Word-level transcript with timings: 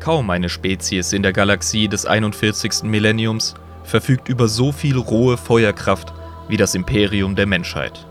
Kaum 0.00 0.30
eine 0.30 0.48
Spezies 0.48 1.12
in 1.12 1.22
der 1.22 1.34
Galaxie 1.34 1.86
des 1.86 2.06
41. 2.06 2.84
Millenniums 2.84 3.54
verfügt 3.84 4.30
über 4.30 4.48
so 4.48 4.72
viel 4.72 4.96
rohe 4.96 5.36
Feuerkraft 5.36 6.14
wie 6.48 6.56
das 6.56 6.74
Imperium 6.74 7.36
der 7.36 7.46
Menschheit. 7.46 8.06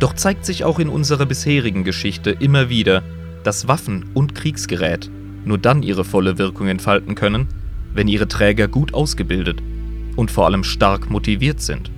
Doch 0.00 0.14
zeigt 0.14 0.44
sich 0.44 0.64
auch 0.64 0.80
in 0.80 0.88
unserer 0.88 1.26
bisherigen 1.26 1.84
Geschichte 1.84 2.30
immer 2.30 2.68
wieder, 2.68 3.04
dass 3.44 3.68
Waffen 3.68 4.06
und 4.14 4.34
Kriegsgerät 4.34 5.10
nur 5.44 5.58
dann 5.58 5.84
ihre 5.84 6.04
volle 6.04 6.38
Wirkung 6.38 6.66
entfalten 6.66 7.14
können, 7.14 7.46
wenn 7.94 8.08
ihre 8.08 8.26
Träger 8.26 8.66
gut 8.66 8.94
ausgebildet 8.94 9.62
und 10.16 10.32
vor 10.32 10.46
allem 10.46 10.64
stark 10.64 11.08
motiviert 11.08 11.60
sind. 11.60 11.92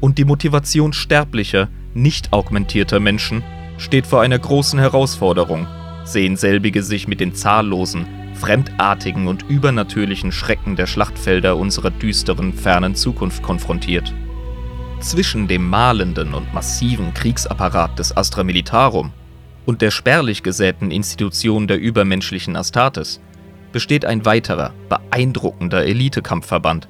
Und 0.00 0.18
die 0.18 0.24
Motivation 0.24 0.92
sterblicher, 0.92 1.68
nicht 1.94 2.32
augmentierter 2.32 2.98
Menschen 2.98 3.44
steht 3.78 4.06
vor 4.06 4.20
einer 4.20 4.38
großen 4.38 4.80
Herausforderung, 4.80 5.68
sehen 6.04 6.36
selbige 6.36 6.82
sich 6.82 7.08
mit 7.08 7.20
den 7.20 7.34
zahllosen, 7.34 8.06
fremdartigen 8.34 9.28
und 9.28 9.48
übernatürlichen 9.48 10.32
Schrecken 10.32 10.76
der 10.76 10.86
Schlachtfelder 10.86 11.56
unserer 11.56 11.90
düsteren, 11.90 12.52
fernen 12.52 12.94
Zukunft 12.94 13.42
konfrontiert. 13.42 14.12
Zwischen 15.00 15.48
dem 15.48 15.68
malenden 15.68 16.34
und 16.34 16.52
massiven 16.54 17.12
Kriegsapparat 17.14 17.98
des 17.98 18.16
Astra 18.16 18.44
Militarum 18.44 19.12
und 19.66 19.82
der 19.82 19.90
spärlich 19.90 20.42
gesäten 20.42 20.90
Institution 20.90 21.66
der 21.66 21.78
übermenschlichen 21.78 22.56
Astartes 22.56 23.20
besteht 23.72 24.04
ein 24.04 24.24
weiterer, 24.24 24.72
beeindruckender 24.88 25.84
Elitekampfverband, 25.84 26.88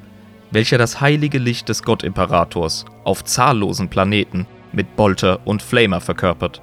welcher 0.51 0.79
das 0.79 1.01
heilige 1.01 1.39
Licht 1.39 1.69
des 1.69 1.83
Gottimperators 1.83 2.85
auf 3.05 3.25
zahllosen 3.25 3.89
Planeten 3.89 4.47
mit 4.73 4.97
Bolter 4.97 5.47
und 5.47 5.63
Flamer 5.63 6.01
verkörpert. 6.01 6.63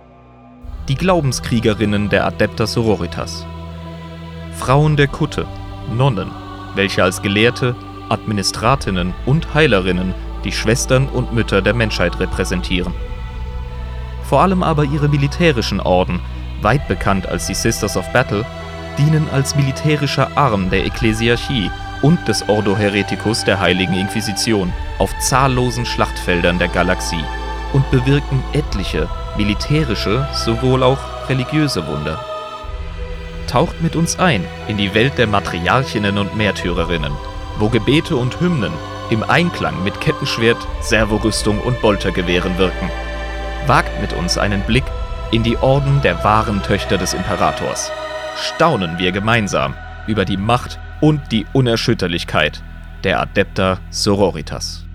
Die 0.89 0.95
Glaubenskriegerinnen 0.95 2.09
der 2.09 2.25
Adepta 2.25 2.65
Sororitas. 2.65 3.45
Frauen 4.57 4.97
der 4.97 5.07
Kutte, 5.07 5.45
Nonnen, 5.95 6.31
welche 6.73 7.03
als 7.03 7.21
Gelehrte, 7.21 7.75
Administratinnen 8.09 9.13
und 9.27 9.53
Heilerinnen 9.53 10.15
die 10.43 10.51
Schwestern 10.51 11.07
und 11.07 11.31
Mütter 11.31 11.61
der 11.61 11.75
Menschheit 11.75 12.19
repräsentieren. 12.19 12.91
Vor 14.23 14.41
allem 14.41 14.63
aber 14.63 14.83
ihre 14.83 15.09
militärischen 15.09 15.79
Orden, 15.79 16.21
weit 16.63 16.87
bekannt 16.87 17.27
als 17.27 17.45
die 17.45 17.53
Sisters 17.53 17.95
of 17.95 18.11
Battle, 18.11 18.43
dienen 18.97 19.27
als 19.31 19.55
militärischer 19.55 20.35
Arm 20.35 20.71
der 20.71 20.87
Ekklesiarchie 20.87 21.69
und 22.01 22.27
des 22.27 22.49
Ordo 22.49 22.75
Hereticus 22.75 23.43
der 23.43 23.59
Heiligen 23.59 23.93
Inquisition 23.93 24.73
auf 24.97 25.11
zahllosen 25.19 25.85
Schlachtfeldern 25.85 26.57
der 26.57 26.69
Galaxie 26.69 27.23
und 27.73 27.89
bewirken 27.91 28.43
etliche 28.53 29.07
militärische 29.37 30.27
sowohl 30.33 30.83
auch 30.83 30.99
religiöse 31.29 31.85
Wunder. 31.87 32.19
Taucht 33.47 33.81
mit 33.81 33.95
uns 33.95 34.19
ein 34.19 34.43
in 34.67 34.77
die 34.77 34.93
Welt 34.93 35.17
der 35.17 35.27
Matriarchinnen 35.27 36.17
und 36.17 36.35
Märtyrerinnen, 36.35 37.11
wo 37.57 37.69
Gebete 37.69 38.15
und 38.15 38.39
Hymnen 38.39 38.73
im 39.09 39.23
Einklang 39.23 39.83
mit 39.83 39.99
Kettenschwert, 40.01 40.57
Servorüstung 40.81 41.59
und 41.59 41.81
Boltergewehren 41.81 42.57
wirken. 42.57 42.89
Wagt 43.65 43.99
mit 44.01 44.13
uns 44.13 44.37
einen 44.37 44.61
Blick 44.61 44.83
in 45.31 45.43
die 45.43 45.57
Orden 45.57 46.01
der 46.01 46.23
wahren 46.23 46.61
Töchter 46.63 46.97
des 46.97 47.13
Imperators. 47.13 47.91
Staunen 48.35 48.97
wir 48.99 49.11
gemeinsam 49.11 49.75
über 50.07 50.25
die 50.25 50.37
Macht 50.37 50.79
und 51.01 51.31
die 51.31 51.45
Unerschütterlichkeit 51.53 52.63
der 53.03 53.19
Adepta 53.21 53.79
Sororitas. 53.89 54.88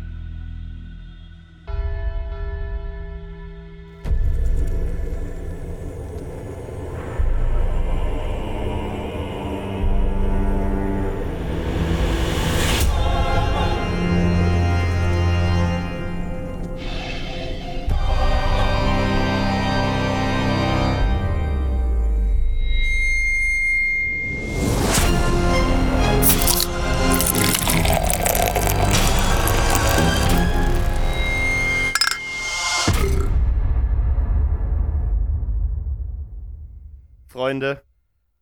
Freunde, 37.54 37.82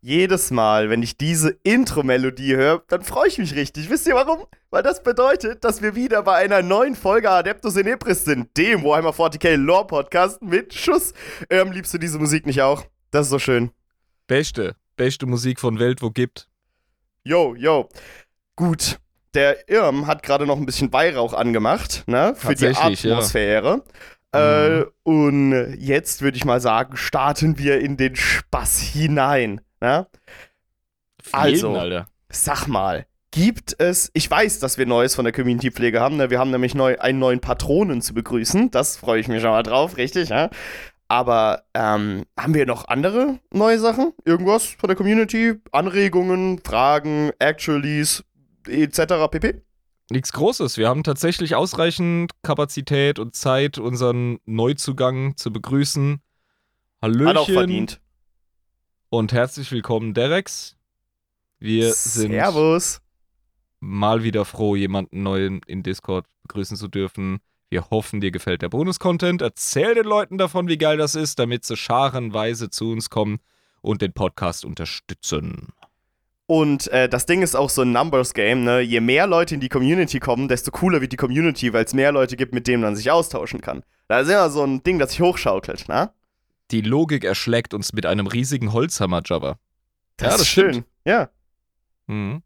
jedes 0.01 0.51
Mal, 0.51 0.89
wenn 0.89 1.03
ich 1.03 1.19
diese 1.19 1.51
Intro-Melodie 1.65 2.57
höre, 2.57 2.83
dann 2.89 3.03
freue 3.03 3.29
ich 3.29 3.37
mich 3.37 3.55
richtig. 3.55 3.91
Wisst 3.91 4.07
ihr 4.07 4.15
warum? 4.15 4.47
Weil 4.71 4.83
das 4.83 5.03
bedeutet, 5.03 5.65
dass 5.65 5.83
wir 5.83 5.95
wieder 5.95 6.23
bei 6.23 6.37
einer 6.37 6.63
neuen 6.63 6.97
Folge 6.97 7.31
Adeptus 7.31 7.77
in 7.77 7.87
Ebris 7.87 8.25
sind, 8.25 8.57
dem 8.57 8.83
Warhammer 8.83 9.11
40k 9.11 9.57
Lore 9.57 9.87
Podcast 9.87 10.41
mit 10.41 10.73
Schuss. 10.73 11.13
Ähm, 11.51 11.73
liebst 11.73 11.93
du 11.93 11.99
diese 11.99 12.19
Musik 12.19 12.47
nicht 12.47 12.63
auch? 12.63 12.87
Das 13.11 13.27
ist 13.27 13.31
so 13.31 13.39
schön. 13.39 13.71
Beste, 14.29 14.77
beste 14.97 15.27
Musik 15.27 15.61
von 15.61 15.79
Welt, 15.79 16.01
wo 16.01 16.09
gibt. 16.09 16.49
Yo, 17.25 17.55
yo. 17.55 17.91
Gut. 18.57 18.99
Der 19.35 19.69
Irm 19.69 20.07
hat 20.07 20.23
gerade 20.23 20.47
noch 20.47 20.57
ein 20.57 20.67
bisschen 20.67 20.91
Weihrauch 20.93 21.35
angemacht, 21.35 22.05
ne? 22.07 22.35
Für 22.35 22.55
die 22.55 22.69
Atmosphäre. 22.69 23.69
Ja. 23.69 23.83
Äh, 24.35 24.79
mhm. 24.79 24.87
und 25.03 25.77
jetzt 25.79 26.23
würde 26.23 26.37
ich 26.37 26.45
mal 26.45 26.61
sagen, 26.61 26.97
starten 26.97 27.59
wir 27.59 27.81
in 27.81 27.97
den 27.97 28.17
Spaß 28.17 28.81
hinein. 28.81 29.61
Ne? 29.81 30.07
Also, 31.33 31.77
Alter. 31.77 32.07
sag 32.31 32.67
mal, 32.67 33.07
gibt 33.31 33.75
es, 33.79 34.11
ich 34.15 34.31
weiß, 34.31 34.59
dass 34.61 34.79
wir 34.79 34.87
Neues 34.87 35.15
von 35.15 35.25
der 35.25 35.33
Community-Pflege 35.33 36.01
haben. 36.01 36.17
Ne? 36.17 36.31
Wir 36.31 36.39
haben 36.39 36.51
nämlich 36.51 36.75
neu, 36.75 36.99
einen 36.99 37.19
neuen 37.19 37.41
Patronen 37.41 38.01
zu 38.01 38.15
begrüßen. 38.15 38.71
Das 38.71 38.97
freue 38.97 39.21
ich 39.21 39.29
mich 39.29 39.43
schon 39.43 39.51
mal 39.51 39.63
drauf, 39.63 39.97
richtig? 39.97 40.29
Ja? 40.29 40.51
Aber 41.09 41.65
ähm, 41.75 42.25
haben 42.39 42.55
wir 42.55 42.65
noch 42.65 42.89
andere 42.89 43.39
neue 43.53 43.79
Sachen? 43.79 44.13
Irgendwas 44.25 44.65
von 44.65 44.89
der 44.89 44.97
Community? 44.97 45.55
Anregungen, 45.71 46.59
Fragen, 46.65 47.33
Actualies, 47.39 48.25
etc. 48.67 49.29
pp? 49.31 49.63
Nichts 50.13 50.35
Großes. 50.35 50.77
Wir 50.77 50.91
haben 50.91 51.05
tatsächlich 51.05 51.55
ausreichend 51.55 52.33
Kapazität 52.43 53.19
und 53.19 53.35
Zeit, 53.35 53.79
unseren 53.79 54.41
Neuzugang 54.45 55.39
zu 55.39 55.51
begrüßen. 55.51 56.21
Hallöchen. 57.01 57.29
Hat 57.29 57.37
auch 57.39 57.49
verdient. 57.49 57.99
Und 59.09 59.33
herzlich 59.33 59.73
willkommen, 59.73 60.13
Derex. 60.13 60.77
Wir 61.61 61.95
sind 61.95 62.33
Servus. 62.33 63.01
mal 63.81 64.23
wieder 64.23 64.45
froh, 64.45 64.77
jemanden 64.77 65.23
neuen 65.23 65.63
in 65.67 65.83
Discord 65.83 66.27
begrüßen 66.43 66.77
zu 66.77 66.89
dürfen. 66.89 67.41
Wir 67.71 67.89
hoffen, 67.89 68.21
dir 68.21 68.33
gefällt 68.33 68.61
der 68.61 68.69
Bonus-Content. 68.69 69.41
Erzähl 69.41 69.95
den 69.95 70.05
Leuten 70.05 70.37
davon, 70.37 70.69
wie 70.69 70.77
geil 70.77 70.99
das 70.99 71.15
ist, 71.15 71.39
damit 71.39 71.65
sie 71.65 71.79
scharenweise 71.79 72.69
zu 72.69 72.91
uns 72.91 73.09
kommen 73.09 73.39
und 73.81 74.03
den 74.03 74.13
Podcast 74.13 74.67
unterstützen. 74.67 75.69
Und 76.53 76.89
äh, 76.89 77.09
das 77.09 77.25
Ding 77.25 77.41
ist 77.41 77.55
auch 77.55 77.71
so 77.71 77.81
ein 77.81 77.93
Numbers-Game, 77.93 78.63
ne? 78.63 78.81
Je 78.83 79.01
mehr 79.01 79.27
Leute 79.27 79.55
in 79.55 79.63
die 79.63 79.71
Community 79.71 80.21
kommen, 80.21 80.49
desto 80.49 80.71
cooler 80.71 81.01
wird 81.01 81.11
die 81.11 81.17
Community, 81.17 81.73
weil 81.73 81.87
es 81.87 81.95
mehr 81.95 82.13
Leute 82.13 82.37
gibt, 82.37 82.53
mit 82.53 82.67
denen 82.67 82.83
man 82.83 82.95
sich 82.95 83.11
austauschen 83.11 83.63
kann. 83.63 83.83
Da 84.07 84.21
ist 84.21 84.29
immer 84.29 84.51
so 84.51 84.63
ein 84.63 84.83
Ding, 84.83 84.99
das 84.99 85.13
sich 85.13 85.23
hochschaukelt, 85.23 85.89
ne? 85.89 86.13
Die 86.71 86.83
Logik 86.83 87.25
erschlägt 87.25 87.73
uns 87.73 87.95
mit 87.95 88.05
einem 88.05 88.27
riesigen 88.27 88.75
Holzhammer. 88.75 89.23
Das, 89.23 89.33
ja, 89.41 89.57
das 90.19 90.41
ist 90.43 90.49
schön. 90.49 90.73
Stimmt. 90.73 90.87
Ja. 91.07 91.31
Mhm. 92.07 92.43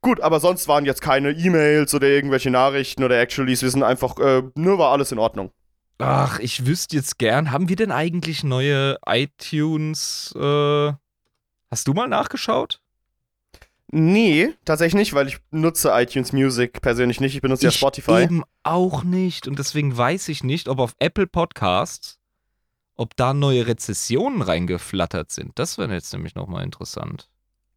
Gut, 0.00 0.20
aber 0.20 0.40
sonst 0.40 0.66
waren 0.66 0.84
jetzt 0.84 1.00
keine 1.00 1.30
E-Mails 1.30 1.94
oder 1.94 2.08
irgendwelche 2.08 2.50
Nachrichten 2.50 3.04
oder 3.04 3.20
Actuallys. 3.20 3.62
Wir 3.62 3.70
sind 3.70 3.84
einfach, 3.84 4.18
äh, 4.18 4.42
nur 4.56 4.78
war 4.80 4.90
alles 4.90 5.12
in 5.12 5.20
Ordnung. 5.20 5.52
Ach, 5.98 6.40
ich 6.40 6.66
wüsste 6.66 6.96
jetzt 6.96 7.16
gern, 7.16 7.52
haben 7.52 7.68
wir 7.68 7.76
denn 7.76 7.92
eigentlich 7.92 8.42
neue 8.42 8.96
iTunes? 9.06 10.34
Äh, 10.36 10.92
hast 11.70 11.86
du 11.86 11.94
mal 11.94 12.08
nachgeschaut? 12.08 12.80
Nee, 13.90 14.54
tatsächlich 14.64 14.98
nicht, 14.98 15.14
weil 15.14 15.28
ich 15.28 15.38
nutze 15.50 15.90
iTunes 15.94 16.32
Music 16.32 16.82
persönlich 16.82 17.20
nicht. 17.20 17.34
Ich 17.34 17.40
benutze 17.40 17.66
ich 17.66 17.72
ja 17.72 17.76
Spotify. 17.78 18.22
Eben 18.22 18.42
auch 18.62 19.02
nicht. 19.02 19.48
Und 19.48 19.58
deswegen 19.58 19.96
weiß 19.96 20.28
ich 20.28 20.44
nicht, 20.44 20.68
ob 20.68 20.78
auf 20.78 20.94
Apple 20.98 21.26
Podcasts, 21.26 22.18
ob 22.96 23.16
da 23.16 23.32
neue 23.32 23.66
Rezessionen 23.66 24.42
reingeflattert 24.42 25.30
sind. 25.30 25.58
Das 25.58 25.78
wäre 25.78 25.92
jetzt 25.94 26.12
nämlich 26.12 26.34
nochmal 26.34 26.64
interessant. 26.64 27.30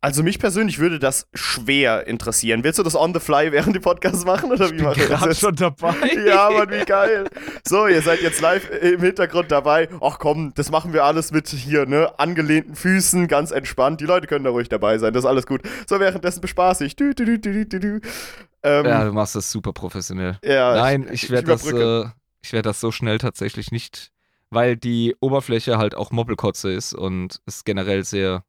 Also 0.04 0.24
mich 0.24 0.40
persönlich 0.40 0.80
würde 0.80 0.98
das 0.98 1.28
schwer 1.36 2.08
interessieren. 2.08 2.64
Willst 2.64 2.80
du 2.80 2.84
das 2.84 2.96
on 2.96 3.14
the 3.14 3.20
fly 3.20 3.52
während 3.52 3.76
dem 3.76 3.84
Podcast 3.84 4.26
machen 4.26 4.52
oder 4.52 4.66
ich 4.66 4.72
wie 4.74 4.82
machen 4.82 5.00
wir 5.00 5.10
das? 5.10 5.40
schon 5.40 5.56
dabei. 5.56 5.94
Ja, 6.26 6.50
Mann, 6.50 6.72
wie 6.72 6.84
geil. 6.86 7.30
So, 7.64 7.86
ihr 7.86 8.02
seid 8.02 8.22
jetzt 8.22 8.42
live 8.42 8.68
im 8.82 9.00
Hintergrund 9.02 9.52
dabei. 9.52 9.90
Ach 10.02 10.18
komm, 10.18 10.54
das 10.56 10.72
machen 10.72 10.92
wir 10.94 11.04
alles 11.04 11.32
mit 11.32 11.50
hier, 11.50 11.86
ne, 11.86 12.18
angelehnten 12.18 12.76
Füßen, 12.76 13.28
ganz 13.28 13.52
entspannt. 13.52 14.02
Die 14.02 14.06
Leute 14.06 14.26
können 14.26 14.44
da 14.44 14.50
ruhig 14.50 14.70
dabei 14.70 14.98
sein, 14.98 15.14
das 15.14 15.24
ist 15.24 15.30
alles 15.30 15.46
gut. 15.46 15.62
So, 15.88 16.00
währenddessen 16.00 16.42
bespaß 16.42 16.82
ich. 16.82 16.96
Du, 16.96 17.14
du, 17.14 17.24
du, 17.24 17.38
du, 17.38 17.66
du, 17.68 17.80
du. 17.80 18.00
Ähm, 18.64 18.86
ja, 18.86 19.06
du 19.06 19.14
machst 19.14 19.36
das 19.36 19.52
super 19.52 19.72
professionell. 19.72 20.40
Ja, 20.44 20.76
Nein, 20.76 21.08
ich, 21.12 21.26
ich 21.26 21.30
werde 21.30 21.46
das, 21.48 21.72
äh, 21.72 22.06
ich 22.42 22.54
werd 22.54 22.66
das 22.66 22.80
so 22.80 22.92
schnell 22.92 23.20
tatsächlich 23.20 23.72
nicht, 23.72 24.12
weil 24.50 24.78
die 24.78 25.16
Oberfläche 25.20 25.78
halt 25.78 25.94
auch 25.94 26.10
Mobbelkotze 26.10 26.72
ist 26.72 26.96
und 26.96 27.40
es 27.46 27.64
generell 27.66 28.04
sehr 28.04 28.44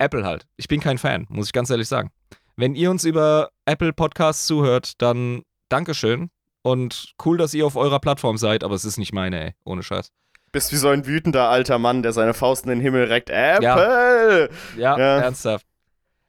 Apple 0.00 0.24
halt. 0.24 0.46
Ich 0.56 0.66
bin 0.66 0.80
kein 0.80 0.98
Fan, 0.98 1.26
muss 1.28 1.46
ich 1.46 1.52
ganz 1.52 1.70
ehrlich 1.70 1.88
sagen. 1.88 2.10
Wenn 2.56 2.74
ihr 2.74 2.90
uns 2.90 3.04
über 3.04 3.50
Apple 3.66 3.92
Podcasts 3.92 4.46
zuhört, 4.46 5.00
dann 5.00 5.42
Dankeschön. 5.68 6.30
Und 6.62 7.14
cool, 7.24 7.38
dass 7.38 7.54
ihr 7.54 7.64
auf 7.64 7.76
eurer 7.76 8.00
Plattform 8.00 8.36
seid, 8.36 8.64
aber 8.64 8.74
es 8.74 8.84
ist 8.84 8.98
nicht 8.98 9.12
meine, 9.12 9.42
ey. 9.42 9.54
Ohne 9.64 9.82
Scheiß. 9.82 10.10
Bist 10.52 10.72
wie 10.72 10.76
so 10.76 10.88
ein 10.88 11.06
wütender 11.06 11.48
alter 11.48 11.78
Mann, 11.78 12.02
der 12.02 12.12
seine 12.12 12.34
Faust 12.34 12.64
in 12.64 12.70
den 12.70 12.80
Himmel 12.80 13.04
reckt. 13.04 13.30
Apple! 13.30 14.50
Ja, 14.76 14.80
ja, 14.80 14.98
ja. 14.98 15.18
ernsthaft. 15.20 15.64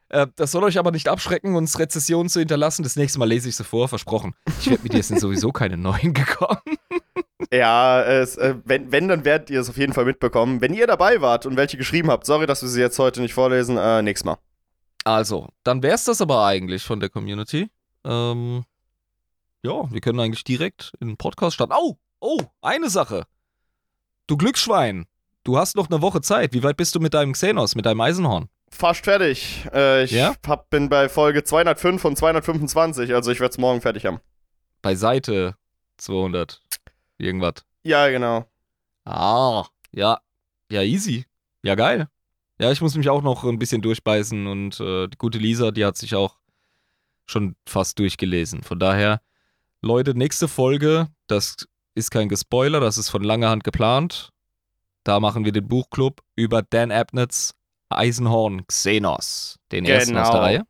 Äh, 0.09 0.27
das 0.35 0.51
soll 0.51 0.63
euch 0.63 0.77
aber 0.77 0.91
nicht 0.91 1.07
abschrecken, 1.07 1.55
uns 1.55 1.79
Rezessionen 1.79 2.29
zu 2.29 2.39
hinterlassen. 2.39 2.83
Das 2.83 2.95
nächste 2.97 3.19
Mal 3.19 3.27
lese 3.27 3.49
ich 3.49 3.55
sie 3.55 3.63
vor, 3.63 3.87
versprochen. 3.87 4.35
Ich 4.59 4.69
werde 4.69 4.83
mit 4.83 4.93
dir 4.93 5.03
sind 5.03 5.19
sowieso 5.19 5.51
keine 5.51 5.77
neuen 5.77 6.13
gekommen. 6.13 6.59
Ja, 7.51 8.03
es, 8.03 8.37
äh, 8.37 8.55
wenn, 8.65 8.91
wenn, 8.91 9.07
dann 9.07 9.25
werdet 9.25 9.49
ihr 9.49 9.61
es 9.61 9.69
auf 9.69 9.77
jeden 9.77 9.93
Fall 9.93 10.05
mitbekommen. 10.05 10.61
Wenn 10.61 10.73
ihr 10.73 10.87
dabei 10.87 11.21
wart 11.21 11.45
und 11.45 11.57
welche 11.57 11.77
geschrieben 11.77 12.09
habt, 12.09 12.25
sorry, 12.25 12.45
dass 12.45 12.61
wir 12.61 12.69
sie 12.69 12.81
jetzt 12.81 12.99
heute 12.99 13.21
nicht 13.21 13.33
vorlesen, 13.33 13.77
äh, 13.77 14.01
nächstes 14.01 14.25
Mal. 14.25 14.37
Also, 15.03 15.49
dann 15.63 15.81
wäre 15.81 15.95
es 15.95 16.03
das 16.03 16.21
aber 16.21 16.45
eigentlich 16.45 16.83
von 16.83 16.99
der 16.99 17.09
Community. 17.09 17.69
Ähm, 18.03 18.63
ja, 19.63 19.91
wir 19.91 20.01
können 20.01 20.19
eigentlich 20.19 20.43
direkt 20.43 20.93
in 20.99 21.09
den 21.09 21.17
Podcast 21.17 21.55
starten. 21.55 21.73
Oh, 21.75 21.97
oh, 22.19 22.39
eine 22.61 22.89
Sache. 22.89 23.25
Du 24.27 24.37
Glücksschwein, 24.37 25.05
du 25.43 25.57
hast 25.57 25.75
noch 25.75 25.89
eine 25.89 26.01
Woche 26.01 26.21
Zeit. 26.21 26.53
Wie 26.53 26.63
weit 26.63 26.77
bist 26.77 26.95
du 26.95 26.99
mit 26.99 27.13
deinem 27.13 27.33
Xenos, 27.33 27.75
mit 27.75 27.85
deinem 27.85 28.01
Eisenhorn? 28.01 28.49
Fast 28.69 29.03
fertig. 29.03 29.67
Äh, 29.73 30.03
ich 30.05 30.11
ja? 30.11 30.35
hab, 30.47 30.69
bin 30.69 30.89
bei 30.89 31.09
Folge 31.09 31.43
205 31.43 32.05
und 32.05 32.17
225, 32.17 33.13
also 33.13 33.31
ich 33.31 33.39
werde 33.39 33.51
es 33.51 33.57
morgen 33.57 33.81
fertig 33.81 34.05
haben. 34.05 34.19
Bei 34.81 34.95
Seite 34.95 35.55
200 35.97 36.61
irgendwas. 37.21 37.65
Ja, 37.83 38.09
genau. 38.09 38.45
Ah, 39.05 39.65
ja. 39.91 40.19
Ja, 40.71 40.81
easy. 40.81 41.25
Ja, 41.63 41.75
geil. 41.75 42.07
Ja, 42.59 42.71
ich 42.71 42.81
muss 42.81 42.95
mich 42.95 43.09
auch 43.09 43.21
noch 43.21 43.43
ein 43.43 43.59
bisschen 43.59 43.81
durchbeißen 43.81 44.47
und 44.47 44.79
äh, 44.79 45.07
die 45.07 45.17
gute 45.17 45.37
Lisa, 45.37 45.71
die 45.71 45.85
hat 45.85 45.97
sich 45.97 46.15
auch 46.15 46.37
schon 47.25 47.55
fast 47.65 47.97
durchgelesen. 47.99 48.63
Von 48.63 48.79
daher, 48.79 49.21
Leute, 49.81 50.13
nächste 50.13 50.47
Folge, 50.47 51.07
das 51.27 51.67
ist 51.95 52.11
kein 52.11 52.29
Gespoiler, 52.29 52.79
das 52.79 52.97
ist 52.97 53.09
von 53.09 53.23
langer 53.23 53.49
Hand 53.49 53.63
geplant. 53.63 54.29
Da 55.03 55.19
machen 55.19 55.45
wir 55.45 55.51
den 55.51 55.67
Buchclub 55.67 56.21
über 56.35 56.61
Dan 56.61 56.91
Abnetts 56.91 57.55
Eisenhorn 57.89 58.65
Xenos, 58.67 59.57
den 59.71 59.83
genau. 59.83 59.97
ersten 59.97 60.17
aus 60.17 60.27
der 60.27 60.33
genau. 60.33 60.43
Reihe. 60.43 60.63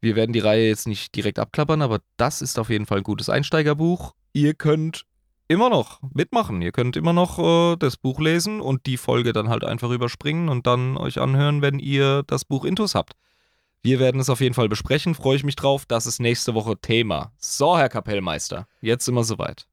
Wir 0.00 0.16
werden 0.16 0.32
die 0.32 0.40
Reihe 0.40 0.68
jetzt 0.68 0.86
nicht 0.86 1.14
direkt 1.14 1.38
abklappern, 1.38 1.80
aber 1.80 2.00
das 2.16 2.42
ist 2.42 2.58
auf 2.58 2.68
jeden 2.68 2.86
Fall 2.86 2.98
ein 2.98 3.04
gutes 3.04 3.28
Einsteigerbuch. 3.28 4.14
Ihr 4.32 4.54
könnt 4.54 5.06
immer 5.48 5.68
noch 5.68 6.00
mitmachen. 6.14 6.62
Ihr 6.62 6.72
könnt 6.72 6.96
immer 6.96 7.12
noch 7.12 7.38
äh, 7.38 7.76
das 7.76 7.96
Buch 7.96 8.20
lesen 8.20 8.60
und 8.60 8.86
die 8.86 8.96
Folge 8.96 9.32
dann 9.32 9.48
halt 9.48 9.64
einfach 9.64 9.90
überspringen 9.90 10.48
und 10.48 10.66
dann 10.66 10.96
euch 10.96 11.20
anhören, 11.20 11.60
wenn 11.62 11.78
ihr 11.78 12.22
das 12.26 12.44
Buch 12.44 12.64
Intus 12.64 12.94
habt. 12.94 13.14
Wir 13.82 13.98
werden 13.98 14.20
es 14.20 14.30
auf 14.30 14.40
jeden 14.40 14.54
Fall 14.54 14.68
besprechen, 14.68 15.14
freue 15.14 15.36
ich 15.36 15.44
mich 15.44 15.56
drauf. 15.56 15.84
Das 15.86 16.06
ist 16.06 16.20
nächste 16.20 16.54
Woche 16.54 16.78
Thema. 16.78 17.32
So, 17.38 17.76
Herr 17.76 17.88
Kapellmeister, 17.88 18.66
jetzt 18.80 19.04
sind 19.04 19.14
wir 19.14 19.24
soweit. 19.24 19.66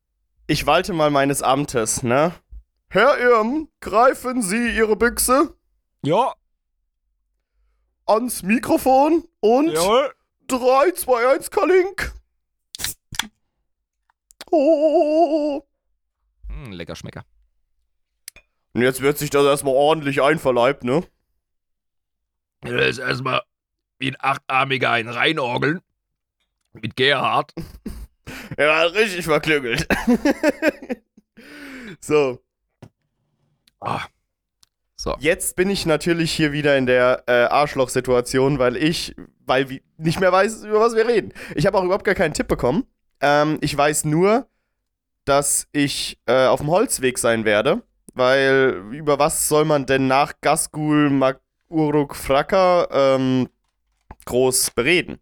Ich 0.47 0.65
walte 0.65 0.93
mal 0.93 1.11
meines 1.11 1.43
Amtes, 1.43 2.01
ne? 2.01 2.33
Herr 2.89 3.19
Irm, 3.19 3.69
greifen 3.81 4.41
Sie 4.41 4.75
Ihre 4.75 4.95
Büchse. 4.95 5.53
Ja. 6.01 6.33
Ans 8.07 8.41
Mikrofon 8.41 9.23
und 9.41 9.69
Jawohl. 9.69 10.11
3, 10.47 10.91
2, 10.95 11.35
1, 11.35 11.51
Kalink. 11.51 12.18
Oh. 14.51 15.61
Mm, 16.47 16.71
lecker 16.71 16.95
Schmecker. 16.95 17.25
Und 18.73 18.81
jetzt 18.81 19.01
wird 19.01 19.17
sich 19.17 19.29
das 19.29 19.45
erstmal 19.45 19.73
ordentlich 19.73 20.21
einverleibt, 20.21 20.83
ne? 20.83 21.03
Das 22.61 22.87
ist 22.87 22.97
erstmal 22.99 23.41
wie 23.99 24.11
ein 24.11 24.17
Achtarmiger 24.19 24.91
ein 24.91 25.07
Reinorgeln. 25.07 25.81
Mit 26.73 26.95
Gerhard. 26.95 27.53
ja, 28.57 28.83
richtig 28.83 29.25
verklügelt. 29.25 29.87
so. 31.99 32.39
Ah. 33.79 34.05
So. 34.95 35.15
Jetzt 35.19 35.55
bin 35.55 35.69
ich 35.69 35.85
natürlich 35.85 36.31
hier 36.31 36.51
wieder 36.51 36.77
in 36.77 36.85
der 36.85 37.23
äh, 37.25 37.45
Arschloch-Situation, 37.45 38.59
weil 38.59 38.75
ich, 38.75 39.15
weil 39.45 39.69
wir 39.69 39.79
nicht 39.97 40.19
mehr 40.19 40.31
weiß, 40.31 40.65
über 40.65 40.81
was 40.81 40.93
wir 40.93 41.07
reden. 41.07 41.33
Ich 41.55 41.65
habe 41.65 41.77
auch 41.77 41.83
überhaupt 41.83 42.03
gar 42.03 42.15
keinen 42.15 42.33
Tipp 42.33 42.49
bekommen. 42.49 42.85
Ähm, 43.21 43.57
ich 43.61 43.75
weiß 43.75 44.05
nur, 44.05 44.47
dass 45.25 45.67
ich 45.71 46.19
äh, 46.25 46.47
auf 46.47 46.59
dem 46.59 46.69
Holzweg 46.69 47.17
sein 47.17 47.45
werde, 47.45 47.83
weil 48.13 48.83
über 48.91 49.19
was 49.19 49.47
soll 49.47 49.65
man 49.65 49.85
denn 49.85 50.07
nach 50.07 50.33
Gasgul 50.41 51.37
Uruk 51.69 52.15
Fraka 52.15 52.87
ähm, 52.91 53.49
groß 54.25 54.71
bereden? 54.71 55.19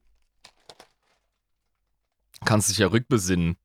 Kannst 2.46 2.70
dich 2.70 2.78
ja 2.78 2.88
rückbesinnen. 2.88 3.58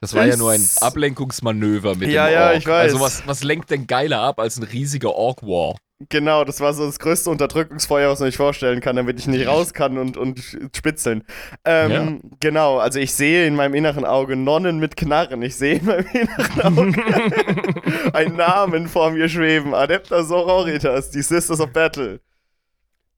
Das 0.00 0.14
war 0.14 0.26
ja 0.26 0.36
nur 0.36 0.50
ein 0.50 0.68
Ablenkungsmanöver 0.80 1.94
mit 1.94 2.10
ja, 2.10 2.26
dem 2.26 2.34
Ja, 2.34 2.50
ja, 2.50 2.52
ich 2.52 2.66
weiß. 2.66 2.92
Also 2.92 3.00
was, 3.00 3.26
was 3.26 3.42
lenkt 3.42 3.70
denn 3.70 3.86
geiler 3.86 4.20
ab 4.20 4.38
als 4.38 4.58
ein 4.58 4.64
riesiger 4.64 5.14
Ork-War? 5.14 5.76
Genau, 6.08 6.44
das 6.44 6.60
war 6.60 6.74
so 6.74 6.86
das 6.86 6.98
größte 6.98 7.30
Unterdrückungsfeuer, 7.30 8.10
was 8.10 8.20
man 8.20 8.28
sich 8.28 8.36
vorstellen 8.36 8.80
kann, 8.80 8.96
damit 8.96 9.18
ich 9.18 9.26
nicht 9.26 9.46
raus 9.46 9.72
kann 9.72 9.96
und, 9.96 10.16
und 10.16 10.40
spitzeln. 10.74 11.24
Ähm, 11.64 11.90
ja. 11.90 12.30
Genau, 12.40 12.78
also 12.78 12.98
ich 12.98 13.12
sehe 13.14 13.46
in 13.46 13.54
meinem 13.54 13.74
inneren 13.74 14.04
Auge 14.04 14.36
Nonnen 14.36 14.78
mit 14.78 14.96
Knarren. 14.96 15.42
Ich 15.42 15.56
sehe 15.56 15.76
in 15.76 15.84
meinem 15.84 16.06
inneren 16.12 16.78
Auge 16.78 18.12
einen 18.12 18.36
Namen 18.36 18.88
vor 18.88 19.10
mir 19.12 19.28
schweben. 19.28 19.74
Adepta 19.74 20.24
Sororitas, 20.24 21.10
die 21.10 21.22
Sisters 21.22 21.60
of 21.60 21.72
Battle. 21.72 22.20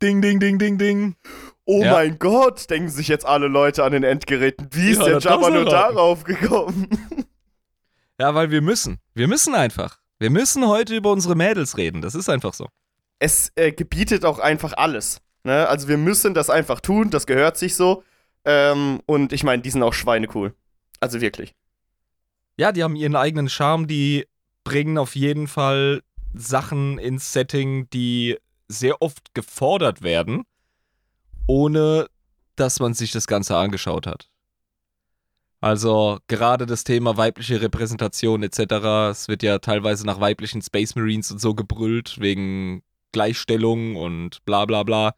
Ding, 0.03 0.21
ding, 0.21 0.39
ding, 0.39 0.59
ding, 0.59 0.77
ding. 0.77 1.17
Oh 1.65 1.83
ja. 1.83 1.93
mein 1.93 2.19
Gott, 2.19 2.69
denken 2.71 2.91
sich 2.91 3.09
jetzt 3.09 3.27
alle 3.27 3.49
Leute 3.49 3.83
an 3.83 3.93
den 3.93 4.05
Endgeräten. 4.05 4.69
Wie 4.71 4.91
ist 4.91 5.01
ja, 5.01 5.07
der 5.07 5.19
Jabba 5.19 5.51
nur 5.51 5.65
darauf 5.65 6.25
gekommen? 6.25 6.89
Ja, 8.21 8.35
weil 8.35 8.51
wir 8.51 8.63
müssen. 8.63 8.99
Wir 9.15 9.27
müssen 9.27 9.55
einfach. 9.55 9.99
Wir 10.19 10.31
müssen 10.31 10.67
heute 10.67 10.97
über 10.97 11.13
unsere 11.13 11.35
Mädels 11.35 11.77
reden. 11.77 12.01
Das 12.01 12.15
ist 12.15 12.29
einfach 12.29 12.55
so. 12.55 12.69
Es 13.19 13.53
äh, 13.55 13.73
gebietet 13.73 14.25
auch 14.25 14.39
einfach 14.39 14.75
alles. 14.77 15.21
Ne? 15.45 15.69
Also 15.69 15.89
wir 15.89 15.99
müssen 15.99 16.35
das 16.35 16.51
einfach 16.51 16.81
tun. 16.81 17.11
Das 17.11 17.27
gehört 17.27 17.57
sich 17.57 17.77
so. 17.77 18.03
Ähm, 18.45 19.01
und 19.07 19.33
ich 19.33 19.43
meine, 19.43 19.63
die 19.63 19.71
sind 19.71 19.83
auch 19.83 19.95
schweinecool. 19.95 20.55
Also 21.01 21.21
wirklich. 21.21 21.55
Ja, 22.57 22.73
die 22.73 22.83
haben 22.83 22.97
ihren 22.97 23.17
eigenen 23.17 23.49
Charme. 23.49 23.87
Die 23.87 24.27
bringen 24.65 24.99
auf 24.99 25.17
jeden 25.17 25.49
Fall 25.49 26.03
Sachen 26.35 26.99
ins 26.99 27.33
Setting, 27.33 27.89
die 27.91 28.39
sehr 28.69 29.01
oft 29.03 29.35
gefordert 29.35 30.03
werden 30.03 30.45
ohne 31.47 32.09
dass 32.57 32.81
man 32.81 32.95
sich 32.95 33.13
das 33.13 33.27
Ganze 33.27 33.57
angeschaut 33.57 34.07
hat. 34.07 34.29
Also 35.67 36.21
gerade 36.29 36.65
das 36.65 36.85
Thema 36.85 37.17
weibliche 37.17 37.61
Repräsentation 37.61 38.45
etc. 38.45 38.61
Es 39.11 39.27
wird 39.27 39.43
ja 39.43 39.59
teilweise 39.59 40.07
nach 40.07 40.21
weiblichen 40.21 40.63
Space 40.63 40.95
Marines 40.95 41.33
und 41.33 41.41
so 41.41 41.55
gebrüllt, 41.55 42.21
wegen 42.21 42.85
Gleichstellung 43.11 43.97
und 43.97 44.45
bla 44.45 44.65
bla 44.65 44.85
bla. 44.85 45.17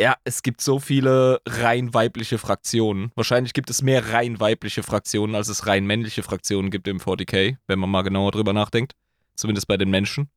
Ja, 0.00 0.16
es 0.24 0.42
gibt 0.42 0.62
so 0.62 0.78
viele 0.78 1.42
rein 1.46 1.92
weibliche 1.92 2.38
Fraktionen. 2.38 3.12
Wahrscheinlich 3.14 3.52
gibt 3.52 3.68
es 3.68 3.82
mehr 3.82 4.14
rein 4.14 4.40
weibliche 4.40 4.82
Fraktionen, 4.82 5.36
als 5.36 5.48
es 5.48 5.66
rein 5.66 5.84
männliche 5.84 6.22
Fraktionen 6.22 6.70
gibt 6.70 6.88
im 6.88 6.98
40k, 6.98 7.58
wenn 7.66 7.78
man 7.78 7.90
mal 7.90 8.00
genauer 8.00 8.30
drüber 8.30 8.54
nachdenkt. 8.54 8.94
Zumindest 9.34 9.68
bei 9.68 9.76
den 9.76 9.90
Menschen. 9.90 10.30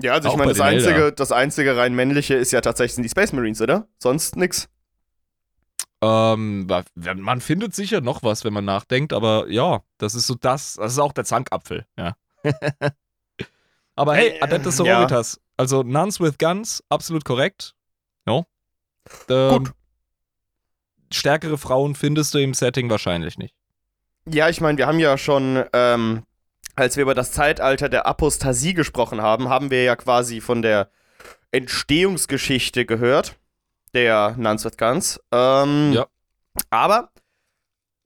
Ja, 0.00 0.12
also 0.12 0.28
ich 0.28 0.36
meine, 0.36 0.52
das 0.52 0.60
einzige, 0.60 1.12
das 1.12 1.32
einzige 1.32 1.76
rein 1.76 1.92
männliche 1.92 2.34
ist 2.34 2.52
ja 2.52 2.60
tatsächlich 2.60 3.02
die 3.02 3.10
Space 3.10 3.32
Marines, 3.32 3.60
oder? 3.60 3.88
Sonst 3.98 4.36
nix. 4.36 4.68
Ähm, 6.04 6.66
man 7.16 7.40
findet 7.40 7.74
sicher 7.74 8.00
noch 8.00 8.22
was, 8.22 8.44
wenn 8.44 8.52
man 8.52 8.64
nachdenkt, 8.64 9.12
aber 9.12 9.48
ja, 9.48 9.82
das 9.98 10.14
ist 10.14 10.26
so 10.26 10.34
das, 10.34 10.74
das 10.74 10.92
ist 10.92 10.98
auch 10.98 11.12
der 11.12 11.24
Zankapfel, 11.24 11.86
ja. 11.96 12.14
aber 13.96 14.14
hey, 14.16 14.38
Adeptus 14.40 14.76
Sororitas, 14.76 15.34
ja. 15.36 15.42
also 15.56 15.82
Nuns 15.82 16.20
with 16.20 16.38
Guns, 16.38 16.82
absolut 16.88 17.24
korrekt. 17.24 17.74
Ja. 18.26 18.44
Ähm, 19.28 19.50
Gut. 19.50 19.72
Stärkere 21.12 21.58
Frauen 21.58 21.94
findest 21.94 22.34
du 22.34 22.38
im 22.38 22.54
Setting 22.54 22.90
wahrscheinlich 22.90 23.38
nicht. 23.38 23.54
Ja, 24.26 24.48
ich 24.48 24.60
meine, 24.60 24.78
wir 24.78 24.86
haben 24.86 24.98
ja 24.98 25.16
schon 25.16 25.64
ähm, 25.72 26.24
als 26.76 26.96
wir 26.96 27.02
über 27.02 27.14
das 27.14 27.32
Zeitalter 27.32 27.88
der 27.88 28.06
Apostasie 28.06 28.74
gesprochen 28.74 29.22
haben, 29.22 29.48
haben 29.48 29.70
wir 29.70 29.84
ja 29.84 29.96
quasi 29.96 30.40
von 30.40 30.62
der 30.62 30.90
Entstehungsgeschichte 31.52 32.84
gehört, 32.84 33.36
der 33.94 34.36
Guns. 34.76 35.20
Ähm, 35.32 35.92
ja. 35.92 36.06
Aber 36.70 37.10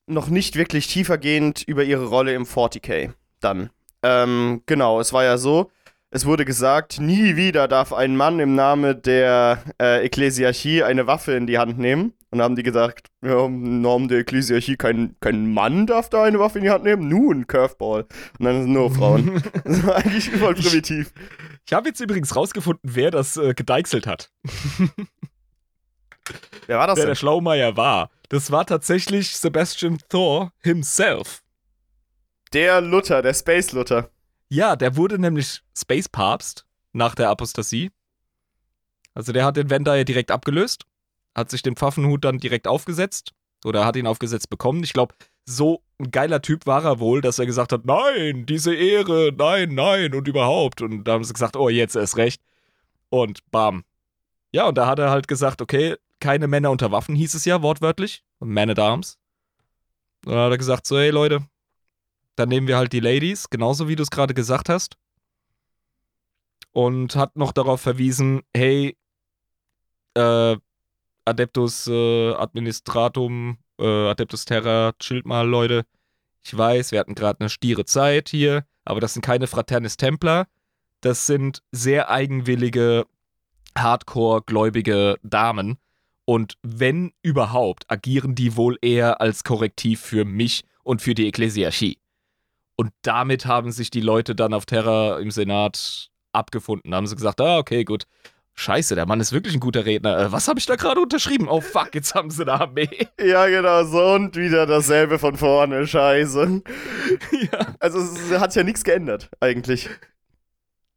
noch 0.06 0.28
nicht 0.28 0.56
wirklich 0.56 0.86
tiefergehend 0.86 1.62
über 1.62 1.84
ihre 1.84 2.06
Rolle 2.06 2.34
im 2.34 2.44
40k 2.44 3.12
dann. 3.40 3.70
Ähm, 4.02 4.62
genau, 4.66 5.00
es 5.00 5.12
war 5.12 5.24
ja 5.24 5.38
so, 5.38 5.70
es 6.10 6.24
wurde 6.24 6.44
gesagt, 6.44 7.00
nie 7.00 7.36
wieder 7.36 7.68
darf 7.68 7.92
ein 7.92 8.16
Mann 8.16 8.40
im 8.40 8.54
Namen 8.54 9.02
der 9.02 9.62
äh, 9.80 10.04
Ekklesiarchie 10.04 10.82
eine 10.82 11.06
Waffe 11.06 11.32
in 11.32 11.46
die 11.46 11.58
Hand 11.58 11.78
nehmen. 11.78 12.14
Und 12.30 12.38
dann 12.38 12.42
haben 12.42 12.56
die 12.56 12.62
gesagt, 12.62 13.08
ja, 13.22 13.46
im 13.46 13.80
Namen 13.80 14.08
der 14.08 14.20
Ekklesiarchie, 14.20 14.76
kein, 14.76 15.16
kein 15.20 15.52
Mann 15.52 15.86
darf 15.86 16.10
da 16.10 16.24
eine 16.24 16.38
Waffe 16.38 16.58
in 16.58 16.64
die 16.64 16.70
Hand 16.70 16.84
nehmen, 16.84 17.08
nun 17.08 17.46
Curveball. 17.46 18.06
Und 18.38 18.44
dann 18.44 18.62
sind 18.62 18.72
nur 18.72 18.90
Frauen. 18.94 19.42
das 19.64 19.86
war 19.86 19.96
eigentlich 19.96 20.30
voll 20.30 20.54
primitiv. 20.54 21.12
Ich, 21.14 21.58
ich 21.66 21.72
habe 21.72 21.88
jetzt 21.88 22.00
übrigens 22.00 22.36
rausgefunden, 22.36 22.80
wer 22.82 23.10
das 23.10 23.36
äh, 23.36 23.54
gedeichselt 23.54 24.06
hat. 24.06 24.30
wer 26.66 26.78
war 26.78 26.86
das 26.86 26.96
wer 26.96 27.04
denn? 27.04 27.10
der 27.10 27.14
Schlaumeier 27.16 27.76
war. 27.76 28.10
Das 28.28 28.50
war 28.50 28.66
tatsächlich 28.66 29.36
Sebastian 29.36 29.98
Thor 30.08 30.52
himself. 30.60 31.42
Der 32.52 32.80
Luther, 32.80 33.22
der 33.22 33.34
Space 33.34 33.72
Luther. 33.72 34.10
Ja, 34.48 34.76
der 34.76 34.96
wurde 34.96 35.18
nämlich 35.18 35.62
Space 35.76 36.08
Papst 36.08 36.64
nach 36.92 37.14
der 37.14 37.30
Apostasie. 37.30 37.90
Also 39.14 39.32
der 39.32 39.44
hat 39.44 39.56
den 39.56 39.70
Wender 39.70 39.96
ja 39.96 40.04
direkt 40.04 40.30
abgelöst, 40.30 40.84
hat 41.34 41.50
sich 41.50 41.62
den 41.62 41.76
Pfaffenhut 41.76 42.24
dann 42.24 42.38
direkt 42.38 42.68
aufgesetzt 42.68 43.32
oder 43.64 43.84
hat 43.84 43.96
ihn 43.96 44.06
aufgesetzt 44.06 44.48
bekommen. 44.48 44.82
Ich 44.84 44.92
glaube, 44.92 45.14
so 45.44 45.82
ein 45.98 46.10
geiler 46.10 46.40
Typ 46.42 46.66
war 46.66 46.84
er 46.84 47.00
wohl, 47.00 47.20
dass 47.20 47.38
er 47.38 47.46
gesagt 47.46 47.72
hat, 47.72 47.84
nein, 47.84 48.46
diese 48.46 48.74
Ehre, 48.74 49.32
nein, 49.36 49.74
nein 49.74 50.14
und 50.14 50.28
überhaupt. 50.28 50.82
Und 50.82 51.04
da 51.04 51.12
haben 51.12 51.24
sie 51.24 51.32
gesagt, 51.32 51.56
oh, 51.56 51.68
jetzt 51.68 51.96
erst 51.96 52.16
recht. 52.16 52.42
Und 53.08 53.40
bam. 53.50 53.84
Ja, 54.52 54.68
und 54.68 54.78
da 54.78 54.86
hat 54.86 54.98
er 54.98 55.10
halt 55.10 55.28
gesagt, 55.28 55.60
okay, 55.62 55.96
keine 56.20 56.46
Männer 56.46 56.70
unter 56.70 56.90
Waffen, 56.92 57.14
hieß 57.14 57.34
es 57.34 57.44
ja 57.44 57.62
wortwörtlich. 57.62 58.24
Man 58.40 58.70
at 58.70 58.78
Arms. 58.78 59.18
Und 60.24 60.32
dann 60.32 60.40
hat 60.44 60.52
er 60.52 60.58
gesagt, 60.58 60.86
so, 60.86 60.98
hey 60.98 61.10
Leute, 61.10 61.46
dann 62.36 62.48
nehmen 62.48 62.68
wir 62.68 62.76
halt 62.76 62.92
die 62.92 63.00
Ladies, 63.00 63.50
genauso 63.50 63.88
wie 63.88 63.96
du 63.96 64.02
es 64.02 64.10
gerade 64.10 64.34
gesagt 64.34 64.68
hast. 64.68 64.96
Und 66.72 67.16
hat 67.16 67.36
noch 67.36 67.52
darauf 67.52 67.80
verwiesen, 67.80 68.42
hey, 68.54 68.96
äh, 70.14 70.56
Adeptus 71.24 71.86
äh, 71.86 72.32
Administratum, 72.34 73.58
äh, 73.78 74.08
Adeptus 74.08 74.44
Terra, 74.44 74.92
chillt 74.98 75.26
mal, 75.26 75.46
Leute. 75.46 75.84
Ich 76.42 76.56
weiß, 76.56 76.92
wir 76.92 77.00
hatten 77.00 77.14
gerade 77.14 77.40
eine 77.40 77.50
stiere 77.50 77.84
Zeit 77.84 78.28
hier, 78.28 78.64
aber 78.84 79.00
das 79.00 79.12
sind 79.12 79.22
keine 79.22 79.46
Fraternis 79.46 79.96
Templer. 79.96 80.46
Das 81.00 81.26
sind 81.26 81.62
sehr 81.72 82.10
eigenwillige, 82.10 83.06
hardcore-gläubige 83.76 85.18
Damen. 85.22 85.78
Und 86.28 86.58
wenn 86.60 87.12
überhaupt, 87.22 87.90
agieren 87.90 88.34
die 88.34 88.54
wohl 88.54 88.76
eher 88.82 89.22
als 89.22 89.44
Korrektiv 89.44 90.02
für 90.02 90.26
mich 90.26 90.62
und 90.82 91.00
für 91.00 91.14
die 91.14 91.26
Ekklesiarchie. 91.26 91.96
Und 92.76 92.90
damit 93.00 93.46
haben 93.46 93.72
sich 93.72 93.88
die 93.88 94.02
Leute 94.02 94.34
dann 94.34 94.52
auf 94.52 94.66
Terra 94.66 95.20
im 95.20 95.30
Senat 95.30 96.10
abgefunden. 96.32 96.90
Da 96.90 96.98
haben 96.98 97.06
sie 97.06 97.16
gesagt, 97.16 97.40
ah, 97.40 97.56
okay, 97.56 97.82
gut. 97.82 98.04
Scheiße, 98.52 98.94
der 98.94 99.06
Mann 99.06 99.20
ist 99.20 99.32
wirklich 99.32 99.54
ein 99.54 99.60
guter 99.60 99.86
Redner. 99.86 100.18
Äh, 100.18 100.30
was 100.30 100.48
habe 100.48 100.58
ich 100.60 100.66
da 100.66 100.76
gerade 100.76 101.00
unterschrieben? 101.00 101.48
Oh 101.48 101.62
fuck, 101.62 101.94
jetzt 101.94 102.14
haben 102.14 102.30
sie 102.30 102.42
eine 102.42 102.60
Armee. 102.60 103.08
Ja, 103.18 103.46
genau, 103.46 103.84
so 103.84 104.12
und 104.12 104.36
wieder 104.36 104.66
dasselbe 104.66 105.18
von 105.18 105.34
vorne. 105.34 105.86
Scheiße. 105.86 106.62
ja. 107.52 107.74
Also 107.80 108.00
es 108.00 108.38
hat 108.38 108.54
ja 108.54 108.64
nichts 108.64 108.84
geändert, 108.84 109.30
eigentlich. 109.40 109.88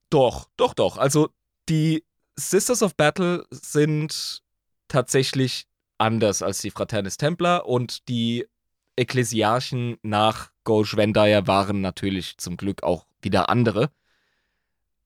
Doch, 0.10 0.50
doch, 0.58 0.74
doch. 0.74 0.98
Also 0.98 1.30
die 1.70 2.04
Sisters 2.36 2.84
of 2.84 2.98
Battle 2.98 3.46
sind 3.50 4.44
tatsächlich 4.92 5.66
anders 5.98 6.42
als 6.42 6.60
die 6.60 6.72
Fraternis 6.72 7.18
Templar 7.18 7.66
und 7.66 8.08
die 8.08 8.48
Ekklesiarchen 8.96 9.98
nach 10.02 10.52
Goshwendayer 10.64 11.48
waren 11.48 11.82
natürlich 11.82 12.38
zum 12.38 12.58
Glück 12.58 12.84
auch 12.84 13.06
wieder 13.22 13.50
andere. 13.50 13.90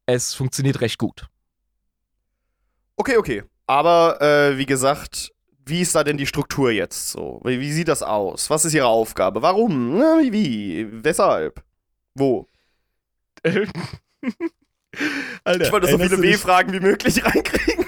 Es 0.06 0.34
funktioniert 0.34 0.82
recht 0.82 0.98
gut. 0.98 1.28
Okay, 2.96 3.18
okay. 3.18 3.44
Aber 3.68 4.22
äh, 4.22 4.58
wie 4.58 4.66
gesagt, 4.66 5.32
wie 5.66 5.82
ist 5.82 5.96
da 5.96 6.04
denn 6.04 6.18
die 6.18 6.28
Struktur 6.28 6.72
jetzt 6.72 7.10
so? 7.12 7.42
Wie, 7.44 7.60
wie 7.60 7.72
sieht 7.72 7.88
das 7.88 8.04
aus? 8.04 8.50
Was 8.50 8.66
ist 8.66 8.74
ihre 8.74 8.88
Aufgabe? 8.88 9.42
Warum? 9.42 9.98
Na, 9.98 10.20
wie, 10.22 10.32
wie? 10.32 10.88
Weshalb? 11.04 11.64
Wo? 12.14 12.48
Alter, 15.44 15.66
ich 15.66 15.72
wollte 15.72 15.88
so 15.88 15.98
viele 15.98 16.22
W-Fragen 16.22 16.74
wie 16.74 16.80
möglich 16.80 17.24
reinkriegen. 17.26 17.86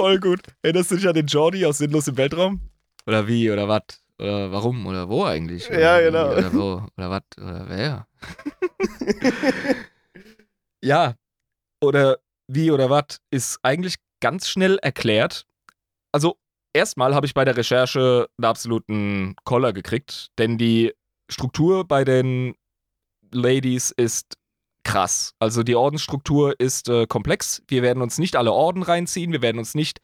Voll 0.00 0.18
gut. 0.18 0.40
Erinnerst 0.62 0.92
du 0.92 0.96
dich 0.96 1.06
an 1.06 1.12
den 1.12 1.26
Jordi 1.26 1.66
aus 1.66 1.76
Sinnlos 1.76 2.08
im 2.08 2.16
Weltraum? 2.16 2.58
Oder 3.06 3.28
wie? 3.28 3.50
Oder 3.50 3.68
was? 3.68 3.82
Oder 4.18 4.50
warum? 4.50 4.86
Oder 4.86 5.10
wo 5.10 5.24
eigentlich? 5.24 5.68
Oder 5.68 5.78
ja, 5.78 6.00
genau. 6.00 6.32
Oder 6.32 6.54
wo? 6.54 6.86
Oder 6.96 7.10
was? 7.10 7.22
Oder 7.36 7.68
wer? 7.68 8.06
ja. 10.82 11.16
Oder 11.82 12.16
wie 12.48 12.70
oder 12.70 12.88
was 12.88 13.20
ist 13.30 13.58
eigentlich 13.62 13.96
ganz 14.20 14.48
schnell 14.48 14.78
erklärt. 14.78 15.44
Also, 16.12 16.38
erstmal 16.72 17.14
habe 17.14 17.26
ich 17.26 17.34
bei 17.34 17.44
der 17.44 17.58
Recherche 17.58 18.26
einen 18.38 18.46
absoluten 18.46 19.36
Koller 19.44 19.74
gekriegt, 19.74 20.28
denn 20.38 20.56
die 20.56 20.94
Struktur 21.28 21.86
bei 21.86 22.04
den 22.04 22.54
Ladies 23.32 23.90
ist 23.90 24.38
krass. 24.84 25.34
Also 25.38 25.62
die 25.62 25.76
Ordensstruktur 25.76 26.58
ist 26.58 26.88
äh, 26.88 27.06
komplex. 27.06 27.62
Wir 27.68 27.82
werden 27.82 28.02
uns 28.02 28.18
nicht 28.18 28.36
alle 28.36 28.52
Orden 28.52 28.82
reinziehen, 28.82 29.32
wir 29.32 29.42
werden 29.42 29.58
uns 29.58 29.74
nicht 29.74 30.00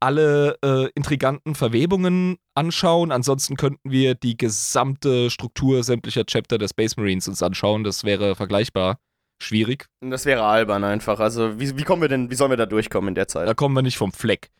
alle 0.00 0.58
äh, 0.62 0.90
intriganten 0.94 1.54
Verwebungen 1.54 2.36
anschauen. 2.54 3.12
Ansonsten 3.12 3.56
könnten 3.56 3.90
wir 3.90 4.14
die 4.14 4.36
gesamte 4.36 5.30
Struktur 5.30 5.82
sämtlicher 5.82 6.26
Chapter 6.26 6.58
der 6.58 6.68
Space 6.68 6.96
Marines 6.96 7.28
uns 7.28 7.42
anschauen. 7.42 7.84
Das 7.84 8.04
wäre 8.04 8.36
vergleichbar 8.36 8.98
schwierig. 9.38 9.86
Das 10.00 10.24
wäre 10.24 10.44
albern 10.44 10.84
einfach. 10.84 11.20
Also, 11.20 11.58
wie, 11.58 11.76
wie 11.78 11.82
kommen 11.82 12.02
wir 12.02 12.08
denn, 12.08 12.30
wie 12.30 12.34
sollen 12.34 12.50
wir 12.50 12.56
da 12.56 12.66
durchkommen 12.66 13.08
in 13.08 13.14
der 13.14 13.28
Zeit? 13.28 13.48
Da 13.48 13.54
kommen 13.54 13.74
wir 13.74 13.82
nicht 13.82 13.96
vom 13.98 14.12
Fleck. 14.12 14.50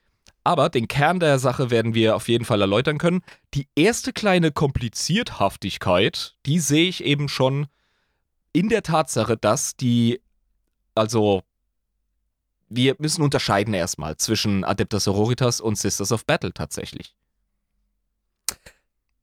Aber 0.45 0.69
den 0.69 0.87
Kern 0.87 1.19
der 1.19 1.39
Sache 1.39 1.71
werden 1.71 1.95
wir 1.95 2.15
auf 2.15 2.29
jeden 2.29 2.45
Fall 2.45 2.61
erläutern 2.61 2.99
können. 2.99 3.23
Die 3.55 3.67
erste 3.75 4.13
kleine 4.13 4.53
Komplizierthaftigkeit, 4.53 6.37
die 6.47 6.61
sehe 6.61 6.89
ich 6.89 7.03
eben 7.03 7.29
schon 7.29 7.67
in 8.57 8.71
der 8.71 8.83
Tatsache, 8.83 9.37
dass 9.37 9.77
die, 9.77 10.23
also 10.95 11.43
wir 12.71 12.97
müssen 12.99 13.23
unterscheiden 13.23 13.75
erstmal 13.75 14.17
zwischen 14.17 14.65
Adeptus 14.65 15.05
Sororitas 15.05 15.61
und 15.61 15.77
Sisters 15.77 16.11
of 16.11 16.25
Battle 16.25 16.55
tatsächlich. 16.55 17.15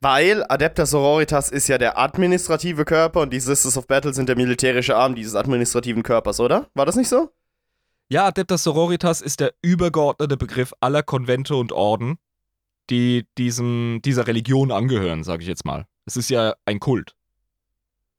Weil 0.02 0.46
Adeptus 0.50 0.92
Sororitas 0.92 1.50
ist 1.50 1.68
ja 1.68 1.80
der 1.80 1.98
administrative 1.98 2.86
Körper 2.86 3.22
und 3.22 3.34
die 3.34 3.40
Sisters 3.40 3.75
of 3.75 3.88
Battle 3.88 4.13
sind 4.13 4.30
der 4.30 4.36
militärische 4.36 4.96
Arm 4.96 5.16
dieses 5.16 5.34
administrativen 5.34 6.04
Körpers, 6.04 6.40
oder? 6.40 6.70
War 6.75 6.86
das 6.86 6.96
nicht 6.96 7.10
so? 7.10 7.32
Ja, 8.10 8.28
Adeptus 8.28 8.63
Sororitas 8.63 9.20
ist 9.20 9.40
der 9.40 9.56
übergeordnete 9.63 10.38
Begriff 10.38 10.74
aller 10.80 11.02
Konvente 11.02 11.56
und 11.56 11.72
Orden, 11.72 12.20
die 12.92 13.25
diesem, 13.40 14.00
dieser 14.06 14.28
Religion 14.28 14.72
angehören, 14.72 15.24
sage 15.24 15.42
ich 15.42 15.48
jetzt 15.48 15.66
mal. 15.66 15.88
Es 16.06 16.18
ist 16.18 16.30
ja 16.30 16.54
ein 16.66 16.80
Kult. 16.80 17.16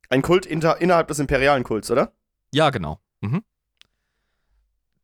Ein 0.09 0.21
Kult 0.21 0.45
inter, 0.45 0.81
innerhalb 0.81 1.07
des 1.07 1.19
imperialen 1.19 1.63
Kults, 1.63 1.91
oder? 1.91 2.13
Ja, 2.53 2.69
genau. 2.69 2.99
Mhm. 3.21 3.43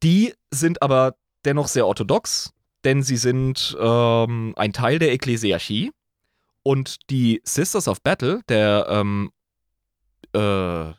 Die 0.04 0.34
sind 0.52 0.82
aber 0.82 1.16
dennoch 1.46 1.68
sehr 1.68 1.88
orthodox, 1.88 2.54
denn 2.84 3.04
sie 3.04 3.18
sind 3.18 3.78
ähm, 3.80 4.54
ein 4.56 4.74
Teil 4.74 5.00
der 5.00 5.12
Ekklesiarchie 5.12 5.92
und 6.64 7.10
die 7.10 7.42
Sisters 7.44 7.88
of 7.88 8.02
Battle, 8.02 8.42
der, 8.48 8.88
ähm, 8.90 9.32
äh, 10.34 10.94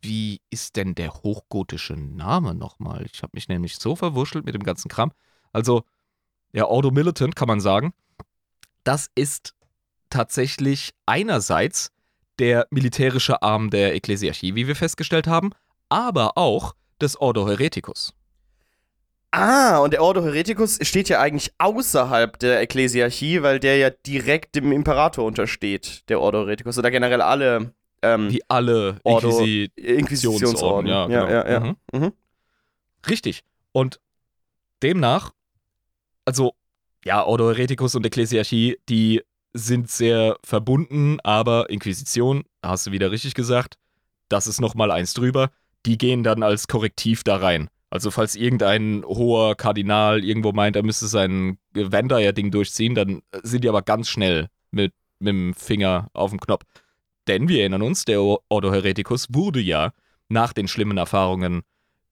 wie 0.00 0.40
ist 0.50 0.76
denn 0.76 0.94
der 0.94 1.14
hochgotische 1.14 1.94
Name 1.94 2.54
nochmal? 2.54 3.06
Ich 3.12 3.22
habe 3.22 3.32
mich 3.34 3.48
nämlich 3.48 3.76
so 3.76 3.96
verwurschtelt 3.96 4.44
mit 4.44 4.54
dem 4.54 4.62
ganzen 4.62 4.88
Kram. 4.88 5.12
Also, 5.52 5.84
ja, 6.52 6.66
Ordo 6.66 6.90
Militant 6.90 7.34
kann 7.34 7.48
man 7.48 7.60
sagen. 7.60 7.92
Das 8.84 9.10
ist 9.14 9.54
tatsächlich 10.10 10.94
einerseits 11.06 11.90
der 12.38 12.66
militärische 12.70 13.42
Arm 13.42 13.70
der 13.70 13.94
Ekklesiarchie, 13.94 14.54
wie 14.54 14.66
wir 14.66 14.76
festgestellt 14.76 15.26
haben, 15.26 15.50
aber 15.88 16.36
auch 16.36 16.74
des 17.00 17.20
Ordo 17.20 17.48
Hereticus. 17.48 18.14
Ah, 19.32 19.80
und 19.80 19.92
der 19.92 20.02
Ordo 20.02 20.22
Hereticus 20.22 20.78
steht 20.80 21.10
ja 21.10 21.20
eigentlich 21.20 21.52
außerhalb 21.58 22.38
der 22.38 22.60
Ekklesiarchie, 22.62 23.42
weil 23.42 23.60
der 23.60 23.76
ja 23.76 23.90
direkt 23.90 24.54
dem 24.54 24.72
Imperator 24.72 25.26
untersteht, 25.26 26.08
der 26.08 26.20
Ordo 26.20 26.40
Hereticus. 26.40 26.78
Oder 26.78 26.90
generell 26.90 27.20
alle. 27.20 27.74
Ähm, 28.02 28.30
Wie 28.32 28.40
alle 28.48 28.98
Ordo 29.04 29.28
Inquisi 29.28 29.70
Inquisitionsorden. 29.76 30.86
Ja, 30.86 31.08
ja, 31.08 31.24
genau. 31.24 31.30
ja. 31.30 31.50
ja. 31.50 31.60
Mhm. 31.60 31.76
Mhm. 31.92 32.12
Richtig. 33.08 33.42
Und 33.72 34.00
demnach, 34.82 35.32
also, 36.24 36.54
ja, 37.04 37.22
Ordo 37.24 37.48
Hereticus 37.48 37.94
und 37.94 38.06
Ekklesiarchie, 38.06 38.78
die 38.88 39.22
sind 39.56 39.90
sehr 39.90 40.36
verbunden, 40.44 41.18
aber 41.22 41.70
Inquisition, 41.70 42.44
hast 42.62 42.86
du 42.86 42.92
wieder 42.92 43.10
richtig 43.10 43.34
gesagt, 43.34 43.76
das 44.28 44.46
ist 44.46 44.60
nochmal 44.60 44.90
eins 44.90 45.14
drüber. 45.14 45.50
Die 45.84 45.98
gehen 45.98 46.22
dann 46.22 46.42
als 46.42 46.68
Korrektiv 46.68 47.22
da 47.22 47.36
rein. 47.36 47.68
Also, 47.90 48.10
falls 48.10 48.34
irgendein 48.34 49.04
hoher 49.04 49.54
Kardinal 49.54 50.24
irgendwo 50.24 50.52
meint, 50.52 50.76
er 50.76 50.82
müsste 50.82 51.06
sein 51.06 51.58
Vendor-Ding 51.72 52.50
durchziehen, 52.50 52.94
dann 52.94 53.22
sind 53.42 53.62
die 53.62 53.68
aber 53.68 53.82
ganz 53.82 54.08
schnell 54.08 54.48
mit, 54.70 54.92
mit 55.20 55.28
dem 55.28 55.54
Finger 55.54 56.08
auf 56.12 56.30
dem 56.30 56.40
Knopf. 56.40 56.64
Denn 57.28 57.48
wir 57.48 57.60
erinnern 57.60 57.82
uns, 57.82 58.04
der 58.04 58.20
Ordo 58.20 58.72
Hereticus 58.72 59.28
wurde 59.30 59.60
ja 59.60 59.92
nach 60.28 60.52
den 60.52 60.68
schlimmen 60.68 60.98
Erfahrungen 60.98 61.62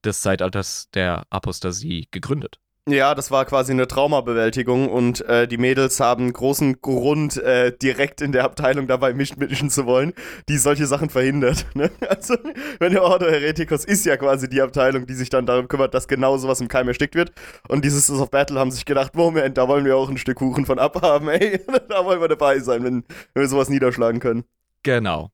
des 0.04 0.20
Zeitalters 0.20 0.88
der 0.94 1.24
Apostasie 1.30 2.06
gegründet. 2.10 2.58
Ja, 2.86 3.14
das 3.14 3.30
war 3.30 3.46
quasi 3.46 3.72
eine 3.72 3.88
Traumabewältigung 3.88 4.90
und 4.90 5.22
äh, 5.22 5.48
die 5.48 5.56
Mädels 5.56 6.00
haben 6.00 6.30
großen 6.30 6.82
Grund, 6.82 7.38
äh, 7.38 7.74
direkt 7.74 8.20
in 8.20 8.30
der 8.32 8.44
Abteilung 8.44 8.86
dabei 8.86 9.14
mischen 9.14 9.70
zu 9.70 9.86
wollen, 9.86 10.12
die 10.50 10.58
solche 10.58 10.86
Sachen 10.86 11.08
verhindert. 11.08 11.64
Ne? 11.74 11.90
Also, 12.08 12.36
wenn 12.78 12.92
der 12.92 13.02
Ordo 13.02 13.26
Hereticus 13.26 13.84
ist 13.84 14.04
ja 14.04 14.16
quasi 14.16 14.48
die 14.48 14.60
Abteilung, 14.60 15.06
die 15.06 15.14
sich 15.14 15.28
dann 15.30 15.46
darum 15.46 15.66
kümmert, 15.66 15.94
dass 15.94 16.06
genau 16.06 16.36
sowas 16.36 16.60
im 16.60 16.68
Keim 16.68 16.86
erstickt 16.86 17.14
wird. 17.14 17.32
Und 17.68 17.84
dieses 17.84 18.06
Sisters 18.06 18.22
of 18.22 18.30
Battle 18.30 18.60
haben 18.60 18.70
sich 18.70 18.84
gedacht, 18.84 19.16
Moment, 19.16 19.56
da 19.56 19.66
wollen 19.66 19.84
wir 19.86 19.96
auch 19.96 20.08
ein 20.08 20.18
Stück 20.18 20.36
Kuchen 20.36 20.66
von 20.66 20.78
abhaben, 20.78 21.28
ey. 21.28 21.60
da 21.88 22.04
wollen 22.04 22.20
wir 22.20 22.28
dabei 22.28 22.58
sein, 22.60 22.84
wenn, 22.84 23.04
wenn 23.32 23.42
wir 23.42 23.48
sowas 23.48 23.70
niederschlagen 23.70 24.20
können. 24.20 24.44
Genau. 24.82 25.30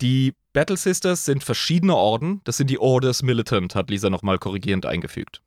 Die 0.00 0.34
Battle 0.52 0.76
Sisters 0.76 1.24
sind 1.24 1.42
verschiedene 1.42 1.96
Orden. 1.96 2.42
Das 2.44 2.58
sind 2.58 2.68
die 2.68 2.78
Orders 2.78 3.22
Militant, 3.22 3.74
hat 3.74 3.90
Lisa 3.90 4.10
nochmal 4.10 4.38
korrigierend 4.38 4.86
eingefügt. 4.86 5.43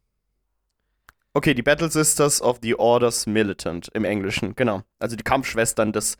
Okay, 1.33 1.53
die 1.53 1.61
Battle 1.61 1.91
Sisters 1.91 2.41
of 2.41 2.59
the 2.61 2.75
Orders 2.75 3.27
Militant 3.27 3.89
im 3.93 4.05
Englischen, 4.05 4.55
genau. 4.55 4.83
Also 4.99 5.15
die 5.15 5.23
Kampfschwestern 5.23 5.93
des 5.93 6.17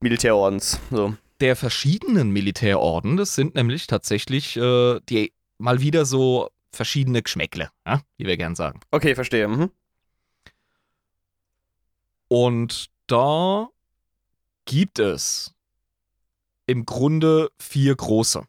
Militärordens. 0.00 0.78
So. 0.90 1.14
Der 1.40 1.56
verschiedenen 1.56 2.30
Militärorden, 2.30 3.16
das 3.16 3.34
sind 3.34 3.54
nämlich 3.54 3.86
tatsächlich 3.86 4.56
äh, 4.56 5.00
die 5.08 5.32
mal 5.58 5.80
wieder 5.80 6.04
so 6.04 6.50
verschiedene 6.72 7.22
Geschmäckle, 7.22 7.70
ja? 7.86 8.02
wie 8.16 8.26
wir 8.26 8.36
gern 8.36 8.54
sagen. 8.54 8.80
Okay, 8.90 9.14
verstehe. 9.14 9.48
Mhm. 9.48 9.70
Und 12.28 12.90
da 13.06 13.68
gibt 14.66 14.98
es 14.98 15.54
im 16.66 16.84
Grunde 16.84 17.50
vier 17.58 17.96
große. 17.96 18.44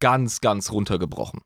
Ganz, 0.00 0.40
ganz 0.40 0.70
runtergebrochen. 0.70 1.40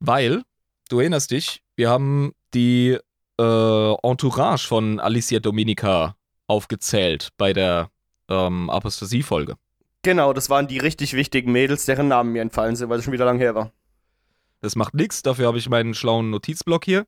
Weil 0.00 0.42
du 0.90 1.00
erinnerst 1.00 1.30
dich, 1.30 1.62
wir 1.76 1.88
haben 1.88 2.32
die 2.52 2.98
äh, 3.38 3.94
Entourage 4.02 4.66
von 4.66 5.00
Alicia 5.00 5.40
Dominica 5.40 6.16
aufgezählt 6.46 7.30
bei 7.38 7.52
der 7.52 7.90
ähm, 8.28 8.68
Apostasie-Folge. 8.68 9.56
Genau, 10.02 10.32
das 10.32 10.50
waren 10.50 10.66
die 10.66 10.78
richtig 10.78 11.12
wichtigen 11.14 11.52
Mädels, 11.52 11.84
deren 11.84 12.08
Namen 12.08 12.32
mir 12.32 12.42
entfallen 12.42 12.76
sind, 12.76 12.88
weil 12.88 12.98
es 12.98 13.04
schon 13.04 13.12
wieder 13.12 13.24
lang 13.24 13.38
her 13.38 13.54
war. 13.54 13.72
Das 14.60 14.76
macht 14.76 14.94
nichts, 14.94 15.22
dafür 15.22 15.46
habe 15.46 15.58
ich 15.58 15.68
meinen 15.68 15.94
schlauen 15.94 16.30
Notizblock 16.30 16.84
hier. 16.84 17.06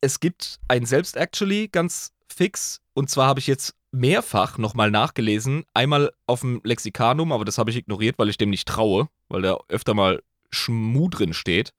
Es 0.00 0.20
gibt 0.20 0.58
ein 0.68 0.86
Selbst-Actually 0.86 1.68
ganz 1.68 2.12
fix, 2.28 2.80
und 2.94 3.10
zwar 3.10 3.26
habe 3.26 3.40
ich 3.40 3.46
jetzt 3.46 3.74
mehrfach 3.90 4.56
nochmal 4.56 4.90
nachgelesen. 4.90 5.64
Einmal 5.74 6.12
auf 6.26 6.40
dem 6.40 6.60
Lexikanum, 6.64 7.32
aber 7.32 7.44
das 7.44 7.58
habe 7.58 7.70
ich 7.70 7.76
ignoriert, 7.76 8.18
weil 8.18 8.30
ich 8.30 8.38
dem 8.38 8.50
nicht 8.50 8.66
traue, 8.66 9.08
weil 9.28 9.42
da 9.42 9.58
öfter 9.68 9.94
mal 9.94 10.22
Schmu 10.50 11.08
drin 11.08 11.34
steht 11.34 11.72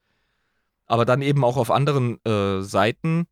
aber 0.86 1.06
dann 1.06 1.22
eben 1.22 1.44
auch 1.44 1.58
auf 1.58 1.72
anderen 1.72 2.24
äh, 2.25 2.62
Seiten. 2.62 3.25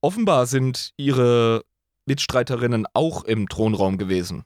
Offenbar 0.00 0.46
sind 0.46 0.92
ihre 0.96 1.64
Mitstreiterinnen 2.06 2.86
auch 2.94 3.24
im 3.24 3.48
Thronraum 3.48 3.98
gewesen. 3.98 4.44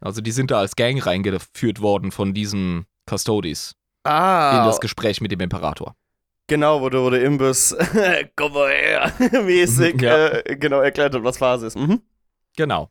Also 0.00 0.20
die 0.20 0.32
sind 0.32 0.50
da 0.50 0.58
als 0.58 0.76
Gang 0.76 1.04
reingeführt 1.04 1.80
worden 1.80 2.10
von 2.10 2.32
diesen 2.32 2.86
Custodies. 3.06 3.74
Ah. 4.04 4.60
In 4.60 4.66
das 4.66 4.80
Gespräch 4.80 5.20
mit 5.20 5.30
dem 5.30 5.40
Imperator. 5.40 5.94
Genau, 6.46 6.80
wo 6.80 6.88
der, 6.88 7.02
wo 7.02 7.10
der 7.10 7.22
Imbiss, 7.22 7.76
komm 8.36 8.54
mal 8.54 8.70
her, 8.70 9.12
mäßig, 9.44 10.00
ja. 10.02 10.28
äh, 10.28 10.56
genau, 10.56 10.80
erklärt 10.80 11.14
hat, 11.14 11.22
was 11.22 11.38
Phase 11.38 11.66
ist. 11.66 11.76
Mhm. 11.76 12.02
Genau. 12.56 12.90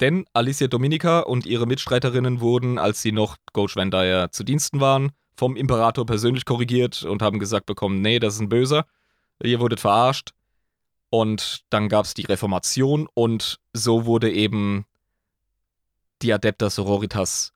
Denn 0.00 0.26
Alicia 0.32 0.66
Dominica 0.66 1.20
und 1.20 1.46
ihre 1.46 1.66
Mitstreiterinnen 1.66 2.40
wurden, 2.40 2.78
als 2.78 3.02
sie 3.02 3.12
noch 3.12 3.36
Coach 3.52 3.76
Van 3.76 3.90
Dyer 3.90 4.30
zu 4.30 4.44
Diensten 4.44 4.80
waren, 4.80 5.12
vom 5.36 5.56
Imperator 5.56 6.06
persönlich 6.06 6.44
korrigiert 6.44 7.02
und 7.02 7.22
haben 7.22 7.38
gesagt 7.38 7.66
bekommen, 7.66 8.00
nee, 8.00 8.18
das 8.18 8.34
ist 8.34 8.40
ein 8.40 8.48
Böser, 8.48 8.86
ihr 9.42 9.60
wurdet 9.60 9.80
verarscht. 9.80 10.30
Und 11.10 11.64
dann 11.70 11.88
gab 11.88 12.04
es 12.06 12.14
die 12.14 12.22
Reformation 12.24 13.08
und 13.14 13.60
so 13.72 14.04
wurde 14.04 14.32
eben 14.32 14.84
die 16.22 16.32
Adepta 16.32 16.70
Sororitas 16.70 17.52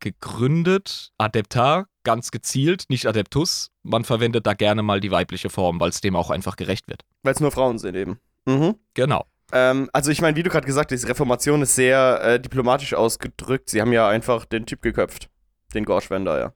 gegründet. 0.00 1.12
Adepta, 1.18 1.86
ganz 2.02 2.30
gezielt, 2.30 2.84
nicht 2.88 3.06
Adeptus. 3.06 3.70
Man 3.82 4.04
verwendet 4.04 4.46
da 4.46 4.54
gerne 4.54 4.82
mal 4.82 5.00
die 5.00 5.10
weibliche 5.10 5.50
Form, 5.50 5.80
weil 5.80 5.90
es 5.90 6.00
dem 6.00 6.16
auch 6.16 6.30
einfach 6.30 6.56
gerecht 6.56 6.88
wird. 6.88 7.04
Weil 7.22 7.34
es 7.34 7.40
nur 7.40 7.52
Frauen 7.52 7.78
sind 7.78 7.94
eben. 7.94 8.18
Mhm. 8.46 8.76
Genau. 8.94 9.26
Ähm, 9.52 9.88
also 9.92 10.10
ich 10.10 10.20
meine, 10.20 10.36
wie 10.36 10.42
du 10.42 10.50
gerade 10.50 10.66
gesagt 10.66 10.90
hast, 10.92 11.02
die 11.02 11.06
Reformation 11.06 11.62
ist 11.62 11.74
sehr 11.74 12.20
äh, 12.22 12.40
diplomatisch 12.40 12.94
ausgedrückt. 12.94 13.70
Sie 13.70 13.80
haben 13.80 13.92
ja 13.92 14.08
einfach 14.08 14.44
den 14.44 14.66
Typ 14.66 14.82
geköpft. 14.82 15.28
Den 15.74 15.84
Gorsch 15.84 16.10
Wender, 16.10 16.38
ja. 16.38 16.52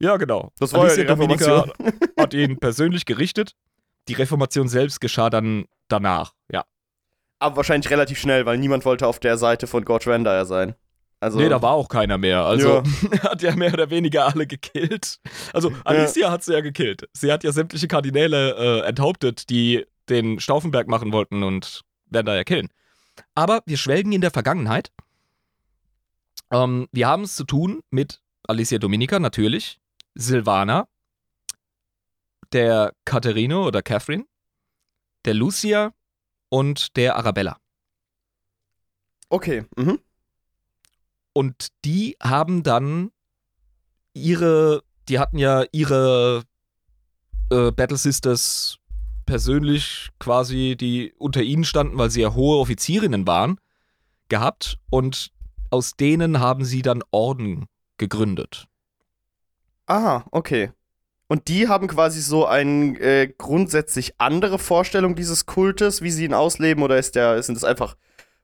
Ja, 0.00 0.16
genau. 0.16 0.52
Das 0.58 0.72
war 0.72 0.82
Alicia 0.82 1.04
ja 1.04 1.04
die 1.04 1.10
Reformation. 1.12 1.72
hat 2.18 2.34
ihn 2.34 2.58
persönlich 2.58 3.04
gerichtet. 3.04 3.54
Die 4.08 4.14
Reformation 4.14 4.68
selbst 4.68 5.00
geschah 5.00 5.30
dann 5.30 5.66
danach, 5.88 6.34
ja. 6.50 6.64
Aber 7.40 7.56
wahrscheinlich 7.56 7.90
relativ 7.90 8.18
schnell, 8.18 8.46
weil 8.46 8.58
niemand 8.58 8.84
wollte 8.84 9.06
auf 9.06 9.18
der 9.18 9.38
Seite 9.38 9.66
von 9.66 9.84
Gorge 9.84 10.10
Randall 10.10 10.46
sein. 10.46 10.74
Also, 11.20 11.38
nee, 11.38 11.48
da 11.48 11.60
war 11.60 11.72
auch 11.72 11.88
keiner 11.88 12.16
mehr. 12.16 12.44
Also 12.44 12.82
ja. 13.12 13.22
hat 13.24 13.42
ja 13.42 13.54
mehr 13.56 13.72
oder 13.72 13.90
weniger 13.90 14.26
alle 14.26 14.46
gekillt. 14.46 15.18
Also 15.52 15.72
Alicia 15.84 16.26
ja. 16.26 16.30
hat 16.30 16.44
sie 16.44 16.52
ja 16.52 16.60
gekillt. 16.60 17.08
Sie 17.12 17.32
hat 17.32 17.42
ja 17.42 17.50
sämtliche 17.50 17.88
Kardinäle 17.88 18.54
äh, 18.82 18.86
enthauptet, 18.86 19.50
die 19.50 19.84
den 20.08 20.38
Stauffenberg 20.38 20.86
machen 20.86 21.12
wollten 21.12 21.42
und 21.42 21.82
werden 22.06 22.26
da 22.26 22.36
ja 22.36 22.44
killen. 22.44 22.68
Aber 23.34 23.62
wir 23.66 23.76
schwelgen 23.76 24.12
in 24.12 24.20
der 24.20 24.30
Vergangenheit. 24.30 24.92
Ähm, 26.52 26.88
wir 26.92 27.08
haben 27.08 27.24
es 27.24 27.34
zu 27.34 27.44
tun 27.44 27.80
mit 27.90 28.22
Alicia 28.46 28.78
Dominica 28.78 29.18
natürlich, 29.18 29.80
Silvana, 30.18 30.88
der 32.52 32.92
Katharine 33.04 33.60
oder 33.60 33.82
Catherine, 33.82 34.24
der 35.24 35.34
Lucia 35.34 35.94
und 36.48 36.96
der 36.96 37.16
Arabella. 37.16 37.58
Okay. 39.28 39.64
Mhm. 39.76 40.00
Und 41.32 41.68
die 41.84 42.16
haben 42.20 42.62
dann 42.62 43.12
ihre, 44.12 44.82
die 45.08 45.18
hatten 45.18 45.38
ja 45.38 45.64
ihre 45.70 46.42
äh, 47.50 47.70
Battle 47.70 47.96
Sisters 47.96 48.78
persönlich 49.26 50.08
quasi, 50.18 50.76
die 50.76 51.12
unter 51.16 51.42
ihnen 51.42 51.64
standen, 51.64 51.98
weil 51.98 52.10
sie 52.10 52.22
ja 52.22 52.34
hohe 52.34 52.58
Offizierinnen 52.58 53.26
waren, 53.26 53.60
gehabt 54.28 54.78
und 54.90 55.30
aus 55.70 55.96
denen 55.96 56.40
haben 56.40 56.64
sie 56.64 56.82
dann 56.82 57.04
Orden 57.10 57.66
gegründet. 57.98 58.67
Aha, 59.88 60.26
okay. 60.32 60.70
Und 61.28 61.48
die 61.48 61.66
haben 61.68 61.88
quasi 61.88 62.20
so 62.20 62.46
eine 62.46 62.98
äh, 63.00 63.32
grundsätzlich 63.36 64.14
andere 64.18 64.58
Vorstellung 64.58 65.14
dieses 65.14 65.46
Kultes, 65.46 66.02
wie 66.02 66.10
sie 66.10 66.24
ihn 66.26 66.34
ausleben, 66.34 66.82
oder 66.82 66.98
ist 66.98 67.16
der, 67.16 67.42
sind 67.42 67.54
das 67.54 67.64
einfach 67.64 67.96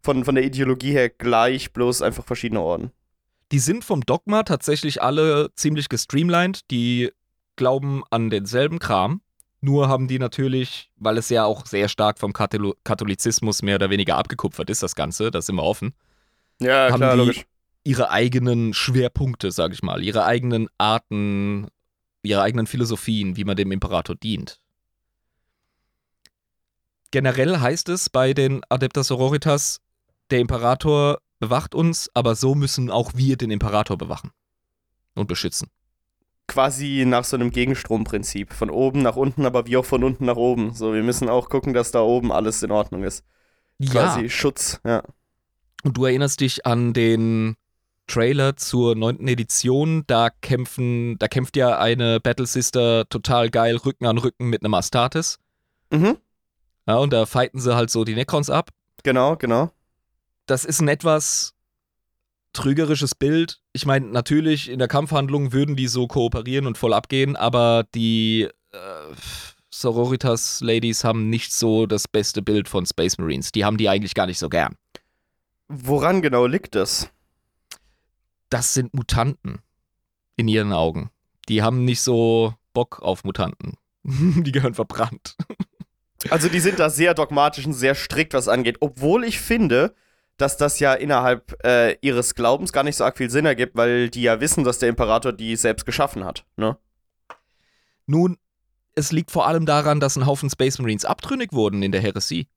von, 0.03 0.25
von 0.25 0.35
der 0.35 0.45
Ideologie 0.45 0.93
her 0.93 1.11
gleich, 1.11 1.73
bloß 1.73 2.03
einfach 2.03 2.25
verschiedene 2.25 2.61
Orden? 2.61 2.91
Die 3.53 3.59
sind 3.59 3.85
vom 3.85 4.01
Dogma 4.01 4.43
tatsächlich 4.43 5.03
alle 5.03 5.51
ziemlich 5.55 5.89
gestreamlined. 5.89 6.71
Die 6.71 7.13
glauben 7.57 8.03
an 8.11 8.31
denselben 8.31 8.79
Kram. 8.79 9.21
Nur 9.61 9.89
haben 9.89 10.09
die 10.09 10.19
natürlich, 10.19 10.91
weil 10.97 11.19
es 11.19 11.29
ja 11.29 11.45
auch 11.45 11.67
sehr 11.67 11.89
stark 11.89 12.19
vom 12.19 12.33
Katholizismus 12.33 13.63
mehr 13.63 13.77
oder 13.77 13.91
weniger 13.91 14.17
abgekupfert 14.17 14.69
ist, 14.71 14.83
das 14.83 14.95
Ganze, 14.95 15.31
da 15.31 15.41
sind 15.41 15.57
wir 15.57 15.63
offen. 15.63 15.95
Ja, 16.61 16.91
klar, 16.91 17.17
logisch 17.17 17.45
ihre 17.85 18.11
eigenen 18.11 18.73
Schwerpunkte, 18.73 19.53
sag 19.53 19.73
ich 19.73 19.83
mal, 19.83 20.03
ihre 20.03 20.25
eigenen 20.25 20.69
Arten, 20.79 21.69
ihre 22.23 22.43
eigenen 22.43 22.67
Philosophien, 22.67 23.37
wie 23.37 23.45
man 23.45 23.57
dem 23.57 23.71
Imperator 23.71 24.17
dient. 24.17 24.59
Generell 27.11 27.61
heißt 27.61 27.91
es 27.91 28.11
bei 28.11 28.35
den 28.35 28.63
Adeptas 28.71 29.07
Sororitas, 29.09 29.81
der 30.31 30.41
Imperator 30.41 31.19
bewacht 31.39 31.75
uns, 31.75 32.11
aber 32.15 32.35
so 32.35 32.55
müssen 32.55 32.91
auch 32.91 33.13
wir 33.15 33.37
den 33.37 33.51
Imperator 33.51 33.99
bewachen 33.99 34.31
und 35.15 35.29
beschützen. 35.29 35.69
Quasi 36.49 37.05
nach 37.07 37.25
so 37.25 37.37
einem 37.37 37.51
Gegenstromprinzip. 37.51 38.53
Von 38.53 38.71
oben 38.71 39.03
nach 39.03 39.17
unten, 39.17 39.47
aber 39.47 39.67
wie 39.67 39.77
auch 39.77 39.85
von 39.85 40.05
unten 40.05 40.25
nach 40.27 40.37
oben. 40.37 40.75
So, 40.75 40.93
wir 40.93 41.03
müssen 41.03 41.29
auch 41.29 41.49
gucken, 41.49 41.73
dass 41.73 41.91
da 41.91 42.01
oben 42.01 42.33
alles 42.33 42.63
in 42.63 42.71
Ordnung 42.71 43.03
ist. 43.03 43.25
Quasi 43.91 44.23
ja. 44.23 44.29
Schutz, 44.29 44.81
ja. 44.85 45.03
Und 45.85 45.97
du 45.97 46.05
erinnerst 46.05 46.41
dich 46.41 46.67
an 46.67 46.93
den 46.93 47.57
Trailer 48.07 48.57
zur 48.57 48.95
neunten 48.95 49.29
Edition, 49.29 50.05
da 50.07 50.31
kämpfen, 50.31 51.19
da 51.19 51.29
kämpft 51.29 51.57
ja 51.57 51.79
eine 51.79 52.21
Battle 52.21 52.47
Sister 52.47 53.09
total 53.09 53.51
geil 53.51 53.77
Rücken 53.77 54.07
an 54.07 54.19
Rücken 54.19 54.49
mit 54.51 54.63
einem 54.63 54.75
Astartes. 54.75 55.39
Mhm. 55.91 56.19
Ja, 56.87 56.97
und 56.97 57.13
da 57.13 57.27
fighten 57.27 57.61
sie 57.61 57.75
halt 57.75 57.91
so 57.91 58.05
die 58.05 58.15
Necrons 58.15 58.51
ab. 58.51 58.71
Genau, 59.03 59.37
genau. 59.37 59.71
Das 60.47 60.65
ist 60.65 60.81
ein 60.81 60.89
etwas 60.89 61.55
trügerisches 62.53 63.15
Bild. 63.15 63.61
Ich 63.73 63.87
meine, 63.87 64.07
natürlich 64.07 64.71
in 64.71 64.79
der 64.79 64.89
Kampfhandlung 64.89 65.53
würden 65.53 65.77
die 65.77 65.89
so 65.89 66.07
kooperieren 66.07 66.67
und 66.67 66.79
voll 66.79 66.93
abgehen, 66.93 67.37
aber 67.37 67.85
die 67.95 68.49
äh, 68.73 68.79
Sororitas 69.71 70.61
Ladies 70.61 71.05
haben 71.05 71.31
nicht 71.31 71.53
so 71.53 71.87
das 71.87 72.07
beste 72.07 72.43
Bild 72.43 72.69
von 72.69 72.87
Space 72.87 73.19
Marines. 73.19 73.51
Die 73.51 73.65
haben 73.65 73.77
die 73.77 73.89
eigentlich 73.89 74.15
gar 74.15 74.27
nicht 74.27 74.39
so 74.39 74.49
gern. 74.49 74.77
Woran 75.69 76.23
genau 76.23 76.47
liegt 76.47 76.75
das? 76.75 77.11
Das 78.51 78.75
sind 78.75 78.95
Mutanten 78.95 79.61
in 80.37 80.49
ihren 80.49 80.73
Augen. 80.73 81.11
Die 81.49 81.63
haben 81.63 81.85
nicht 81.85 82.01
so 82.01 82.55
Bock 82.73 83.01
auf 83.03 83.25
Mutanten. 83.25 83.75
die 84.05 84.53
gehören 84.53 84.75
verbrannt. 84.75 85.37
Also 86.31 86.49
die 86.49 86.61
sind 86.61 86.79
da 86.79 86.91
sehr 86.91 87.15
dogmatisch 87.15 87.67
und 87.67 87.75
sehr 87.75 87.95
strikt, 87.95 88.35
was 88.35 88.49
angeht. 88.49 88.79
Obwohl 88.81 89.25
ich 89.25 89.39
finde, 89.39 89.95
dass 90.37 90.57
das 90.57 90.81
ja 90.81 90.95
innerhalb 90.95 91.55
äh, 91.65 91.97
ihres 92.01 92.35
Glaubens 92.35 92.73
gar 92.73 92.83
nicht 92.83 92.97
so 92.97 93.05
arg 93.05 93.19
viel 93.19 93.31
Sinn 93.31 93.47
ergibt, 93.47 93.77
weil 93.77 94.11
die 94.11 94.23
ja 94.23 94.41
wissen, 94.41 94.65
dass 94.65 94.79
der 94.79 94.89
Imperator 94.89 95.33
die 95.33 95.57
selbst 95.57 95.87
geschaffen 95.87 96.25
hat, 96.25 96.45
ne? 96.57 96.77
Nun, 98.07 98.37
es 98.95 99.13
liegt 99.13 99.31
vor 99.31 99.47
allem 99.47 99.65
daran, 99.65 100.01
dass 100.01 100.17
ein 100.17 100.27
Haufen 100.27 100.51
Space 100.51 100.79
Marines 100.79 101.05
abtrünnig 101.05 101.53
wurden 101.53 101.83
in 101.83 101.93
der 101.93 102.01
Heresie. 102.01 102.49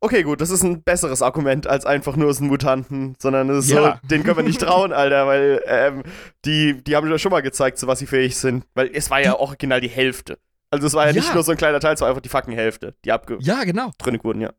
Okay, 0.00 0.22
gut, 0.22 0.40
das 0.40 0.50
ist 0.50 0.62
ein 0.62 0.82
besseres 0.82 1.22
Argument 1.22 1.66
als 1.66 1.84
einfach 1.84 2.14
nur 2.14 2.30
es 2.30 2.38
ein 2.38 2.46
Mutanten, 2.46 3.16
sondern 3.18 3.50
es 3.50 3.64
ist 3.64 3.70
ja. 3.70 3.98
so, 4.00 4.08
den 4.08 4.22
können 4.22 4.36
wir 4.36 4.44
nicht 4.44 4.60
trauen, 4.60 4.92
Alter, 4.92 5.26
weil 5.26 5.60
ähm, 5.66 6.02
die, 6.44 6.82
die 6.84 6.94
haben 6.94 7.10
ja 7.10 7.18
schon 7.18 7.32
mal 7.32 7.40
gezeigt, 7.40 7.78
zu 7.78 7.88
was 7.88 7.98
sie 7.98 8.06
fähig 8.06 8.36
sind. 8.36 8.64
Weil 8.74 8.90
es 8.92 9.10
war 9.10 9.20
ja 9.20 9.32
die, 9.32 9.40
original 9.40 9.80
die 9.80 9.88
Hälfte. 9.88 10.38
Also 10.70 10.86
es 10.86 10.94
war 10.94 11.06
ja, 11.06 11.12
ja, 11.12 11.20
nicht 11.20 11.34
nur 11.34 11.42
so 11.42 11.50
ein 11.50 11.58
kleiner 11.58 11.80
Teil, 11.80 11.94
es 11.94 12.00
war 12.00 12.08
einfach 12.08 12.20
die 12.20 12.28
fucking 12.28 12.54
Hälfte, 12.54 12.94
die 13.04 13.10
abge 13.10 13.38
ja, 13.40 13.64
genau. 13.64 13.90
wurden, 14.22 14.40
ja. 14.40 14.52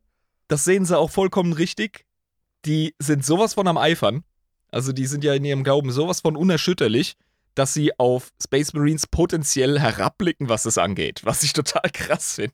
Das 0.50 0.66
sehen 0.66 0.84
sie 0.84 0.98
auch 0.98 1.12
vollkommen 1.12 1.54
richtig. 1.54 2.06
Die 2.66 2.96
sind 3.00 3.26
sowas 3.26 3.54
von 3.54 3.68
am 3.68 3.78
Eifern. 3.78 4.24
Also 4.72 4.92
die 4.92 5.06
sind 5.06 5.24
ja 5.24 5.34
in 5.34 5.46
ihrem 5.46 5.64
Glauben 5.64 5.92
sowas 5.92 6.22
von 6.22 6.36
unerschütterlich, 6.36 7.16
dass 7.56 7.74
sie 7.74 7.98
auf 7.98 8.32
Space 8.44 8.74
Marines 8.74 9.08
potenziell 9.08 9.80
herabblicken, 9.80 10.50
was 10.50 10.66
es 10.66 10.78
angeht. 10.78 11.22
Was 11.24 11.44
ich 11.44 11.54
total 11.54 11.90
krass 11.94 12.36
finde. 12.36 12.54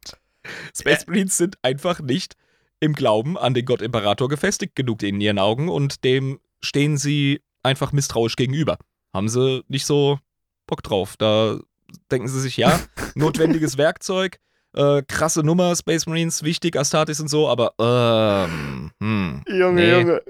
Space 0.75 1.07
Marines 1.07 1.37
sind 1.37 1.57
einfach 1.63 1.99
nicht 2.01 2.35
im 2.79 2.93
Glauben 2.93 3.37
an 3.37 3.53
den 3.53 3.65
Gott 3.65 3.81
Imperator 3.81 4.29
gefestigt 4.29 4.75
genug 4.75 5.03
in 5.03 5.21
ihren 5.21 5.39
Augen 5.39 5.69
und 5.69 6.03
dem 6.03 6.39
stehen 6.61 6.97
sie 6.97 7.41
einfach 7.63 7.91
misstrauisch 7.91 8.35
gegenüber. 8.35 8.77
Haben 9.13 9.29
sie 9.29 9.63
nicht 9.67 9.85
so 9.85 10.19
Bock 10.67 10.83
drauf. 10.83 11.15
Da 11.17 11.59
denken 12.11 12.27
sie 12.27 12.39
sich, 12.39 12.57
ja, 12.57 12.79
notwendiges 13.15 13.77
Werkzeug, 13.77 14.39
äh, 14.73 15.01
krasse 15.07 15.41
Nummer, 15.41 15.75
Space 15.75 16.05
Marines, 16.05 16.43
wichtig, 16.43 16.77
Astartes 16.77 17.19
und 17.19 17.29
so, 17.29 17.47
aber 17.47 17.73
ähm, 17.79 18.91
hm, 18.99 19.43
Junge, 19.47 19.81
nee. 19.81 19.91
Junge. 19.91 20.21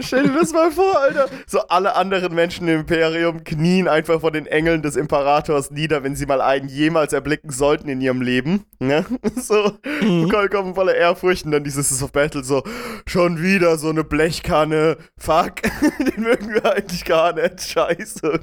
Stell 0.00 0.24
dir 0.24 0.34
das 0.34 0.52
mal 0.52 0.72
vor, 0.72 0.98
Alter. 0.98 1.28
So 1.46 1.60
alle 1.68 1.94
anderen 1.94 2.34
Menschen 2.34 2.66
im 2.66 2.80
Imperium 2.80 3.44
knien 3.44 3.86
einfach 3.86 4.20
vor 4.20 4.32
den 4.32 4.46
Engeln 4.46 4.82
des 4.82 4.96
Imperators 4.96 5.70
nieder, 5.70 6.02
wenn 6.02 6.16
sie 6.16 6.26
mal 6.26 6.40
einen 6.40 6.68
jemals 6.68 7.12
erblicken 7.12 7.50
sollten 7.50 7.88
in 7.88 8.00
ihrem 8.00 8.20
Leben. 8.20 8.64
Ne? 8.80 9.04
So 9.36 9.78
mhm. 10.02 10.30
vollkommen 10.30 10.74
voller 10.74 10.94
Ehrfurcht 10.94 11.44
und 11.44 11.52
dann 11.52 11.64
dieses 11.64 12.02
of 12.02 12.12
Battle 12.12 12.42
so, 12.42 12.62
schon 13.06 13.40
wieder 13.40 13.78
so 13.78 13.88
eine 13.88 14.04
Blechkanne. 14.04 14.96
Fuck, 15.16 15.62
den 15.98 16.22
mögen 16.22 16.54
wir 16.54 16.72
eigentlich 16.72 17.04
gar 17.04 17.32
nicht. 17.32 17.60
Scheiße. 17.60 18.40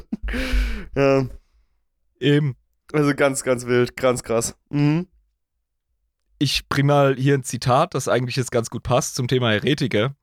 Ja. 0.96 1.26
Eben. 2.20 2.56
Also 2.94 3.14
ganz, 3.14 3.44
ganz 3.44 3.66
wild, 3.66 3.98
ganz 3.98 4.24
krass. 4.24 4.56
Mhm. 4.70 5.08
Ich 6.40 6.68
bring 6.70 6.88
mal 6.88 7.16
hier 7.16 7.36
ein 7.36 7.44
Zitat, 7.44 7.94
das 7.94 8.08
eigentlich 8.08 8.36
jetzt 8.36 8.52
ganz 8.52 8.70
gut 8.70 8.84
passt 8.84 9.16
zum 9.16 9.28
Thema 9.28 9.52
Heretiker. 9.52 10.16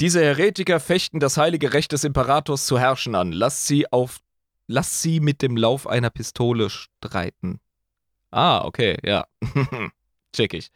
Diese 0.00 0.20
Heretiker 0.22 0.80
fechten 0.80 1.20
das 1.20 1.36
heilige 1.36 1.74
Recht 1.74 1.92
des 1.92 2.04
Imperators 2.04 2.64
zu 2.64 2.78
herrschen 2.78 3.14
an. 3.14 3.32
Lasst 3.32 3.66
sie 3.66 3.90
auf. 3.92 4.20
Lasst 4.66 5.02
sie 5.02 5.20
mit 5.20 5.42
dem 5.42 5.56
Lauf 5.56 5.86
einer 5.86 6.10
Pistole 6.10 6.70
streiten. 6.70 7.60
Ah, 8.30 8.64
okay, 8.64 8.96
ja. 9.04 9.26
Check 10.32 10.54
ich. 10.54 10.70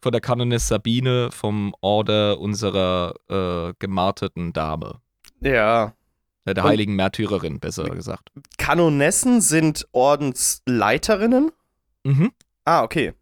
Von 0.00 0.12
der 0.12 0.20
Kanoness 0.20 0.68
Sabine 0.68 1.30
vom 1.30 1.74
Order 1.80 2.40
unserer 2.40 3.14
äh, 3.28 3.74
gemarteten 3.78 4.52
Dame. 4.52 5.00
Ja. 5.40 5.94
Der 6.46 6.56
Und 6.56 6.62
heiligen 6.62 6.96
Märtyrerin, 6.96 7.60
besser 7.60 7.84
gesagt. 7.90 8.30
Kanonessen 8.56 9.40
sind 9.40 9.86
Ordensleiterinnen? 9.92 11.52
Mhm. 12.04 12.32
Ah, 12.64 12.82
okay. 12.82 13.12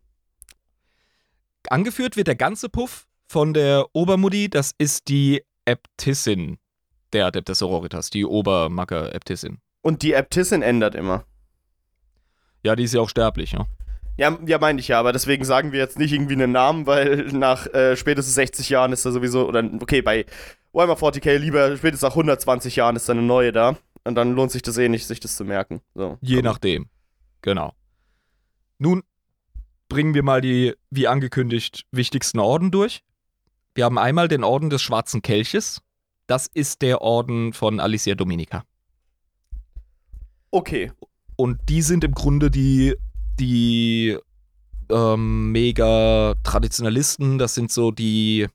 Angeführt 1.68 2.16
wird 2.16 2.28
der 2.28 2.36
ganze 2.36 2.68
Puff 2.68 3.06
von 3.34 3.52
der 3.52 3.86
Obermutti, 3.94 4.48
das 4.48 4.70
ist 4.78 5.08
die 5.08 5.42
Äbtissin 5.64 6.56
der 7.12 7.26
Adeptus 7.26 7.58
Sororitas, 7.58 8.08
die 8.08 8.24
Obermacker-Äbtissin. 8.24 9.58
Und 9.82 10.02
die 10.02 10.12
Äbtissin 10.12 10.62
ändert 10.62 10.94
immer. 10.94 11.24
Ja, 12.62 12.76
die 12.76 12.84
ist 12.84 12.94
ja 12.94 13.00
auch 13.00 13.08
sterblich, 13.08 13.50
ja. 13.50 13.66
Ja, 14.16 14.38
ja, 14.46 14.58
meine 14.60 14.78
ich 14.78 14.86
ja, 14.86 15.00
aber 15.00 15.12
deswegen 15.12 15.44
sagen 15.44 15.72
wir 15.72 15.80
jetzt 15.80 15.98
nicht 15.98 16.12
irgendwie 16.12 16.34
einen 16.34 16.52
Namen, 16.52 16.86
weil 16.86 17.24
nach 17.32 17.66
äh, 17.74 17.96
spätestens 17.96 18.36
60 18.36 18.68
Jahren 18.68 18.92
ist 18.92 19.04
da 19.04 19.10
sowieso, 19.10 19.48
oder 19.48 19.68
okay, 19.80 20.00
bei 20.00 20.26
Warhammer 20.72 20.94
40k 20.96 21.36
lieber 21.36 21.76
spätestens 21.76 22.02
nach 22.02 22.14
120 22.14 22.76
Jahren 22.76 22.94
ist 22.94 23.08
da 23.08 23.14
eine 23.14 23.22
neue 23.22 23.50
da. 23.50 23.76
Und 24.04 24.14
dann 24.14 24.36
lohnt 24.36 24.52
sich 24.52 24.62
das 24.62 24.78
eh 24.78 24.88
nicht, 24.88 25.08
sich 25.08 25.18
das 25.18 25.34
zu 25.34 25.44
merken. 25.44 25.80
So, 25.96 26.18
Je 26.20 26.36
komm. 26.36 26.44
nachdem. 26.44 26.88
Genau. 27.42 27.72
Nun 28.78 29.02
bringen 29.88 30.14
wir 30.14 30.22
mal 30.22 30.40
die, 30.40 30.74
wie 30.90 31.08
angekündigt, 31.08 31.84
wichtigsten 31.90 32.38
Orden 32.38 32.70
durch. 32.70 33.02
Wir 33.74 33.84
haben 33.84 33.98
einmal 33.98 34.28
den 34.28 34.44
Orden 34.44 34.70
des 34.70 34.82
Schwarzen 34.82 35.20
Kelches. 35.20 35.82
Das 36.26 36.46
ist 36.46 36.80
der 36.80 37.02
Orden 37.02 37.52
von 37.52 37.80
Alicia 37.80 38.14
Dominica. 38.14 38.64
Okay. 40.50 40.92
Und 41.36 41.58
die 41.68 41.82
sind 41.82 42.04
im 42.04 42.12
Grunde 42.12 42.50
die, 42.50 42.94
die 43.40 44.16
ähm, 44.90 45.50
mega 45.50 46.34
Traditionalisten. 46.44 47.38
Das 47.38 47.54
sind 47.54 47.72
so 47.72 47.90
die 47.90 48.46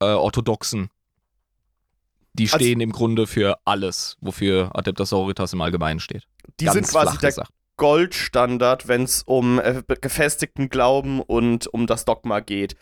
äh, 0.00 0.06
Orthodoxen. 0.06 0.88
Die 2.32 2.44
also 2.44 2.56
stehen 2.56 2.78
also, 2.78 2.84
im 2.84 2.92
Grunde 2.92 3.26
für 3.26 3.58
alles, 3.64 4.16
wofür 4.20 4.70
Adeptus 4.74 5.10
Sororitas 5.10 5.52
im 5.52 5.60
Allgemeinen 5.60 6.00
steht. 6.00 6.26
Die 6.58 6.64
Ganz 6.64 6.74
sind 6.74 6.88
quasi 6.88 7.18
der 7.18 7.30
gesagt. 7.30 7.50
Goldstandard, 7.76 8.88
wenn 8.88 9.02
es 9.02 9.22
um 9.24 9.58
äh, 9.58 9.82
gefestigten 10.00 10.68
Glauben 10.68 11.20
und 11.20 11.66
um 11.66 11.86
das 11.86 12.04
Dogma 12.04 12.40
geht. 12.40 12.76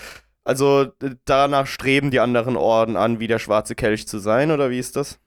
Also 0.45 0.93
danach 1.25 1.67
streben 1.67 2.11
die 2.11 2.21
anderen 2.21 2.57
Orden 2.57 2.97
an, 2.97 3.21
wie 3.21 3.29
der 3.29 3.39
schwarze 3.39 3.75
Kelch 3.75 4.09
zu 4.09 4.19
sein, 4.19 4.51
oder 4.51 4.71
wie 4.71 4.79
ist 4.79 4.97
das? 4.97 5.19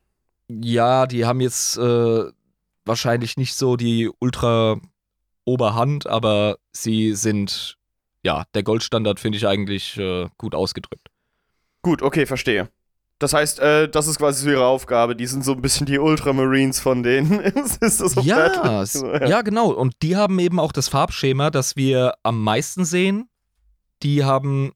Ja, 0.47 1.07
die 1.07 1.25
haben 1.25 1.41
jetzt 1.41 1.77
äh, 1.77 2.25
wahrscheinlich 2.85 3.37
nicht 3.37 3.55
so 3.55 3.77
die 3.77 4.09
ultra 4.19 4.77
Oberhand, 5.45 6.07
aber 6.07 6.57
sie 6.71 7.13
sind, 7.13 7.77
ja, 8.23 8.43
der 8.53 8.63
Goldstandard 8.63 9.19
finde 9.19 9.37
ich 9.37 9.47
eigentlich 9.47 9.97
äh, 9.97 10.27
gut 10.37 10.53
ausgedrückt. 10.53 11.09
Gut, 11.81 12.01
okay, 12.01 12.25
verstehe. 12.25 12.69
Das 13.19 13.33
heißt, 13.33 13.59
äh, 13.59 13.87
das 13.87 14.07
ist 14.07 14.17
quasi 14.17 14.43
so 14.43 14.49
ihre 14.49 14.65
Aufgabe. 14.65 15.15
Die 15.15 15.27
sind 15.27 15.45
so 15.45 15.53
ein 15.53 15.61
bisschen 15.61 15.85
die 15.85 15.99
Ultramarines 15.99 16.81
von 16.81 17.01
denen. 17.01 17.39
ist 17.79 17.81
das 17.81 17.97
so 17.97 18.21
ja, 18.21 18.83
ja, 19.25 19.41
genau. 19.41 19.71
Und 19.71 19.95
die 20.01 20.17
haben 20.17 20.37
eben 20.39 20.59
auch 20.59 20.73
das 20.73 20.89
Farbschema, 20.89 21.49
das 21.49 21.77
wir 21.77 22.15
am 22.23 22.43
meisten 22.43 22.83
sehen. 22.83 23.29
Die 24.03 24.25
haben 24.25 24.73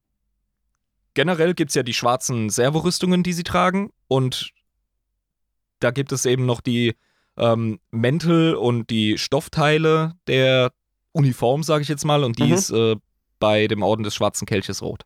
generell 1.20 1.54
gibt 1.54 1.72
es 1.72 1.76
ja 1.76 1.84
die 1.84 1.94
schwarzen 1.94 2.50
Servorüstungen, 2.50 3.24
die 3.24 3.34
sie 3.34 3.44
tragen. 3.44 3.92
Und 4.08 4.52
da 5.82 5.92
gibt 5.92 6.14
es 6.14 6.26
eben 6.26 6.46
noch 6.46 6.62
die 6.62 6.96
ähm, 7.36 7.82
Mäntel 7.92 8.56
und 8.56 8.90
die 8.90 9.18
Stoffteile 9.18 10.14
der 10.28 10.72
Uniform, 11.12 11.62
sage 11.64 11.82
ich 11.82 11.90
jetzt 11.90 12.06
mal. 12.06 12.24
Und 12.24 12.40
die 12.40 12.46
mhm. 12.46 12.54
ist 12.54 12.70
äh, 12.70 12.96
bei 13.38 13.68
dem 13.68 13.84
Orden 13.84 14.04
des 14.04 14.16
Schwarzen 14.16 14.46
Kelches 14.46 14.82
rot. 14.82 15.04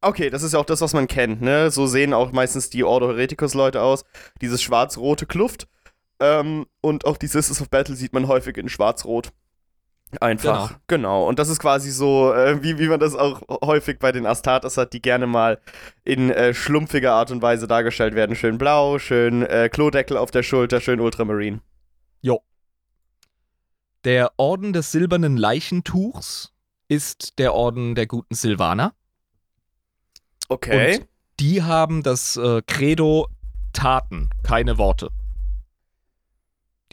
Okay, 0.00 0.30
das 0.30 0.44
ist 0.44 0.52
ja 0.52 0.60
auch 0.60 0.64
das, 0.64 0.80
was 0.80 0.92
man 0.92 1.08
kennt, 1.08 1.42
ne? 1.42 1.72
So 1.72 1.88
sehen 1.88 2.12
auch 2.12 2.30
meistens 2.30 2.70
die 2.70 2.84
Ordo 2.84 3.08
Hereticus-Leute 3.08 3.82
aus. 3.82 4.04
Dieses 4.40 4.62
schwarz-rote 4.62 5.26
Kluft. 5.26 5.66
Ähm, 6.20 6.66
und 6.80 7.04
auch 7.04 7.16
die 7.16 7.26
Sisters 7.26 7.60
of 7.60 7.68
Battle 7.68 7.96
sieht 7.96 8.12
man 8.12 8.28
häufig 8.28 8.56
in 8.58 8.68
schwarz-rot. 8.68 9.32
Einfach. 10.20 10.68
Genau. 10.68 10.80
genau. 10.86 11.28
Und 11.28 11.38
das 11.38 11.48
ist 11.48 11.58
quasi 11.58 11.90
so, 11.90 12.32
äh, 12.32 12.62
wie, 12.62 12.78
wie 12.78 12.88
man 12.88 13.00
das 13.00 13.14
auch 13.14 13.42
häufig 13.64 13.98
bei 13.98 14.12
den 14.12 14.24
Astartes 14.24 14.76
hat, 14.76 14.92
die 14.92 15.02
gerne 15.02 15.26
mal 15.26 15.60
in 16.04 16.30
äh, 16.30 16.54
schlumpfiger 16.54 17.12
Art 17.12 17.30
und 17.30 17.42
Weise 17.42 17.66
dargestellt 17.66 18.14
werden. 18.14 18.36
Schön 18.36 18.56
blau, 18.56 18.98
schön 18.98 19.42
äh, 19.42 19.68
Klodeckel 19.68 20.16
auf 20.16 20.30
der 20.30 20.42
Schulter, 20.42 20.80
schön 20.80 21.00
Ultramarine. 21.00 21.60
Jo. 22.20 22.40
Der 24.04 24.32
Orden 24.36 24.72
des 24.72 24.92
silbernen 24.92 25.36
Leichentuchs 25.36 26.52
ist 26.88 27.38
der 27.38 27.54
Orden 27.54 27.96
der 27.96 28.06
guten 28.06 28.34
Silvaner. 28.34 28.94
Okay. 30.48 30.98
Und 30.98 31.08
die 31.40 31.64
haben 31.64 32.04
das 32.04 32.36
äh, 32.36 32.62
Credo 32.66 33.26
Taten, 33.72 34.30
keine 34.44 34.78
Worte. 34.78 35.10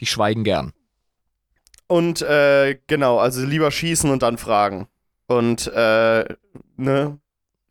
Die 0.00 0.06
schweigen 0.06 0.42
gern. 0.42 0.72
Und 1.94 2.22
äh, 2.22 2.76
genau, 2.88 3.20
also 3.20 3.46
lieber 3.46 3.70
schießen 3.70 4.10
und 4.10 4.24
dann 4.24 4.36
fragen. 4.36 4.88
Und 5.28 5.68
äh, 5.68 6.24
ne, 6.76 7.20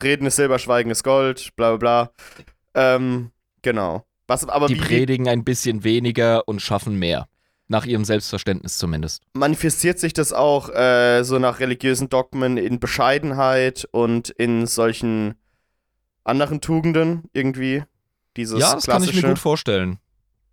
reden 0.02 0.28
ist 0.28 0.38
Silber, 0.38 0.60
Schweigen 0.60 0.92
ist 0.92 1.04
Gold, 1.04 1.54
bla 1.58 1.76
bla 1.76 1.78
bla. 1.78 2.96
Ähm, 2.96 3.32
genau. 3.64 4.06
Was, 4.28 4.48
aber 4.48 4.68
die 4.68 4.76
predigen 4.76 5.28
ein 5.28 5.44
bisschen 5.44 5.84
weniger 5.84 6.48
und 6.48 6.62
schaffen 6.62 6.98
mehr. 6.98 7.28
Nach 7.68 7.86
ihrem 7.86 8.06
Selbstverständnis 8.06 8.78
zumindest. 8.78 9.24
Manifestiert 9.34 10.00
sich 10.00 10.14
das 10.14 10.32
auch 10.32 10.70
äh, 10.70 11.24
so 11.24 11.38
nach 11.38 11.60
religiösen 11.60 12.08
Dogmen 12.08 12.56
in 12.56 12.80
Bescheidenheit 12.80 13.90
und 13.92 14.30
in 14.30 14.68
solchen 14.68 15.34
anderen 16.24 16.62
Tugenden 16.62 17.24
irgendwie? 17.34 17.84
Dieses 18.38 18.62
ja, 18.62 18.74
das 18.74 18.86
klassische? 18.86 19.12
kann 19.12 19.18
ich 19.18 19.24
mir 19.24 19.30
gut 19.32 19.40
vorstellen. 19.40 20.00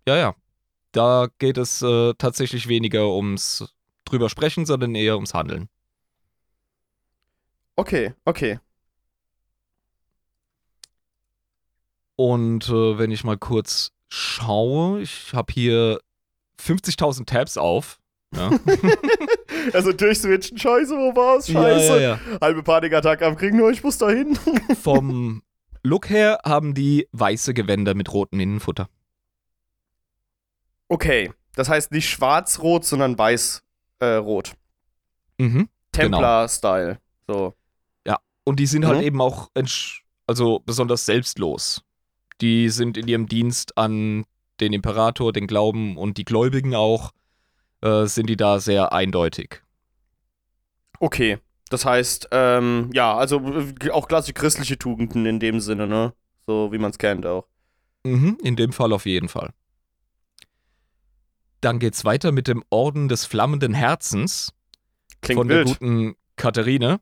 Ja, 0.05 0.17
ja. 0.17 0.35
Da 0.91 1.27
geht 1.39 1.57
es 1.57 1.81
äh, 1.81 2.13
tatsächlich 2.17 2.67
weniger 2.67 3.09
ums 3.09 3.73
drüber 4.05 4.29
sprechen, 4.29 4.65
sondern 4.65 4.95
eher 4.95 5.15
ums 5.15 5.33
Handeln. 5.33 5.69
Okay, 7.75 8.13
okay. 8.25 8.59
Und 12.15 12.69
äh, 12.69 12.99
wenn 12.99 13.09
ich 13.09 13.23
mal 13.23 13.37
kurz 13.37 13.91
schaue, 14.09 15.01
ich 15.01 15.33
habe 15.33 15.51
hier 15.53 15.99
50.000 16.59 17.25
Tabs 17.25 17.57
auf. 17.57 17.99
Ja. 18.35 18.51
also 19.73 19.91
durchswitchen, 19.91 20.57
scheiße, 20.57 20.93
wo 20.93 21.15
war's? 21.15 21.49
Scheiße. 21.49 22.01
Ja, 22.01 22.19
ja, 22.19 22.19
Halbe 22.39 22.63
Panikattacke 22.63 23.25
am 23.25 23.35
Kriegen, 23.35 23.57
nur 23.57 23.71
ich 23.71 23.83
muss 23.83 23.97
da 23.97 24.09
hin. 24.09 24.37
Vom 24.81 25.41
Look 25.83 26.09
her 26.09 26.39
haben 26.45 26.73
die 26.73 27.07
weiße 27.11 27.53
Gewänder 27.53 27.95
mit 27.95 28.13
rotem 28.13 28.39
Innenfutter. 28.39 28.87
Okay, 30.91 31.31
das 31.55 31.69
heißt 31.69 31.93
nicht 31.93 32.09
schwarz-rot, 32.09 32.83
sondern 32.83 33.17
weiß-rot. 33.17 34.51
Äh, 35.39 35.43
mhm, 35.43 35.69
Templar-Style. 35.93 36.99
So. 37.27 37.53
Ja, 38.05 38.17
und 38.43 38.59
die 38.59 38.65
sind 38.65 38.83
halt 38.83 38.95
mhm. 38.95 38.97
halt 38.97 39.07
eben 39.07 39.21
auch 39.21 39.49
also 40.27 40.59
besonders 40.59 41.05
selbstlos. 41.05 41.81
Die 42.41 42.67
sind 42.67 42.97
in 42.97 43.07
ihrem 43.07 43.27
Dienst 43.27 43.77
an 43.77 44.25
den 44.59 44.73
Imperator, 44.73 45.31
den 45.31 45.47
Glauben 45.47 45.95
und 45.95 46.17
die 46.17 46.25
Gläubigen 46.25 46.75
auch, 46.75 47.11
äh, 47.79 48.05
sind 48.05 48.29
die 48.29 48.35
da 48.35 48.59
sehr 48.59 48.91
eindeutig. 48.91 49.61
Okay, 50.99 51.37
das 51.69 51.85
heißt, 51.85 52.27
ähm, 52.31 52.89
ja, 52.93 53.15
also 53.15 53.39
äh, 53.39 53.91
auch 53.91 54.09
klassische 54.09 54.33
christliche 54.33 54.77
Tugenden 54.77 55.25
in 55.25 55.39
dem 55.39 55.61
Sinne, 55.61 55.87
ne? 55.87 56.11
So 56.47 56.73
wie 56.73 56.79
man 56.79 56.91
es 56.91 56.97
kennt 56.97 57.25
auch. 57.25 57.47
Mhm, 58.03 58.37
in 58.43 58.57
dem 58.57 58.73
Fall 58.73 58.91
auf 58.91 59.05
jeden 59.05 59.29
Fall. 59.29 59.53
Dann 61.61 61.79
geht's 61.79 62.03
weiter 62.05 62.31
mit 62.31 62.47
dem 62.47 62.63
Orden 62.69 63.07
des 63.07 63.25
flammenden 63.25 63.73
Herzens 63.73 64.51
Klingt 65.21 65.39
von 65.39 65.49
wild. 65.49 65.67
der 65.67 65.73
guten 65.73 66.15
Katharine. 66.35 66.99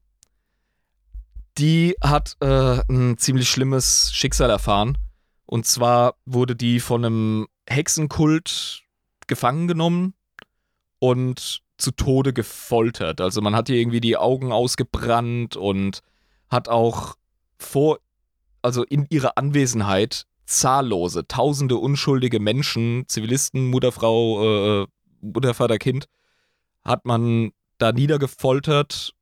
Die 1.58 1.95
hat 2.02 2.36
äh, 2.41 2.82
ein 2.89 3.17
ziemlich 3.17 3.50
schlimmes 3.50 4.12
Schicksal 4.13 4.50
erfahren. 4.50 4.98
Und 5.45 5.65
zwar 5.65 6.15
wurde 6.26 6.56
die 6.56 6.80
von 6.80 7.04
einem 7.04 7.48
Hexenkult 7.67 8.84
gefangen 9.28 9.67
genommen 9.67 10.13
und 11.00 11.62
zu 11.78 11.91
Tode 11.91 12.34
gefoltert. 12.34 13.22
Also 13.22 13.41
man 13.41 13.56
hat 13.56 13.69
ihr 13.69 13.78
irgendwie 13.78 14.02
die 14.02 14.17
Augen 14.17 14.52
ausgebrannt 14.52 15.56
und 15.56 16.02
hat 16.50 16.67
auch 16.67 17.15
vor, 17.58 18.00
also 18.62 18.84
in 18.84 19.06
ihrer 19.10 19.38
Anwesenheit 19.38 20.26
zahllose, 20.50 21.28
tausende 21.28 21.78
unschuldige 21.78 22.40
Menschen, 22.40 23.06
Zivilisten, 23.08 23.70
Mutterfrau, 23.70 24.84
äh, 24.84 24.88
Mutter, 25.22 25.54
Vater, 25.54 25.78
Kind, 25.78 26.06
hat 26.84 27.06
man 27.06 27.52
da 27.78 27.92
niedergefoltert 27.92 29.14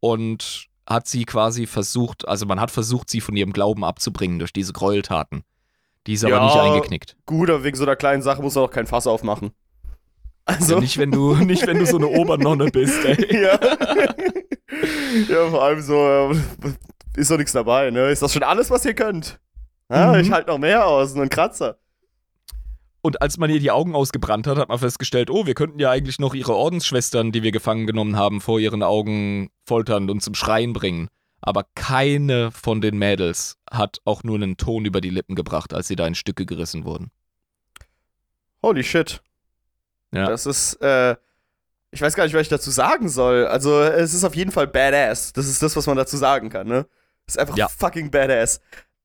und 0.00 0.66
hat 0.86 1.06
sie 1.06 1.24
quasi 1.24 1.66
versucht, 1.66 2.26
also 2.26 2.46
man 2.46 2.60
hat 2.60 2.70
versucht, 2.70 3.08
sie 3.08 3.20
von 3.20 3.36
ihrem 3.36 3.52
Glauben 3.52 3.84
abzubringen 3.84 4.38
durch 4.38 4.52
diese 4.52 4.72
Gräueltaten. 4.72 5.44
Die 6.06 6.14
ist 6.14 6.24
ja, 6.24 6.34
aber 6.34 6.46
nicht 6.46 6.56
eingeknickt. 6.56 7.16
Gut, 7.26 7.48
aber 7.48 7.62
wegen 7.62 7.76
so 7.76 7.84
einer 7.84 7.94
kleinen 7.94 8.22
Sache 8.22 8.42
muss 8.42 8.56
er 8.56 8.62
auch 8.62 8.70
kein 8.70 8.88
Fass 8.88 9.06
aufmachen. 9.06 9.52
Also 10.44 10.74
ja, 10.74 10.80
nicht, 10.80 10.98
wenn 10.98 11.12
du, 11.12 11.34
nicht, 11.44 11.64
wenn 11.66 11.78
du 11.78 11.86
so 11.86 11.96
eine 11.96 12.08
Obernonne 12.08 12.70
bist, 12.70 13.04
ey. 13.04 13.42
Ja. 13.42 13.58
ja, 15.28 15.50
vor 15.50 15.62
allem 15.62 15.80
so, 15.80 15.94
äh, 15.94 16.36
ist 17.16 17.30
doch 17.30 17.36
nichts 17.36 17.52
dabei, 17.52 17.90
ne? 17.90 18.10
Ist 18.10 18.22
das 18.22 18.32
schon 18.32 18.42
alles, 18.42 18.70
was 18.70 18.84
ihr 18.84 18.94
könnt? 18.94 19.38
Ja, 19.92 20.12
mhm. 20.12 20.20
Ich 20.20 20.32
halte 20.32 20.50
noch 20.50 20.58
mehr 20.58 20.86
aus, 20.86 21.14
nur 21.14 21.24
ein 21.24 21.28
Kratzer. 21.28 21.76
Und 23.02 23.20
als 23.20 23.36
man 23.36 23.50
ihr 23.50 23.60
die 23.60 23.70
Augen 23.70 23.94
ausgebrannt 23.94 24.46
hat, 24.46 24.58
hat 24.58 24.68
man 24.68 24.78
festgestellt, 24.78 25.28
oh, 25.28 25.44
wir 25.44 25.54
könnten 25.54 25.78
ja 25.80 25.90
eigentlich 25.90 26.18
noch 26.18 26.34
ihre 26.34 26.54
Ordensschwestern, 26.54 27.32
die 27.32 27.42
wir 27.42 27.50
gefangen 27.50 27.86
genommen 27.86 28.16
haben, 28.16 28.40
vor 28.40 28.60
ihren 28.60 28.82
Augen 28.82 29.50
foltern 29.66 30.08
und 30.08 30.22
zum 30.22 30.34
Schreien 30.34 30.72
bringen. 30.72 31.08
Aber 31.40 31.64
keine 31.74 32.52
von 32.52 32.80
den 32.80 32.96
Mädels 32.96 33.58
hat 33.68 33.98
auch 34.04 34.22
nur 34.22 34.36
einen 34.36 34.56
Ton 34.56 34.84
über 34.84 35.00
die 35.00 35.10
Lippen 35.10 35.34
gebracht, 35.34 35.74
als 35.74 35.88
sie 35.88 35.96
da 35.96 36.06
in 36.06 36.14
Stücke 36.14 36.46
gerissen 36.46 36.84
wurden. 36.84 37.10
Holy 38.62 38.84
shit. 38.84 39.20
Ja. 40.12 40.28
Das 40.28 40.46
ist, 40.46 40.74
äh, 40.80 41.16
ich 41.90 42.00
weiß 42.00 42.14
gar 42.14 42.24
nicht, 42.24 42.34
was 42.34 42.42
ich 42.42 42.48
dazu 42.48 42.70
sagen 42.70 43.08
soll. 43.08 43.46
Also, 43.46 43.80
es 43.80 44.14
ist 44.14 44.22
auf 44.22 44.36
jeden 44.36 44.52
Fall 44.52 44.68
badass. 44.68 45.32
Das 45.32 45.48
ist 45.48 45.60
das, 45.60 45.74
was 45.74 45.86
man 45.88 45.96
dazu 45.96 46.16
sagen 46.16 46.48
kann, 46.48 46.68
ne? 46.68 46.86
Es 47.26 47.34
ist 47.34 47.40
einfach 47.40 47.56
ja. 47.56 47.66
fucking 47.66 48.12
badass. 48.12 48.60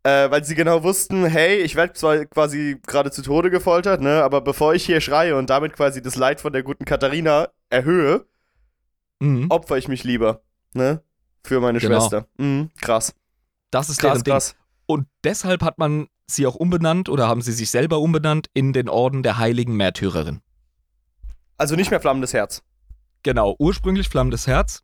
Äh, 0.08 0.32
weil 0.32 0.46
sie 0.46 0.56
genau 0.56 0.84
wussten, 0.84 1.26
hey, 1.26 1.58
ich 1.58 1.76
werde 1.76 1.92
zwar 1.92 2.24
quasi 2.24 2.80
gerade 2.88 3.12
zu 3.12 3.22
Tode 3.22 3.50
gefoltert, 3.50 4.00
ne, 4.00 4.24
aber 4.24 4.40
bevor 4.40 4.74
ich 4.74 4.86
hier 4.86 5.02
schreie 5.02 5.36
und 5.36 5.50
damit 5.50 5.74
quasi 5.74 6.02
das 6.02 6.16
Leid 6.16 6.40
von 6.40 6.54
der 6.54 6.64
guten 6.64 6.86
Katharina 6.86 7.50
erhöhe, 7.70 8.26
mhm. 9.20 9.48
opfer 9.50 9.78
ich 9.78 9.90
mich 9.90 10.06
lieber, 10.06 10.40
ne, 10.74 11.04
für 11.44 11.60
meine 11.60 11.80
genau. 11.80 12.00
Schwester. 12.00 12.26
Mhm, 12.38 12.70
krass. 12.80 13.14
Das 13.70 13.90
ist 13.90 14.00
krass, 14.00 14.24
krass. 14.24 14.52
Ding. 14.52 14.60
Und 14.86 15.08
deshalb 15.26 15.62
hat 15.62 15.78
man 15.78 16.08
sie 16.26 16.48
auch 16.48 16.56
umbenannt 16.56 17.10
oder 17.10 17.28
haben 17.28 17.42
sie 17.42 17.52
sich 17.52 17.70
selber 17.70 18.00
umbenannt 18.00 18.48
in 18.54 18.72
den 18.72 18.88
Orden 18.88 19.24
der 19.24 19.38
heiligen 19.38 19.76
Märtyrerin. 19.76 20.40
Also 21.58 21.76
nicht 21.76 21.92
mehr 21.92 22.00
Flammendes 22.00 22.32
Herz. 22.32 22.64
Genau, 23.24 23.58
ursprünglich 23.60 24.08
Flammendes 24.08 24.48
Herz. 24.48 24.84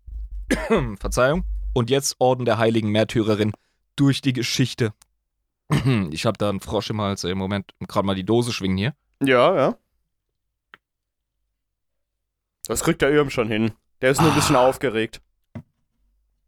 Verzeihung. 0.99 1.45
Und 1.71 1.89
jetzt 1.89 2.17
Orden 2.19 2.43
der 2.43 2.57
heiligen 2.57 2.89
Märtyrerin 2.89 3.53
durch 3.95 4.19
die 4.19 4.33
Geschichte. 4.33 4.91
ich 6.11 6.25
habe 6.25 6.37
da 6.37 6.49
einen 6.49 6.59
Frosch 6.59 6.89
im 6.89 7.01
Hals. 7.01 7.23
Im 7.23 7.37
Moment 7.37 7.73
gerade 7.87 8.05
mal 8.05 8.15
die 8.15 8.25
Dose 8.25 8.53
schwingen 8.53 8.77
hier. 8.77 8.95
Ja, 9.21 9.55
ja. 9.55 9.77
Das 12.67 12.83
kriegt 12.83 13.01
der 13.01 13.11
Irm 13.11 13.29
schon 13.29 13.47
hin. 13.47 13.73
Der 14.01 14.11
ist 14.11 14.21
nur 14.21 14.29
ein 14.29 14.35
bisschen 14.35 14.55
ah. 14.55 14.67
aufgeregt. 14.67 15.21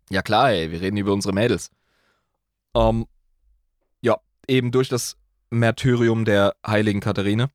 Ja 0.09 0.21
klar, 0.21 0.51
ey, 0.51 0.71
wir 0.71 0.81
reden 0.81 0.97
über 0.97 1.13
unsere 1.13 1.33
Mädels. 1.33 1.71
Ähm, 2.75 3.07
ja, 4.01 4.17
eben 4.47 4.71
durch 4.71 4.87
das 4.87 5.17
Märtyrium 5.49 6.25
der 6.25 6.55
heiligen 6.65 6.99
Katharine. 6.99 7.49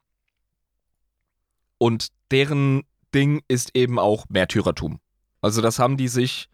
Und 1.79 2.09
deren 2.31 2.85
Ding 3.15 3.43
ist 3.49 3.75
eben 3.75 3.99
auch 3.99 4.27
Märtyrertum. 4.29 5.01
Also 5.41 5.63
das 5.63 5.79
haben 5.79 5.97
die 5.97 6.09
sich 6.09 6.50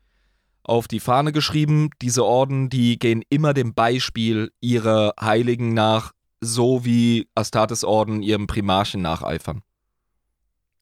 auf 0.67 0.89
die 0.89 1.01
Fahne 1.01 1.33
geschrieben. 1.33 1.91
Diese 2.03 2.25
Orden, 2.25 2.69
die 2.69 2.99
gehen 2.99 3.23
immer 3.29 3.55
dem 3.55 3.75
Beispiel 3.75 4.53
ihrer 4.61 5.15
Heiligen 5.21 5.75
nach, 5.75 6.13
so 6.41 6.85
wie 6.85 7.29
Astartes 7.35 7.85
Orden 7.85 8.23
ihrem 8.23 8.47
Primarchen 8.47 9.03
nacheifern. 9.03 9.63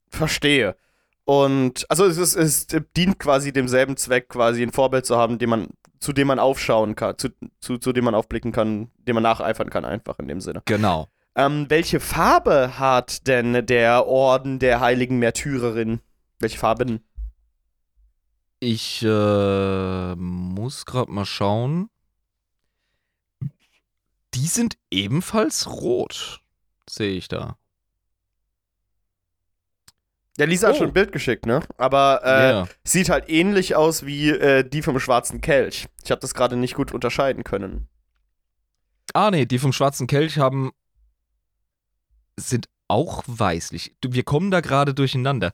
Verstehe. 0.09 0.77
Und 1.25 1.87
also 1.89 2.05
es, 2.05 2.19
ist, 2.19 2.37
es 2.37 2.67
dient 2.97 3.19
quasi 3.19 3.53
demselben 3.53 3.97
Zweck, 3.97 4.29
quasi 4.29 4.63
ein 4.63 4.73
Vorbild 4.73 5.07
zu 5.07 5.17
haben, 5.17 5.39
dem 5.39 5.51
man, 5.51 5.69
zu 5.99 6.13
dem 6.13 6.27
man 6.27 6.39
aufschauen 6.39 6.97
kann, 6.97 7.17
zu, 7.17 7.31
zu, 7.61 7.79
zu 7.79 7.93
dem 7.93 8.05
man 8.05 8.15
aufblicken 8.15 8.53
kann, 8.53 8.91
dem 8.99 9.15
man 9.15 9.23
nacheifern 9.23 9.71
kann, 9.71 9.85
einfach 9.85 10.19
in 10.19 10.29
dem 10.29 10.41
Sinne. 10.41 10.63
Genau. 10.67 11.09
Ähm, 11.37 11.67
welche 11.69 11.99
Farbe 11.99 12.79
hat 12.79 13.27
denn 13.27 13.67
der 13.67 14.07
Orden 14.07 14.59
der 14.59 14.81
heiligen 14.81 15.19
Märtyrerin? 15.19 16.01
Welche 16.39 16.59
Farben? 16.59 17.01
Ich 18.65 19.03
äh, 19.03 20.15
muss 20.17 20.87
gerade 20.87 21.13
mal 21.13 21.27
schauen. 21.27 21.91
Die 24.33 24.47
sind 24.47 24.79
ebenfalls 24.91 25.67
rot, 25.67 26.41
sehe 26.89 27.13
ich 27.13 27.29
da. 27.29 27.59
Ja, 30.39 30.47
Lisa 30.47 30.67
oh. 30.67 30.71
hat 30.71 30.79
schon 30.79 30.87
ein 30.87 30.95
Bild 30.95 31.13
geschickt, 31.13 31.45
ne? 31.45 31.61
Aber 31.77 32.23
äh, 32.25 32.29
yeah. 32.29 32.69
sieht 32.85 33.11
halt 33.11 33.29
ähnlich 33.29 33.77
aus 33.77 34.07
wie 34.07 34.31
äh, 34.31 34.67
die 34.67 34.81
vom 34.81 34.99
Schwarzen 34.99 35.43
Kelch. 35.43 35.87
Ich 36.03 36.11
habe 36.11 36.23
das 36.23 36.33
gerade 36.33 36.57
nicht 36.57 36.75
gut 36.75 36.91
unterscheiden 36.91 37.45
können. 37.45 37.87
Ah, 39.13 39.31
nee, 39.31 39.45
die 39.45 39.59
vom 39.59 39.75
Schwarzen 39.75 40.07
Kelch 40.07 40.39
haben 40.39 40.73
sind 42.41 42.71
auch 42.89 43.23
weißlich. 43.27 43.95
Wir 44.03 44.23
kommen 44.23 44.51
da 44.51 44.63
gerade 44.63 44.95
durcheinander. 44.95 45.53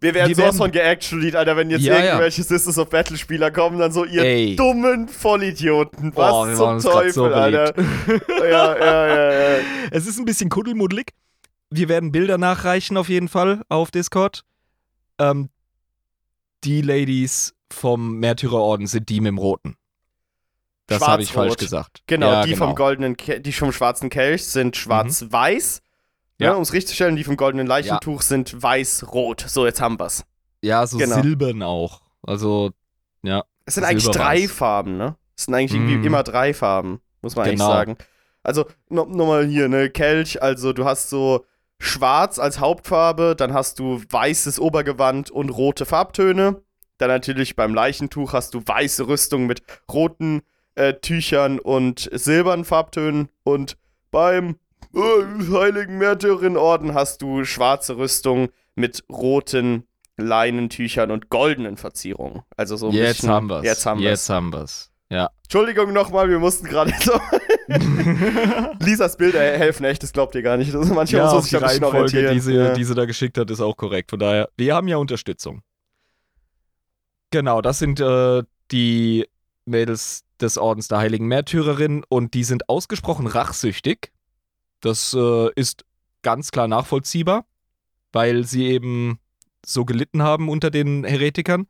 Wir 0.00 0.14
werden 0.14 0.28
wir 0.28 0.36
sowas 0.36 0.46
werden, 0.46 0.58
von 0.58 0.72
geactualied, 0.72 1.36
Alter, 1.36 1.56
wenn 1.56 1.70
jetzt 1.70 1.82
ja, 1.82 1.98
irgendwelche 1.98 2.42
ja. 2.42 2.48
Sisters 2.48 2.78
of 2.78 2.90
Battle 2.90 3.16
Spieler 3.16 3.50
kommen, 3.50 3.78
dann 3.78 3.92
so 3.92 4.04
ihr 4.04 4.22
Ey. 4.22 4.56
dummen 4.56 5.08
Vollidioten. 5.08 6.14
Was 6.14 6.32
oh, 6.32 6.54
zum 6.54 6.92
Teufel, 6.92 7.12
so 7.12 7.24
Alter. 7.26 7.74
ja, 8.40 8.78
ja, 8.78 9.06
ja, 9.06 9.32
ja. 9.32 9.58
Es 9.90 10.06
ist 10.06 10.18
ein 10.18 10.26
bisschen 10.26 10.50
kuddelmuddelig. 10.50 11.12
Wir 11.70 11.88
werden 11.88 12.12
Bilder 12.12 12.36
nachreichen 12.36 12.96
auf 12.96 13.08
jeden 13.08 13.28
Fall 13.28 13.62
auf 13.68 13.90
Discord. 13.90 14.44
Ähm, 15.18 15.48
die 16.62 16.82
Ladies 16.82 17.54
vom 17.72 18.18
Märtyrerorden 18.18 18.86
sind 18.86 19.08
die 19.08 19.20
mit 19.20 19.28
dem 19.28 19.38
Roten. 19.38 19.76
Das 20.86 21.06
habe 21.06 21.22
ich 21.22 21.32
falsch 21.32 21.56
gesagt. 21.56 22.02
Genau, 22.06 22.30
ja, 22.30 22.42
die 22.44 22.52
genau. 22.52 22.66
vom 22.66 22.74
goldenen, 22.74 23.16
Ke 23.16 23.40
die 23.40 23.52
vom 23.52 23.72
schwarzen 23.72 24.08
Kelch 24.08 24.44
sind 24.44 24.76
schwarz-weiß. 24.76 25.80
Mhm. 25.80 25.85
Ja. 26.38 26.48
ja 26.48 26.54
um 26.54 26.62
es 26.62 26.72
richtig 26.72 26.88
zu 26.88 26.94
stellen, 26.94 27.16
die 27.16 27.24
vom 27.24 27.36
goldenen 27.36 27.66
Leichentuch 27.66 28.20
ja. 28.20 28.26
sind 28.26 28.62
weiß-rot. 28.62 29.44
So, 29.48 29.66
jetzt 29.66 29.80
haben 29.80 29.98
wir's. 29.98 30.24
Ja, 30.62 30.86
so 30.86 30.98
genau. 30.98 31.22
silbern 31.22 31.62
auch. 31.62 32.02
Also, 32.22 32.72
ja. 33.22 33.44
Es 33.64 33.74
sind 33.74 33.84
eigentlich 33.84 34.10
drei 34.10 34.48
Farben, 34.48 34.96
ne? 34.96 35.16
Es 35.36 35.44
sind 35.44 35.54
eigentlich 35.54 35.78
irgendwie 35.78 36.06
immer 36.06 36.22
drei 36.22 36.54
Farben, 36.54 37.00
muss 37.20 37.36
man 37.36 37.50
genau. 37.50 37.64
eigentlich 37.64 37.76
sagen. 37.76 37.96
Also, 38.42 38.64
nochmal 38.88 39.44
no 39.44 39.50
hier, 39.50 39.68
ne, 39.68 39.90
Kelch, 39.90 40.40
also 40.42 40.72
du 40.72 40.84
hast 40.84 41.10
so 41.10 41.44
schwarz 41.78 42.38
als 42.38 42.60
Hauptfarbe, 42.60 43.34
dann 43.36 43.52
hast 43.52 43.78
du 43.78 44.00
weißes 44.08 44.60
Obergewand 44.60 45.30
und 45.30 45.50
rote 45.50 45.84
Farbtöne. 45.84 46.62
Dann 46.98 47.08
natürlich 47.08 47.56
beim 47.56 47.74
Leichentuch 47.74 48.32
hast 48.32 48.54
du 48.54 48.62
weiße 48.64 49.08
Rüstung 49.08 49.46
mit 49.46 49.62
roten 49.92 50.42
äh, 50.74 50.94
Tüchern 50.94 51.58
und 51.58 52.08
silbernen 52.12 52.64
Farbtönen. 52.64 53.28
Und 53.44 53.76
beim 54.10 54.56
Heiligen 54.96 55.98
Märtyrerorden 55.98 56.94
hast 56.94 57.22
du 57.22 57.44
schwarze 57.44 57.96
Rüstung 57.96 58.48
mit 58.74 59.04
roten 59.10 59.86
Leinentüchern 60.16 61.10
und 61.10 61.28
goldenen 61.28 61.76
Verzierungen. 61.76 62.42
Also 62.56 62.76
so 62.76 62.90
jetzt 62.90 63.18
bisschen, 63.18 63.30
haben 63.30 63.48
wir's. 63.48 63.64
Jetzt 63.64 63.86
haben 63.86 64.00
wir's. 64.00 64.10
Jetzt 64.10 64.30
haben 64.30 64.52
wir's. 64.52 64.90
Ja. 65.10 65.30
Entschuldigung 65.44 65.92
nochmal, 65.92 66.28
wir 66.28 66.38
mussten 66.38 66.66
gerade 66.66 66.92
so. 67.00 67.12
Lisas 68.84 69.16
Bilder 69.16 69.40
helfen 69.40 69.84
echt, 69.84 70.02
das 70.02 70.12
glaubt 70.12 70.34
ihr 70.34 70.42
gar 70.42 70.56
nicht. 70.56 70.74
Das 70.74 70.88
manchmal 70.88 71.22
ja, 71.22 71.32
muss 71.32 71.44
sich 71.44 71.50
die 71.50 71.56
ein 71.56 71.64
Reihenfolge, 71.64 72.32
die 72.32 72.40
sie, 72.40 72.54
ja. 72.54 72.74
die 72.74 72.84
sie 72.84 72.94
da 72.94 73.04
geschickt 73.04 73.38
hat, 73.38 73.50
ist 73.50 73.60
auch 73.60 73.76
korrekt. 73.76 74.10
Von 74.10 74.18
daher, 74.18 74.48
wir 74.56 74.74
haben 74.74 74.88
ja 74.88 74.96
Unterstützung. 74.96 75.62
Genau, 77.30 77.60
das 77.60 77.78
sind 77.78 78.00
äh, 78.00 78.42
die 78.72 79.26
Mädels 79.64 80.24
des 80.40 80.58
Ordens 80.58 80.88
der 80.88 80.98
Heiligen 80.98 81.26
Märtyrerin 81.26 82.04
und 82.08 82.34
die 82.34 82.44
sind 82.44 82.68
ausgesprochen 82.68 83.26
rachsüchtig. 83.26 84.12
Das 84.80 85.14
äh, 85.14 85.50
ist 85.54 85.84
ganz 86.22 86.50
klar 86.50 86.68
nachvollziehbar, 86.68 87.46
weil 88.12 88.44
sie 88.44 88.66
eben 88.66 89.18
so 89.64 89.84
gelitten 89.84 90.22
haben 90.22 90.48
unter 90.48 90.70
den 90.70 91.04
Heretikern. 91.04 91.66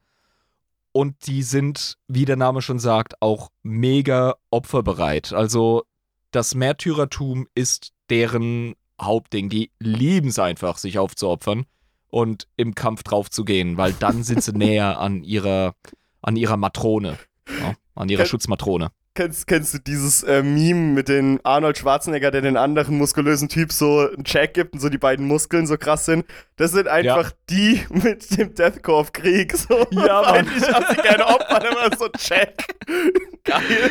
Und 0.92 1.26
die 1.26 1.42
sind, 1.42 1.98
wie 2.08 2.24
der 2.24 2.36
Name 2.36 2.62
schon 2.62 2.78
sagt, 2.78 3.20
auch 3.20 3.50
mega 3.62 4.36
opferbereit. 4.50 5.32
Also 5.32 5.84
das 6.30 6.54
Märtyrertum 6.54 7.46
ist 7.54 7.92
deren 8.08 8.74
Hauptding. 9.00 9.48
Die 9.50 9.70
lieben 9.78 10.28
es 10.28 10.38
einfach, 10.38 10.78
sich 10.78 10.98
aufzuopfern 10.98 11.66
und 12.08 12.48
im 12.56 12.74
Kampf 12.74 13.02
drauf 13.02 13.30
zu 13.30 13.44
gehen, 13.44 13.76
weil 13.76 13.92
dann 13.92 14.22
sind 14.22 14.42
sie 14.42 14.52
näher 14.56 14.98
an 14.98 15.22
ihrer, 15.22 15.74
an 16.22 16.36
ihrer 16.36 16.56
Matrone, 16.56 17.18
ja, 17.48 17.74
an 17.94 18.08
ihrer 18.08 18.24
Schutzmatrone. 18.24 18.90
Kennst, 19.16 19.46
kennst 19.46 19.72
du 19.72 19.78
dieses 19.78 20.24
äh, 20.24 20.42
Meme 20.42 20.92
mit 20.92 21.08
den 21.08 21.40
Arnold 21.42 21.78
Schwarzenegger, 21.78 22.30
der 22.30 22.42
den 22.42 22.58
anderen 22.58 22.98
muskulösen 22.98 23.48
Typ 23.48 23.72
so 23.72 24.00
einen 24.00 24.24
Check 24.24 24.52
gibt 24.52 24.74
und 24.74 24.80
so 24.80 24.90
die 24.90 24.98
beiden 24.98 25.26
Muskeln 25.26 25.66
so 25.66 25.78
krass 25.78 26.04
sind? 26.04 26.26
Das 26.56 26.72
sind 26.72 26.86
einfach 26.86 27.30
ja. 27.30 27.36
die 27.48 27.80
mit 27.88 28.36
dem 28.36 28.54
Deathcore-Krieg. 28.54 29.56
So. 29.56 29.86
Ja, 29.90 30.20
Mann. 30.32 30.46
Ich 30.54 30.70
hab 30.70 30.90
sie 30.90 31.00
gerne 31.00 31.26
Opfer, 31.26 31.64
immer 31.64 31.96
so 31.96 32.08
Check. 32.10 32.76
Geil. 33.44 33.90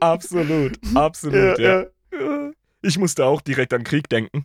Absolut, 0.00 0.78
absolut, 0.94 1.58
ja, 1.58 1.86
ja. 2.12 2.50
Ich 2.82 2.98
musste 2.98 3.24
auch 3.24 3.40
direkt 3.40 3.72
an 3.72 3.82
Krieg 3.82 4.10
denken. 4.10 4.44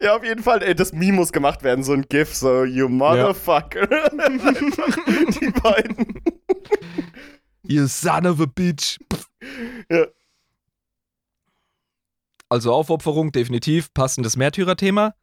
Ja, 0.00 0.14
auf 0.14 0.22
jeden 0.22 0.44
Fall. 0.44 0.62
Ey, 0.62 0.76
das 0.76 0.92
Meme 0.92 1.14
muss 1.14 1.32
gemacht 1.32 1.64
werden, 1.64 1.82
so 1.82 1.92
ein 1.92 2.02
GIF, 2.08 2.32
so, 2.36 2.62
you 2.62 2.88
motherfucker. 2.88 3.88
die 5.40 5.50
beiden. 5.60 6.22
You 7.68 7.88
son 7.88 8.26
of 8.26 8.40
a 8.40 8.46
bitch. 8.46 8.96
Ja. 9.90 10.06
Also 12.48 12.72
Aufopferung, 12.72 13.32
definitiv, 13.32 13.92
passendes 13.92 14.36
Märtyrerthema. 14.36 15.14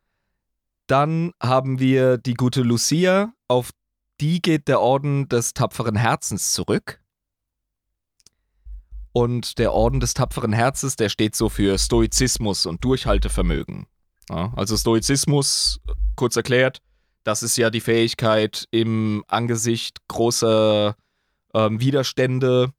Dann 0.88 1.32
haben 1.42 1.80
wir 1.80 2.18
die 2.18 2.34
gute 2.34 2.62
Lucia, 2.62 3.34
auf 3.48 3.72
die 4.20 4.42
geht 4.42 4.68
der 4.68 4.82
Orden 4.82 5.30
des 5.30 5.54
tapferen 5.54 5.96
Herzens 5.96 6.54
zurück. 6.54 7.00
Und 9.14 9.60
der 9.60 9.74
Orden 9.74 10.00
des 10.00 10.14
tapferen 10.14 10.54
Herzens, 10.54 10.96
der 10.96 11.10
steht 11.10 11.36
so 11.36 11.48
für 11.48 11.78
Stoizismus 11.78 12.66
und 12.66 12.84
Durchhaltevermögen. 12.84 13.88
Ja, 14.30 14.52
also 14.56 14.76
Stoizismus, 14.76 15.80
kurz 16.16 16.36
erklärt, 16.36 16.82
das 17.24 17.44
ist 17.44 17.58
ja 17.58 17.70
die 17.70 17.82
Fähigkeit, 17.82 18.68
im 18.72 19.24
Angesicht 19.28 20.00
großer 20.08 20.96
ähm, 21.54 21.80
Widerstände 21.80 22.74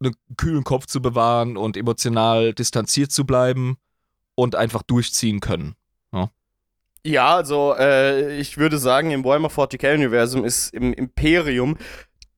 einen 0.00 0.14
kühlen 0.36 0.64
Kopf 0.64 0.86
zu 0.86 1.02
bewahren 1.02 1.56
und 1.56 1.76
emotional 1.76 2.54
distanziert 2.54 3.12
zu 3.12 3.24
bleiben 3.24 3.76
und 4.34 4.56
einfach 4.56 4.82
durchziehen 4.82 5.40
können. 5.40 5.76
Ja, 6.12 6.30
ja 7.04 7.36
also 7.36 7.74
äh, 7.78 8.36
ich 8.38 8.58
würde 8.58 8.78
sagen, 8.78 9.10
im 9.10 9.24
Warhammer 9.24 9.48
40k-Universum 9.48 10.44
ist 10.44 10.72
im 10.72 10.92
Imperium 10.92 11.76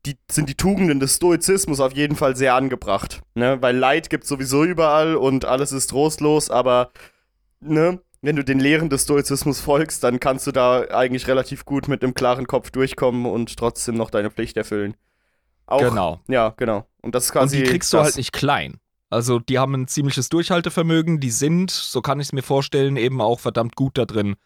die, 0.04 0.16
sind 0.30 0.48
die 0.48 0.56
Tugenden 0.56 0.98
des 0.98 1.16
Stoizismus 1.16 1.78
auf 1.78 1.94
jeden 1.94 2.16
Fall 2.16 2.34
sehr 2.34 2.54
angebracht. 2.54 3.22
Ne? 3.34 3.62
Weil 3.62 3.76
Leid 3.76 4.10
gibt 4.10 4.24
es 4.24 4.28
sowieso 4.28 4.64
überall 4.64 5.14
und 5.14 5.44
alles 5.44 5.70
ist 5.72 5.90
trostlos, 5.90 6.50
aber 6.50 6.90
ne, 7.60 8.00
wenn 8.20 8.36
du 8.36 8.44
den 8.44 8.60
Lehren 8.60 8.88
des 8.88 9.02
Stoizismus 9.02 9.60
folgst, 9.60 10.02
dann 10.02 10.20
kannst 10.20 10.46
du 10.46 10.52
da 10.52 10.82
eigentlich 10.90 11.28
relativ 11.28 11.64
gut 11.64 11.88
mit 11.88 12.02
einem 12.02 12.14
klaren 12.14 12.46
Kopf 12.46 12.70
durchkommen 12.70 13.26
und 13.26 13.56
trotzdem 13.56 13.96
noch 13.96 14.10
deine 14.10 14.30
Pflicht 14.30 14.56
erfüllen. 14.56 14.94
Auch, 15.72 15.80
genau. 15.80 16.20
Ja, 16.28 16.50
genau. 16.56 16.86
Und 17.00 17.14
das 17.14 17.24
ist 17.26 17.32
quasi. 17.32 17.56
Und 17.56 17.64
die 17.64 17.70
kriegst 17.70 17.92
du 17.92 17.98
halt 17.98 18.16
nicht 18.16 18.32
klein. 18.32 18.78
Also 19.08 19.38
die 19.38 19.58
haben 19.58 19.74
ein 19.74 19.88
ziemliches 19.88 20.28
Durchhaltevermögen, 20.28 21.20
die 21.20 21.30
sind, 21.30 21.70
so 21.70 22.00
kann 22.00 22.18
ich 22.20 22.28
es 22.28 22.32
mir 22.32 22.42
vorstellen, 22.42 22.96
eben 22.96 23.20
auch 23.20 23.40
verdammt 23.40 23.76
gut 23.76 23.98
da 23.98 24.06
drin, 24.06 24.36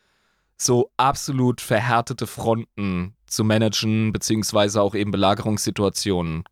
so 0.57 0.91
absolut 0.97 1.61
verhärtete 1.61 2.27
Fronten 2.27 3.15
zu 3.27 3.45
managen, 3.45 4.13
beziehungsweise 4.13 4.83
auch 4.83 4.95
eben 4.95 5.13
Belagerungssituationen 5.13 6.45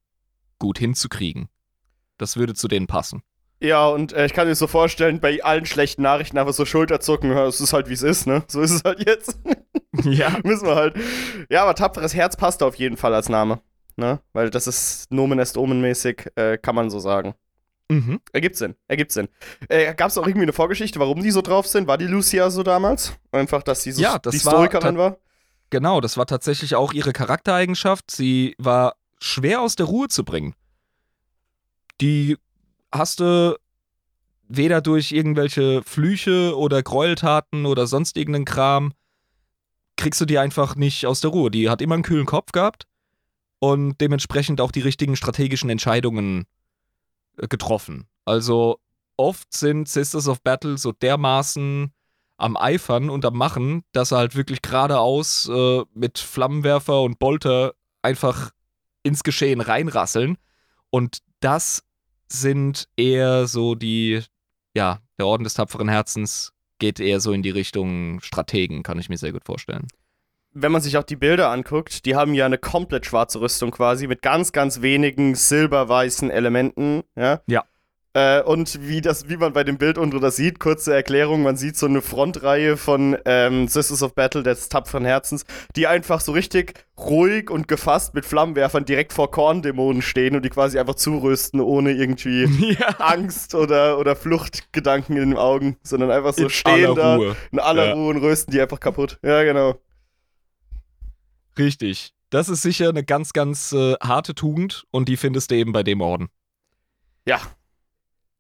gut 0.61 0.79
hinzukriegen. 0.79 1.49
Das 2.17 2.37
würde 2.37 2.55
zu 2.55 2.69
denen 2.69 2.87
passen. 2.87 3.23
Ja, 3.61 3.89
und 3.89 4.13
äh, 4.13 4.27
ich 4.27 4.33
kann 4.33 4.47
mir 4.47 4.55
so 4.55 4.67
vorstellen, 4.67 5.21
bei 5.21 5.43
allen 5.43 5.67
schlechten 5.67 6.03
Nachrichten 6.03 6.39
einfach 6.39 6.53
so 6.53 6.65
Schulterzucken, 6.65 7.33
es 7.33 7.61
ist 7.61 7.73
halt 7.73 7.89
wie 7.89 7.95
es 7.95 8.03
ist, 8.03 8.27
ne? 8.27 8.45
So 8.47 8.61
ist 8.61 8.73
es 8.73 8.85
halt 8.85 9.05
jetzt. 9.05 9.39
ja. 10.05 10.37
Müssen 10.45 10.67
wir 10.67 10.77
halt. 10.77 10.97
Ja, 11.49 11.63
aber 11.63 11.75
tapferes 11.75 12.15
Herz 12.15 12.37
passt 12.37 12.63
auf 12.63 12.77
jeden 12.77 12.97
Fall 12.97 13.15
als 13.15 13.29
Name 13.29 13.61
ne? 13.97 14.21
Weil 14.33 14.51
das 14.51 14.67
ist 14.67 15.11
Nomen 15.11 15.39
est 15.39 15.57
Omen-mäßig, 15.57 16.31
äh, 16.37 16.59
kann 16.59 16.75
man 16.75 16.91
so 16.91 16.99
sagen. 16.99 17.35
Mhm. 17.91 18.21
Ergibt 18.33 18.57
Sinn, 18.57 18.75
ergibt 18.89 19.13
Sinn. 19.13 19.29
Äh, 19.69 19.95
Gab 19.95 20.09
es 20.09 20.19
auch 20.19 20.27
irgendwie 20.27 20.45
eine 20.45 20.53
Vorgeschichte, 20.53 20.99
warum 21.01 21.23
die 21.23 21.31
so 21.31 21.43
drauf 21.43 21.67
sind? 21.67 21.87
War 21.87 21.99
die 21.99 22.07
Lucia 22.07 22.51
so 22.51 22.63
damals? 22.63 23.13
Einfach, 23.31 23.63
dass 23.63 23.83
sie 23.83 23.93
so 23.93 24.03
ja, 24.03 24.19
das 24.19 24.33
die 24.33 24.39
Historikerin 24.39 24.97
war, 24.97 25.13
war? 25.13 25.19
Genau, 25.71 26.01
das 26.01 26.17
war 26.17 26.27
tatsächlich 26.27 26.75
auch 26.77 26.93
ihre 26.93 27.13
Charaktereigenschaft. 27.13 28.11
Sie 28.11 28.55
war 28.59 28.95
schwer 29.21 29.61
aus 29.61 29.77
der 29.77 29.87
Ruhe 29.87 30.09
zu 30.09 30.25
bringen. 30.25 30.55
Die 32.01 32.39
hast 32.91 33.21
du 33.21 33.57
weder 34.49 34.81
durch 34.81 35.13
irgendwelche 35.13 35.83
Flüche 35.83 36.57
oder 36.57 36.83
Gräueltaten 36.83 37.67
oder 37.67 37.87
sonst 37.87 38.17
irgendeinen 38.17 38.45
Kram, 38.45 38.93
kriegst 39.97 40.21
du 40.21 40.25
die 40.25 40.39
einfach 40.39 40.77
nicht 40.77 41.07
aus 41.07 41.21
der 41.21 41.31
Ruhe. 41.31 41.51
Die 41.51 41.69
hat 41.69 41.83
immer 41.83 41.95
einen 41.95 42.03
kühlen 42.03 42.27
Kopf 42.27 42.53
gehabt 42.53 42.87
und 43.65 43.99
dementsprechend 43.99 44.61
auch 44.61 44.71
die 44.71 44.83
richtigen 44.83 45.17
strategischen 45.17 45.71
Entscheidungen 45.71 46.45
äh, 47.39 47.49
getroffen. 47.49 48.07
Also 48.27 48.79
oft 49.17 49.55
sind 49.55 49.89
Sisters 49.89 50.29
of 50.29 50.43
Battle 50.43 50.77
so 50.77 50.93
dermaßen 50.93 51.91
am 52.37 52.57
Eifern 52.59 53.09
und 53.09 53.25
am 53.25 53.39
Machen, 53.39 53.83
dass 53.93 54.11
sie 54.11 54.19
halt 54.19 54.37
wirklich 54.37 54.61
geradeaus 54.61 55.49
äh, 55.49 55.83
mit 55.95 56.19
Flammenwerfer 56.19 57.01
und 57.01 57.19
Bolter 57.19 57.73
einfach 58.03 58.51
ins 59.03 59.23
Geschehen 59.23 59.63
reinrasseln. 59.63 60.37
Und 60.91 61.21
das 61.41 61.85
sind 62.29 62.87
eher 62.99 63.47
so 63.47 63.75
die, 63.75 64.23
ja, 64.77 65.01
der 65.19 65.27
Orden 65.27 65.45
des 65.45 65.55
tapferen 65.55 65.89
Herzens 65.89 66.53
geht 66.79 67.01
eher 67.01 67.21
so 67.21 67.33
in 67.33 67.43
die 67.43 67.51
Richtung 67.51 68.21
Strategen, 68.21 68.83
kann 68.83 68.99
ich 68.99 69.09
mir 69.09 69.17
sehr 69.17 69.33
gut 69.33 69.47
vorstellen 69.47 69.87
wenn 70.55 70.73
man 70.73 70.81
sich 70.81 70.97
auch 70.97 71.03
die 71.03 71.17
Bilder 71.17 71.51
anguckt, 71.51 72.07
die 72.07 72.17
haben 72.17 72.35
ja 72.35 72.47
eine 72.47 72.59
komplett 72.59 73.07
schwarze 73.07 73.41
Rüstung 73.41 73.71
quasi 73.71 74.07
mit 74.07 74.23
ganz, 74.23 74.53
ganz 74.53 74.81
wenigen 74.81 75.35
silberweißen 75.35 76.31
Elementen. 76.31 77.03
Ja. 77.17 77.41
Ja. 77.47 77.65
Äh, 78.17 78.43
und 78.43 78.87
wie, 78.87 79.01
das, 79.01 79.29
wie 79.29 79.37
man 79.37 79.53
bei 79.53 79.65
dem 79.65 79.77
Bild 79.77 79.99
unter 79.99 80.21
das 80.21 80.37
sieht, 80.37 80.61
kurze 80.61 80.95
Erklärung, 80.95 81.43
man 81.43 81.57
sieht 81.57 81.77
so 81.77 81.87
eine 81.87 82.01
Frontreihe 82.01 82.77
von 82.77 83.19
ähm, 83.25 83.67
Sisters 83.67 84.05
of 84.05 84.15
Battle 84.15 84.45
des 84.45 84.69
tapferen 84.69 85.05
Herzens, 85.05 85.45
die 85.75 85.89
einfach 85.89 86.21
so 86.21 86.31
richtig 86.31 86.75
ruhig 86.97 87.51
und 87.51 87.67
gefasst 87.67 88.15
mit 88.15 88.25
Flammenwerfern 88.25 88.85
direkt 88.85 89.13
vor 89.13 89.33
Korndämonen 89.33 90.01
stehen 90.01 90.37
und 90.37 90.45
die 90.45 90.51
quasi 90.51 90.79
einfach 90.79 90.95
zurüsten, 90.95 91.61
ohne 91.61 91.91
irgendwie 91.91 92.45
ja. 92.79 92.91
Angst 93.01 93.57
oder, 93.57 93.99
oder 93.99 94.15
Fluchtgedanken 94.15 95.17
in 95.17 95.31
den 95.31 95.39
Augen, 95.39 95.77
sondern 95.83 96.13
einfach 96.13 96.35
so 96.35 96.45
in 96.45 96.51
stehen 96.51 96.95
da 96.95 97.17
Ruhe. 97.17 97.37
in 97.51 97.59
aller 97.59 97.87
ja. 97.87 97.93
Ruhe 97.95 98.11
und 98.11 98.19
rösten 98.19 98.53
die 98.53 98.61
einfach 98.61 98.79
kaputt. 98.79 99.19
Ja, 99.25 99.43
genau. 99.43 99.75
Richtig. 101.59 102.13
Das 102.31 102.49
ist 102.49 102.63
sicher 102.63 102.89
eine 102.89 103.05
ganz, 103.05 103.33
ganz 103.33 103.73
äh, 103.73 103.95
harte 104.03 104.35
Tugend 104.35 104.85
und 104.91 105.09
die 105.09 105.17
findest 105.17 105.51
du 105.51 105.57
eben 105.57 105.73
bei 105.73 105.83
dem 105.83 106.01
Orden. 106.01 106.29
Ja. 107.27 107.41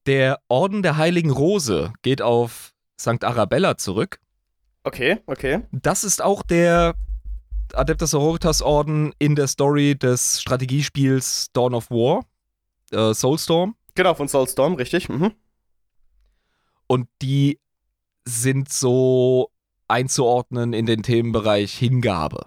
Der 0.07 0.41
Orden 0.49 0.83
der 0.83 0.97
Heiligen 0.97 1.31
Rose 1.31 1.93
geht 2.03 2.21
auf 2.21 2.75
St. 3.01 3.25
Arabella 3.25 3.77
zurück. 3.77 4.19
Okay, 4.83 5.21
okay. 5.27 5.62
Das 5.73 6.05
ist 6.05 6.23
auch 6.23 6.43
der 6.43 6.95
Adeptus 7.73 8.11
Sororitas 8.11 8.62
Orden 8.62 9.12
in 9.19 9.35
der 9.35 9.47
Story 9.47 9.97
des 9.97 10.41
Strategiespiels 10.41 11.51
Dawn 11.53 11.75
of 11.75 11.91
War, 11.91 12.27
äh, 12.91 13.15
Soulstorm. 13.15 13.77
Genau, 13.95 14.15
von 14.15 14.29
Soulstorm, 14.29 14.75
richtig. 14.75 15.09
Mhm. 15.09 15.33
Und 16.87 17.09
die 17.23 17.59
sind 18.25 18.71
so 18.71 19.51
einzuordnen 19.89 20.73
in 20.73 20.87
den 20.87 21.03
Themenbereich 21.03 21.73
Hingabe. 21.75 22.47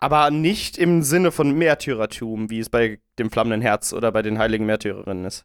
Aber 0.00 0.30
nicht 0.30 0.78
im 0.78 1.02
Sinne 1.02 1.32
von 1.32 1.52
Märtyrertum, 1.52 2.50
wie 2.50 2.60
es 2.60 2.70
bei 2.70 3.00
dem 3.18 3.30
flammenden 3.30 3.60
Herz 3.60 3.92
oder 3.92 4.12
bei 4.12 4.22
den 4.22 4.38
heiligen 4.38 4.64
Märtyrerinnen 4.64 5.24
ist. 5.24 5.44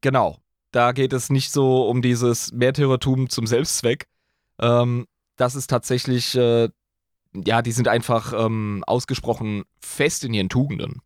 Genau. 0.00 0.38
Da 0.70 0.92
geht 0.92 1.12
es 1.12 1.30
nicht 1.30 1.50
so 1.50 1.88
um 1.88 2.00
dieses 2.00 2.52
Märtyrertum 2.52 3.28
zum 3.28 3.46
Selbstzweck. 3.46 4.06
Ähm, 4.60 5.06
das 5.36 5.56
ist 5.56 5.68
tatsächlich, 5.68 6.36
äh, 6.36 6.68
ja, 7.34 7.62
die 7.62 7.72
sind 7.72 7.88
einfach 7.88 8.32
ähm, 8.32 8.84
ausgesprochen 8.86 9.64
fest 9.80 10.24
in 10.24 10.32
ihren 10.32 10.48
Tugenden. 10.48 11.02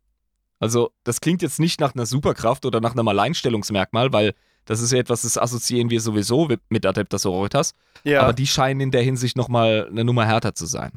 Also, 0.59 0.91
das 1.03 1.19
klingt 1.19 1.41
jetzt 1.41 1.59
nicht 1.59 1.79
nach 1.79 1.95
einer 1.95 2.05
Superkraft 2.05 2.65
oder 2.65 2.79
nach 2.79 2.93
einem 2.93 3.07
Alleinstellungsmerkmal, 3.07 4.13
weil 4.13 4.33
das 4.65 4.81
ist 4.81 4.91
ja 4.91 4.99
etwas, 4.99 5.23
das 5.23 5.37
assoziieren 5.37 5.89
wir 5.89 6.01
sowieso 6.01 6.49
mit 6.69 6.85
Adeptus 6.85 7.23
Sororitas. 7.23 7.73
Ja. 8.03 8.21
Aber 8.21 8.33
die 8.33 8.47
scheinen 8.47 8.81
in 8.81 8.91
der 8.91 9.01
Hinsicht 9.01 9.35
nochmal 9.35 9.87
eine 9.89 10.03
Nummer 10.03 10.25
härter 10.25 10.55
zu 10.55 10.65
sein. 10.65 10.91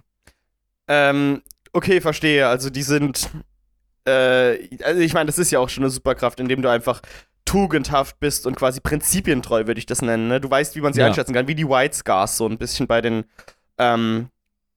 Ähm, 0.88 1.42
okay, 1.72 2.00
verstehe. 2.00 2.48
Also, 2.48 2.70
die 2.70 2.82
sind. 2.82 3.30
Äh, 4.06 4.68
also, 4.82 5.00
ich 5.00 5.14
meine, 5.14 5.26
das 5.26 5.38
ist 5.38 5.50
ja 5.50 5.60
auch 5.60 5.68
schon 5.68 5.84
eine 5.84 5.90
Superkraft, 5.90 6.40
indem 6.40 6.62
du 6.62 6.70
einfach 6.70 7.02
tugendhaft 7.44 8.20
bist 8.20 8.46
und 8.46 8.56
quasi 8.56 8.80
prinzipientreu, 8.80 9.66
würde 9.66 9.78
ich 9.78 9.86
das 9.86 10.02
nennen. 10.02 10.28
Ne? 10.28 10.40
Du 10.40 10.50
weißt, 10.50 10.76
wie 10.76 10.80
man 10.80 10.92
sie 10.92 11.00
ja. 11.00 11.06
einschätzen 11.06 11.32
kann, 11.32 11.48
wie 11.48 11.54
die 11.54 11.68
White 11.68 11.96
Scars, 11.96 12.36
so 12.36 12.46
ein 12.46 12.58
bisschen 12.58 12.86
bei 12.86 13.00
den. 13.00 13.24
Ähm, 13.78 14.28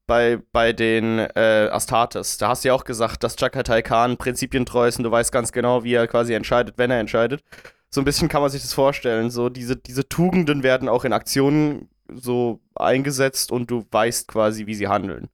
bei, 0.08 0.40
bei 0.52 0.74
den 0.74 1.20
äh, 1.20 1.70
Astartes. 1.72 2.38
Da 2.38 2.50
hast 2.50 2.66
du 2.66 2.68
ja 2.68 2.74
auch 2.74 2.84
gesagt, 2.84 3.24
dass 3.24 3.38
Chakatai 3.38 3.82
Khan 3.82 4.18
prinzipientreu 4.18 4.90
ist 4.90 4.98
und 4.98 5.06
du 5.06 5.12
weißt 5.12 5.32
ganz 5.32 5.54
genau, 5.54 5.86
wie 5.86 5.94
er 5.94 6.06
quasi 6.08 6.34
entscheidet, 6.34 6.78
wenn 6.78 6.92
er 6.92 7.00
entscheidet. 7.00 7.42
So 7.90 8.02
ein 8.02 8.04
bisschen 8.04 8.28
kann 8.28 8.42
man 8.42 8.52
sich 8.52 8.62
das 8.62 8.74
vorstellen. 8.74 9.30
So 9.30 9.48
diese, 9.48 9.78
diese 9.78 10.10
Tugenden 10.10 10.64
werden 10.64 10.90
auch 10.90 11.06
in 11.06 11.14
Aktionen 11.14 11.88
so 12.14 12.60
eingesetzt 12.76 13.54
und 13.54 13.72
du 13.72 13.86
weißt 13.90 14.28
quasi, 14.28 14.66
wie 14.66 14.76
sie 14.76 14.90
handeln. 14.90 15.30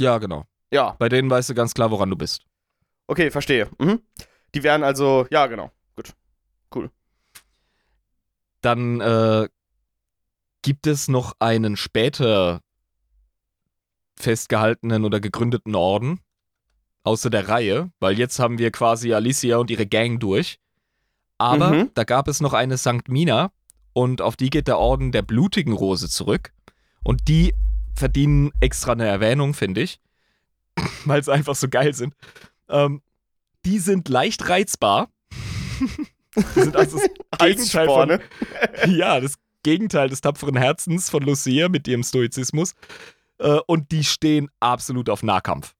Ja, 0.00 0.18
genau. 0.18 0.44
Ja. 0.70 0.96
Bei 0.98 1.08
denen 1.08 1.30
weißt 1.30 1.50
du 1.50 1.54
ganz 1.54 1.74
klar, 1.74 1.90
woran 1.90 2.10
du 2.10 2.16
bist. 2.16 2.44
Okay, 3.06 3.30
verstehe. 3.30 3.68
Mhm. 3.78 4.00
Die 4.54 4.62
werden 4.62 4.82
also, 4.82 5.26
ja, 5.30 5.46
genau. 5.46 5.70
Gut. 5.96 6.14
Cool. 6.74 6.90
Dann 8.60 9.00
äh, 9.00 9.48
gibt 10.62 10.86
es 10.86 11.08
noch 11.08 11.34
einen 11.38 11.76
später 11.76 12.60
festgehaltenen 14.16 15.04
oder 15.04 15.20
gegründeten 15.20 15.74
Orden. 15.74 16.20
Außer 17.02 17.30
der 17.30 17.48
Reihe, 17.48 17.90
weil 17.98 18.18
jetzt 18.18 18.38
haben 18.38 18.58
wir 18.58 18.70
quasi 18.70 19.14
Alicia 19.14 19.56
und 19.56 19.70
ihre 19.70 19.86
Gang 19.86 20.20
durch. 20.20 20.58
Aber 21.38 21.70
mhm. 21.70 21.90
da 21.94 22.04
gab 22.04 22.28
es 22.28 22.40
noch 22.40 22.52
eine 22.52 22.76
Sankt 22.76 23.08
Mina 23.08 23.52
und 23.94 24.20
auf 24.20 24.36
die 24.36 24.50
geht 24.50 24.68
der 24.68 24.78
Orden 24.78 25.10
der 25.10 25.22
blutigen 25.22 25.72
Rose 25.72 26.10
zurück. 26.10 26.52
Und 27.02 27.28
die 27.28 27.54
verdienen 28.00 28.50
extra 28.60 28.92
eine 28.92 29.06
Erwähnung, 29.06 29.54
finde 29.54 29.82
ich, 29.82 30.00
weil 31.04 31.22
sie 31.22 31.32
einfach 31.32 31.54
so 31.54 31.68
geil 31.68 31.94
sind. 31.94 32.14
Ähm, 32.68 33.02
die 33.64 33.78
sind 33.78 34.08
leicht 34.08 34.48
reizbar. 34.48 35.08
die 36.36 36.60
sind 36.60 36.74
also 36.74 36.98
das 36.98 37.38
Gegenteil 37.38 37.86
von, 37.86 38.18
ja, 38.96 39.20
das 39.20 39.34
Gegenteil 39.62 40.08
des 40.08 40.22
tapferen 40.22 40.56
Herzens 40.56 41.10
von 41.10 41.22
Lucia 41.22 41.68
mit 41.68 41.86
ihrem 41.86 42.02
Stoizismus. 42.02 42.74
Äh, 43.38 43.60
und 43.66 43.92
die 43.92 44.04
stehen 44.04 44.48
absolut 44.58 45.08
auf 45.08 45.22
Nahkampf. 45.22 45.74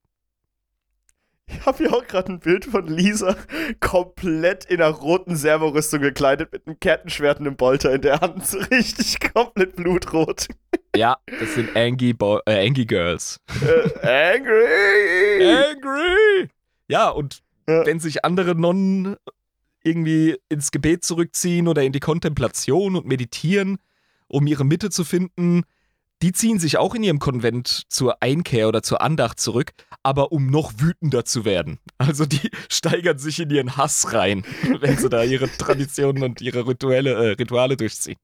Ich 1.46 1.66
habe 1.66 1.78
hier 1.78 1.92
auch 1.92 2.06
gerade 2.06 2.32
ein 2.32 2.38
Bild 2.38 2.64
von 2.64 2.86
Lisa 2.86 3.34
komplett 3.80 4.66
in 4.66 4.80
einer 4.80 4.94
roten 4.94 5.34
Servorüstung 5.34 6.00
gekleidet 6.00 6.52
mit 6.52 6.66
einem 6.66 6.78
Kettenschwert 6.78 7.40
und 7.40 7.46
einem 7.48 7.56
Bolter 7.56 7.92
in 7.92 8.02
der 8.02 8.20
Hand. 8.20 8.46
So 8.46 8.58
richtig 8.58 9.18
komplett 9.32 9.74
blutrot. 9.74 10.46
Ja, 10.96 11.18
das 11.38 11.54
sind 11.54 11.76
Angie, 11.76 12.12
Bo 12.12 12.40
äh, 12.46 12.66
Angie 12.66 12.86
Girls. 12.86 13.38
Äh, 13.62 14.34
angry! 14.34 15.46
Angry! 15.46 16.50
Ja, 16.88 17.10
und 17.10 17.42
ja. 17.68 17.86
wenn 17.86 18.00
sich 18.00 18.24
andere 18.24 18.56
Nonnen 18.56 19.16
irgendwie 19.84 20.36
ins 20.48 20.72
Gebet 20.72 21.04
zurückziehen 21.04 21.68
oder 21.68 21.82
in 21.82 21.92
die 21.92 22.00
Kontemplation 22.00 22.96
und 22.96 23.06
meditieren, 23.06 23.78
um 24.26 24.46
ihre 24.46 24.64
Mitte 24.64 24.90
zu 24.90 25.04
finden, 25.04 25.62
die 26.22 26.32
ziehen 26.32 26.58
sich 26.58 26.76
auch 26.76 26.94
in 26.94 27.02
ihrem 27.02 27.18
Konvent 27.18 27.84
zur 27.88 28.22
Einkehr 28.22 28.68
oder 28.68 28.82
zur 28.82 29.00
Andacht 29.00 29.40
zurück, 29.40 29.72
aber 30.02 30.32
um 30.32 30.48
noch 30.48 30.72
wütender 30.76 31.24
zu 31.24 31.44
werden. 31.44 31.78
Also 31.96 32.26
die 32.26 32.50
steigern 32.68 33.18
sich 33.18 33.40
in 33.40 33.50
ihren 33.50 33.76
Hass 33.76 34.12
rein, 34.12 34.44
wenn 34.80 34.98
sie 34.98 35.08
da 35.08 35.22
ihre 35.22 35.48
Traditionen 35.56 36.22
und 36.22 36.40
ihre 36.40 36.66
Rituale, 36.66 37.12
äh, 37.12 37.30
Rituale 37.32 37.76
durchziehen. 37.76 38.18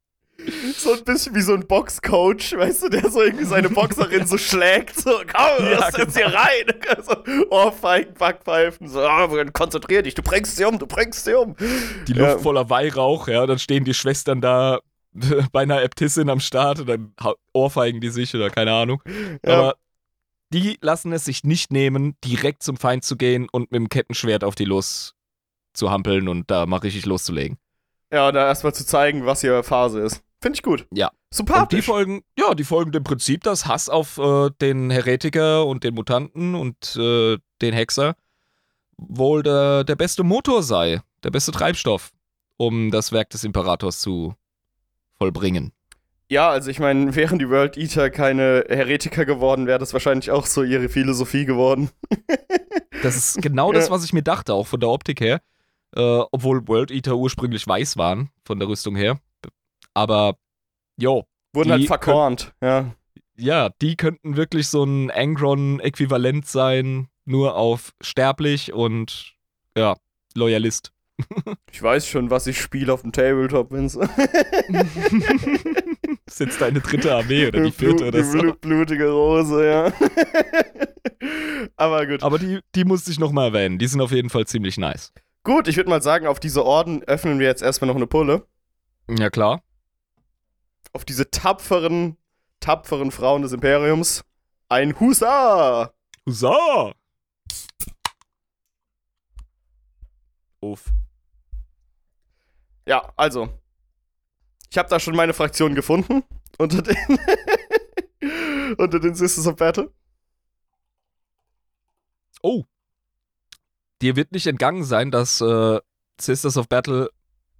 So 0.76 0.93
ein 0.93 1.05
bisschen 1.05 1.34
wie 1.34 1.41
so 1.41 1.55
ein 1.55 1.66
Boxcoach, 1.66 2.57
weißt 2.57 2.84
du, 2.84 2.89
der 2.91 3.11
so 3.11 3.22
irgendwie 3.22 3.45
seine 3.45 3.70
Boxerin 3.70 4.26
so 4.26 4.37
schlägt, 4.39 4.99
so, 5.01 5.11
komm, 5.11 5.66
ja, 5.66 5.78
lass 5.78 5.97
jetzt 5.97 6.14
genau. 6.14 6.28
hier 6.30 6.39
rein. 6.39 7.03
So, 7.07 7.51
Ohrfeigen, 7.51 8.14
Backpfeifen, 8.14 8.89
so, 8.89 9.01
oh, 9.01 9.45
konzentrier 9.53 10.03
dich, 10.03 10.14
du 10.14 10.22
bringst 10.22 10.57
sie 10.57 10.64
um, 10.64 10.78
du 10.78 10.87
bringst 10.87 11.24
sie 11.24 11.34
um. 11.34 11.57
Die 12.07 12.12
Luft 12.12 12.30
ja. 12.30 12.39
voller 12.39 12.68
Weihrauch, 12.70 13.28
ja, 13.28 13.47
dann 13.47 13.59
stehen 13.59 13.84
die 13.84 13.95
Schwestern 13.95 14.41
da 14.41 14.80
bei 15.53 15.62
einer 15.62 15.82
Äbtissin 15.82 16.28
am 16.30 16.41
Start 16.41 16.80
und 16.80 16.89
dann 16.89 17.14
ohrfeigen 17.53 18.01
die 18.01 18.11
sich 18.11 18.34
oder 18.34 18.51
keine 18.51 18.72
Ahnung. 18.72 19.03
Ja. 19.45 19.53
Aber 19.53 19.74
die 20.51 20.78
lassen 20.80 21.12
es 21.12 21.24
sich 21.24 21.45
nicht 21.45 21.72
nehmen, 21.72 22.16
direkt 22.24 22.62
zum 22.62 22.76
Feind 22.76 23.05
zu 23.05 23.16
gehen 23.16 23.49
und 23.51 23.72
mit 23.72 23.80
dem 23.80 23.89
Kettenschwert 23.89 24.45
auf 24.45 24.55
die 24.55 24.64
los 24.64 25.14
zu 25.72 25.91
hampeln 25.91 26.28
und 26.28 26.51
da 26.51 26.66
mal 26.66 26.78
richtig 26.78 27.07
loszulegen. 27.07 27.59
Ja, 28.12 28.28
und 28.28 28.34
da 28.34 28.47
erstmal 28.47 28.74
zu 28.74 28.87
zeigen, 28.87 29.26
was 29.26 29.43
ihre 29.43 29.62
Phase 29.62 30.01
ist. 30.01 30.22
Finde 30.47 30.59
ich 30.59 30.62
gut. 30.62 30.86
Ja. 30.92 31.11
Sympathisch. 31.32 31.62
Und 31.62 31.72
die 31.72 31.82
folgen, 31.82 32.22
ja, 32.38 32.55
die 32.55 32.62
folgen 32.62 32.92
dem 32.92 33.03
Prinzip, 33.03 33.42
dass 33.42 33.66
Hass 33.66 33.88
auf 33.88 34.16
äh, 34.18 34.51
den 34.61 34.90
Heretiker 34.90 35.66
und 35.66 35.82
den 35.82 35.92
Mutanten 35.97 36.55
und 36.55 36.94
äh, 36.94 37.36
den 37.61 37.74
Hexer 37.74 38.14
wohl 38.97 39.42
der, 39.42 39.82
der 39.82 39.97
beste 39.97 40.22
Motor 40.22 40.62
sei, 40.62 41.01
der 41.24 41.32
beste 41.32 41.51
Treibstoff, 41.51 42.12
um 42.59 42.92
das 42.92 43.11
Werk 43.11 43.30
des 43.30 43.42
Imperators 43.42 43.99
zu 43.99 44.34
vollbringen. 45.18 45.72
Ja, 46.28 46.49
also 46.51 46.70
ich 46.70 46.78
meine, 46.78 47.16
wären 47.16 47.40
die 47.40 47.51
World 47.51 47.76
Eater 47.76 48.09
keine 48.11 48.66
Heretiker 48.68 49.24
geworden, 49.24 49.66
wäre 49.66 49.80
das 49.80 49.94
wahrscheinlich 49.94 50.30
auch 50.30 50.47
so 50.47 50.62
ihre 50.62 50.88
Philosophie 50.88 51.44
geworden. 51.44 51.90
das 53.03 53.16
ist 53.16 53.42
genau 53.42 53.72
das, 53.72 53.90
was 53.90 54.05
ich 54.05 54.12
mir 54.12 54.22
dachte, 54.22 54.55
auch 54.55 54.68
von 54.68 54.78
der 54.78 54.90
Optik 54.90 55.20
her. 55.20 55.40
Äh, 55.97 56.22
obwohl 56.30 56.68
World 56.68 56.92
Eater 56.92 57.16
ursprünglich 57.16 57.66
weiß 57.66 57.97
waren, 57.97 58.30
von 58.44 58.61
der 58.61 58.68
Rüstung 58.68 58.94
her. 58.94 59.18
Aber, 59.97 60.36
jo. 60.99 61.24
Wurden 61.55 61.72
halt 61.72 61.86
verkornt, 61.86 62.53
ja. 62.61 62.94
Ja, 63.38 63.70
die 63.80 63.97
könnten 63.97 64.36
wirklich 64.36 64.68
so 64.68 64.84
ein 64.84 65.11
Angron-Äquivalent 65.11 66.47
sein, 66.47 67.09
nur 67.24 67.57
auf 67.57 67.92
sterblich 68.03 68.74
und, 68.74 69.32
ja, 69.74 69.97
Loyalist. 70.34 70.92
Ich 71.72 71.82
weiß 71.82 72.07
schon, 72.09 72.30
was 72.30 72.47
ich 72.47 72.61
spiele 72.61 72.92
auf 72.92 73.03
dem 73.03 73.12
Tabletop, 73.12 73.70
Vince. 73.70 74.01
ist 76.26 76.40
jetzt 76.40 76.61
deine 76.61 76.80
dritte 76.80 77.14
Armee 77.14 77.47
oder 77.49 77.62
die 77.62 77.70
vierte 77.70 78.11
Blut, 78.11 78.14
oder 78.14 78.24
so. 78.24 78.38
Die 78.38 78.53
blutige 78.53 79.11
Rose, 79.11 79.66
ja. 79.66 79.92
Aber 81.76 82.07
gut. 82.07 82.22
Aber 82.22 82.38
die, 82.38 82.61
die 82.74 82.84
musste 82.84 83.11
ich 83.11 83.18
nochmal 83.18 83.49
erwähnen. 83.49 83.78
Die 83.78 83.86
sind 83.86 84.01
auf 84.01 84.12
jeden 84.12 84.30
Fall 84.30 84.47
ziemlich 84.47 84.78
nice. 84.78 85.12
Gut, 85.42 85.68
ich 85.68 85.76
würde 85.76 85.90
mal 85.90 86.03
sagen, 86.03 86.26
auf 86.26 86.40
diese 86.40 86.64
Orden 86.64 87.03
öffnen 87.05 87.38
wir 87.38 87.47
jetzt 87.47 87.62
erstmal 87.62 87.88
noch 87.88 87.97
eine 87.97 88.07
Pulle. 88.07 88.47
Ja, 89.09 89.28
klar. 89.30 89.62
Auf 90.97 91.05
diese 91.05 91.30
tapferen, 91.30 92.16
tapferen 92.59 93.11
Frauen 93.11 93.42
des 93.42 93.53
Imperiums. 93.53 94.24
Ein 94.70 94.99
Husa! 94.99 95.92
Husa! 96.24 96.94
Uff. 100.61 100.86
Ja, 102.86 103.12
also. 103.14 103.51
Ich 104.70 104.78
habe 104.78 104.88
da 104.88 104.99
schon 104.99 105.14
meine 105.14 105.34
Fraktion 105.34 105.74
gefunden. 105.74 106.24
Unter 106.57 106.80
den. 106.80 106.97
unter 108.78 108.99
den 108.99 109.14
Sisters 109.14 109.47
of 109.47 109.57
Battle. 109.57 109.92
Oh. 112.40 112.64
Dir 114.01 114.16
wird 114.16 114.32
nicht 114.32 114.47
entgangen 114.47 114.84
sein, 114.84 115.11
dass 115.11 115.42
äh, 115.42 115.78
Sisters 116.18 116.57
of 116.57 116.70
Battle 116.70 117.11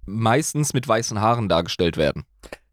meistens 0.07 0.73
mit 0.73 0.87
weißen 0.87 1.21
Haaren 1.21 1.47
dargestellt 1.47 1.97
werden. 1.97 2.25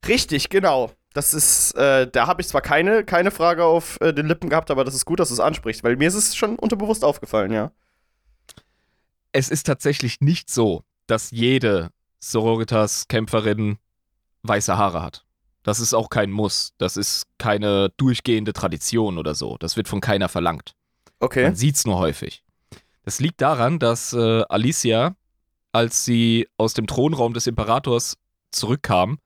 Richtig, 0.07 0.49
genau. 0.49 0.91
Das 1.13 1.33
ist, 1.33 1.73
äh, 1.77 2.09
da 2.11 2.27
habe 2.27 2.43
ich 2.43 2.49
zwar 2.49 2.61
keine, 2.61 3.05
keine 3.05 3.31
Frage 3.31 3.65
auf 3.65 4.01
äh, 4.01 4.13
den 4.13 4.27
Lippen 4.27 4.51
gehabt, 4.51 4.71
aber 4.71 4.85
das 4.85 4.95
ist 4.95 5.05
gut, 5.05 5.21
dass 5.21 5.29
du 5.29 5.35
es 5.35 5.41
ansprichst, 5.41 5.85
weil 5.85 5.97
mir 5.97 6.09
ist 6.09 6.15
es 6.15 6.35
schon 6.35 6.57
unterbewusst 6.57 7.05
aufgefallen, 7.05 7.53
ja. 7.53 7.71
Es 9.33 9.49
ist 9.49 9.65
tatsächlich 9.65 10.21
nicht 10.21 10.51
so, 10.51 10.83
dass 11.07 11.31
jede 11.31 11.91
Sororitas-Kämpferin 12.21 13.79
weiße 14.43 14.77
Haare 14.77 15.03
hat. 15.03 15.25
Das 15.63 15.81
ist 15.81 15.95
auch 15.95 16.11
kein 16.11 16.31
Muss. 16.31 16.75
Das 16.79 16.97
ist 16.97 17.25
keine 17.39 17.91
durchgehende 17.97 18.53
Tradition 18.53 19.19
oder 19.19 19.35
so. 19.35 19.57
Das 19.59 19.77
wird 19.77 19.89
von 19.89 20.01
keiner 20.01 20.29
verlangt. 20.29 20.75
Okay. 21.21 21.45
Man 21.45 21.57
sieht 21.57 21.77
es 21.77 21.87
nur 21.87 21.99
häufig. 21.99 22.45
Das 23.05 23.21
liegt 23.21 23.41
daran, 23.41 23.79
dass 23.79 24.13
äh, 24.13 24.43
Alicia, 24.49 25.17
als 25.73 26.05
sie 26.05 26.49
aus 26.57 26.75
dem 26.75 26.87
Thronraum 26.87 27.35
des 27.35 27.47
Imperators 27.47 28.17
zurückkam, 28.51 29.19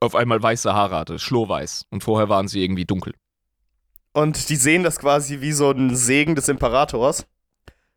auf 0.00 0.14
einmal 0.14 0.42
weiße 0.42 0.72
Haare 0.72 0.96
hatte, 0.96 1.18
schlohweiß. 1.18 1.86
Und 1.90 2.02
vorher 2.02 2.28
waren 2.28 2.48
sie 2.48 2.62
irgendwie 2.62 2.86
dunkel. 2.86 3.14
Und 4.12 4.48
die 4.48 4.56
sehen 4.56 4.82
das 4.82 4.98
quasi 4.98 5.40
wie 5.40 5.52
so 5.52 5.70
ein 5.70 5.94
Segen 5.94 6.34
des 6.34 6.48
Imperators. 6.48 7.26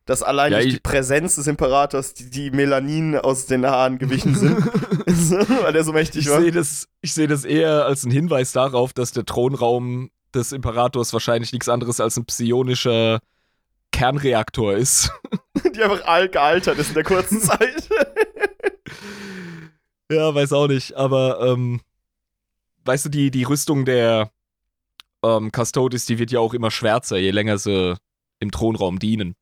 Dass 0.05 0.21
allein 0.21 0.51
ja, 0.51 0.59
durch 0.59 0.73
die 0.73 0.79
Präsenz 0.81 1.35
des 1.35 1.47
Imperators 1.47 2.13
die, 2.13 2.29
die 2.29 2.51
Melanin 2.51 3.17
aus 3.17 3.45
den 3.45 3.65
Haaren 3.65 3.99
gewichen 3.99 4.35
sind. 4.35 4.57
weil 5.63 5.73
der 5.73 5.83
so 5.83 5.93
mächtig 5.93 6.25
ich 6.25 6.29
war. 6.29 6.41
Seh 6.41 6.51
das, 6.51 6.87
ich 7.01 7.13
sehe 7.13 7.27
das 7.27 7.45
eher 7.45 7.85
als 7.85 8.03
einen 8.03 8.11
Hinweis 8.11 8.51
darauf, 8.51 8.91
dass 8.93 9.11
der 9.13 9.25
Thronraum 9.25 10.11
des 10.33 10.51
Imperators 10.51 11.13
wahrscheinlich 11.13 11.53
nichts 11.53 11.69
anderes 11.69 12.01
als 12.01 12.17
ein 12.17 12.25
psionischer 12.25 13.19
Kernreaktor 13.91 14.73
ist. 14.73 15.11
die 15.75 15.81
einfach 15.81 16.05
alt 16.05 16.33
gealtert 16.33 16.77
ist 16.79 16.89
in 16.89 16.95
der 16.95 17.03
kurzen 17.03 17.39
Zeit. 17.39 17.87
ja, 20.11 20.33
weiß 20.33 20.51
auch 20.53 20.67
nicht, 20.67 20.95
aber 20.95 21.39
ähm, 21.41 21.81
weißt 22.85 23.05
du, 23.05 23.09
die, 23.09 23.31
die 23.31 23.43
Rüstung 23.43 23.85
der 23.85 24.31
ähm, 25.23 25.51
Custodes, 25.51 26.05
die 26.05 26.19
wird 26.19 26.31
ja 26.31 26.39
auch 26.39 26.53
immer 26.53 26.71
schwärzer, 26.71 27.17
je 27.17 27.31
länger 27.31 27.57
sie 27.57 27.95
im 28.39 28.51
Thronraum 28.51 28.99
dienen. 28.99 29.35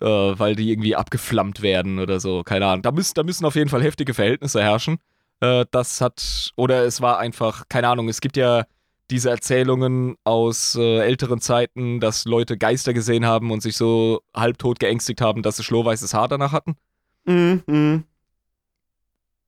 Äh, 0.00 0.06
weil 0.06 0.56
die 0.56 0.70
irgendwie 0.70 0.96
abgeflammt 0.96 1.62
werden 1.62 1.98
oder 1.98 2.18
so, 2.18 2.42
keine 2.42 2.66
Ahnung. 2.66 2.82
Da, 2.82 2.92
müssen, 2.92 3.14
da 3.14 3.22
müssen 3.22 3.44
auf 3.44 3.54
jeden 3.54 3.70
Fall 3.70 3.82
heftige 3.82 4.14
Verhältnisse 4.14 4.62
herrschen. 4.62 4.98
Äh, 5.40 5.66
das 5.70 6.00
hat, 6.00 6.52
oder 6.56 6.84
es 6.84 7.00
war 7.00 7.18
einfach, 7.18 7.64
keine 7.68 7.88
Ahnung, 7.88 8.08
es 8.08 8.20
gibt 8.20 8.36
ja 8.36 8.64
diese 9.10 9.30
Erzählungen 9.30 10.16
aus 10.24 10.74
äh, 10.74 11.00
älteren 11.00 11.40
Zeiten, 11.40 12.00
dass 12.00 12.24
Leute 12.24 12.56
Geister 12.56 12.94
gesehen 12.94 13.26
haben 13.26 13.50
und 13.50 13.60
sich 13.60 13.76
so 13.76 14.22
halbtot 14.34 14.80
geängstigt 14.80 15.20
haben, 15.20 15.42
dass 15.42 15.56
sie 15.56 15.64
schlohweißes 15.64 16.14
Haar 16.14 16.28
danach 16.28 16.52
hatten. 16.52 16.76
Mhm. 17.24 17.62
Mm 17.66 18.04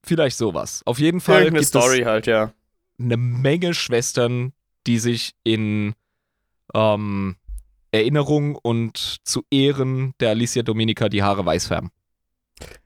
Vielleicht 0.06 0.36
sowas. 0.36 0.82
Auf 0.84 0.98
jeden 0.98 1.20
Fall. 1.20 1.44
Irgendeine 1.44 1.64
Story 1.64 2.02
halt, 2.02 2.26
ja. 2.26 2.52
Eine 2.98 3.16
Menge 3.16 3.74
Schwestern, 3.74 4.52
die 4.86 4.98
sich 4.98 5.34
in 5.44 5.94
ähm, 6.74 7.36
Erinnerung 7.92 8.56
und 8.56 9.18
zu 9.24 9.42
Ehren 9.50 10.14
der 10.20 10.30
Alicia 10.30 10.62
Dominica 10.62 11.08
die 11.08 11.22
Haare 11.22 11.44
weiß 11.44 11.68
färben. 11.68 11.90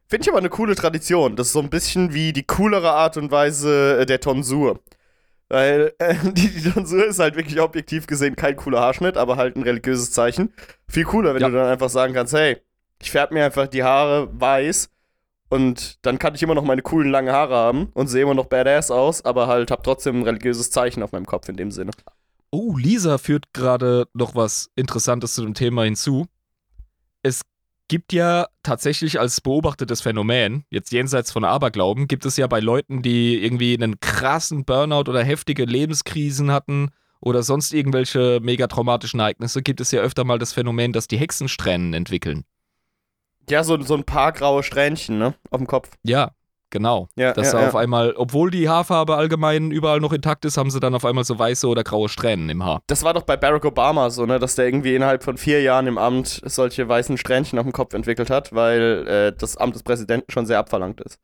Finde 0.09 0.25
ich 0.25 0.29
aber 0.31 0.39
eine 0.39 0.49
coole 0.49 0.75
Tradition. 0.75 1.37
Das 1.37 1.49
ist 1.49 1.53
so 1.53 1.61
ein 1.61 1.71
bisschen 1.71 2.15
wie 2.15 2.33
die 2.33 2.45
coolere 2.45 2.93
Art 2.93 3.17
und 3.17 3.31
Weise 3.31 4.01
äh, 4.01 4.07
der 4.07 4.21
Tonsur. 4.21 4.81
Weil 5.49 5.95
äh, 5.99 6.15
die, 6.33 6.49
die 6.49 6.71
Tonsur 6.71 7.07
ist 7.07 7.19
halt 7.19 7.37
wirklich 7.37 7.61
objektiv 7.61 8.07
gesehen 8.07 8.37
kein 8.37 8.57
cooler 8.57 8.81
Haarschnitt, 8.81 9.17
aber 9.17 9.37
halt 9.37 9.57
ein 9.57 9.63
religiöses 9.63 10.13
Zeichen. 10.13 10.53
Viel 10.89 11.05
cooler, 11.05 11.35
wenn 11.35 11.43
ja. 11.43 11.49
du 11.49 11.55
dann 11.57 11.67
einfach 11.67 11.91
sagen 11.91 12.15
kannst, 12.15 12.33
hey, 12.33 12.59
ich 13.01 13.11
färbe 13.11 13.35
mir 13.35 13.45
einfach 13.45 13.69
die 13.69 13.83
Haare 13.83 14.29
weiß 14.33 14.91
und 15.49 15.99
dann 16.05 16.19
kann 16.19 16.35
ich 16.35 16.43
immer 16.43 16.55
noch 16.55 16.65
meine 16.65 16.83
coolen 16.83 17.11
langen 17.11 17.33
Haare 17.33 17.55
haben 17.55 17.89
und 17.95 18.09
sehe 18.09 18.23
immer 18.23 18.35
noch 18.35 18.47
badass 18.47 18.91
aus, 18.91 19.25
aber 19.25 19.47
halt 19.47 19.71
hab 19.71 19.83
trotzdem 19.83 20.21
ein 20.21 20.23
religiöses 20.23 20.71
Zeichen 20.71 21.03
auf 21.03 21.13
meinem 21.13 21.27
Kopf 21.27 21.49
in 21.49 21.57
dem 21.57 21.71
Sinne. 21.71 21.93
Oh, 22.51 22.77
Lisa 22.77 23.19
führt 23.19 23.53
gerade 23.53 24.07
noch 24.15 24.35
was 24.35 24.71
Interessantes 24.75 25.35
zu 25.35 25.43
dem 25.43 25.55
Thema 25.55 25.85
hinzu. 25.85 26.27
Es 27.23 27.43
gibt 27.89 28.13
ja 28.13 28.47
tatsächlich 28.63 29.19
als 29.19 29.41
beobachtetes 29.41 30.03
Phänomen, 30.03 30.65
jetzt 30.71 30.93
jenseits 30.93 31.33
von 31.33 31.45
Aberglauben, 31.45 32.07
gibt 32.07 32.27
es 32.27 32.37
ja 32.37 32.47
bei 32.47 32.61
Leuten, 32.61 33.03
die 33.03 33.43
irgendwie 33.43 33.75
einen 33.75 33.99
krassen 34.01 34.65
Burnout 34.65 35.11
oder 35.11 35.25
heftige 35.25 35.65
Lebenskrisen 35.65 36.51
hatten 36.51 36.91
oder 37.21 37.43
sonst 37.43 37.73
irgendwelche 37.73 38.41
mega 38.43 38.67
traumatischen 38.67 39.21
Ereignisse, 39.21 39.63
gibt 39.63 39.81
es 39.81 39.91
ja 39.91 40.01
öfter 40.01 40.25
mal 40.25 40.39
das 40.39 40.53
Phänomen, 40.53 40.93
dass 40.93 41.09
die 41.09 41.17
Hexensträhnen 41.17 41.95
entwickeln. 41.95 42.45
Ja, 43.51 43.65
so, 43.65 43.81
so 43.81 43.95
ein 43.95 44.05
paar 44.05 44.33
graue 44.33 44.63
Strähnchen, 44.63 45.19
ne? 45.19 45.35
Auf 45.51 45.59
dem 45.59 45.67
Kopf. 45.67 45.91
Ja, 46.03 46.33
Genau. 46.71 47.09
Ja, 47.17 47.33
dass 47.33 47.53
ja, 47.53 47.67
auf 47.67 47.75
ja. 47.75 47.81
einmal, 47.81 48.13
obwohl 48.17 48.51
die 48.51 48.69
Haarfarbe 48.69 49.17
allgemein 49.17 49.71
überall 49.71 50.01
noch 50.01 50.13
intakt 50.13 50.45
ist, 50.45 50.59
haben 50.59 50.71
sie 50.71 50.81
dann 50.81 50.95
auf 50.95 51.05
einmal 51.05 51.25
so 51.25 51.39
weiße 51.39 51.67
oder 51.67 51.83
graue 51.83 52.09
Strähnen 52.09 52.49
im 52.51 52.63
Haar. 52.65 52.83
Das 52.89 53.03
war 53.05 53.15
doch 53.15 53.23
bei 53.23 53.37
Barack 53.37 53.65
Obama 53.65 54.11
so, 54.11 54.27
ne, 54.27 54.39
dass 54.39 54.55
der 54.55 54.67
irgendwie 54.67 54.95
innerhalb 54.95 55.25
von 55.25 55.39
vier 55.39 55.63
Jahren 55.63 55.87
im 55.87 55.97
Amt 55.97 56.43
solche 56.45 56.87
weißen 56.87 57.17
Strähnchen 57.17 57.59
auf 57.59 57.65
dem 57.65 57.73
Kopf 57.73 57.95
entwickelt 57.95 58.29
hat, 58.29 58.53
weil 58.55 59.07
äh, 59.09 59.33
das 59.37 59.57
Amt 59.57 59.77
des 59.77 59.83
Präsidenten 59.83 60.31
schon 60.31 60.45
sehr 60.45 60.59
abverlangt 60.59 61.01
ist. 61.01 61.19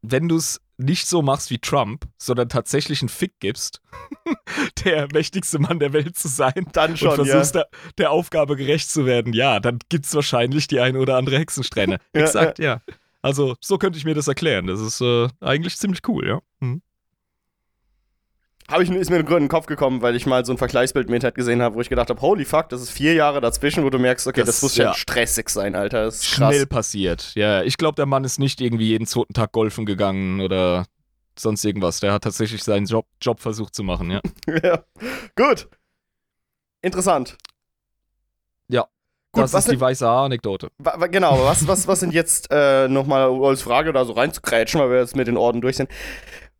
Wenn 0.00 0.28
du 0.28 0.36
es 0.36 0.60
nicht 0.82 1.06
so 1.06 1.22
machst 1.22 1.50
wie 1.50 1.58
Trump, 1.58 2.06
sondern 2.18 2.48
tatsächlich 2.48 3.02
einen 3.02 3.08
Fick 3.08 3.38
gibst, 3.40 3.80
der 4.84 5.08
mächtigste 5.12 5.58
Mann 5.58 5.78
der 5.78 5.92
Welt 5.92 6.16
zu 6.16 6.28
sein, 6.28 6.66
dann 6.72 6.96
schon, 6.96 7.18
und 7.18 7.26
versuchst 7.26 7.54
der, 7.54 7.68
der, 7.98 8.10
Aufgabe 8.10 8.56
gerecht 8.56 8.90
zu 8.90 9.06
werden, 9.06 9.32
ja, 9.32 9.60
dann 9.60 9.78
gibt 9.88 10.06
es 10.06 10.14
wahrscheinlich 10.14 10.66
die 10.66 10.80
eine 10.80 10.98
oder 10.98 11.16
andere 11.16 11.38
Hexensträhne. 11.38 11.98
Exakt, 12.12 12.58
ja. 12.58 12.82
Also, 13.22 13.54
so 13.60 13.78
könnte 13.78 13.98
ich 13.98 14.04
mir 14.04 14.14
das 14.14 14.26
erklären. 14.26 14.66
Das 14.66 14.80
ist 14.80 15.00
äh, 15.00 15.28
eigentlich 15.40 15.76
ziemlich 15.76 16.00
cool, 16.08 16.26
ja. 16.26 16.40
Mhm. 16.60 16.82
Habe 18.70 18.84
ich, 18.84 18.90
ist 18.90 19.10
mir 19.10 19.18
in 19.18 19.26
den 19.26 19.48
Kopf 19.48 19.66
gekommen, 19.66 20.02
weil 20.02 20.16
ich 20.16 20.24
mal 20.24 20.44
so 20.44 20.52
ein 20.52 20.58
Vergleichsbild 20.58 21.08
mit 21.08 21.16
Internet 21.16 21.34
gesehen 21.34 21.60
habe, 21.60 21.74
wo 21.74 21.80
ich 21.80 21.88
gedacht 21.88 22.10
habe, 22.10 22.20
holy 22.20 22.44
fuck, 22.44 22.68
das 22.68 22.80
ist 22.80 22.90
vier 22.90 23.14
Jahre 23.14 23.40
dazwischen, 23.40 23.84
wo 23.84 23.90
du 23.90 23.98
merkst, 23.98 24.26
okay, 24.26 24.40
das, 24.40 24.48
das 24.48 24.62
muss 24.62 24.76
ja 24.76 24.94
stressig 24.94 25.48
sein, 25.50 25.74
Alter. 25.74 26.04
Das 26.04 26.16
ist 26.16 26.26
Schnell 26.26 26.66
passiert, 26.66 27.32
ja. 27.34 27.62
Ich 27.62 27.76
glaube, 27.76 27.96
der 27.96 28.06
Mann 28.06 28.24
ist 28.24 28.38
nicht 28.38 28.60
irgendwie 28.60 28.88
jeden 28.88 29.06
zweiten 29.06 29.34
Tag 29.34 29.52
golfen 29.52 29.84
gegangen 29.84 30.40
oder 30.40 30.86
sonst 31.38 31.64
irgendwas. 31.64 32.00
Der 32.00 32.12
hat 32.12 32.24
tatsächlich 32.24 32.62
seinen 32.62 32.86
Job, 32.86 33.06
Job 33.20 33.40
versucht 33.40 33.74
zu 33.74 33.82
machen, 33.82 34.10
ja. 34.10 34.20
ja. 34.62 34.84
Gut. 35.36 35.68
Interessant. 36.82 37.36
Ja, 38.68 38.86
Gut, 39.34 39.44
das 39.44 39.54
ist 39.54 39.70
die 39.70 39.80
weiße 39.80 40.06
Anekdote. 40.06 40.68
Genau, 41.10 41.42
was, 41.44 41.66
was, 41.66 41.88
was 41.88 42.00
sind 42.00 42.12
jetzt 42.12 42.48
äh, 42.50 42.86
nochmal 42.86 43.30
als 43.42 43.62
Frage 43.62 43.90
da 43.94 44.04
so 44.04 44.12
reinzukrätschen, 44.12 44.78
weil 44.78 44.90
wir 44.90 44.98
jetzt 44.98 45.16
mit 45.16 45.26
den 45.26 45.38
Orden 45.38 45.62
durch 45.62 45.76
sind. 45.76 45.88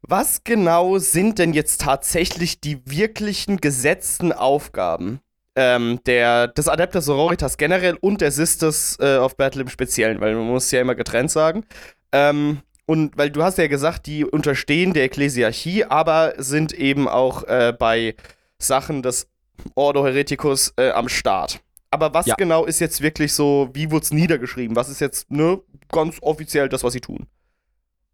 Was 0.02 0.42
genau 0.42 0.98
sind 0.98 1.38
denn 1.38 1.52
jetzt 1.52 1.80
tatsächlich 1.80 2.60
die 2.60 2.80
wirklichen 2.84 3.58
gesetzten 3.58 4.32
Aufgaben 4.32 5.20
ähm, 5.54 6.00
der, 6.06 6.48
des 6.48 6.66
Adeptus 6.66 7.04
Sororitas 7.04 7.56
generell 7.56 7.96
und 8.00 8.20
der 8.20 8.32
Sisters 8.32 8.98
äh, 9.00 9.16
of 9.18 9.36
Battle 9.36 9.62
im 9.62 9.68
Speziellen? 9.68 10.20
Weil 10.20 10.34
man 10.34 10.48
muss 10.48 10.70
ja 10.72 10.80
immer 10.80 10.96
getrennt 10.96 11.30
sagen. 11.30 11.64
Ähm, 12.10 12.62
und 12.84 13.16
weil 13.16 13.30
du 13.30 13.44
hast 13.44 13.58
ja 13.58 13.68
gesagt, 13.68 14.06
die 14.06 14.24
unterstehen 14.24 14.92
der 14.92 15.04
Ekklesiarchie, 15.04 15.84
aber 15.84 16.34
sind 16.36 16.72
eben 16.72 17.06
auch 17.06 17.44
äh, 17.44 17.72
bei 17.78 18.16
Sachen 18.58 19.02
des 19.02 19.28
Ordo 19.76 20.04
Hereticus 20.04 20.74
äh, 20.76 20.90
am 20.90 21.08
Start. 21.08 21.60
Aber 21.92 22.12
was 22.12 22.26
ja. 22.26 22.34
genau 22.34 22.64
ist 22.64 22.80
jetzt 22.80 23.02
wirklich 23.02 23.32
so, 23.34 23.70
wie 23.72 23.90
wurde 23.90 24.04
es 24.04 24.12
niedergeschrieben? 24.12 24.74
Was 24.74 24.88
ist 24.88 25.00
jetzt 25.00 25.30
ne, 25.30 25.60
ganz 25.92 26.16
offiziell 26.22 26.68
das, 26.68 26.82
was 26.82 26.94
sie 26.94 27.00
tun? 27.00 27.26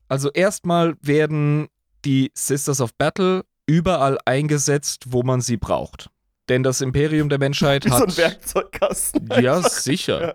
Also 0.08 0.30
erstmal 0.32 0.96
werden 1.00 1.68
die 2.08 2.32
Sisters 2.34 2.80
of 2.80 2.94
Battle 2.94 3.44
überall 3.66 4.18
eingesetzt, 4.24 5.04
wo 5.08 5.22
man 5.22 5.42
sie 5.42 5.58
braucht. 5.58 6.08
Denn 6.48 6.62
das 6.62 6.80
Imperium 6.80 7.28
der 7.28 7.38
Menschheit 7.38 7.84
hat. 7.90 7.98
So 7.98 8.04
ein 8.06 8.16
Werkzeugkasten. 8.16 9.28
Ja, 9.42 9.60
sicher. 9.60 10.28
Ja. 10.28 10.34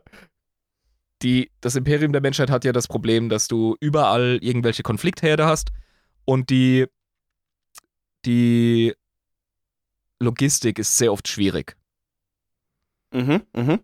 Die, 1.24 1.50
das 1.62 1.76
Imperium 1.76 2.12
der 2.12 2.22
Menschheit 2.22 2.52
hat 2.52 2.64
ja 2.64 2.72
das 2.74 2.88
Problem, 2.88 3.30
dass 3.30 3.48
du 3.48 3.76
überall 3.80 4.38
irgendwelche 4.42 4.84
Konfliktherde 4.84 5.48
hast 5.48 5.72
und 6.26 6.52
die, 6.52 6.86
die 8.26 8.94
Logistik 10.20 10.78
ist 10.78 10.96
sehr 10.96 11.12
oft 11.12 11.28
schwierig. 11.28 11.76
Mhm, 13.12 13.42
mhm. 13.56 13.80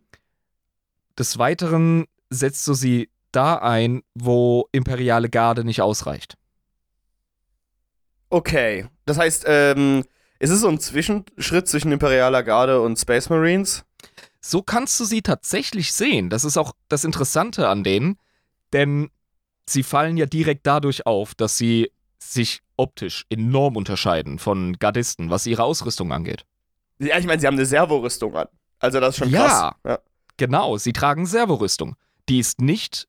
Des 1.18 1.40
Weiteren 1.40 2.06
setzt 2.30 2.68
du 2.68 2.76
sie 2.76 3.10
da 3.32 3.56
ein, 3.56 4.04
wo 4.14 4.68
imperiale 4.72 5.30
Garde 5.30 5.64
nicht 5.64 5.82
ausreicht. 5.82 6.39
Okay. 8.30 8.88
Das 9.06 9.18
heißt, 9.18 9.46
ähm, 9.48 10.04
ist 10.40 10.52
es 10.52 10.62
so 10.62 10.68
ein 10.68 10.80
Zwischenschritt 10.80 11.68
zwischen 11.68 11.92
imperialer 11.92 12.44
Garde 12.44 12.82
und 12.82 12.98
Space 12.98 13.30
Marines? 13.30 13.84
So 14.42 14.62
kannst 14.62 15.00
du 15.00 15.06
sie 15.06 15.22
tatsächlich 15.22 15.94
sehen. 15.94 16.30
Das 16.30 16.46
ist 16.46 16.58
auch 16.58 16.74
das 16.88 17.04
Interessante 17.04 17.68
an 17.68 17.84
denen, 17.84 18.18
denn 18.72 19.10
sie 19.68 19.84
fallen 19.84 20.18
ja 20.18 20.26
direkt 20.26 20.66
dadurch 20.66 21.06
auf, 21.06 21.36
dass 21.36 21.58
sie 21.58 21.92
sich 22.20 22.62
optisch 22.78 23.26
enorm 23.30 23.76
unterscheiden 23.76 24.40
von 24.40 24.78
Gardisten, 24.80 25.30
was 25.30 25.46
ihre 25.46 25.64
Ausrüstung 25.64 26.14
angeht. 26.14 26.46
Ja, 27.00 27.18
ich 27.18 27.26
meine, 27.26 27.40
sie 27.40 27.48
haben 27.48 27.56
eine 27.56 27.66
Servorüstung 27.66 28.36
an. 28.36 28.48
Also 28.80 29.00
das 29.00 29.16
ist 29.16 29.18
schon 29.18 29.32
krass. 29.32 29.52
Ja, 29.52 29.76
ja. 29.86 30.00
genau. 30.38 30.78
Sie 30.78 30.94
tragen 30.94 31.26
Servorüstung. 31.26 31.96
Die 32.30 32.40
ist 32.40 32.62
nicht 32.62 33.08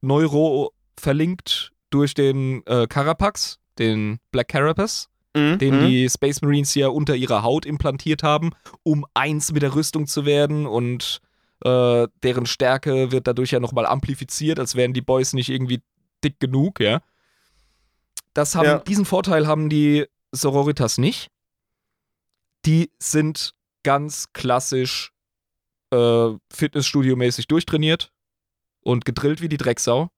neuro-verlinkt 0.00 1.72
durch 1.90 2.14
den 2.14 2.64
äh, 2.66 2.86
Carapax, 2.86 3.58
den 3.78 4.18
Black 4.30 4.48
Carapace, 4.48 5.08
mhm. 5.34 5.58
den 5.58 5.80
mhm. 5.80 5.86
die 5.86 6.08
Space 6.08 6.42
Marines 6.42 6.74
ja 6.74 6.88
unter 6.88 7.14
ihrer 7.14 7.42
Haut 7.42 7.66
implantiert 7.66 8.22
haben, 8.22 8.50
um 8.82 9.04
eins 9.14 9.52
mit 9.52 9.62
der 9.62 9.74
Rüstung 9.74 10.06
zu 10.06 10.26
werden 10.26 10.66
und 10.66 11.20
äh, 11.64 12.08
deren 12.22 12.46
Stärke 12.46 13.12
wird 13.12 13.26
dadurch 13.26 13.50
ja 13.52 13.60
nochmal 13.60 13.86
amplifiziert, 13.86 14.58
als 14.58 14.74
wären 14.76 14.92
die 14.92 15.00
Boys 15.00 15.32
nicht 15.32 15.48
irgendwie 15.48 15.82
dick 16.22 16.38
genug, 16.40 16.80
ja. 16.80 17.00
Das 18.34 18.54
haben, 18.54 18.66
ja. 18.66 18.78
Diesen 18.80 19.06
Vorteil 19.06 19.46
haben 19.46 19.70
die 19.70 20.06
Sororitas 20.32 20.98
nicht. 20.98 21.30
Die 22.66 22.90
sind 22.98 23.54
ganz 23.82 24.32
klassisch 24.34 25.12
äh, 25.90 26.30
Fitnessstudio-mäßig 26.52 27.46
durchtrainiert 27.46 28.12
und 28.82 29.04
gedrillt 29.04 29.40
wie 29.40 29.48
die 29.48 29.56
Drecksau. 29.56 30.10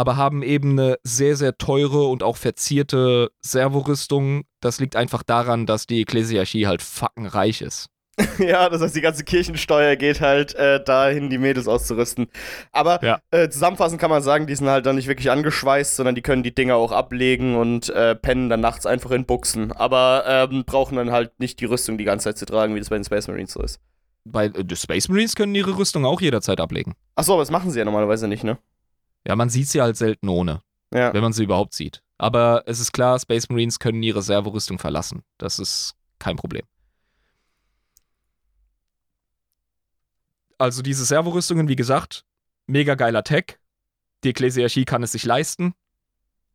Aber 0.00 0.16
haben 0.16 0.42
eben 0.42 0.78
eine 0.78 0.98
sehr, 1.02 1.36
sehr 1.36 1.58
teure 1.58 2.04
und 2.04 2.22
auch 2.22 2.38
verzierte 2.38 3.32
Servorüstung. 3.42 4.44
Das 4.60 4.80
liegt 4.80 4.96
einfach 4.96 5.22
daran, 5.22 5.66
dass 5.66 5.86
die 5.86 6.00
Ekklesiarchie 6.00 6.66
halt 6.66 6.80
fucking 6.80 7.26
reich 7.26 7.60
ist. 7.60 7.90
ja, 8.38 8.70
das 8.70 8.80
heißt, 8.80 8.96
die 8.96 9.02
ganze 9.02 9.24
Kirchensteuer 9.24 9.96
geht 9.96 10.22
halt 10.22 10.54
äh, 10.54 10.82
dahin, 10.82 11.28
die 11.28 11.36
Mädels 11.36 11.68
auszurüsten. 11.68 12.28
Aber 12.72 13.04
ja. 13.04 13.20
äh, 13.30 13.50
zusammenfassend 13.50 14.00
kann 14.00 14.08
man 14.08 14.22
sagen, 14.22 14.46
die 14.46 14.54
sind 14.54 14.68
halt 14.68 14.86
dann 14.86 14.96
nicht 14.96 15.06
wirklich 15.06 15.30
angeschweißt, 15.30 15.96
sondern 15.96 16.14
die 16.14 16.22
können 16.22 16.42
die 16.42 16.54
Dinger 16.54 16.76
auch 16.76 16.92
ablegen 16.92 17.56
und 17.56 17.90
äh, 17.90 18.14
pennen 18.14 18.48
dann 18.48 18.60
nachts 18.60 18.86
einfach 18.86 19.10
in 19.10 19.26
Buchsen. 19.26 19.70
Aber 19.70 20.24
ähm, 20.26 20.64
brauchen 20.64 20.96
dann 20.96 21.12
halt 21.12 21.38
nicht 21.40 21.60
die 21.60 21.66
Rüstung 21.66 21.98
die 21.98 22.04
ganze 22.04 22.24
Zeit 22.24 22.38
zu 22.38 22.46
tragen, 22.46 22.74
wie 22.74 22.78
das 22.78 22.88
bei 22.88 22.96
den 22.96 23.04
Space 23.04 23.28
Marines 23.28 23.52
so 23.52 23.60
ist. 23.60 23.80
Bei 24.24 24.46
äh, 24.46 24.64
die 24.64 24.76
Space 24.76 25.10
Marines 25.10 25.36
können 25.36 25.54
ihre 25.54 25.76
Rüstung 25.76 26.06
auch 26.06 26.22
jederzeit 26.22 26.58
ablegen. 26.58 26.94
Achso, 27.16 27.34
aber 27.34 27.42
das 27.42 27.50
machen 27.50 27.70
sie 27.70 27.78
ja 27.78 27.84
normalerweise 27.84 28.28
nicht, 28.28 28.44
ne? 28.44 28.56
Ja, 29.26 29.36
man 29.36 29.50
sieht 29.50 29.68
sie 29.68 29.80
halt 29.80 29.96
selten 29.96 30.28
ohne. 30.28 30.62
Ja. 30.92 31.12
Wenn 31.12 31.22
man 31.22 31.32
sie 31.32 31.44
überhaupt 31.44 31.74
sieht. 31.74 32.02
Aber 32.18 32.64
es 32.66 32.80
ist 32.80 32.92
klar, 32.92 33.18
Space 33.18 33.48
Marines 33.48 33.78
können 33.78 34.02
ihre 34.02 34.22
Servorüstung 34.22 34.78
verlassen. 34.78 35.22
Das 35.38 35.58
ist 35.58 35.94
kein 36.18 36.36
Problem. 36.36 36.64
Also 40.58 40.82
diese 40.82 41.04
Servorüstungen, 41.04 41.68
wie 41.68 41.76
gesagt, 41.76 42.24
mega 42.66 42.94
geiler 42.94 43.24
Tech. 43.24 43.58
Die 44.24 44.30
Ekklesiarchie 44.30 44.84
kann 44.84 45.02
es 45.02 45.12
sich 45.12 45.24
leisten. 45.24 45.72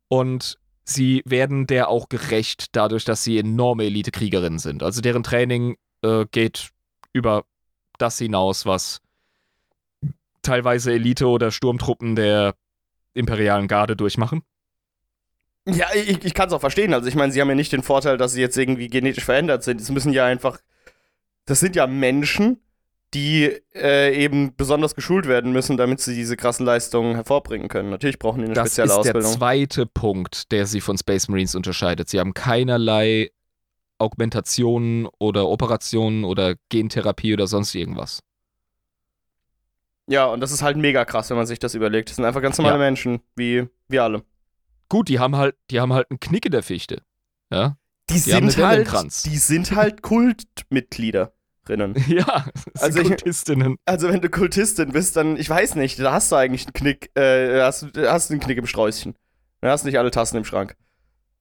Und 0.08 0.58
sie 0.84 1.22
werden 1.24 1.66
der 1.66 1.88
auch 1.88 2.08
gerecht, 2.08 2.76
dadurch, 2.76 3.04
dass 3.04 3.24
sie 3.24 3.38
enorme 3.38 3.84
Elite-Kriegerinnen 3.84 4.60
sind. 4.60 4.84
Also 4.84 5.00
deren 5.00 5.24
Training 5.24 5.76
äh, 6.02 6.26
geht 6.30 6.70
über 7.12 7.44
das 7.98 8.18
hinaus, 8.18 8.66
was 8.66 9.00
teilweise 10.46 10.92
Elite 10.92 11.26
oder 11.26 11.50
Sturmtruppen 11.50 12.16
der 12.16 12.54
imperialen 13.14 13.68
Garde 13.68 13.96
durchmachen. 13.96 14.42
Ja, 15.68 15.86
ich, 15.94 16.24
ich 16.24 16.34
kann 16.34 16.46
es 16.46 16.52
auch 16.52 16.60
verstehen. 16.60 16.94
Also 16.94 17.08
ich 17.08 17.16
meine, 17.16 17.32
sie 17.32 17.40
haben 17.40 17.48
ja 17.48 17.54
nicht 17.54 17.72
den 17.72 17.82
Vorteil, 17.82 18.16
dass 18.16 18.32
sie 18.32 18.40
jetzt 18.40 18.56
irgendwie 18.56 18.88
genetisch 18.88 19.24
verändert 19.24 19.64
sind. 19.64 19.80
Es 19.80 19.90
müssen 19.90 20.12
ja 20.12 20.24
einfach. 20.24 20.60
Das 21.44 21.60
sind 21.60 21.76
ja 21.76 21.86
Menschen, 21.86 22.60
die 23.14 23.52
äh, 23.74 24.14
eben 24.16 24.54
besonders 24.56 24.94
geschult 24.94 25.26
werden 25.26 25.52
müssen, 25.52 25.76
damit 25.76 26.00
sie 26.00 26.14
diese 26.14 26.36
krassen 26.36 26.66
Leistungen 26.66 27.14
hervorbringen 27.14 27.68
können. 27.68 27.90
Natürlich 27.90 28.18
brauchen 28.18 28.40
die 28.40 28.44
eine 28.46 28.54
das 28.54 28.68
spezielle 28.68 28.94
Ausbildung. 28.94 29.22
Das 29.22 29.30
ist 29.30 29.34
der 29.34 29.38
zweite 29.40 29.86
Punkt, 29.86 30.52
der 30.52 30.66
sie 30.66 30.80
von 30.80 30.98
Space 30.98 31.28
Marines 31.28 31.54
unterscheidet. 31.54 32.08
Sie 32.08 32.20
haben 32.20 32.34
keinerlei 32.34 33.30
Augmentationen 33.98 35.08
oder 35.18 35.48
Operationen 35.48 36.24
oder 36.24 36.54
Gentherapie 36.68 37.32
oder 37.32 37.46
sonst 37.46 37.74
irgendwas. 37.74 38.20
Ja, 40.08 40.26
und 40.26 40.40
das 40.40 40.52
ist 40.52 40.62
halt 40.62 40.76
mega 40.76 41.04
krass, 41.04 41.30
wenn 41.30 41.36
man 41.36 41.46
sich 41.46 41.58
das 41.58 41.74
überlegt. 41.74 42.10
Das 42.10 42.16
sind 42.16 42.24
einfach 42.24 42.42
ganz 42.42 42.58
normale 42.58 42.76
ja. 42.76 42.84
Menschen, 42.84 43.20
wie 43.34 43.68
wir 43.88 44.04
alle. 44.04 44.22
Gut, 44.88 45.08
die 45.08 45.18
haben 45.18 45.36
halt, 45.36 45.56
die 45.70 45.80
haben 45.80 45.92
halt 45.92 46.10
einen 46.10 46.20
Knick 46.20 46.46
in 46.46 46.52
der 46.52 46.62
Fichte. 46.62 47.02
Ja. 47.50 47.76
Die, 48.08 48.14
die 48.14 48.20
sind 48.20 48.56
halt, 48.56 48.88
die 49.24 49.36
sind 49.36 49.72
halt 49.72 50.02
Kultmitglieder. 50.02 51.32
Ja, 52.06 52.46
also 52.78 53.02
Kultistinnen. 53.02 53.72
Ich, 53.72 53.78
also 53.86 54.08
wenn 54.08 54.20
du 54.20 54.30
Kultistin 54.30 54.92
bist, 54.92 55.16
dann, 55.16 55.36
ich 55.36 55.50
weiß 55.50 55.74
nicht, 55.74 55.98
da 55.98 56.12
hast 56.12 56.30
du 56.30 56.36
eigentlich 56.36 56.64
einen 56.66 56.74
Knick, 56.74 57.10
äh, 57.16 57.60
hast, 57.60 57.88
hast 57.96 58.30
einen 58.30 58.38
Knick 58.38 58.58
im 58.58 58.68
Sträußchen. 58.68 59.16
Du 59.60 59.68
hast 59.68 59.84
nicht 59.84 59.98
alle 59.98 60.12
Tassen 60.12 60.36
im 60.36 60.44
Schrank. 60.44 60.76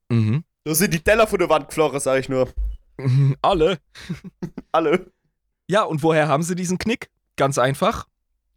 Mhm. 0.10 0.44
Das 0.64 0.80
sind 0.80 0.94
die 0.96 1.00
Teller 1.00 1.28
von 1.28 1.38
der 1.38 1.50
Wand 1.50 1.68
geflogen, 1.68 2.00
sag 2.00 2.20
ich 2.20 2.30
nur. 2.30 2.50
Alle. 3.42 3.78
alle. 4.72 5.12
Ja, 5.68 5.84
und 5.84 6.02
woher 6.02 6.28
haben 6.28 6.44
sie 6.44 6.56
diesen 6.56 6.78
Knick? 6.78 7.10
Ganz 7.36 7.58
einfach. 7.58 8.08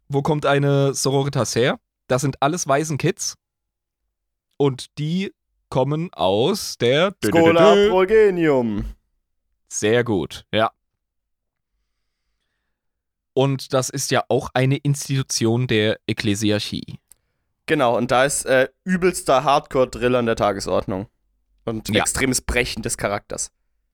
Wo 0.09 0.21
kommt 0.23 0.45
eine 0.45 0.93
Sororitas 0.93 1.55
her? 1.55 1.79
Das 2.07 2.21
sind 2.21 2.41
alles 2.41 2.67
Waisenkids. 2.67 3.35
Und 4.57 4.97
die 4.97 5.31
kommen 5.69 6.11
aus 6.13 6.77
der 6.77 7.13
Schola 7.23 7.75
Progenium. 7.89 8.85
Sehr 9.67 10.03
gut, 10.03 10.45
ja. 10.51 10.71
Und 13.33 13.73
das 13.73 13.89
ist 13.89 14.09
ja 14.09 14.23
auch 14.27 14.49
eine 14.53 14.77
Institution 14.77 15.67
der 15.67 15.99
Ekklesiarchie. 16.07 16.99
Genau, 17.67 17.95
und 17.95 18.09
da 18.09 18.25
ist 18.25 18.45
äh, 18.45 18.67
übelster 18.83 19.43
Hardcore-Drill 19.43 20.15
an 20.15 20.25
der 20.25 20.35
Tagesordnung. 20.35 21.07
Und 21.65 21.87
ja. 21.89 22.01
extremes 22.01 22.41
Brechen 22.41 22.81
des 22.81 22.97
Charakters. 22.97 23.51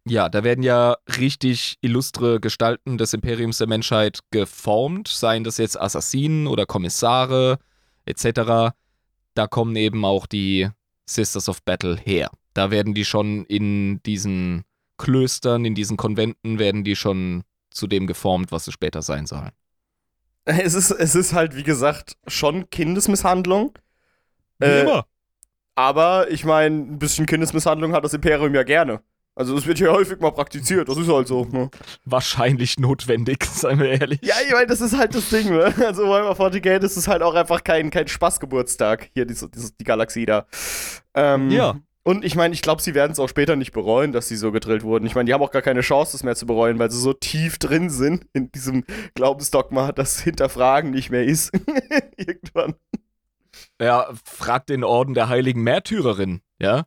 Ja, 0.07 0.29
da 0.29 0.43
werden 0.43 0.63
ja 0.63 0.97
richtig 1.17 1.77
illustre 1.81 2.39
Gestalten 2.39 2.97
des 2.99 3.13
Imperiums 3.13 3.57
der 3.57 3.67
Menschheit 3.67 4.19
geformt, 4.29 5.07
seien 5.07 5.43
das 5.43 5.57
jetzt 5.57 5.79
Assassinen 5.79 6.45
oder 6.45 6.67
Kommissare 6.67 7.57
etc. 8.05 8.73
Da 9.33 9.47
kommen 9.47 9.75
eben 9.75 10.05
auch 10.05 10.27
die 10.27 10.69
Sisters 11.07 11.49
of 11.49 11.63
Battle 11.63 11.97
her. 11.97 12.29
Da 12.53 12.69
werden 12.69 12.93
die 12.93 13.03
schon 13.03 13.45
in 13.45 14.01
diesen 14.03 14.63
Klöstern, 14.97 15.65
in 15.65 15.73
diesen 15.73 15.97
Konventen, 15.97 16.59
werden 16.59 16.83
die 16.83 16.95
schon 16.95 17.43
zu 17.71 17.87
dem 17.87 18.05
geformt, 18.05 18.51
was 18.51 18.65
sie 18.65 18.71
später 18.71 19.01
sein 19.01 19.25
sollen. 19.25 19.51
Es 20.45 20.75
ist, 20.75 20.91
es 20.91 21.15
ist 21.15 21.33
halt, 21.33 21.55
wie 21.55 21.63
gesagt, 21.63 22.15
schon 22.27 22.69
Kindesmisshandlung. 22.69 23.73
Wie 24.59 24.65
äh, 24.65 24.81
immer. 24.81 25.07
Aber 25.73 26.29
ich 26.29 26.45
meine, 26.45 26.75
ein 26.75 26.99
bisschen 26.99 27.25
Kindesmisshandlung 27.25 27.93
hat 27.93 28.05
das 28.05 28.13
Imperium 28.13 28.53
ja 28.53 28.63
gerne. 28.63 29.01
Also 29.35 29.53
das 29.53 29.67
wird 29.67 29.79
ja 29.79 29.91
häufig 29.91 30.19
mal 30.21 30.31
praktiziert, 30.31 30.87
das 30.87 30.97
ist 30.97 31.09
halt 31.09 31.27
so. 31.27 31.43
Ne? 31.45 31.69
Wahrscheinlich 32.05 32.79
notwendig, 32.79 33.43
seien 33.51 33.79
wir 33.79 33.89
ehrlich. 33.99 34.19
Ja, 34.23 34.35
ich 34.45 34.53
meine, 34.53 34.67
das 34.67 34.79
ist 34.79 34.97
halt 34.97 35.13
das 35.13 35.29
Ding, 35.29 35.49
ne? 35.49 35.73
Also 35.85 36.07
Warhammer 36.07 36.39
40k, 36.39 36.79
das 36.79 36.95
ist 36.95 37.09
halt 37.09 37.21
auch 37.21 37.35
einfach 37.35 37.63
kein, 37.63 37.89
kein 37.89 38.07
Spaßgeburtstag, 38.07 39.09
hier 39.13 39.25
die, 39.25 39.33
die, 39.33 39.69
die 39.79 39.83
Galaxie 39.83 40.25
da. 40.25 40.45
Ähm, 41.13 41.51
ja. 41.51 41.75
Und 42.07 42.23
ich 42.23 42.35
meine, 42.35 42.53
ich 42.53 42.61
glaube, 42.61 42.81
sie 42.81 42.93
werden 42.93 43.11
es 43.11 43.19
auch 43.19 43.27
später 43.27 43.55
nicht 43.55 43.71
bereuen, 43.71 44.11
dass 44.11 44.27
sie 44.27 44.35
so 44.35 44.51
gedrillt 44.51 44.83
wurden. 44.83 45.05
Ich 45.07 45.15
meine, 45.15 45.25
die 45.25 45.33
haben 45.33 45.41
auch 45.41 45.51
gar 45.51 45.63
keine 45.63 45.81
Chance, 45.81 46.11
das 46.11 46.23
mehr 46.23 46.35
zu 46.35 46.45
bereuen, 46.45 46.77
weil 46.77 46.91
sie 46.91 46.99
so 46.99 47.13
tief 47.13 47.57
drin 47.57 47.89
sind 47.89 48.27
in 48.31 48.51
diesem 48.51 48.85
Glaubensdogma, 49.15 49.91
dass 49.91 50.21
Hinterfragen 50.21 50.91
nicht 50.91 51.09
mehr 51.09 51.23
ist. 51.23 51.51
Irgendwann. 52.17 52.75
Ja, 53.81 54.07
frag 54.23 54.67
den 54.67 54.83
Orden 54.83 55.13
der 55.15 55.29
heiligen 55.29 55.63
Märtyrerin, 55.63 56.41
ja? 56.59 56.85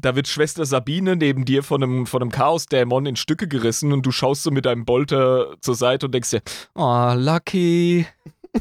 Da 0.00 0.16
wird 0.16 0.28
Schwester 0.28 0.64
Sabine 0.64 1.16
neben 1.16 1.44
dir 1.44 1.62
von 1.62 1.82
einem, 1.82 2.06
von 2.06 2.22
einem 2.22 2.30
Chaosdämon 2.30 3.06
in 3.06 3.16
Stücke 3.16 3.48
gerissen 3.48 3.92
und 3.92 4.06
du 4.06 4.12
schaust 4.12 4.42
so 4.42 4.50
mit 4.50 4.64
deinem 4.64 4.84
Bolter 4.84 5.56
zur 5.60 5.74
Seite 5.74 6.06
und 6.06 6.12
denkst 6.12 6.30
dir, 6.30 6.42
oh, 6.74 7.12
lucky. 7.14 8.06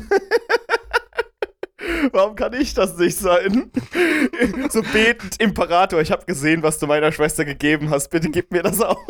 Warum 2.11 2.35
kann 2.35 2.53
ich 2.53 2.73
das 2.73 2.97
nicht 2.97 3.17
sein? 3.17 3.71
so 4.69 4.81
betend, 4.81 5.41
Imperator, 5.41 6.01
ich 6.01 6.11
habe 6.11 6.25
gesehen, 6.25 6.61
was 6.61 6.77
du 6.79 6.87
meiner 6.87 7.11
Schwester 7.11 7.45
gegeben 7.45 7.89
hast. 7.89 8.09
Bitte 8.09 8.29
gib 8.29 8.51
mir 8.51 8.63
das 8.63 8.81
auch. 8.81 8.99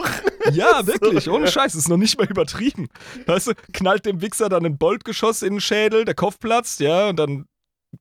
Ja, 0.53 0.87
wirklich, 0.87 1.29
ohne 1.29 1.47
Scheiß, 1.47 1.75
ist 1.75 1.89
noch 1.89 1.97
nicht 1.97 2.17
mal 2.17 2.25
übertrieben. 2.25 2.87
Weißt 3.27 3.47
du, 3.47 3.51
knallt 3.71 4.07
dem 4.07 4.21
Wichser 4.21 4.49
dann 4.49 4.65
ein 4.65 4.79
Boltgeschoss 4.79 5.43
in 5.43 5.55
den 5.55 5.61
Schädel, 5.61 6.05
der 6.05 6.15
Kopf 6.15 6.39
platzt, 6.39 6.79
ja, 6.79 7.09
und 7.09 7.17
dann 7.19 7.45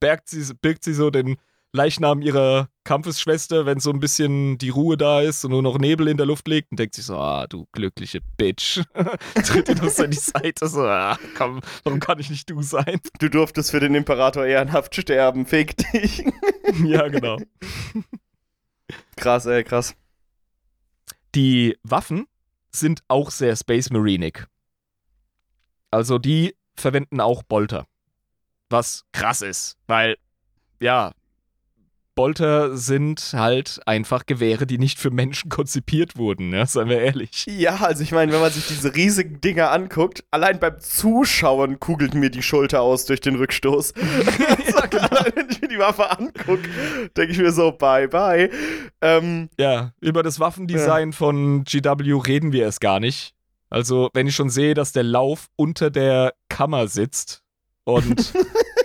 birgt 0.00 0.30
sie, 0.30 0.54
birgt 0.54 0.82
sie 0.82 0.94
so 0.94 1.10
den 1.10 1.36
Leichnam 1.72 2.22
ihrer 2.22 2.68
Kampfesschwester, 2.88 3.66
wenn 3.66 3.80
so 3.80 3.90
ein 3.90 4.00
bisschen 4.00 4.56
die 4.56 4.70
Ruhe 4.70 4.96
da 4.96 5.20
ist 5.20 5.44
und 5.44 5.50
nur 5.50 5.60
noch 5.60 5.76
Nebel 5.76 6.08
in 6.08 6.16
der 6.16 6.24
Luft 6.24 6.48
liegt 6.48 6.70
und 6.70 6.80
denkt 6.80 6.94
sich 6.94 7.04
so, 7.04 7.18
ah, 7.18 7.46
du 7.46 7.68
glückliche 7.72 8.20
Bitch. 8.38 8.80
Tritt 9.34 9.68
das 9.68 10.00
an 10.00 10.10
die 10.10 10.16
Seite, 10.16 10.66
so, 10.68 10.86
ah, 10.86 11.18
komm, 11.36 11.60
warum 11.84 12.00
kann 12.00 12.18
ich 12.18 12.30
nicht 12.30 12.48
du 12.48 12.62
sein? 12.62 12.98
Du 13.18 13.28
durftest 13.28 13.72
für 13.72 13.80
den 13.80 13.94
Imperator 13.94 14.46
ehrenhaft 14.46 14.94
sterben, 14.94 15.44
fick 15.44 15.76
dich. 15.76 16.24
ja, 16.82 17.08
genau. 17.08 17.36
Krass, 19.16 19.44
ey, 19.44 19.64
krass. 19.64 19.94
Die 21.34 21.76
Waffen 21.82 22.26
sind 22.70 23.02
auch 23.08 23.30
sehr 23.30 23.54
Space 23.54 23.90
Marinig. 23.90 24.46
Also 25.90 26.18
die 26.18 26.56
verwenden 26.74 27.20
auch 27.20 27.42
Bolter. 27.42 27.86
Was 28.70 29.04
krass 29.12 29.42
ist, 29.42 29.76
weil, 29.88 30.16
ja, 30.80 31.12
Bolter 32.18 32.76
sind 32.76 33.30
halt 33.32 33.80
einfach 33.86 34.26
Gewehre, 34.26 34.66
die 34.66 34.78
nicht 34.78 34.98
für 34.98 35.12
Menschen 35.12 35.50
konzipiert 35.50 36.16
wurden, 36.16 36.48
ne? 36.48 36.66
seien 36.66 36.88
wir 36.88 37.00
ehrlich. 37.00 37.46
Ja, 37.46 37.76
also 37.76 38.02
ich 38.02 38.10
meine, 38.10 38.32
wenn 38.32 38.40
man 38.40 38.50
sich 38.50 38.66
diese 38.66 38.92
riesigen 38.92 39.40
Dinger 39.40 39.70
anguckt, 39.70 40.24
allein 40.32 40.58
beim 40.58 40.80
Zuschauen 40.80 41.78
kugelt 41.78 42.14
mir 42.14 42.30
die 42.30 42.42
Schulter 42.42 42.80
aus 42.80 43.04
durch 43.04 43.20
den 43.20 43.36
Rückstoß. 43.36 43.94
ja, 44.68 44.86
genau. 44.86 45.08
wenn 45.32 45.48
ich 45.48 45.62
mir 45.62 45.68
die 45.68 45.78
Waffe 45.78 46.10
angucke, 46.10 46.68
denke 47.16 47.30
ich 47.30 47.38
mir 47.38 47.52
so, 47.52 47.70
bye 47.70 48.08
bye. 48.08 48.50
Ähm, 49.00 49.48
ja, 49.56 49.92
über 50.00 50.24
das 50.24 50.40
Waffendesign 50.40 51.10
ja. 51.10 51.16
von 51.16 51.62
GW 51.62 52.20
reden 52.26 52.50
wir 52.50 52.66
es 52.66 52.80
gar 52.80 52.98
nicht. 52.98 53.32
Also, 53.70 54.10
wenn 54.12 54.26
ich 54.26 54.34
schon 54.34 54.50
sehe, 54.50 54.74
dass 54.74 54.90
der 54.90 55.04
Lauf 55.04 55.46
unter 55.54 55.88
der 55.90 56.34
Kammer 56.48 56.88
sitzt 56.88 57.44
und 57.84 58.32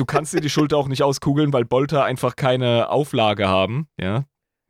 du 0.00 0.06
kannst 0.06 0.32
dir 0.32 0.40
die 0.40 0.50
Schulter 0.50 0.78
auch 0.78 0.88
nicht 0.88 1.02
auskugeln, 1.02 1.52
weil 1.52 1.64
Bolter 1.64 2.04
einfach 2.04 2.34
keine 2.34 2.88
Auflage 2.88 3.48
haben, 3.48 3.86
ja. 4.00 4.24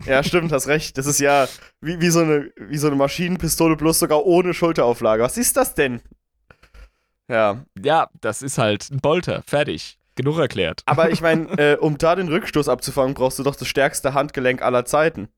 Ja, 0.07 0.23
stimmt, 0.25 0.51
hast 0.51 0.67
recht. 0.67 0.97
Das 0.99 1.07
ist 1.07 1.21
ja 1.21 1.47
wie, 1.81 2.01
wie, 2.01 2.09
so 2.09 2.21
eine, 2.21 2.51
wie 2.57 2.79
so 2.79 2.87
eine 2.87 2.97
Maschinenpistole, 2.97 3.77
bloß 3.77 3.99
sogar 3.99 4.25
ohne 4.25 4.55
Schulterauflage. 4.55 5.23
Was 5.23 5.37
ist 5.37 5.57
das 5.57 5.75
denn? 5.75 6.01
Ja. 7.29 7.65
Ja, 7.81 8.09
das 8.21 8.43
ist 8.43 8.59
halt 8.59 8.91
ein 8.91 9.01
Bolter. 9.01 9.43
Fertig. 9.47 9.99
genug 10.17 10.39
erklärt. 10.39 10.83
Aber 10.87 11.11
ich 11.11 11.21
meine, 11.21 11.47
äh, 11.59 11.77
um 11.77 11.99
da 11.99 12.17
den 12.17 12.29
Rückstoß 12.29 12.69
abzufangen, 12.69 13.15
brauchst 13.15 13.39
du 13.39 13.43
doch 13.43 13.57
das 13.57 13.69
stärkste 13.69 14.15
Handgelenk 14.15 14.63
aller 14.63 14.85
Zeiten. 14.85 15.29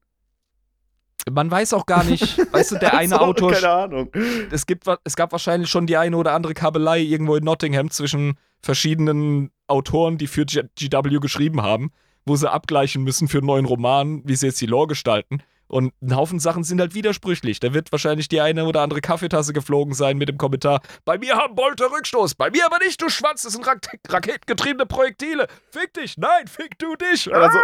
Man 1.31 1.51
weiß 1.51 1.73
auch 1.75 1.87
gar 1.87 2.05
nicht, 2.05 2.39
weißt 2.53 2.73
du, 2.73 2.79
der 2.79 2.95
eine 2.99 3.15
so, 3.15 3.19
Autor. 3.19 3.53
Keine 3.53 3.71
Ahnung. 3.71 4.11
Es, 4.51 4.67
gibt, 4.67 4.87
es 5.05 5.17
gab 5.17 5.33
wahrscheinlich 5.33 5.71
schon 5.71 5.87
die 5.87 5.97
eine 5.97 6.17
oder 6.17 6.33
andere 6.33 6.55
Kabelei 6.55 7.01
irgendwo 7.01 7.37
in 7.37 7.45
Nottingham 7.45 7.91
zwischen 7.91 8.35
verschiedenen 8.61 9.51
Autoren, 9.67 10.19
die 10.19 10.27
für 10.27 10.45
GW 10.45 11.19
geschrieben 11.21 11.63
haben, 11.63 11.93
wo 12.25 12.37
sie 12.37 12.51
abgleichen 12.51 13.03
müssen 13.03 13.29
für 13.29 13.39
einen 13.39 13.47
neuen 13.47 13.65
Roman, 13.65 14.23
wie 14.25 14.37
sie 14.37 14.47
jetzt 14.47 14.61
die 14.61 14.67
Lore 14.67 14.89
gestalten. 14.89 15.43
Und 15.73 15.95
ein 16.03 16.15
Haufen 16.15 16.39
Sachen 16.39 16.65
sind 16.65 16.83
halt 16.83 16.95
widersprüchlich. 16.95 17.59
Da 17.59 17.73
wird 17.73 17.91
wahrscheinlich 17.93 18.29
die 18.29 18.43
eine 18.43 18.67
oder 18.67 18.83
andere 18.83 19.01
Kaffeetasse 19.01 19.55
geflogen 19.55 19.95
sein 19.95 20.19
mit 20.19 20.29
dem 20.29 20.37
Kommentar: 20.37 20.83
Bei 21.07 21.17
mir 21.17 21.37
haben 21.37 21.55
Bolter 21.55 21.91
Rückstoß, 21.91 22.35
bei 22.35 22.51
mir 22.51 22.67
aber 22.67 22.77
nicht, 22.85 23.01
du 23.01 23.09
Schwanz, 23.09 23.41
das 23.41 23.55
sind 23.55 23.67
Rak 23.67 23.81
raketengetriebene 24.07 24.85
Projektile. 24.85 25.47
Fick 25.71 25.95
dich, 25.95 26.19
nein, 26.19 26.47
fick 26.47 26.79
du 26.79 26.95
dich. 26.97 27.35
Also, 27.35 27.59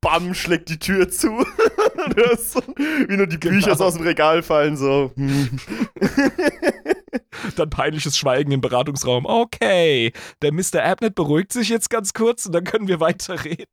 bam, 0.00 0.34
schlägt 0.34 0.68
die 0.68 0.80
Tür 0.80 1.08
zu. 1.08 1.28
so, 2.38 2.60
wie 3.06 3.16
nur 3.16 3.28
die 3.28 3.38
genau. 3.38 3.54
Bücher 3.54 3.76
so 3.76 3.84
aus 3.84 3.94
dem 3.94 4.02
Regal 4.02 4.42
fallen, 4.42 4.76
so. 4.76 5.12
dann 7.54 7.70
peinliches 7.70 8.18
Schweigen 8.18 8.50
im 8.50 8.62
Beratungsraum. 8.62 9.26
Okay, 9.26 10.12
der 10.42 10.52
Mr. 10.52 10.82
Abnett 10.82 11.14
beruhigt 11.14 11.52
sich 11.52 11.68
jetzt 11.68 11.88
ganz 11.88 12.14
kurz 12.14 12.46
und 12.46 12.52
dann 12.52 12.64
können 12.64 12.88
wir 12.88 12.98
weiterreden. 12.98 13.66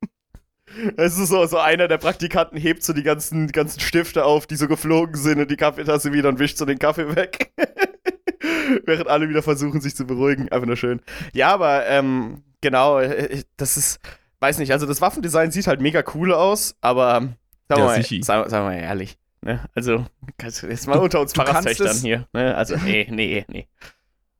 Es 0.98 1.18
ist 1.18 1.30
so, 1.30 1.46
so 1.46 1.58
einer 1.58 1.88
der 1.88 1.98
Praktikanten 1.98 2.58
hebt 2.58 2.84
so 2.84 2.94
die 2.94 3.04
ganzen, 3.04 3.48
die 3.48 3.54
ganzen 3.54 3.80
Stifte 3.80 4.26
auf, 4.26 4.48
die 4.48 4.56
so 4.56 4.68
geflogen 4.68 5.16
sind 5.16 5.40
und 5.40 5.52
die 5.52 5.58
Kaffeetasse 5.58 6.14
wieder 6.14 6.30
und 6.30 6.40
wischt 6.40 6.58
so 6.58 6.66
den 6.66 6.80
Kaffee 6.80 7.16
weg. 7.16 7.52
Während 8.86 9.08
alle 9.08 9.30
wieder 9.30 9.44
versuchen, 9.44 9.82
sich 9.82 9.96
zu 9.96 10.06
beruhigen. 10.06 10.50
Einfach 10.50 10.68
nur 10.68 10.78
schön. 10.78 11.02
Ja, 11.34 11.54
aber 11.54 11.88
ähm, 11.88 12.44
genau, 12.62 13.00
äh, 13.00 13.44
das 13.58 13.78
ist, 13.78 14.00
weiß 14.40 14.58
nicht, 14.60 14.72
also 14.72 14.86
das 14.86 15.02
Waffendesign 15.02 15.52
sieht 15.52 15.68
halt 15.68 15.82
mega 15.82 16.04
cool 16.16 16.34
aus, 16.34 16.76
aber 16.82 17.14
sagen 17.14 17.36
wir 17.70 17.78
ja, 17.78 17.86
mal, 17.86 18.04
sagen, 18.04 18.50
sagen 18.50 18.66
wir 18.66 18.72
mal 18.72 18.80
ehrlich, 18.80 19.18
ne? 19.42 19.62
Also, 19.76 20.06
jetzt 20.42 20.88
mal 20.88 20.98
unter 21.00 21.20
uns 21.22 21.34
Pfarrerstöchtern 21.34 21.98
hier. 21.98 22.28
Ne? 22.34 22.56
Also, 22.56 22.76
nee, 22.78 23.08
nee, 23.10 23.46
nee. 23.48 23.68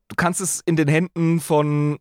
Du 0.08 0.16
kannst 0.16 0.40
es 0.40 0.60
in 0.64 0.76
den 0.76 0.88
Händen 0.88 1.40
von 1.40 1.98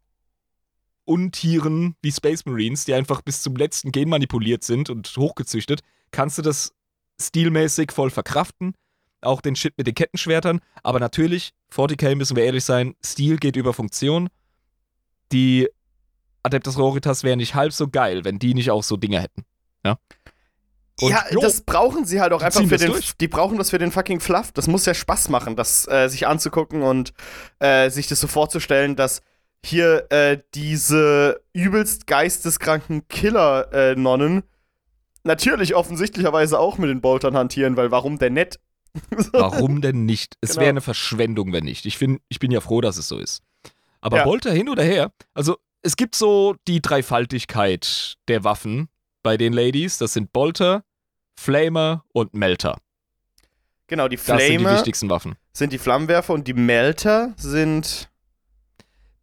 Untieren 1.12 1.96
wie 2.02 2.12
Space 2.14 2.46
Marines, 2.46 2.86
die 2.86 2.94
einfach 2.94 3.22
bis 3.22 3.42
zum 3.42 3.58
letzten 3.58 3.92
Gen 3.92 4.08
manipuliert 4.08 4.64
sind 4.64 4.90
und 4.90 5.12
hochgezüchtet, 5.18 5.82
kannst 6.12 6.38
du 6.38 6.42
das 6.42 6.74
stilmäßig 7.22 7.92
voll 7.92 8.10
verkraften. 8.10 8.76
Auch 9.20 9.42
den 9.42 9.58
Shit 9.58 9.78
mit 9.78 9.88
den 9.88 9.94
Kettenschwertern. 9.94 10.62
Aber 10.84 11.02
natürlich, 11.02 11.52
40k 11.76 12.16
müssen 12.16 12.38
wir 12.38 12.46
ehrlich 12.46 12.64
sein, 12.64 12.96
Stil 13.04 13.40
geht 13.40 13.58
über 13.58 13.74
Funktion. 13.74 14.30
Die 15.34 15.68
Adeptus 16.44 16.78
Roritas 16.78 17.26
wären 17.26 17.40
nicht 17.40 17.56
halb 17.56 17.74
so 17.74 17.90
geil, 17.90 18.24
wenn 18.24 18.40
die 18.40 18.54
nicht 18.54 18.72
auch 18.72 18.82
so 18.82 18.96
Dinge 18.96 19.20
hätten. 19.22 19.44
Ja. 19.84 19.98
Und, 21.02 21.10
ja, 21.10 21.26
jo, 21.30 21.42
das 21.42 21.60
brauchen 21.60 22.06
sie 22.06 22.22
halt 22.22 22.32
auch 22.32 22.42
einfach 22.42 22.64
für 22.66 22.78
den. 22.78 22.92
Durch. 22.94 23.18
Die 23.18 23.28
brauchen 23.28 23.58
das 23.58 23.72
für 23.72 23.80
den 23.80 23.92
fucking 23.92 24.22
Fluff. 24.22 24.54
Das 24.54 24.68
muss 24.68 24.86
ja 24.86 24.94
Spaß 24.94 25.28
machen, 25.28 25.58
das 25.58 25.90
äh, 25.90 26.08
sich 26.08 26.26
anzugucken 26.26 26.84
und 26.84 27.12
äh, 27.60 27.90
sich 27.90 28.08
das 28.08 28.22
so 28.22 28.28
vorzustellen, 28.28 28.96
dass 28.96 29.22
hier 29.64 30.08
äh, 30.12 30.40
diese 30.54 31.42
übelst 31.54 32.08
geisteskranken 32.08 33.08
Killer-Nonnen 33.08 34.40
äh, 34.40 34.44
natürlich 35.24 35.76
offensichtlicherweise 35.76 36.60
auch 36.60 36.78
mit 36.78 36.90
den 36.90 37.02
Boltern 37.02 37.36
hantieren, 37.36 37.78
weil 37.78 37.92
warum 37.92 38.18
denn 38.18 38.34
nicht? 38.34 38.60
warum 39.32 39.82
denn 39.82 40.06
nicht? 40.06 40.36
Es 40.42 40.52
genau. 40.52 40.62
wäre 40.62 40.70
eine 40.72 40.82
Verschwendung, 40.82 41.54
wenn 41.54 41.64
nicht. 41.64 41.86
Ich, 41.86 41.98
find, 41.98 42.22
ich 42.28 42.40
bin 42.40 42.52
ja 42.52 42.60
froh, 42.60 42.82
dass 42.82 42.98
es 42.98 43.08
so 43.08 43.18
ist. 43.18 43.44
Aber 44.02 44.18
ja. 44.18 44.24
Bolter 44.24 44.52
hin 44.52 44.68
oder 44.68 44.84
her, 44.84 45.12
also 45.34 45.58
es 45.84 45.96
gibt 45.96 46.16
so 46.16 46.56
die 46.68 46.82
Dreifaltigkeit 46.82 48.16
der 48.28 48.44
Waffen 48.44 48.90
bei 49.24 49.38
den 49.38 49.54
Ladies. 49.54 49.98
Das 49.98 50.14
sind 50.14 50.34
Bolter, 50.34 50.84
Flamer 51.36 52.04
und 52.14 52.34
Melter. 52.34 52.78
Genau, 53.88 54.08
die 54.08 54.18
Flamer 54.18 54.40
das 54.40 54.48
sind 54.48 54.60
die 54.60 54.66
wichtigsten 54.66 55.10
Waffen. 55.10 55.36
Sind 55.54 55.74
die 55.74 55.78
Flammenwerfer 55.78 56.34
und 56.34 56.48
die 56.48 56.54
Melter 56.54 57.34
sind 57.38 58.11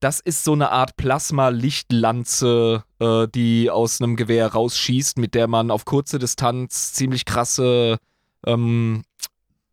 das 0.01 0.21
ist 0.21 0.45
so 0.45 0.53
eine 0.53 0.71
Art 0.71 0.97
Plasma-Lichtlanze, 0.97 2.85
äh, 3.01 3.27
die 3.35 3.71
aus 3.71 4.01
einem 4.01 4.17
Gewehr 4.17 4.47
rausschießt, 4.47 5.19
mit 5.19 5.35
der 5.35 5.49
man 5.49 5.71
auf 5.71 5.85
kurze 5.85 6.19
Distanz 6.19 6.93
ziemlich 6.93 7.25
krasse 7.25 7.99
ähm, 8.47 9.03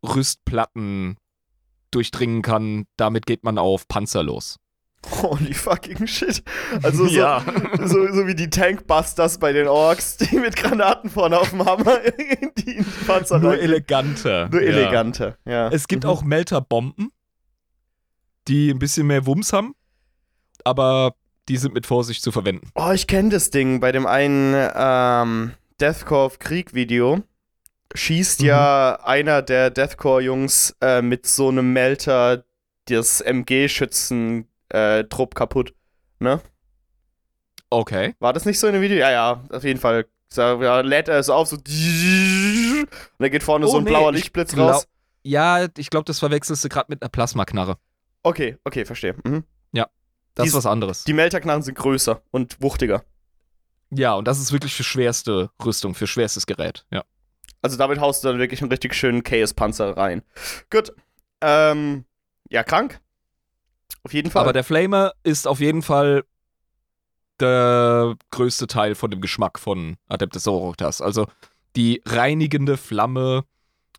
Rüstplatten 0.02 1.16
durchdringen 1.90 2.42
kann. 2.42 2.86
Damit 2.96 3.26
geht 3.26 3.44
man 3.44 3.58
auf 3.58 3.86
Panzer 3.86 4.22
los. 4.22 4.58
Holy 5.22 5.54
fucking 5.54 6.08
shit. 6.08 6.42
Also 6.82 7.06
so, 7.06 7.14
ja. 7.14 7.44
so, 7.84 8.12
so, 8.12 8.26
wie 8.26 8.34
die 8.34 8.50
Tankbusters 8.50 9.38
bei 9.38 9.52
den 9.52 9.68
Orks, 9.68 10.16
die 10.16 10.36
mit 10.36 10.56
Granaten 10.56 11.10
vorne 11.10 11.38
auf 11.38 11.50
dem 11.50 11.64
Hammer 11.64 12.02
in 12.02 12.50
die, 12.58 12.78
in 12.78 12.84
die 12.84 13.04
Panzer 13.06 13.38
Nur 13.38 13.56
eleganter. 13.56 14.48
Nur 14.48 14.60
ja. 14.60 14.68
eleganter, 14.68 15.38
ja. 15.44 15.68
Es 15.68 15.86
gibt 15.86 16.02
mhm. 16.02 16.10
auch 16.10 16.22
Melterbomben, 16.24 17.12
die 18.48 18.70
ein 18.70 18.80
bisschen 18.80 19.06
mehr 19.06 19.26
Wumms 19.26 19.52
haben 19.52 19.76
aber 20.66 21.14
die 21.48 21.56
sind 21.56 21.72
mit 21.74 21.86
Vorsicht 21.86 22.22
zu 22.22 22.32
verwenden. 22.32 22.72
Oh, 22.74 22.90
ich 22.90 23.06
kenne 23.06 23.28
das 23.28 23.50
Ding. 23.50 23.78
Bei 23.78 23.92
dem 23.92 24.04
einen 24.04 24.52
ähm, 24.74 25.52
Deathcore 25.80 26.24
of 26.24 26.40
Krieg 26.40 26.74
Video 26.74 27.22
schießt 27.94 28.40
mhm. 28.40 28.46
ja 28.46 28.98
einer 29.04 29.42
der 29.42 29.70
Deathcore-Jungs 29.70 30.74
äh, 30.80 31.02
mit 31.02 31.24
so 31.26 31.48
einem 31.48 31.72
Melter 31.72 32.44
das 32.86 33.20
MG-Schützen-Trupp 33.20 35.34
äh, 35.34 35.36
kaputt. 35.36 35.72
Ne? 36.18 36.40
Okay. 37.70 38.16
War 38.18 38.32
das 38.32 38.44
nicht 38.44 38.58
so 38.58 38.66
in 38.66 38.72
dem 38.72 38.82
Video? 38.82 38.98
Ja, 38.98 39.12
ja, 39.12 39.44
auf 39.50 39.62
jeden 39.62 39.78
Fall. 39.78 40.06
Da 40.34 40.80
lädt 40.80 41.06
er 41.06 41.20
es 41.20 41.30
auf, 41.30 41.46
so. 41.46 41.54
Und 41.56 41.68
da 43.18 43.28
geht 43.28 43.44
vorne 43.44 43.66
oh, 43.66 43.70
so 43.70 43.78
ein 43.78 43.84
nee, 43.84 43.90
blauer 43.90 44.10
Lichtblitz 44.10 44.52
glaub, 44.52 44.72
raus. 44.72 44.88
Ja, 45.22 45.68
ich 45.76 45.90
glaube, 45.90 46.06
das 46.06 46.18
verwechselst 46.18 46.64
du 46.64 46.68
gerade 46.68 46.86
mit 46.88 47.02
einer 47.02 47.08
Plasmaknarre. 47.08 47.76
Okay, 48.24 48.56
okay, 48.64 48.84
verstehe. 48.84 49.14
Mhm. 49.24 49.44
Das 50.36 50.48
ist 50.48 50.54
was 50.54 50.66
anderes. 50.66 51.04
Die 51.04 51.12
Melterknarren 51.12 51.62
sind 51.62 51.76
größer 51.76 52.22
und 52.30 52.62
wuchtiger. 52.62 53.04
Ja, 53.90 54.14
und 54.14 54.28
das 54.28 54.38
ist 54.38 54.52
wirklich 54.52 54.74
für 54.74 54.84
schwerste 54.84 55.50
Rüstung, 55.64 55.94
für 55.94 56.06
schwerstes 56.06 56.46
Gerät, 56.46 56.86
ja. 56.92 57.04
Also 57.62 57.76
damit 57.76 57.98
haust 57.98 58.22
du 58.22 58.28
dann 58.28 58.38
wirklich 58.38 58.60
einen 58.60 58.70
richtig 58.70 58.94
schönen 58.94 59.24
Chaos-Panzer 59.24 59.96
rein. 59.96 60.22
Gut. 60.70 60.92
Ähm, 61.40 62.04
ja, 62.48 62.62
krank. 62.62 63.00
Auf 64.04 64.12
jeden 64.12 64.30
Fall. 64.30 64.42
Aber 64.42 64.52
der 64.52 64.62
Flamer 64.62 65.12
ist 65.24 65.48
auf 65.48 65.58
jeden 65.58 65.82
Fall 65.82 66.24
der 67.40 68.14
größte 68.30 68.66
Teil 68.66 68.94
von 68.94 69.10
dem 69.10 69.20
Geschmack 69.20 69.58
von 69.58 69.96
Adeptus 70.08 70.46
Orotas. 70.46 71.00
Also 71.00 71.26
die 71.74 72.02
reinigende 72.06 72.76
Flamme, 72.76 73.44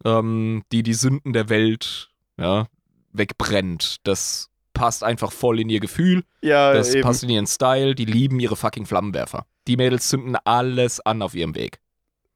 ähm, 0.06 0.64
die 0.72 0.84
die 0.84 0.94
Sünden 0.94 1.34
der 1.34 1.50
Welt 1.50 2.10
ja, 2.38 2.68
wegbrennt. 3.12 3.98
Das 4.04 4.50
passt 4.78 5.04
einfach 5.04 5.32
voll 5.32 5.60
in 5.60 5.70
ihr 5.70 5.80
Gefühl. 5.80 6.24
Ja, 6.42 6.74
das 6.74 6.94
eben. 6.94 7.02
passt 7.02 7.24
in 7.24 7.30
ihren 7.30 7.48
Style. 7.48 7.96
Die 7.96 8.06
lieben 8.06 8.40
ihre 8.40 8.56
fucking 8.56 8.86
Flammenwerfer. 8.86 9.46
Die 9.68 9.76
Mädels 9.76 10.08
zünden 10.08 10.38
alles 10.46 11.00
an 11.00 11.22
auf 11.22 11.34
ihrem 11.34 11.56
Weg. 11.56 11.80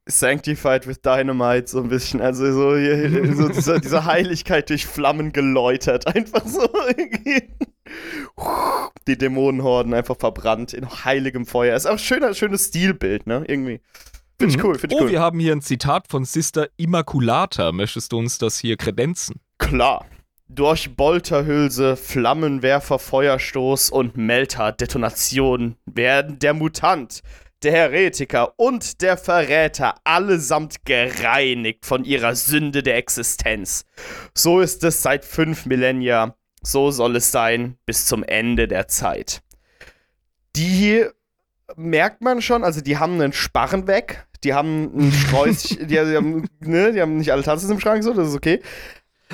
Sanctified 0.06 0.86
with 0.88 1.00
Dynamite, 1.00 1.68
so 1.68 1.80
ein 1.80 1.88
bisschen. 1.88 2.20
Also 2.20 2.52
so, 2.52 2.76
hier, 2.76 3.34
so 3.36 3.48
diese, 3.48 3.80
diese, 3.80 4.04
Heiligkeit 4.12 4.68
durch 4.68 4.84
Flammen 4.84 5.32
geläutert. 5.32 6.06
Einfach 6.08 6.44
so. 6.44 6.68
Die 9.06 9.18
Dämonenhorden 9.18 9.94
einfach 9.94 10.16
verbrannt 10.18 10.72
in 10.72 10.88
heiligem 11.04 11.46
Feuer. 11.46 11.76
Ist 11.76 11.86
auch 11.86 11.92
ein 11.92 11.98
schöner, 11.98 12.34
schönes 12.34 12.68
Stilbild, 12.68 13.26
ne? 13.26 13.44
Irgendwie. 13.46 13.80
Finde 14.38 14.56
ich 14.56 14.58
mhm. 14.58 14.64
cool, 14.64 14.78
finde 14.78 14.96
ich 14.96 15.00
oh, 15.00 15.04
cool. 15.04 15.10
wir 15.10 15.20
haben 15.20 15.38
hier 15.38 15.52
ein 15.52 15.62
Zitat 15.62 16.08
von 16.08 16.24
Sister 16.24 16.68
Immaculata. 16.76 17.70
Möchtest 17.70 18.10
du 18.10 18.18
uns 18.18 18.38
das 18.38 18.58
hier 18.58 18.76
kredenzen? 18.76 19.40
Klar. 19.58 20.04
Durch 20.54 20.94
Bolterhülse, 20.96 21.96
Flammenwerfer, 21.96 22.98
Feuerstoß 22.98 23.88
und 23.88 24.18
Melter-Detonation 24.18 25.76
werden 25.86 26.38
der 26.40 26.52
Mutant, 26.52 27.22
der 27.62 27.72
Heretiker 27.72 28.52
und 28.58 29.00
der 29.00 29.16
Verräter 29.16 29.94
allesamt 30.04 30.84
gereinigt 30.84 31.86
von 31.86 32.04
ihrer 32.04 32.36
Sünde 32.36 32.82
der 32.82 32.98
Existenz. 32.98 33.86
So 34.34 34.60
ist 34.60 34.84
es 34.84 35.00
seit 35.00 35.24
fünf 35.24 35.64
Millennia, 35.64 36.36
so 36.60 36.90
soll 36.90 37.16
es 37.16 37.32
sein 37.32 37.78
bis 37.86 38.04
zum 38.04 38.22
Ende 38.22 38.68
der 38.68 38.88
Zeit. 38.88 39.40
Die 40.54 41.06
merkt 41.76 42.20
man 42.20 42.42
schon, 42.42 42.62
also 42.62 42.82
die 42.82 42.98
haben 42.98 43.14
einen 43.14 43.32
Sparren 43.32 43.86
weg, 43.86 44.26
die 44.44 44.52
haben 44.52 44.90
ein 44.98 45.12
Sträußchen, 45.12 45.78
die, 45.88 45.94
die, 45.94 45.98
haben, 45.98 46.46
ne, 46.60 46.92
die 46.92 47.00
haben 47.00 47.16
nicht 47.16 47.32
alle 47.32 47.42
Tanzen 47.42 47.70
im 47.70 47.80
Schrank, 47.80 48.04
so, 48.04 48.12
das 48.12 48.28
ist 48.28 48.36
okay. 48.36 48.60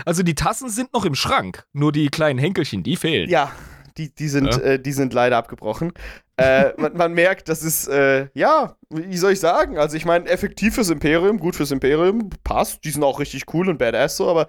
Also 0.04 0.22
die 0.22 0.34
Tassen 0.34 0.70
sind 0.70 0.92
noch 0.92 1.04
im 1.04 1.14
Schrank, 1.14 1.66
nur 1.72 1.92
die 1.92 2.08
kleinen 2.08 2.38
Henkelchen, 2.38 2.82
die 2.82 2.96
fehlen. 2.96 3.28
Ja, 3.28 3.52
die, 3.98 4.14
die, 4.14 4.28
sind, 4.28 4.54
ja. 4.54 4.60
Äh, 4.60 4.80
die 4.80 4.92
sind 4.92 5.12
leider 5.12 5.36
abgebrochen. 5.36 5.92
äh, 6.36 6.72
man, 6.80 6.96
man, 6.96 7.12
merkt, 7.12 7.48
das 7.48 7.62
ist, 7.62 7.88
äh, 7.88 8.28
ja, 8.34 8.76
wie 8.90 9.16
soll 9.16 9.32
ich 9.32 9.40
sagen? 9.40 9.76
Also 9.76 9.96
ich 9.96 10.04
meine, 10.04 10.28
effektiv 10.28 10.76
fürs 10.76 10.90
Imperium, 10.90 11.38
gut 11.38 11.56
fürs 11.56 11.72
Imperium, 11.72 12.30
passt. 12.44 12.84
Die 12.84 12.90
sind 12.90 13.02
auch 13.02 13.18
richtig 13.18 13.52
cool 13.52 13.68
und 13.68 13.78
badass 13.78 14.16
so, 14.16 14.28
aber 14.28 14.46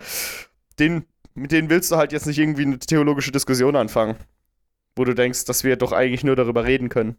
den, 0.78 1.06
mit 1.34 1.52
denen 1.52 1.70
willst 1.70 1.92
du 1.92 1.98
halt 1.98 2.12
jetzt 2.12 2.28
nicht 2.28 2.38
irgendwie 2.38 2.64
eine 2.64 2.80
theologische 2.80 3.32
Diskussion 3.32 3.76
anfangen. 3.76 4.16
Wo 4.96 5.04
du 5.04 5.16
denkst, 5.16 5.46
dass 5.46 5.64
wir 5.64 5.76
doch 5.78 5.92
eigentlich 5.92 6.24
nur 6.24 6.36
darüber 6.36 6.66
reden 6.66 6.90
können. 6.90 7.18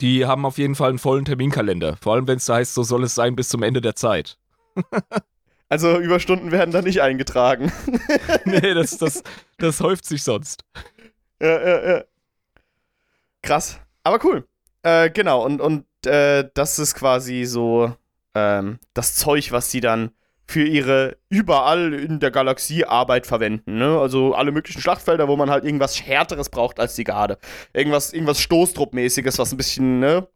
Die 0.00 0.24
haben 0.24 0.46
auf 0.46 0.58
jeden 0.58 0.74
Fall 0.74 0.90
einen 0.90 0.98
vollen 0.98 1.24
Terminkalender. 1.24 1.96
Vor 2.00 2.14
allem, 2.14 2.26
wenn 2.26 2.38
es 2.38 2.46
da 2.46 2.54
heißt, 2.54 2.74
so 2.74 2.82
soll 2.82 3.04
es 3.04 3.14
sein 3.14 3.36
bis 3.36 3.48
zum 3.48 3.62
Ende 3.62 3.80
der 3.80 3.96
Zeit. 3.96 4.38
also 5.70 5.98
Überstunden 5.98 6.52
werden 6.52 6.72
da 6.72 6.82
nicht 6.82 7.00
eingetragen. 7.00 7.72
nee, 8.44 8.74
das, 8.74 8.98
das, 8.98 9.22
das 9.56 9.80
häuft 9.80 10.04
sich 10.04 10.22
sonst. 10.22 10.64
Ja, 11.40 11.66
ja, 11.66 11.88
ja. 11.88 12.04
Krass. 13.42 13.80
Aber 14.04 14.22
cool. 14.24 14.46
Äh, 14.82 15.10
genau, 15.10 15.44
und, 15.44 15.60
und 15.60 15.86
äh, 16.06 16.48
das 16.52 16.78
ist 16.78 16.94
quasi 16.94 17.44
so 17.44 17.94
ähm, 18.34 18.78
das 18.94 19.14
Zeug, 19.16 19.52
was 19.52 19.70
sie 19.70 19.80
dann 19.80 20.10
für 20.50 20.64
ihre 20.64 21.16
überall 21.28 21.94
in 21.94 22.18
der 22.18 22.32
Galaxie 22.32 22.84
Arbeit 22.84 23.26
verwenden. 23.26 23.78
Ne? 23.78 23.98
Also 23.98 24.34
alle 24.34 24.50
möglichen 24.50 24.80
Schlachtfelder, 24.82 25.28
wo 25.28 25.36
man 25.36 25.48
halt 25.48 25.64
irgendwas 25.64 26.04
Härteres 26.04 26.48
braucht 26.48 26.80
als 26.80 26.96
die 26.96 27.04
Garde. 27.04 27.38
Irgendwas, 27.72 28.12
irgendwas 28.12 28.40
Stoßtruppmäßiges, 28.40 29.38
was 29.38 29.52
ein 29.52 29.56
bisschen 29.56 30.00
ne, 30.00 30.26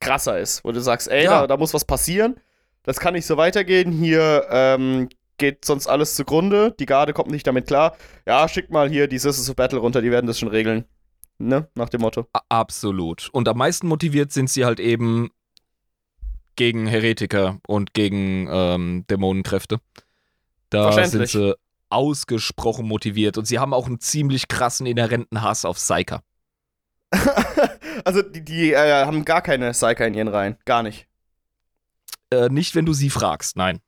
krasser 0.00 0.38
ist. 0.38 0.64
Wo 0.64 0.72
du 0.72 0.80
sagst, 0.80 1.08
ey, 1.08 1.24
ja. 1.24 1.40
da, 1.40 1.46
da, 1.46 1.56
muss 1.56 1.72
was 1.72 1.86
passieren. 1.86 2.36
Das 2.84 3.00
kann 3.00 3.14
nicht 3.14 3.26
so 3.26 3.36
weitergehen. 3.36 3.90
Hier 3.92 4.46
ähm, 4.50 5.08
geht 5.38 5.64
sonst 5.64 5.86
alles 5.86 6.14
zugrunde. 6.14 6.74
Die 6.78 6.86
Garde 6.86 7.12
kommt 7.12 7.30
nicht 7.30 7.46
damit 7.46 7.66
klar. 7.66 7.96
Ja, 8.26 8.46
schick 8.48 8.70
mal 8.70 8.88
hier 8.88 9.08
die 9.08 9.18
Sisters 9.18 9.50
of 9.50 9.56
Battle 9.56 9.80
runter, 9.80 10.00
die 10.00 10.10
werden 10.10 10.26
das 10.26 10.38
schon 10.38 10.48
regeln. 10.48 10.84
Ne? 11.38 11.68
Nach 11.74 11.88
dem 11.88 12.02
Motto. 12.02 12.26
Absolut. 12.48 13.28
Und 13.32 13.48
am 13.48 13.58
meisten 13.58 13.88
motiviert 13.88 14.32
sind 14.32 14.48
sie 14.48 14.64
halt 14.64 14.78
eben 14.78 15.30
gegen 16.56 16.86
Heretiker 16.86 17.58
und 17.66 17.94
gegen 17.94 18.48
ähm, 18.50 19.04
Dämonenkräfte. 19.10 19.80
Da 20.70 21.04
sind 21.04 21.28
sie 21.28 21.56
ausgesprochen 21.88 22.86
motiviert 22.86 23.38
und 23.38 23.46
sie 23.46 23.58
haben 23.58 23.72
auch 23.72 23.86
einen 23.86 24.00
ziemlich 24.00 24.48
krassen 24.48 24.86
inhärenten 24.86 25.42
Hass 25.42 25.64
auf 25.64 25.76
Psyker. 25.76 26.22
also 28.04 28.22
die, 28.22 28.44
die 28.44 28.72
äh, 28.72 29.04
haben 29.04 29.24
gar 29.24 29.42
keine 29.42 29.70
Psyker 29.72 30.06
in 30.06 30.14
ihren 30.14 30.28
Reihen, 30.28 30.56
gar 30.64 30.82
nicht. 30.82 31.06
Äh, 32.30 32.48
nicht, 32.48 32.74
wenn 32.74 32.86
du 32.86 32.92
sie 32.92 33.10
fragst, 33.10 33.56
nein. 33.56 33.80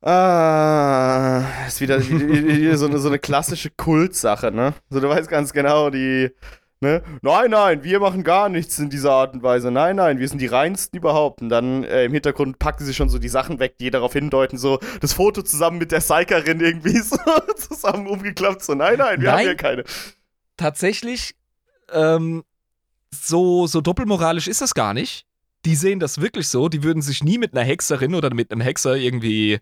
Ah, 0.00 1.44
ist 1.66 1.80
wieder, 1.80 2.00
wieder 2.08 2.76
so, 2.76 2.86
eine, 2.86 2.98
so 2.98 3.08
eine 3.08 3.18
klassische 3.18 3.70
Kultsache, 3.70 4.52
ne? 4.52 4.74
So, 4.90 5.00
du 5.00 5.08
weißt 5.08 5.28
ganz 5.28 5.52
genau, 5.52 5.90
die, 5.90 6.30
Ne? 6.80 7.02
Nein, 7.22 7.50
nein, 7.50 7.82
wir 7.82 7.98
machen 7.98 8.22
gar 8.22 8.48
nichts 8.48 8.78
in 8.78 8.88
dieser 8.88 9.10
Art 9.10 9.34
und 9.34 9.42
Weise. 9.42 9.72
Nein, 9.72 9.96
nein, 9.96 10.20
wir 10.20 10.28
sind 10.28 10.40
die 10.40 10.46
reinsten 10.46 10.96
überhaupt. 10.96 11.42
Und 11.42 11.48
dann 11.48 11.82
äh, 11.82 12.04
im 12.04 12.12
Hintergrund 12.12 12.60
packen 12.60 12.84
sie 12.84 12.94
schon 12.94 13.08
so 13.08 13.18
die 13.18 13.28
Sachen 13.28 13.58
weg, 13.58 13.78
die 13.78 13.90
darauf 13.90 14.12
hindeuten, 14.12 14.58
so 14.58 14.78
das 15.00 15.12
Foto 15.12 15.42
zusammen 15.42 15.78
mit 15.78 15.90
der 15.90 15.98
Psycherin 15.98 16.60
irgendwie 16.60 16.98
so 16.98 17.18
zusammen 17.56 18.06
umgeklappt. 18.06 18.62
So, 18.62 18.74
nein, 18.74 18.98
nein, 18.98 19.20
wir 19.20 19.28
nein, 19.28 19.38
haben 19.38 19.44
hier 19.44 19.56
keine. 19.56 19.84
Tatsächlich, 20.56 21.34
ähm, 21.92 22.44
so, 23.12 23.66
so 23.66 23.80
doppelmoralisch 23.80 24.46
ist 24.46 24.60
das 24.60 24.72
gar 24.72 24.94
nicht. 24.94 25.26
Die 25.64 25.74
sehen 25.74 26.00
das 26.00 26.20
wirklich 26.20 26.48
so. 26.48 26.68
Die 26.68 26.82
würden 26.82 27.02
sich 27.02 27.22
nie 27.22 27.38
mit 27.38 27.52
einer 27.52 27.64
Hexerin 27.64 28.14
oder 28.14 28.32
mit 28.32 28.50
einem 28.52 28.60
Hexer 28.60 28.96
irgendwie 28.96 29.60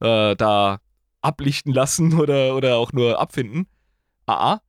äh, 0.00 0.36
da 0.36 0.78
ablichten 1.20 1.72
lassen 1.72 2.14
oder, 2.20 2.54
oder 2.56 2.76
auch 2.76 2.92
nur 2.92 3.20
abfinden. 3.20 3.66
Ah, 4.26 4.54
ah. 4.54 4.60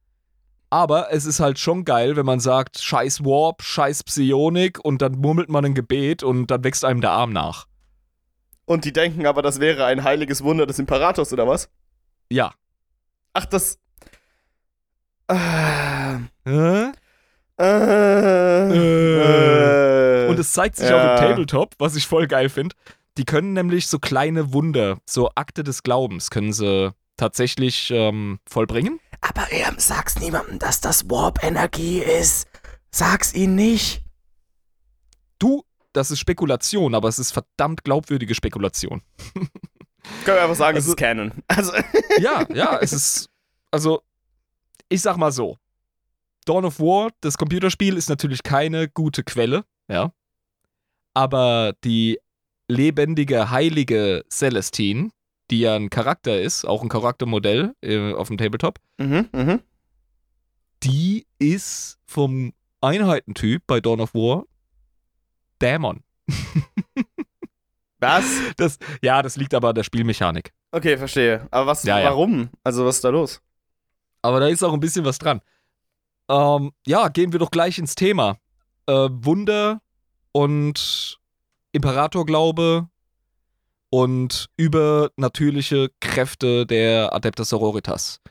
Aber 0.70 1.14
es 1.14 1.26
ist 1.26 1.40
halt 1.40 1.60
schon 1.60 1.86
geil, 1.86 2.18
wenn 2.18 2.26
man 2.26 2.42
sagt, 2.42 2.80
scheiß 2.82 3.24
Warp, 3.24 3.64
scheiß 3.64 4.04
Psionik 4.04 4.84
und 4.84 5.02
dann 5.02 5.14
murmelt 5.14 5.48
man 5.48 5.64
ein 5.64 5.74
Gebet 5.74 6.24
und 6.24 6.48
dann 6.48 6.64
wächst 6.66 6.84
einem 6.84 7.00
der 7.00 7.12
Arm 7.12 7.32
nach. 7.32 7.68
Und 8.66 8.84
die 8.84 8.92
denken 8.92 9.26
aber, 9.26 9.42
das 9.42 9.62
wäre 9.62 9.86
ein 9.86 10.04
heiliges 10.04 10.44
Wunder 10.44 10.66
des 10.66 10.78
Imperators, 10.78 11.32
oder 11.32 11.48
was? 11.48 11.70
Ja. 12.30 12.54
Ach, 13.32 13.46
das. 13.46 13.80
Äh. 15.30 16.18
Äh? 16.46 16.92
Äh. 17.60 18.58
Und 20.28 20.40
es 20.40 20.54
zeigt 20.54 20.76
sich 20.76 20.90
ja. 20.90 20.98
auch 20.98 21.22
im 21.22 21.28
Tabletop, 21.28 21.76
was 21.80 21.96
ich 21.96 22.08
voll 22.08 22.28
geil 22.28 22.50
finde. 22.50 22.76
Die 23.18 23.26
können 23.26 23.54
nämlich 23.54 23.88
so 23.88 24.00
kleine 24.00 24.54
Wunder, 24.54 25.00
so 25.06 25.32
Akte 25.36 25.64
des 25.64 25.84
Glaubens, 25.84 26.30
können 26.30 26.54
sie 26.54 26.94
tatsächlich 27.18 27.90
ähm, 27.92 28.40
vollbringen. 28.48 29.00
Aber 29.22 29.52
ähm, 29.52 29.76
sag's 29.78 30.20
niemandem, 30.20 30.60
dass 30.60 30.82
das 30.82 31.10
Warp-Energie 31.10 32.00
ist. 32.00 32.48
Sag's 32.92 33.34
ihnen 33.34 33.56
nicht. 33.56 34.04
Du, 35.40 35.64
das 35.94 36.12
ist 36.12 36.20
Spekulation, 36.20 36.94
aber 36.94 37.10
es 37.10 37.20
ist 37.20 37.32
verdammt 37.32 37.84
glaubwürdige 37.84 38.36
Spekulation. 38.36 39.02
Können 40.24 40.38
wir 40.38 40.44
einfach 40.44 40.56
sagen, 40.56 40.78
also, 40.78 40.86
es 40.86 40.90
ist 40.90 40.98
Canon. 40.98 41.32
Also. 41.48 41.72
ja, 42.20 42.46
ja, 42.54 42.78
es 42.80 42.94
ist. 42.94 43.30
Also, 43.72 44.02
ich 44.90 45.02
sag 45.02 45.18
mal 45.18 45.32
so. 45.32 45.58
Dawn 46.46 46.64
of 46.64 46.80
War, 46.80 47.10
das 47.22 47.38
Computerspiel, 47.38 47.98
ist 47.98 48.08
natürlich 48.08 48.42
keine 48.42 48.88
gute 48.88 49.24
Quelle, 49.24 49.66
ja. 49.88 50.12
Aber 51.14 51.74
die 51.84 52.20
lebendige, 52.68 53.50
heilige 53.50 54.24
Celestine, 54.30 55.10
die 55.50 55.62
ja 55.62 55.76
ein 55.76 55.90
Charakter 55.90 56.40
ist, 56.40 56.66
auch 56.66 56.84
ein 56.84 56.90
Charaktermodell 56.90 57.74
äh, 57.82 58.14
auf 58.14 58.28
dem 58.28 58.38
Tabletop, 58.38 58.80
mhm, 58.98 59.30
mh. 59.32 59.60
die 60.84 61.26
ist 61.40 61.98
vom 62.06 62.54
Einheitentyp 62.82 63.64
bei 63.66 63.80
Dawn 63.80 64.02
of 64.02 64.14
War 64.14 64.46
Dämon. 65.62 66.04
Was? 68.00 68.26
Das, 68.58 68.78
ja, 69.02 69.22
das 69.22 69.38
liegt 69.38 69.54
aber 69.54 69.70
an 69.70 69.76
der 69.76 69.84
Spielmechanik. 69.84 70.54
Okay, 70.72 70.98
verstehe. 70.98 71.48
Aber 71.50 71.68
was, 71.68 71.84
ja, 71.84 72.04
warum? 72.04 72.42
Ja. 72.42 72.50
Also, 72.64 72.86
was 72.86 72.98
ist 72.98 73.04
da 73.04 73.10
los? 73.10 73.42
Aber 74.22 74.40
da 74.40 74.48
ist 74.48 74.64
auch 74.64 74.74
ein 74.74 74.80
bisschen 74.80 75.06
was 75.06 75.18
dran. 75.18 75.42
Ähm, 76.30 76.72
ja, 76.86 77.08
gehen 77.08 77.32
wir 77.32 77.40
doch 77.40 77.50
gleich 77.50 77.80
ins 77.80 77.96
Thema. 77.96 78.38
Äh, 78.88 79.10
Wunder 79.12 79.82
und 80.32 81.20
Imperatorglaube 81.72 82.90
und 83.90 84.50
übernatürliche 84.58 85.90
Kräfte 86.00 86.66
der 86.66 87.14
Adeptus 87.14 87.50
Sororitas. 87.50 88.22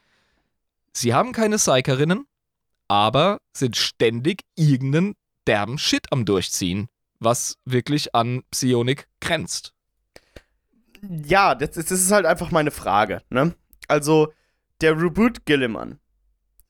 Sie 0.93 1.15
haben 1.15 1.33
keine 1.33 1.57
Psycherinnen, 1.57 2.27
aber 2.89 3.41
sind 3.53 3.77
ständig 3.77 4.43
irgendeinen 4.55 5.15
derben 5.47 5.79
Shit 5.79 6.11
am 6.11 6.25
Durchziehen, 6.25 6.89
was 7.21 7.59
wirklich 7.65 8.15
an 8.15 8.43
Psionik 8.51 9.09
grenzt. 9.21 9.75
Ja, 11.03 11.55
das, 11.55 11.73
das 11.73 11.91
ist 11.91 12.11
halt 12.11 12.27
einfach 12.27 12.51
meine 12.51 12.71
Frage, 12.71 13.23
ne? 13.31 13.55
Also, 13.89 14.33
der 14.81 15.01
Reboot 15.01 15.47
Gilliman, 15.47 15.99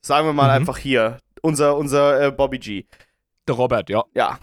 sagen 0.01 0.27
wir 0.27 0.33
mal 0.33 0.47
mhm. 0.47 0.61
einfach 0.61 0.77
hier, 0.77 1.19
unser, 1.41 1.77
unser 1.77 2.21
äh, 2.21 2.31
Bobby 2.31 2.59
G. 2.59 2.85
Der 3.47 3.55
Robert, 3.55 3.89
ja. 3.89 4.03
Ja, 4.13 4.39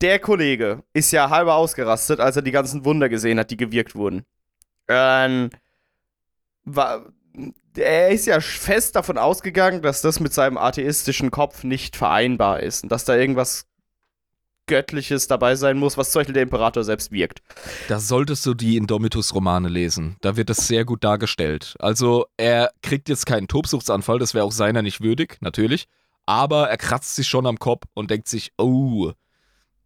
der 0.00 0.18
Kollege 0.18 0.82
ist 0.92 1.10
ja 1.12 1.30
halber 1.30 1.54
ausgerastet, 1.54 2.20
als 2.20 2.36
er 2.36 2.42
die 2.42 2.50
ganzen 2.50 2.84
Wunder 2.84 3.08
gesehen 3.08 3.38
hat, 3.38 3.50
die 3.50 3.56
gewirkt 3.56 3.94
wurden. 3.94 4.24
Ähm, 4.88 5.50
war, 6.64 7.06
er 7.76 8.10
ist 8.10 8.26
ja 8.26 8.40
fest 8.40 8.96
davon 8.96 9.18
ausgegangen, 9.18 9.82
dass 9.82 10.02
das 10.02 10.20
mit 10.20 10.32
seinem 10.34 10.58
atheistischen 10.58 11.30
Kopf 11.30 11.64
nicht 11.64 11.96
vereinbar 11.96 12.60
ist 12.60 12.82
und 12.82 12.92
dass 12.92 13.04
da 13.04 13.16
irgendwas 13.16 13.66
Göttliches 14.66 15.28
dabei 15.28 15.54
sein 15.54 15.78
muss, 15.78 15.96
was 15.96 16.10
zum 16.10 16.20
Beispiel 16.20 16.34
der 16.34 16.42
Imperator 16.42 16.82
selbst 16.82 17.12
wirkt. 17.12 17.40
Da 17.88 18.00
solltest 18.00 18.44
du 18.46 18.54
die 18.54 18.76
Indomitus-Romane 18.76 19.68
lesen. 19.68 20.16
Da 20.20 20.36
wird 20.36 20.50
das 20.50 20.66
sehr 20.66 20.84
gut 20.84 21.04
dargestellt. 21.04 21.76
Also, 21.78 22.26
er 22.36 22.72
kriegt 22.82 23.08
jetzt 23.08 23.26
keinen 23.26 23.46
Tobsuchtsanfall, 23.46 24.18
das 24.18 24.34
wäre 24.34 24.44
auch 24.44 24.52
seiner 24.52 24.82
nicht 24.82 25.00
würdig, 25.00 25.38
natürlich. 25.40 25.86
Aber 26.26 26.68
er 26.68 26.76
kratzt 26.76 27.16
sich 27.16 27.28
schon 27.28 27.46
am 27.46 27.58
Kopf 27.58 27.84
und 27.94 28.10
denkt 28.10 28.28
sich, 28.28 28.52
oh, 28.58 29.12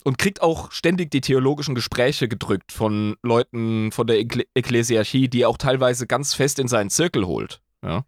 und 0.04 0.18
kriegt 0.18 0.42
auch 0.42 0.72
ständig 0.72 1.10
die 1.10 1.20
theologischen 1.20 1.74
Gespräche 1.74 2.28
gedrückt 2.28 2.72
von 2.72 3.16
Leuten 3.22 3.92
von 3.92 4.06
der 4.06 4.18
Ekle 4.18 4.44
Ekklesiarchie, 4.54 5.28
die 5.28 5.42
er 5.42 5.48
auch 5.48 5.58
teilweise 5.58 6.06
ganz 6.06 6.34
fest 6.34 6.58
in 6.58 6.68
seinen 6.68 6.90
Zirkel 6.90 7.26
holt. 7.26 7.60
Ja. 7.84 8.04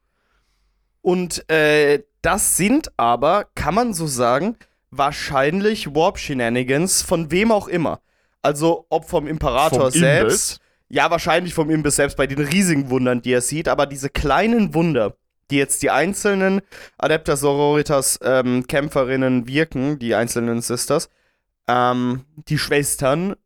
Und 1.03 1.49
äh, 1.51 2.03
das 2.23 2.57
sind 2.57 2.93
aber, 2.97 3.47
kann 3.55 3.75
man 3.75 3.93
so 3.93 4.07
sagen, 4.07 4.57
wahrscheinlich 4.91 5.95
Warp-Shenanigans 5.95 7.03
von 7.03 7.31
wem 7.31 7.51
auch 7.51 7.69
immer. 7.69 8.01
Also 8.41 8.87
ob 8.89 9.09
vom 9.09 9.27
Imperator 9.27 9.91
vom 9.91 10.01
selbst. 10.01 10.53
Imbiss? 10.53 10.59
Ja, 10.89 11.11
wahrscheinlich 11.11 11.55
vom 11.55 11.71
Imbiss 11.71 11.97
selbst 11.97 12.17
bei 12.17 12.27
den 12.27 12.41
riesigen 12.41 12.91
Wundern, 12.91 13.23
die 13.23 13.33
er 13.33 13.41
sieht, 13.41 13.67
aber 13.67 13.87
diese 13.87 14.11
kleinen 14.11 14.75
Wunder, 14.75 15.17
die 15.51 15.57
jetzt 15.57 15.83
die 15.83 15.91
einzelnen 15.91 16.63
Adeptas 16.99 17.41
Sororitas 17.41 18.19
ähm, 18.23 18.67
Kämpferinnen 18.67 19.47
wirken, 19.47 19.99
die 19.99 20.15
einzelnen 20.15 20.61
Sisters, 20.61 21.09
ähm, 21.69 22.25
die 22.49 22.59
Schwestern, 22.59 23.37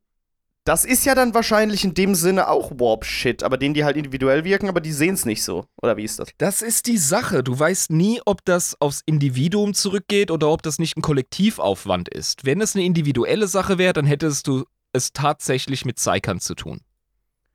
das 0.66 0.84
ist 0.84 1.06
ja 1.06 1.14
dann 1.14 1.32
wahrscheinlich 1.32 1.84
in 1.84 1.94
dem 1.94 2.16
Sinne 2.16 2.48
auch 2.48 2.72
Warp-Shit, 2.72 3.44
aber 3.44 3.56
denen 3.56 3.74
die 3.74 3.84
halt 3.84 3.96
individuell 3.96 4.42
wirken, 4.42 4.68
aber 4.68 4.80
die 4.80 4.90
sehen 4.90 5.14
es 5.14 5.24
nicht 5.24 5.44
so. 5.44 5.66
Oder 5.80 5.96
wie 5.96 6.02
ist 6.02 6.18
das? 6.18 6.30
Das 6.38 6.60
ist 6.60 6.88
die 6.88 6.98
Sache. 6.98 7.44
Du 7.44 7.56
weißt 7.56 7.92
nie, 7.92 8.20
ob 8.26 8.44
das 8.44 8.76
aufs 8.80 9.00
Individuum 9.06 9.74
zurückgeht 9.74 10.32
oder 10.32 10.48
ob 10.48 10.62
das 10.62 10.80
nicht 10.80 10.96
ein 10.96 11.02
Kollektivaufwand 11.02 12.08
ist. 12.08 12.44
Wenn 12.44 12.60
es 12.60 12.74
eine 12.74 12.84
individuelle 12.84 13.46
Sache 13.46 13.78
wäre, 13.78 13.92
dann 13.92 14.06
hättest 14.06 14.48
du 14.48 14.64
es 14.92 15.12
tatsächlich 15.12 15.84
mit 15.84 15.96
Psykern 15.96 16.40
zu 16.40 16.56
tun. 16.56 16.80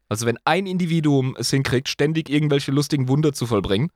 Also 0.07 0.25
wenn 0.25 0.37
ein 0.45 0.65
Individuum 0.65 1.35
es 1.37 1.49
hinkriegt, 1.49 1.89
ständig 1.89 2.29
irgendwelche 2.29 2.71
lustigen 2.71 3.09
Wunder 3.09 3.33
zu 3.33 3.45
vollbringen, 3.45 3.91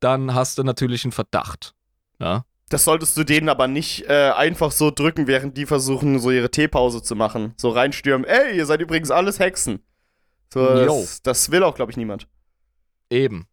dann 0.00 0.34
hast 0.34 0.58
du 0.58 0.62
natürlich 0.62 1.04
einen 1.04 1.12
Verdacht. 1.12 1.74
Ja? 2.18 2.44
Das 2.68 2.84
solltest 2.84 3.16
du 3.16 3.24
denen 3.24 3.48
aber 3.48 3.66
nicht 3.66 4.04
äh, 4.08 4.30
einfach 4.30 4.72
so 4.72 4.90
drücken, 4.90 5.26
während 5.26 5.56
die 5.56 5.66
versuchen, 5.66 6.18
so 6.18 6.30
ihre 6.30 6.50
Teepause 6.50 7.02
zu 7.02 7.16
machen. 7.16 7.54
So 7.56 7.70
reinstürmen. 7.70 8.26
Ey, 8.26 8.56
ihr 8.56 8.66
seid 8.66 8.80
übrigens 8.80 9.10
alles 9.10 9.38
Hexen. 9.38 9.80
So, 10.52 10.66
das, 10.66 11.22
das 11.22 11.50
will 11.50 11.62
auch, 11.62 11.74
glaube 11.74 11.92
ich, 11.92 11.96
niemand. 11.96 12.26
Eben. 13.10 13.46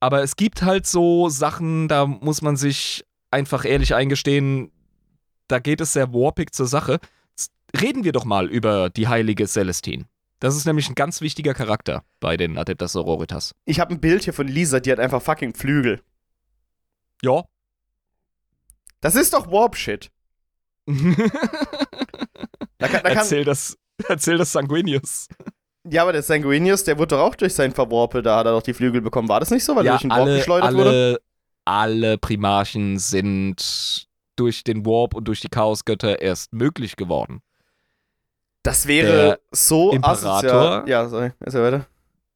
Aber 0.00 0.22
es 0.22 0.36
gibt 0.36 0.62
halt 0.62 0.86
so 0.86 1.28
Sachen, 1.28 1.88
da 1.88 2.06
muss 2.06 2.42
man 2.42 2.56
sich 2.56 3.04
einfach 3.30 3.64
ehrlich 3.64 3.94
eingestehen, 3.94 4.70
da 5.48 5.58
geht 5.58 5.80
es 5.80 5.92
sehr 5.92 6.12
warpig 6.12 6.52
zur 6.52 6.66
Sache. 6.66 6.98
Reden 7.80 8.04
wir 8.04 8.12
doch 8.12 8.24
mal 8.24 8.48
über 8.48 8.90
die 8.90 9.08
heilige 9.08 9.46
Celestine. 9.46 10.06
Das 10.40 10.56
ist 10.56 10.66
nämlich 10.66 10.88
ein 10.88 10.94
ganz 10.94 11.20
wichtiger 11.20 11.52
Charakter 11.52 12.04
bei 12.20 12.36
den 12.36 12.58
Adeptas 12.58 12.92
Sororitas. 12.92 13.54
Ich 13.64 13.80
habe 13.80 13.94
ein 13.94 14.00
Bild 14.00 14.24
hier 14.24 14.32
von 14.32 14.46
Lisa, 14.46 14.78
die 14.80 14.92
hat 14.92 15.00
einfach 15.00 15.20
fucking 15.20 15.54
Flügel. 15.54 16.00
Ja. 17.22 17.44
Das 19.00 19.16
ist 19.16 19.34
doch 19.34 19.50
Warp-Shit. 19.50 20.10
da 20.86 20.94
kann, 22.88 23.02
da 23.02 23.10
erzähl, 23.10 23.44
das, 23.44 23.76
erzähl 24.08 24.38
das 24.38 24.52
Sanguinius. 24.52 25.28
Ja, 25.90 26.02
aber 26.02 26.12
der 26.12 26.22
Sanguinius, 26.22 26.84
der 26.84 26.98
wurde 26.98 27.16
doch 27.16 27.22
auch 27.22 27.34
durch 27.34 27.54
sein 27.54 27.72
Verworpel, 27.72 28.22
da 28.22 28.38
hat 28.38 28.46
er 28.46 28.52
doch 28.52 28.62
die 28.62 28.74
Flügel 28.74 29.00
bekommen. 29.00 29.28
War 29.28 29.40
das 29.40 29.50
nicht 29.50 29.64
so, 29.64 29.74
weil 29.74 29.84
ja, 29.84 29.92
er 29.92 29.94
durch 29.94 30.02
den 30.02 30.12
alle, 30.12 30.26
Warp 30.26 30.38
geschleudert 30.38 30.68
alle, 30.68 30.78
wurde? 30.78 31.20
Alle 31.64 32.18
Primarchen 32.18 32.98
sind 32.98 34.06
durch 34.36 34.64
den 34.64 34.86
Warp 34.86 35.14
und 35.14 35.26
durch 35.26 35.40
die 35.40 35.48
Chaosgötter 35.48 36.20
erst 36.22 36.52
möglich 36.52 36.96
geworden. 36.96 37.40
Das 38.68 38.86
wäre 38.86 39.06
der 39.06 39.40
so 39.50 39.92
Imperator. 39.92 40.86
Ja, 40.86 41.08
sorry, 41.08 41.32
ist 41.40 41.54
ja 41.54 41.62
weiter. 41.62 41.86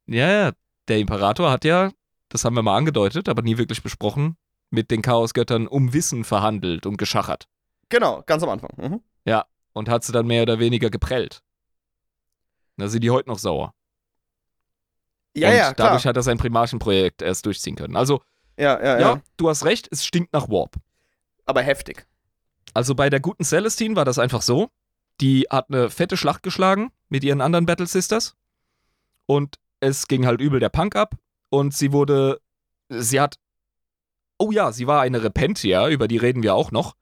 Ja, 0.06 0.30
ja, 0.30 0.52
der 0.88 0.98
Imperator 0.98 1.50
hat 1.50 1.62
ja, 1.66 1.90
das 2.30 2.46
haben 2.46 2.56
wir 2.56 2.62
mal 2.62 2.74
angedeutet, 2.74 3.28
aber 3.28 3.42
nie 3.42 3.58
wirklich 3.58 3.82
besprochen, 3.82 4.38
mit 4.70 4.90
den 4.90 5.02
Chaosgöttern 5.02 5.66
um 5.66 5.92
Wissen 5.92 6.24
verhandelt 6.24 6.86
und 6.86 6.96
geschachert. 6.96 7.48
Genau, 7.90 8.22
ganz 8.24 8.42
am 8.42 8.48
Anfang. 8.48 8.70
Mhm. 8.78 9.02
Ja, 9.26 9.44
und 9.74 9.90
hat 9.90 10.04
sie 10.04 10.12
dann 10.12 10.26
mehr 10.26 10.42
oder 10.42 10.58
weniger 10.58 10.88
geprellt. 10.88 11.42
Da 12.78 12.88
sind 12.88 13.04
die 13.04 13.10
heute 13.10 13.28
noch 13.28 13.38
sauer. 13.38 13.74
Ja, 15.36 15.50
und 15.50 15.54
ja, 15.54 15.74
klar. 15.74 15.88
Dadurch 15.88 16.06
hat 16.06 16.16
er 16.16 16.22
sein 16.22 16.38
Primarchenprojekt 16.38 17.20
erst 17.20 17.44
durchziehen 17.44 17.76
können. 17.76 17.94
Also, 17.94 18.22
ja, 18.56 18.80
ja, 18.80 18.84
ja, 18.84 19.00
ja. 19.00 19.20
du 19.36 19.50
hast 19.50 19.66
recht, 19.66 19.86
es 19.90 20.06
stinkt 20.06 20.32
nach 20.32 20.48
Warp. 20.48 20.76
Aber 21.44 21.60
heftig. 21.60 22.06
Also 22.72 22.94
bei 22.94 23.10
der 23.10 23.20
guten 23.20 23.44
Celestine 23.44 23.96
war 23.96 24.06
das 24.06 24.18
einfach 24.18 24.40
so. 24.40 24.70
Die 25.20 25.46
hat 25.50 25.68
eine 25.68 25.90
fette 25.90 26.16
Schlacht 26.16 26.42
geschlagen 26.42 26.90
mit 27.08 27.24
ihren 27.24 27.40
anderen 27.40 27.66
Battle 27.66 27.86
Sisters. 27.86 28.34
Und 29.26 29.56
es 29.80 30.08
ging 30.08 30.26
halt 30.26 30.40
übel 30.40 30.60
der 30.60 30.68
Punk 30.68 30.96
ab. 30.96 31.16
Und 31.50 31.74
sie 31.74 31.92
wurde. 31.92 32.40
Sie 32.88 33.20
hat. 33.20 33.36
Oh 34.38 34.50
ja, 34.50 34.72
sie 34.72 34.86
war 34.86 35.02
eine 35.02 35.22
Repentia, 35.22 35.88
über 35.88 36.08
die 36.08 36.16
reden 36.16 36.42
wir 36.42 36.54
auch 36.54 36.72
noch. 36.72 36.96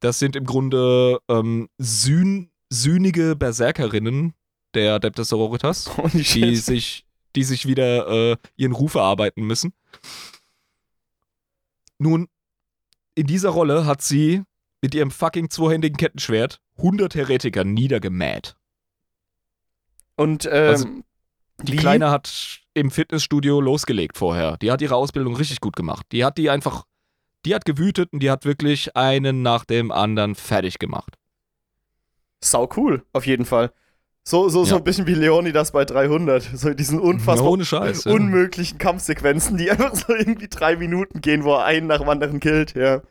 Das 0.00 0.18
sind 0.18 0.34
im 0.34 0.44
Grunde 0.44 1.20
ähm, 1.28 1.68
sühn, 1.78 2.50
sühnige 2.70 3.36
Berserkerinnen, 3.36 4.32
der 4.74 4.94
Adeptus 4.94 5.28
Sororitas, 5.28 5.90
die 6.12 6.56
sich, 6.56 7.06
die 7.36 7.44
sich 7.44 7.66
wieder 7.66 8.08
äh, 8.08 8.36
ihren 8.56 8.72
Ruf 8.72 8.94
erarbeiten 8.94 9.42
müssen. 9.44 9.72
Nun, 11.98 12.28
in 13.14 13.26
dieser 13.26 13.50
Rolle 13.50 13.84
hat 13.84 14.00
sie 14.00 14.42
mit 14.80 14.94
ihrem 14.94 15.10
fucking 15.10 15.50
zweihändigen 15.50 15.96
Kettenschwert 15.96 16.60
100 16.78 17.14
Heretiker 17.14 17.64
niedergemäht. 17.64 18.56
Und 20.16 20.46
ähm, 20.46 20.52
also, 20.52 20.88
die 21.62 21.72
wie? 21.72 21.76
Kleine 21.76 22.10
hat 22.10 22.60
im 22.74 22.90
Fitnessstudio 22.90 23.60
losgelegt 23.60 24.16
vorher. 24.16 24.56
Die 24.58 24.70
hat 24.70 24.82
ihre 24.82 24.96
Ausbildung 24.96 25.36
richtig 25.36 25.60
gut 25.60 25.76
gemacht. 25.76 26.06
Die 26.12 26.24
hat 26.24 26.38
die 26.38 26.50
einfach, 26.50 26.84
die 27.44 27.54
hat 27.54 27.64
gewütet 27.64 28.12
und 28.12 28.20
die 28.20 28.30
hat 28.30 28.44
wirklich 28.44 28.96
einen 28.96 29.42
nach 29.42 29.64
dem 29.64 29.90
anderen 29.90 30.34
fertig 30.34 30.78
gemacht. 30.78 31.16
Sau 32.42 32.68
cool, 32.76 33.04
auf 33.12 33.26
jeden 33.26 33.44
Fall. 33.44 33.72
So, 34.22 34.48
so, 34.48 34.60
ja. 34.60 34.66
so 34.66 34.76
ein 34.76 34.84
bisschen 34.84 35.06
wie 35.06 35.14
Leonidas 35.14 35.72
bei 35.72 35.84
300. 35.84 36.42
So 36.54 36.72
diesen 36.72 37.00
unfassbar 37.00 37.64
Scheiß, 37.64 38.04
ja. 38.04 38.12
unmöglichen 38.12 38.78
Kampfsequenzen, 38.78 39.56
die 39.56 39.70
einfach 39.70 39.94
so 39.94 40.14
irgendwie 40.14 40.48
drei 40.48 40.76
Minuten 40.76 41.20
gehen, 41.20 41.44
wo 41.44 41.54
er 41.54 41.64
einen 41.64 41.86
nach 41.86 41.98
dem 41.98 42.08
anderen 42.08 42.40
killt, 42.40 42.74
ja. 42.74 43.02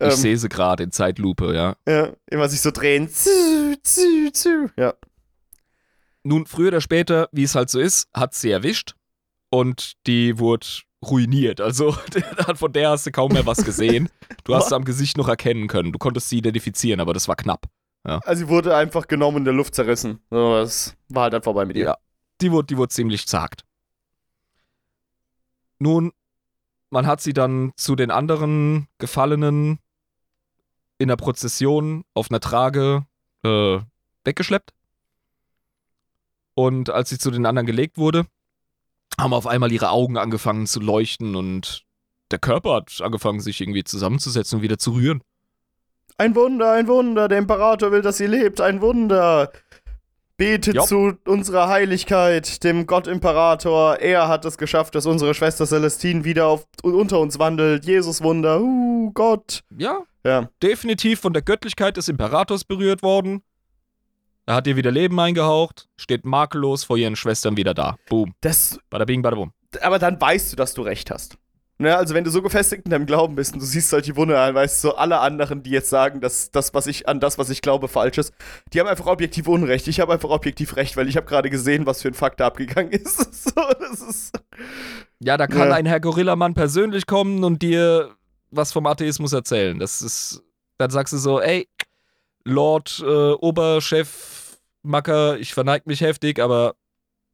Ich 0.00 0.06
ähm, 0.06 0.12
sehe 0.12 0.36
sie 0.38 0.48
gerade 0.48 0.82
in 0.82 0.92
Zeitlupe, 0.92 1.54
ja. 1.54 1.76
Ja, 1.86 2.12
immer 2.30 2.48
sich 2.48 2.62
so 2.62 2.70
drehen. 2.70 3.08
Zü, 3.08 3.76
zü, 3.82 4.32
zü. 4.32 4.68
Ja. 4.78 4.94
Nun, 6.22 6.46
früher 6.46 6.68
oder 6.68 6.80
später, 6.80 7.28
wie 7.32 7.42
es 7.42 7.54
halt 7.54 7.68
so 7.68 7.78
ist, 7.78 8.08
hat 8.14 8.34
sie 8.34 8.50
erwischt 8.50 8.94
und 9.50 9.92
die 10.06 10.38
wurde 10.38 10.66
ruiniert. 11.04 11.60
Also 11.60 11.92
von 12.54 12.72
der 12.72 12.90
hast 12.90 13.06
du 13.06 13.10
kaum 13.10 13.32
mehr 13.32 13.44
was 13.44 13.64
gesehen. 13.64 14.08
Du 14.44 14.54
hast 14.54 14.70
sie 14.70 14.74
am 14.74 14.84
Gesicht 14.84 15.18
noch 15.18 15.28
erkennen 15.28 15.68
können. 15.68 15.92
Du 15.92 15.98
konntest 15.98 16.30
sie 16.30 16.38
identifizieren, 16.38 17.00
aber 17.00 17.12
das 17.12 17.28
war 17.28 17.36
knapp. 17.36 17.66
Ja. 18.06 18.20
Also 18.24 18.44
sie 18.44 18.48
wurde 18.48 18.74
einfach 18.74 19.06
genommen 19.06 19.38
in 19.38 19.44
der 19.44 19.54
Luft 19.54 19.74
zerrissen. 19.74 20.20
Das 20.30 20.96
war 21.08 21.24
halt 21.24 21.34
dann 21.34 21.42
vorbei 21.42 21.66
mit 21.66 21.76
ihr. 21.76 21.84
Ja, 21.84 21.96
die 22.40 22.52
wurde, 22.52 22.66
die 22.66 22.76
wurde 22.78 22.88
ziemlich 22.88 23.26
zagt. 23.26 23.64
Nun, 25.78 26.12
man 26.90 27.06
hat 27.06 27.20
sie 27.20 27.32
dann 27.32 27.72
zu 27.76 27.96
den 27.96 28.10
anderen 28.10 28.88
Gefallenen 28.98 29.78
in 31.00 31.08
der 31.08 31.16
Prozession 31.16 32.04
auf 32.12 32.30
einer 32.30 32.40
Trage 32.40 33.06
äh, 33.42 33.78
weggeschleppt. 34.24 34.70
Und 36.54 36.90
als 36.90 37.08
sie 37.08 37.18
zu 37.18 37.30
den 37.30 37.46
anderen 37.46 37.66
gelegt 37.66 37.96
wurde, 37.96 38.26
haben 39.18 39.32
auf 39.32 39.46
einmal 39.46 39.72
ihre 39.72 39.88
Augen 39.88 40.18
angefangen 40.18 40.66
zu 40.66 40.78
leuchten 40.78 41.36
und 41.36 41.86
der 42.30 42.38
Körper 42.38 42.74
hat 42.74 43.00
angefangen, 43.00 43.40
sich 43.40 43.62
irgendwie 43.62 43.82
zusammenzusetzen 43.82 44.58
und 44.58 44.62
wieder 44.62 44.78
zu 44.78 44.92
rühren. 44.92 45.22
Ein 46.18 46.34
Wunder, 46.34 46.72
ein 46.72 46.86
Wunder, 46.86 47.28
der 47.28 47.38
Imperator 47.38 47.92
will, 47.92 48.02
dass 48.02 48.18
sie 48.18 48.26
lebt, 48.26 48.60
ein 48.60 48.82
Wunder. 48.82 49.50
Betet 50.36 50.74
jo. 50.74 50.84
zu 50.84 51.12
unserer 51.26 51.68
Heiligkeit, 51.68 52.62
dem 52.64 52.86
Gott 52.86 53.06
Imperator. 53.06 53.98
Er 53.98 54.28
hat 54.28 54.44
es 54.44 54.58
geschafft, 54.58 54.94
dass 54.94 55.06
unsere 55.06 55.34
Schwester 55.34 55.66
Celestine 55.66 56.24
wieder 56.24 56.46
auf, 56.46 56.66
unter 56.82 57.20
uns 57.20 57.38
wandelt. 57.38 57.84
Jesus 57.84 58.22
Wunder, 58.22 58.60
uh, 58.60 58.89
Gott. 59.14 59.62
Ja, 59.76 60.02
ja, 60.24 60.48
definitiv 60.62 61.20
von 61.20 61.32
der 61.32 61.42
Göttlichkeit 61.42 61.96
des 61.96 62.08
Imperators 62.08 62.64
berührt 62.64 63.02
worden. 63.02 63.42
Er 64.46 64.54
hat 64.56 64.66
ihr 64.66 64.76
wieder 64.76 64.90
Leben 64.90 65.18
eingehaucht, 65.20 65.88
steht 65.96 66.24
makellos 66.24 66.84
vor 66.84 66.96
ihren 66.96 67.16
Schwestern 67.16 67.56
wieder 67.56 67.74
da. 67.74 67.96
Boom. 68.08 68.34
Das. 68.40 68.78
Bada 68.90 69.04
bing, 69.04 69.22
bada 69.22 69.36
boom. 69.36 69.52
Aber 69.80 69.98
dann 69.98 70.20
weißt 70.20 70.52
du, 70.52 70.56
dass 70.56 70.74
du 70.74 70.82
recht 70.82 71.10
hast. 71.10 71.38
Ne, 71.80 71.96
also 71.96 72.12
wenn 72.12 72.24
du 72.24 72.30
so 72.30 72.42
gefestigt 72.42 72.82
in 72.84 72.90
deinem 72.90 73.06
Glauben 73.06 73.36
bist 73.36 73.54
und 73.54 73.60
du 73.60 73.64
siehst 73.64 73.88
solche 73.88 74.14
Wunder, 74.14 74.34
dann 74.34 74.54
weißt 74.54 74.84
du, 74.84 74.88
so 74.88 74.96
alle 74.96 75.20
anderen, 75.20 75.62
die 75.62 75.70
jetzt 75.70 75.88
sagen, 75.88 76.20
dass 76.20 76.50
das, 76.50 76.74
was 76.74 76.86
ich 76.86 77.08
an 77.08 77.20
das, 77.20 77.38
was 77.38 77.48
ich 77.48 77.62
glaube, 77.62 77.88
falsch 77.88 78.18
ist, 78.18 78.34
die 78.74 78.80
haben 78.80 78.86
einfach 78.86 79.06
objektiv 79.06 79.48
Unrecht. 79.48 79.88
Ich 79.88 79.98
habe 79.98 80.12
einfach 80.12 80.28
objektiv 80.28 80.76
Recht, 80.76 80.98
weil 80.98 81.08
ich 81.08 81.16
habe 81.16 81.24
gerade 81.24 81.48
gesehen, 81.48 81.86
was 81.86 82.02
für 82.02 82.08
ein 82.08 82.14
Fakt 82.14 82.40
da 82.40 82.48
abgegangen 82.48 82.92
ist. 82.92 83.44
so, 83.44 83.62
ist. 84.08 84.38
Ja, 85.20 85.38
da 85.38 85.46
kann 85.46 85.70
ja. 85.70 85.74
ein 85.74 85.86
Herr 85.86 86.00
Gorillamann 86.00 86.52
persönlich 86.52 87.06
kommen 87.06 87.44
und 87.44 87.62
dir 87.62 88.10
was 88.50 88.72
vom 88.72 88.86
Atheismus 88.86 89.32
erzählen. 89.32 89.78
Das 89.78 90.02
ist, 90.02 90.42
dann 90.78 90.90
sagst 90.90 91.12
du 91.12 91.18
so, 91.18 91.40
ey, 91.40 91.68
Lord, 92.44 93.02
äh, 93.04 93.32
Oberchef, 93.32 94.58
Macker, 94.82 95.38
ich 95.38 95.54
verneig 95.54 95.86
mich 95.86 96.00
heftig, 96.00 96.40
aber 96.40 96.74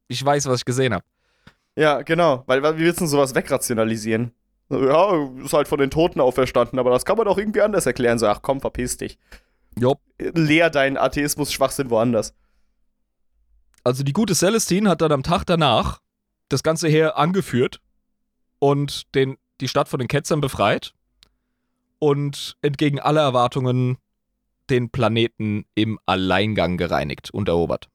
ich 0.07 0.23
weiß, 0.23 0.47
was 0.47 0.59
ich 0.59 0.65
gesehen 0.65 0.93
habe. 0.93 1.05
Ja, 1.75 2.01
genau, 2.01 2.43
weil 2.47 2.63
wie 2.77 2.83
willst 2.83 3.01
du 3.01 3.05
sowas 3.05 3.35
wegrationalisieren? 3.35 4.31
Ja, 4.69 5.29
ist 5.43 5.53
halt 5.53 5.67
von 5.67 5.79
den 5.79 5.91
Toten 5.91 6.19
auferstanden, 6.19 6.77
aber 6.79 6.89
das 6.89 7.05
kann 7.05 7.17
man 7.17 7.25
doch 7.25 7.37
irgendwie 7.37 7.61
anders 7.61 7.85
erklären. 7.85 8.19
So, 8.19 8.27
ach 8.27 8.41
komm, 8.41 8.59
verpiss 8.59 8.97
dich. 8.97 9.17
Jopp. 9.77 10.01
Lehr 10.19 10.69
deinen 10.69 10.97
Atheismus-Schwachsinn 10.97 11.89
woanders. 11.89 12.33
Also 13.83 14.03
die 14.03 14.11
gute 14.11 14.35
Celestine 14.35 14.89
hat 14.89 15.01
dann 15.01 15.11
am 15.11 15.23
Tag 15.23 15.45
danach 15.45 16.01
das 16.49 16.63
Ganze 16.63 16.89
her 16.89 17.17
angeführt 17.17 17.79
und 18.59 19.13
den, 19.15 19.37
die 19.61 19.67
Stadt 19.67 19.87
von 19.87 19.99
den 19.99 20.07
Ketzern 20.07 20.41
befreit 20.41 20.93
und 21.99 22.57
entgegen 22.61 22.99
aller 22.99 23.21
Erwartungen 23.21 23.97
den 24.69 24.89
Planeten 24.89 25.65
im 25.75 25.99
Alleingang 26.05 26.77
gereinigt 26.77 27.31
und 27.31 27.47
erobert. 27.47 27.89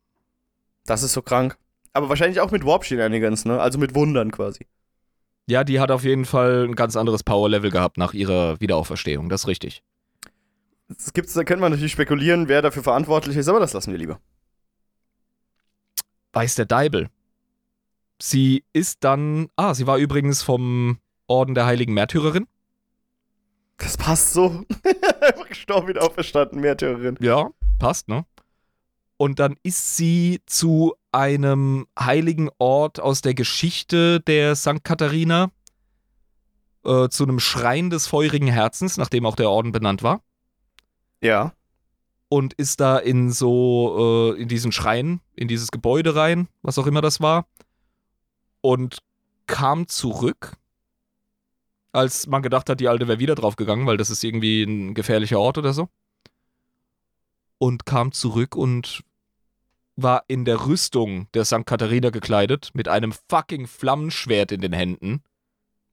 Das 0.87 1.03
ist 1.03 1.13
so 1.13 1.23
krank. 1.23 1.59
Aber 1.93 2.09
wahrscheinlich 2.09 2.41
auch 2.41 2.51
mit 2.51 2.65
Warp 2.65 2.85
Shenanigans, 2.85 3.45
ne? 3.45 3.61
Also 3.61 3.79
mit 3.79 3.95
Wundern 3.95 4.31
quasi. 4.31 4.67
Ja, 5.47 5.65
die 5.65 5.81
hat 5.81 5.91
auf 5.91 6.05
jeden 6.05 6.25
Fall 6.25 6.65
ein 6.65 6.75
ganz 6.75 6.97
anderes 6.97 7.23
Power-Level 7.25 7.71
gehabt 7.71 7.99
nach 7.99 8.15
ihrer 8.15 8.61
Wiederauferstehung, 8.61 9.29
das 9.29 9.43
ist 9.43 9.49
richtig. 9.49 9.83
Das 10.89 11.13
gibt's, 11.13 11.35
da 11.35 11.45
könnte 11.45 11.61
man 11.61 11.73
natürlich 11.73 11.93
spekulieren, 11.93 12.49
wer 12.49 12.63
dafür 12.63 12.83
verantwortlich 12.83 13.37
ist, 13.37 13.49
aber 13.49 13.61
das 13.61 13.73
lassen 13.73 13.93
wir 13.93 13.99
lieber. 13.99 14.21
Weiß 16.33 16.55
der 16.55 16.67
Deibel. 16.67 17.09
Sie 18.21 18.65
ist 18.73 19.05
dann. 19.05 19.49
Ah, 19.57 19.75
sie 19.75 19.87
war 19.87 19.99
übrigens 19.99 20.43
vom 20.43 20.99
Orden 21.27 21.55
der 21.55 21.67
Heiligen 21.67 21.93
Märtyrerin. 21.93 22.47
Das 23.79 23.97
passt 23.97 24.33
so. 24.33 24.65
Einfach 25.21 25.49
gestorben, 25.49 25.89
wieder 25.89 26.03
auferstanden, 26.03 26.61
Märtyrerin. 26.61 27.17
Ja, 27.21 27.51
passt, 27.79 28.09
ne? 28.09 28.25
Und 29.17 29.39
dann 29.39 29.57
ist 29.63 29.97
sie 29.97 30.41
zu 30.47 30.95
einem 31.13 31.87
heiligen 31.99 32.51
Ort 32.59 32.99
aus 32.99 33.21
der 33.21 33.35
Geschichte 33.35 34.21
der 34.21 34.57
St. 34.57 34.83
Katharina 34.83 35.51
äh, 36.85 37.09
zu 37.09 37.23
einem 37.23 37.39
Schrein 37.39 37.91
des 37.91 38.07
feurigen 38.07 38.49
Herzens, 38.49 38.97
nachdem 38.97 39.27
auch 39.27 39.37
der 39.37 39.51
Orden 39.51 39.73
benannt 39.73 40.03
war. 40.03 40.23
Ja. 41.21 41.53
Und 42.29 42.55
ist 42.55 42.81
da 42.81 42.99
in 42.99 43.31
so, 43.31 44.35
äh, 44.37 44.41
in 44.43 44.49
diesen 44.49 44.73
Schrein, 44.73 45.21
in 45.37 45.49
dieses 45.49 45.71
Gebäude 45.71 46.17
rein, 46.17 46.49
was 46.63 46.79
auch 46.79 46.87
immer 46.87 47.03
das 47.03 47.21
war. 47.21 47.47
Und 48.61 48.99
kam 49.47 49.87
zurück, 49.87 50.57
als 51.93 52.27
man 52.27 52.43
gedacht 52.43 52.69
hat, 52.69 52.81
die 52.81 52.89
Alte 52.89 53.07
wäre 53.07 53.19
wieder 53.19 53.35
draufgegangen, 53.35 53.87
weil 53.87 53.97
das 53.97 54.11
ist 54.11 54.25
irgendwie 54.25 54.63
ein 54.63 54.95
gefährlicher 54.95 55.39
Ort 55.39 55.59
oder 55.59 55.73
so. 55.73 55.89
Und 57.59 57.87
kam 57.87 58.13
zurück 58.13 58.57
und 58.57 59.05
war 59.95 60.25
in 60.27 60.45
der 60.45 60.67
Rüstung 60.67 61.29
der 61.35 61.45
St. 61.45 61.67
Katharina 61.67 62.11
gekleidet, 62.11 62.71
mit 62.73 62.89
einem 62.89 63.13
fucking 63.29 63.67
Flammenschwert 63.67 64.51
in 64.53 64.63
den 64.63 64.73
Händen. 64.73 65.23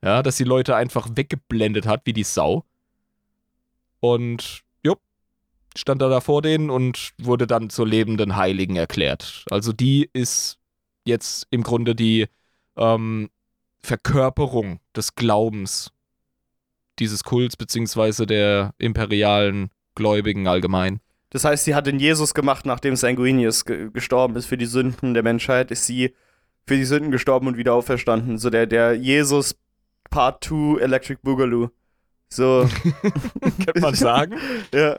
Ja, 0.02 0.24
dass 0.24 0.38
die 0.38 0.45
Leute 0.45 0.78
einfach 0.78 1.10
weggeblendet 1.14 1.86
hat, 1.86 2.02
wie 2.06 2.14
die 2.14 2.24
Sau. 2.24 2.64
Und, 4.00 4.62
jupp, 4.82 5.02
stand 5.76 6.02
er 6.02 6.10
da 6.10 6.22
vor 6.22 6.41
denen 6.41 6.70
und 6.70 7.12
wurde 7.18 7.45
dann 7.45 7.70
zur 7.70 7.86
lebenden 7.86 8.38
Heiligen 8.38 8.78
erklärt. 8.78 9.43
Also 9.52 9.74
die 9.74 10.10
ist 10.14 10.58
jetzt 11.04 11.47
im 11.50 11.64
Grunde 11.64 11.95
die 11.95 12.28
ähm, 12.78 13.30
Verkörperung 13.82 14.80
des 14.96 15.16
Glaubens 15.16 15.92
dieses 17.00 17.24
Kults, 17.24 17.56
beziehungsweise 17.56 18.26
der 18.26 18.74
imperialen 18.78 19.70
Gläubigen 19.96 20.48
allgemein. 20.48 21.00
Das 21.30 21.44
heißt, 21.44 21.66
sie 21.66 21.76
hat 21.76 21.88
den 21.88 22.00
Jesus 22.00 22.34
gemacht, 22.34 22.66
nachdem 22.66 22.96
Sanguinius 22.96 23.66
ge 23.66 23.90
gestorben 23.92 24.36
ist 24.36 24.48
für 24.48 24.58
die 24.58 24.66
Sünden 24.66 25.14
der 25.14 25.24
Menschheit, 25.24 25.72
ist 25.72 25.86
sie 25.86 26.16
für 26.66 26.76
die 26.76 26.86
Sünden 26.86 27.12
gestorben 27.12 27.48
und 27.48 27.58
wieder 27.58 27.74
auferstanden. 27.74 28.38
So 28.38 28.50
der, 28.50 28.68
der 28.68 28.96
Jesus 28.96 29.56
Part 30.10 30.44
2 30.44 30.82
Electric 30.82 31.20
Boogaloo. 31.24 31.70
So. 32.30 32.68
Könnte 33.42 33.80
man 33.80 33.96
sagen. 33.96 34.36
ja. 34.74 34.98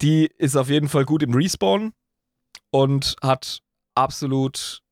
Die 0.00 0.26
ist 0.38 0.56
auf 0.56 0.68
jeden 0.68 0.88
Fall 0.88 1.04
gut 1.04 1.22
im 1.22 1.34
Respawn 1.34 1.92
und 2.70 3.16
hat 3.22 3.60
absolut 3.94 4.82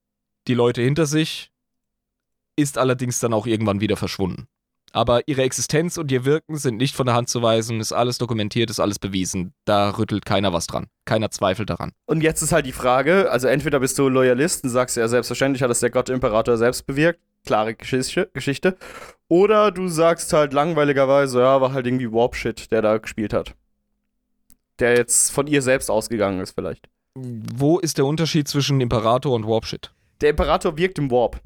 die 0.49 0.55
Leute 0.55 0.83
hinter 0.83 1.07
sich, 1.07 1.53
ist 2.57 2.79
allerdings 2.79 3.21
dann 3.21 3.33
auch 3.33 3.47
irgendwann 3.47 3.81
wieder 3.81 3.97
verschwunden. 3.97 4.47
Aber 4.93 5.27
ihre 5.27 5.43
Existenz 5.43 5.99
und 5.99 6.11
ihr 6.11 6.25
Wirken 6.25 6.57
sind 6.57 6.79
nicht 6.79 6.95
von 6.95 7.07
der 7.07 7.15
Hand 7.15 7.29
zu 7.29 7.43
weisen, 7.43 7.81
ist 7.81 7.93
alles 7.93 8.19
dokumentiert, 8.19 8.71
ist 8.71 8.81
alles 8.81 8.99
bewiesen. 8.99 9.53
Da 9.67 9.91
rüttelt 9.91 10.25
keiner 10.25 10.55
was 10.55 10.67
dran. 10.67 10.87
Keiner 11.05 11.31
zweifelt 11.31 11.69
daran. 11.69 11.93
Und 12.07 12.23
jetzt 12.23 12.41
ist 12.41 12.53
halt 12.53 12.65
die 12.65 12.73
Frage, 12.73 13.31
also 13.31 13.47
entweder 13.47 13.81
bist 13.81 13.99
du 13.99 14.09
Loyalist 14.09 14.65
und 14.65 14.71
sagst 14.71 14.97
ja 14.97 15.07
selbstverständlich 15.07 15.63
hat 15.63 15.71
es 15.71 15.81
der 15.81 15.91
Gott 15.91 16.09
Imperator 16.09 16.57
selbst 16.57 16.87
bewirkt, 16.87 17.21
klare 17.45 17.75
Geschichte, 17.75 18.79
oder 19.29 19.71
du 19.71 19.89
sagst 19.89 20.33
halt 20.33 20.53
langweiligerweise, 20.53 21.41
ja, 21.41 21.61
war 21.61 21.73
halt 21.73 21.87
irgendwie 21.87 22.11
Warp-Shit, 22.11 22.71
der 22.73 22.81
da 22.81 22.97
gespielt 22.97 23.33
hat. 23.33 23.55
Der 24.79 24.97
jetzt 24.97 25.31
von 25.31 25.47
ihr 25.47 25.63
selbst 25.63 25.91
ausgegangen 25.91 26.41
ist 26.41 26.53
vielleicht. 26.53 26.89
Wo 27.15 27.79
ist 27.79 27.99
der 27.99 28.07
Unterschied 28.07 28.47
zwischen 28.49 28.81
Imperator 28.81 29.35
und 29.35 29.47
Warp-Shit? 29.47 29.93
Der 30.21 30.31
Imperator 30.31 30.77
wirkt 30.77 30.99
im 30.99 31.11
Warp. 31.11 31.41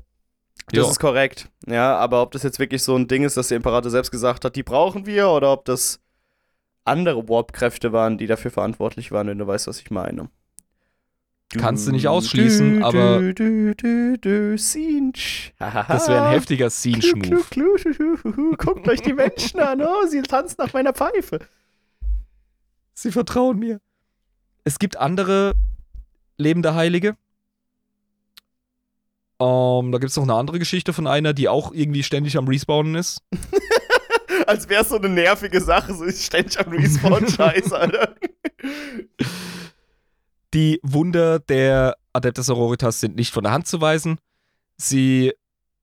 Das 0.72 0.84
jo. 0.84 0.90
ist 0.90 1.00
korrekt. 1.00 1.48
Ja, 1.66 1.96
aber 1.96 2.22
ob 2.22 2.30
das 2.32 2.42
jetzt 2.42 2.58
wirklich 2.58 2.82
so 2.82 2.96
ein 2.96 3.08
Ding 3.08 3.24
ist, 3.24 3.36
dass 3.36 3.48
der 3.48 3.56
Imperator 3.56 3.90
selbst 3.90 4.10
gesagt 4.10 4.44
hat, 4.44 4.56
die 4.56 4.62
brauchen 4.62 5.06
wir, 5.06 5.28
oder 5.30 5.52
ob 5.52 5.64
das 5.64 6.00
andere 6.84 7.28
Warp-Kräfte 7.28 7.92
waren, 7.92 8.18
die 8.18 8.26
dafür 8.26 8.50
verantwortlich 8.50 9.12
waren, 9.12 9.28
wenn 9.28 9.38
du 9.38 9.46
weißt, 9.46 9.66
was 9.66 9.80
ich 9.80 9.90
meine. 9.90 10.28
Kannst 11.58 11.88
du 11.88 11.90
nicht 11.90 12.06
ausschließen, 12.06 12.80
du, 12.80 12.86
aber. 12.86 13.20
Du, 13.32 13.74
du, 13.74 14.18
du, 14.18 14.52
das 14.54 16.08
wäre 16.08 16.26
ein 16.26 16.32
heftiger 16.32 16.70
Scene-Move. 16.70 18.56
Guckt 18.56 18.88
euch 18.88 19.00
die 19.02 19.12
Menschen 19.12 19.58
an, 19.58 19.82
oh, 19.82 20.06
sie 20.06 20.22
tanzen 20.22 20.56
nach 20.58 20.72
meiner 20.72 20.92
Pfeife. 20.92 21.40
Sie 22.94 23.10
vertrauen 23.10 23.58
mir. 23.58 23.80
Es 24.62 24.78
gibt 24.78 24.96
andere 24.96 25.54
lebende 26.36 26.74
Heilige, 26.74 27.16
um, 29.40 29.86
ähm, 29.86 29.92
da 29.92 29.98
gibt 29.98 30.10
es 30.10 30.16
noch 30.16 30.24
eine 30.24 30.34
andere 30.34 30.58
Geschichte 30.58 30.92
von 30.92 31.06
einer, 31.06 31.32
die 31.32 31.48
auch 31.48 31.72
irgendwie 31.72 32.02
ständig 32.02 32.36
am 32.36 32.46
Respawnen 32.46 32.94
ist. 32.94 33.22
Als 34.46 34.68
wäre 34.68 34.82
es 34.82 34.90
so 34.90 34.96
eine 34.96 35.08
nervige 35.08 35.60
Sache, 35.60 35.94
so 35.94 36.04
ist 36.04 36.24
ständig 36.24 36.58
am 36.58 36.72
Respawn 36.72 37.26
Scheiß, 37.36 37.72
Alter. 37.72 38.14
Die 40.52 40.78
Wunder 40.82 41.38
der 41.38 41.96
Adeptus 42.12 42.50
Auroritas 42.50 43.00
sind 43.00 43.16
nicht 43.16 43.32
von 43.32 43.44
der 43.44 43.52
Hand 43.52 43.66
zu 43.66 43.80
weisen. 43.80 44.18
Sie 44.76 45.32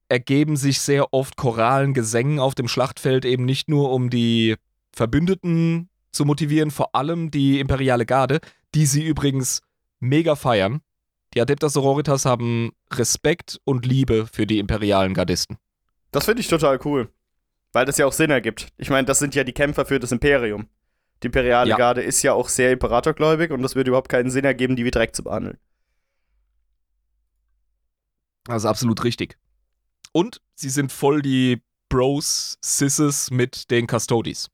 ergeben 0.09 0.55
sich 0.55 0.79
sehr 0.79 1.13
oft 1.13 1.35
choralen 1.35 1.93
Gesängen 1.93 2.39
auf 2.39 2.53
dem 2.53 2.67
Schlachtfeld, 2.67 3.25
eben 3.25 3.45
nicht 3.45 3.69
nur 3.69 3.91
um 3.91 4.09
die 4.09 4.55
Verbündeten 4.91 5.89
zu 6.11 6.25
motivieren, 6.25 6.71
vor 6.71 6.93
allem 6.93 7.31
die 7.31 7.59
imperiale 7.59 8.05
Garde, 8.05 8.39
die 8.75 8.85
sie 8.85 9.03
übrigens 9.03 9.61
mega 9.99 10.35
feiern. 10.35 10.81
Die 11.33 11.41
Adeptas 11.41 11.73
Sororitas 11.73 12.25
haben 12.25 12.71
Respekt 12.91 13.59
und 13.63 13.85
Liebe 13.85 14.27
für 14.31 14.47
die 14.47 14.59
imperialen 14.59 15.13
Gardisten. 15.13 15.57
Das 16.11 16.25
finde 16.25 16.41
ich 16.41 16.47
total 16.47 16.79
cool. 16.85 17.09
Weil 17.73 17.85
das 17.85 17.97
ja 17.97 18.05
auch 18.05 18.13
Sinn 18.13 18.31
ergibt. 18.31 18.69
Ich 18.77 18.89
meine, 18.89 19.05
das 19.05 19.19
sind 19.19 19.35
ja 19.35 19.43
die 19.43 19.53
Kämpfer 19.53 19.85
für 19.85 19.99
das 19.99 20.11
Imperium. 20.11 20.67
Die 21.21 21.27
imperiale 21.27 21.71
ja. 21.71 21.77
Garde 21.77 22.01
ist 22.01 22.21
ja 22.23 22.33
auch 22.33 22.49
sehr 22.49 22.71
imperatorgläubig 22.71 23.51
und 23.51 23.61
das 23.61 23.75
würde 23.75 23.89
überhaupt 23.89 24.09
keinen 24.09 24.29
Sinn 24.29 24.45
ergeben, 24.45 24.75
die 24.75 24.85
wie 24.85 24.91
Dreck 24.91 25.15
zu 25.15 25.23
behandeln. 25.23 25.57
Also 28.47 28.69
absolut 28.69 29.03
richtig. 29.03 29.37
Und 30.13 30.41
sie 30.55 30.69
sind 30.69 30.91
voll 30.91 31.21
die 31.21 31.61
Bros, 31.89 32.57
Sisses 32.61 33.31
mit 33.31 33.69
den 33.71 33.87
Custodies 33.87 34.49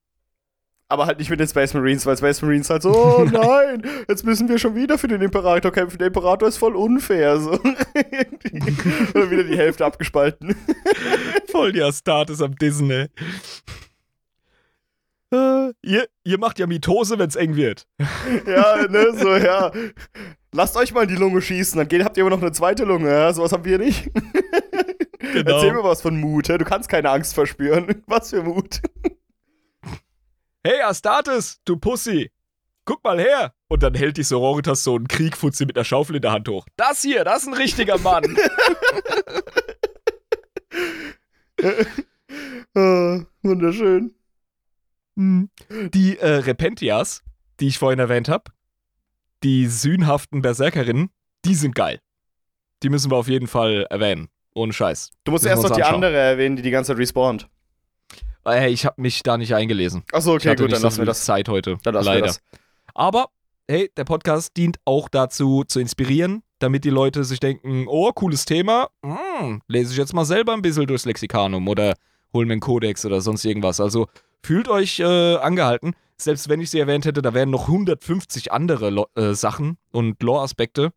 aber 0.89 1.05
halt 1.05 1.19
nicht 1.19 1.29
mit 1.29 1.39
den 1.39 1.47
Space 1.47 1.73
Marines, 1.73 2.05
weil 2.05 2.17
Space 2.17 2.41
Marines 2.41 2.69
halt 2.69 2.83
so, 2.83 2.91
oh 2.91 3.25
nein, 3.31 3.83
jetzt 4.07 4.25
müssen 4.25 4.47
wir 4.49 4.59
schon 4.59 4.75
wieder 4.75 4.97
für 4.97 5.07
den 5.07 5.21
Imperator 5.21 5.71
kämpfen. 5.71 5.97
Der 5.97 6.07
Imperator 6.07 6.47
ist 6.47 6.57
voll 6.57 6.75
unfair. 6.75 7.39
So. 7.39 7.51
Oder 9.13 9.31
wieder 9.31 9.43
die 9.43 9.57
Hälfte 9.57 9.85
abgespalten. 9.85 10.55
voll 11.51 11.71
die 11.71 11.81
Astartes 11.81 12.41
am 12.41 12.55
Disney. 12.55 13.07
Uh, 15.33 15.71
ihr, 15.81 16.07
ihr 16.23 16.37
macht 16.37 16.59
ja 16.59 16.67
Mitose, 16.67 17.17
wenn's 17.17 17.35
eng 17.35 17.55
wird. 17.55 17.87
ja, 18.45 18.85
ne, 18.87 19.13
so, 19.17 19.35
ja. 19.35 19.71
Lasst 20.53 20.77
euch 20.77 20.93
mal 20.93 21.03
in 21.03 21.09
die 21.09 21.15
Lunge 21.15 21.41
schießen, 21.41 21.79
dann 21.79 21.87
geht, 21.87 22.03
habt 22.03 22.17
ihr 22.17 22.21
immer 22.21 22.29
noch 22.29 22.41
eine 22.41 22.51
zweite 22.51 22.83
Lunge, 22.83 23.09
ja? 23.09 23.33
Sowas 23.33 23.51
haben 23.51 23.65
wir 23.65 23.79
nicht. 23.79 24.11
Genau. 25.33 25.55
Erzähl 25.55 25.73
mir 25.73 25.83
was 25.83 26.01
von 26.01 26.19
Mut, 26.19 26.49
du 26.49 26.57
kannst 26.59 26.89
keine 26.89 27.09
Angst 27.09 27.33
verspüren. 27.33 28.03
Was 28.05 28.29
für 28.29 28.43
Mut. 28.43 28.81
Hey 30.65 30.81
Astartes, 30.81 31.59
du 31.65 31.75
Pussy, 31.75 32.31
guck 32.85 33.03
mal 33.03 33.19
her. 33.19 33.53
Und 33.67 33.83
dann 33.83 33.95
hält 33.95 34.15
die 34.15 34.23
Sororitas 34.23 34.85
so 34.85 34.95
einen 34.95 35.09
Kriegfutzi 35.09 35.65
mit 35.65 35.75
einer 35.75 35.83
Schaufel 35.83 36.15
in 36.15 36.21
der 36.21 36.31
Hand 36.31 36.47
hoch. 36.47 36.65
Das 36.77 37.01
hier, 37.01 37.25
das 37.25 37.41
ist 37.41 37.49
ein 37.49 37.53
richtiger 37.53 37.97
Mann. 37.97 38.23
oh, 42.75 43.23
wunderschön. 43.41 44.15
Hm. 45.17 45.49
Die 45.93 46.17
äh, 46.17 46.29
Repentias, 46.29 47.23
die 47.59 47.67
ich 47.67 47.77
vorhin 47.77 47.99
erwähnt 47.99 48.29
habe, 48.29 48.45
die 49.43 49.67
sühnhaften 49.67 50.41
Berserkerinnen, 50.41 51.09
die 51.43 51.55
sind 51.55 51.75
geil. 51.75 51.99
Die 52.83 52.89
müssen 52.89 53.11
wir 53.11 53.17
auf 53.17 53.27
jeden 53.27 53.47
Fall 53.47 53.85
erwähnen. 53.89 54.29
Ohne 54.55 54.71
Scheiß. 54.71 55.11
Du 55.25 55.33
musst 55.33 55.45
erst 55.45 55.63
noch 55.63 55.71
die 55.71 55.83
andere 55.83 56.15
erwähnen, 56.15 56.55
die 56.55 56.61
die 56.61 56.71
ganze 56.71 56.93
Zeit 56.93 56.99
respawnt. 56.99 57.49
Äh, 58.45 58.71
ich 58.71 58.85
habe 58.85 59.01
mich 59.01 59.23
da 59.23 59.37
nicht 59.37 59.53
eingelesen. 59.55 60.03
Achso, 60.11 60.33
okay, 60.33 60.55
gut, 60.55 60.71
dann 60.71 60.81
lassen 60.81 60.99
wir 60.99 61.05
das. 61.05 61.25
Zeit 61.25 61.49
heute. 61.49 61.77
Dann 61.83 61.93
lassen 61.93 62.05
leider. 62.05 62.21
wir 62.21 62.27
das. 62.27 62.41
Aber, 62.93 63.27
hey, 63.67 63.91
der 63.97 64.03
Podcast 64.03 64.55
dient 64.57 64.77
auch 64.85 65.09
dazu, 65.09 65.63
zu 65.65 65.79
inspirieren, 65.79 66.43
damit 66.59 66.83
die 66.83 66.89
Leute 66.89 67.23
sich 67.23 67.39
denken: 67.39 67.85
Oh, 67.87 68.11
cooles 68.11 68.45
Thema. 68.45 68.89
Hm, 69.03 69.61
lese 69.67 69.91
ich 69.91 69.97
jetzt 69.97 70.13
mal 70.13 70.25
selber 70.25 70.53
ein 70.53 70.61
bisschen 70.61 70.87
durchs 70.87 71.05
Lexikanum 71.05 71.67
oder 71.67 71.95
hol 72.33 72.45
mir 72.45 72.53
einen 72.53 72.61
Kodex 72.61 73.05
oder 73.05 73.21
sonst 73.21 73.45
irgendwas. 73.45 73.79
Also 73.79 74.07
fühlt 74.41 74.67
euch 74.67 74.99
äh, 74.99 75.35
angehalten. 75.35 75.95
Selbst 76.17 76.47
wenn 76.49 76.61
ich 76.61 76.69
sie 76.69 76.79
erwähnt 76.79 77.05
hätte, 77.05 77.21
da 77.21 77.33
wären 77.33 77.49
noch 77.49 77.67
150 77.67 78.51
andere 78.51 78.89
Lo 78.89 79.07
äh, 79.15 79.33
Sachen 79.33 79.77
und 79.91 80.21
Lore-Aspekte. 80.21 80.91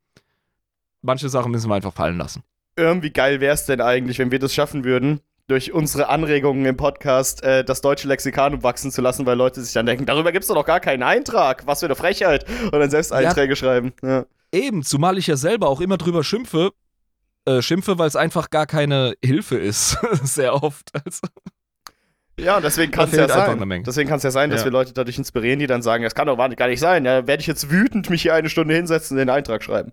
Manche 1.03 1.29
Sachen 1.29 1.53
müssen 1.53 1.69
wir 1.71 1.75
einfach 1.75 1.93
fallen 1.93 2.19
lassen. 2.19 2.43
Irgendwie 2.77 3.11
geil 3.11 3.41
wäre 3.41 3.55
es 3.55 3.65
denn 3.65 3.81
eigentlich, 3.81 4.19
wenn 4.19 4.31
wir 4.31 4.39
das 4.39 4.53
schaffen 4.53 4.85
würden, 4.85 5.21
durch 5.49 5.73
unsere 5.73 6.09
Anregungen 6.09 6.65
im 6.67 6.77
Podcast 6.77 7.43
äh, 7.43 7.65
das 7.65 7.81
deutsche 7.81 8.09
Lexikanum 8.09 8.63
wachsen 8.63 8.91
zu 8.91 9.01
lassen, 9.01 9.27
weil 9.27 9.37
Leute 9.37 9.63
sich 9.63 9.73
dann 9.73 9.87
denken, 9.87 10.07
darüber 10.07 10.33
gibt 10.33 10.43
es 10.43 10.49
doch 10.49 10.57
noch 10.57 10.67
gar 10.67 10.81
keinen 10.81 11.03
Eintrag. 11.03 11.67
Was 11.67 11.81
für 11.81 11.87
eine 11.87 11.95
Frechheit. 11.95 12.45
Und 12.65 12.73
dann 12.73 12.91
selbst 12.91 13.13
Einträge 13.13 13.53
ja, 13.53 13.57
schreiben. 13.57 13.93
Ja. 14.03 14.27
Eben, 14.53 14.83
zumal 14.83 15.19
ich 15.19 15.27
ja 15.29 15.37
selber 15.37 15.69
auch 15.69 15.81
immer 15.81 15.99
drüber 15.99 16.25
schimpfe, 16.25 16.71
äh, 17.45 17.63
schimpfe, 17.63 17.99
weil 17.99 18.09
es 18.09 18.17
einfach 18.17 18.51
gar 18.51 18.67
keine 18.67 19.15
Hilfe 19.25 19.57
ist. 19.57 19.99
Sehr 20.23 20.63
oft. 20.63 20.91
Also. 20.93 21.29
Ja, 22.39 22.57
und 22.57 22.65
deswegen 22.65 22.93
kann 22.93 23.09
es 23.09 23.15
ja 23.15 23.29
sein. 23.29 23.83
Deswegen 23.87 24.09
kann 24.09 24.19
es 24.19 24.23
ja 24.25 24.31
sein, 24.31 24.51
dass 24.51 24.61
ja. 24.61 24.67
wir 24.67 24.73
Leute 24.73 24.93
dadurch 24.93 25.17
inspirieren, 25.17 25.59
die 25.59 25.67
dann 25.67 25.81
sagen, 25.81 26.03
das 26.03 26.15
kann 26.15 26.27
doch 26.27 26.37
gar 26.37 26.69
nicht 26.69 26.81
sein. 26.81 27.05
Ja, 27.05 27.27
werde 27.27 27.41
ich 27.41 27.47
jetzt 27.47 27.71
wütend 27.71 28.11
mich 28.11 28.23
hier 28.23 28.35
eine 28.35 28.51
Stunde 28.51 28.75
hinsetzen 28.75 29.17
und 29.17 29.19
den 29.21 29.31
Eintrag 29.31 29.63
schreiben. 29.63 29.93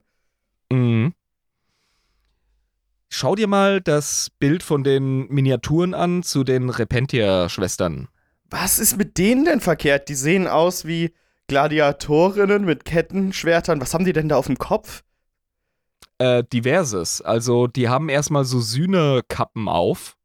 Mhm. 0.71 1.13
Schau 3.23 3.35
dir 3.35 3.47
mal 3.47 3.79
das 3.79 4.31
Bild 4.37 4.63
von 4.63 4.83
den 4.83 5.29
Miniaturen 5.29 5.93
an 5.93 6.23
zu 6.23 6.43
den 6.43 6.69
Repentia-Schwestern. 6.69 8.09
Was 8.49 8.79
ist 8.79 8.97
mit 8.97 9.17
denen 9.17 9.45
denn 9.45 9.61
verkehrt? 9.61 10.09
Die 10.09 10.15
sehen 10.15 10.45
aus 10.45 10.83
wie 10.83 11.13
Gladiatorinnen 11.47 12.65
mit 12.65 12.83
Kettenschwertern. 12.83 13.79
Was 13.79 13.93
haben 13.93 14.03
die 14.03 14.11
denn 14.11 14.27
da 14.27 14.35
auf 14.35 14.47
dem 14.47 14.57
Kopf? 14.57 15.03
Äh, 16.17 16.43
diverses. 16.51 17.21
Also, 17.21 17.67
die 17.67 17.87
haben 17.87 18.09
erstmal 18.09 18.43
so 18.43 18.59
Sühnekappen 18.59 19.69
auf. 19.69 20.17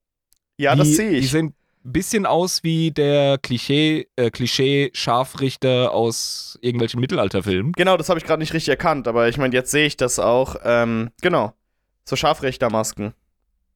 Ja, 0.56 0.72
die, 0.72 0.80
das 0.80 0.96
sehe 0.96 1.10
ich. 1.10 1.20
Die 1.20 1.28
sehen 1.28 1.54
ein 1.84 1.92
bisschen 1.92 2.26
aus 2.26 2.64
wie 2.64 2.90
der 2.90 3.38
Klischee, 3.38 4.08
äh, 4.16 4.30
Klischee-Scharfrichter 4.30 5.92
aus 5.92 6.58
irgendwelchen 6.62 7.00
Mittelalterfilmen. 7.00 7.74
Genau, 7.74 7.96
das 7.96 8.08
habe 8.08 8.18
ich 8.18 8.26
gerade 8.26 8.40
nicht 8.40 8.54
richtig 8.54 8.70
erkannt, 8.70 9.06
aber 9.06 9.28
ich 9.28 9.38
meine, 9.38 9.54
jetzt 9.54 9.70
sehe 9.70 9.86
ich 9.86 9.96
das 9.96 10.18
auch. 10.18 10.56
Ähm, 10.64 11.10
genau. 11.22 11.54
So 12.08 12.16
Scharfrichtermasken. 12.16 13.12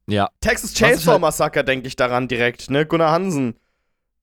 Ja. 0.06 0.30
Texas 0.40 0.72
Chainsaw 0.72 1.12
halt 1.12 1.20
Massacre 1.20 1.64
denke 1.64 1.86
ich 1.86 1.96
daran 1.96 2.28
direkt, 2.28 2.70
ne? 2.70 2.86
Gunnar 2.86 3.12
Hansen. 3.12 3.58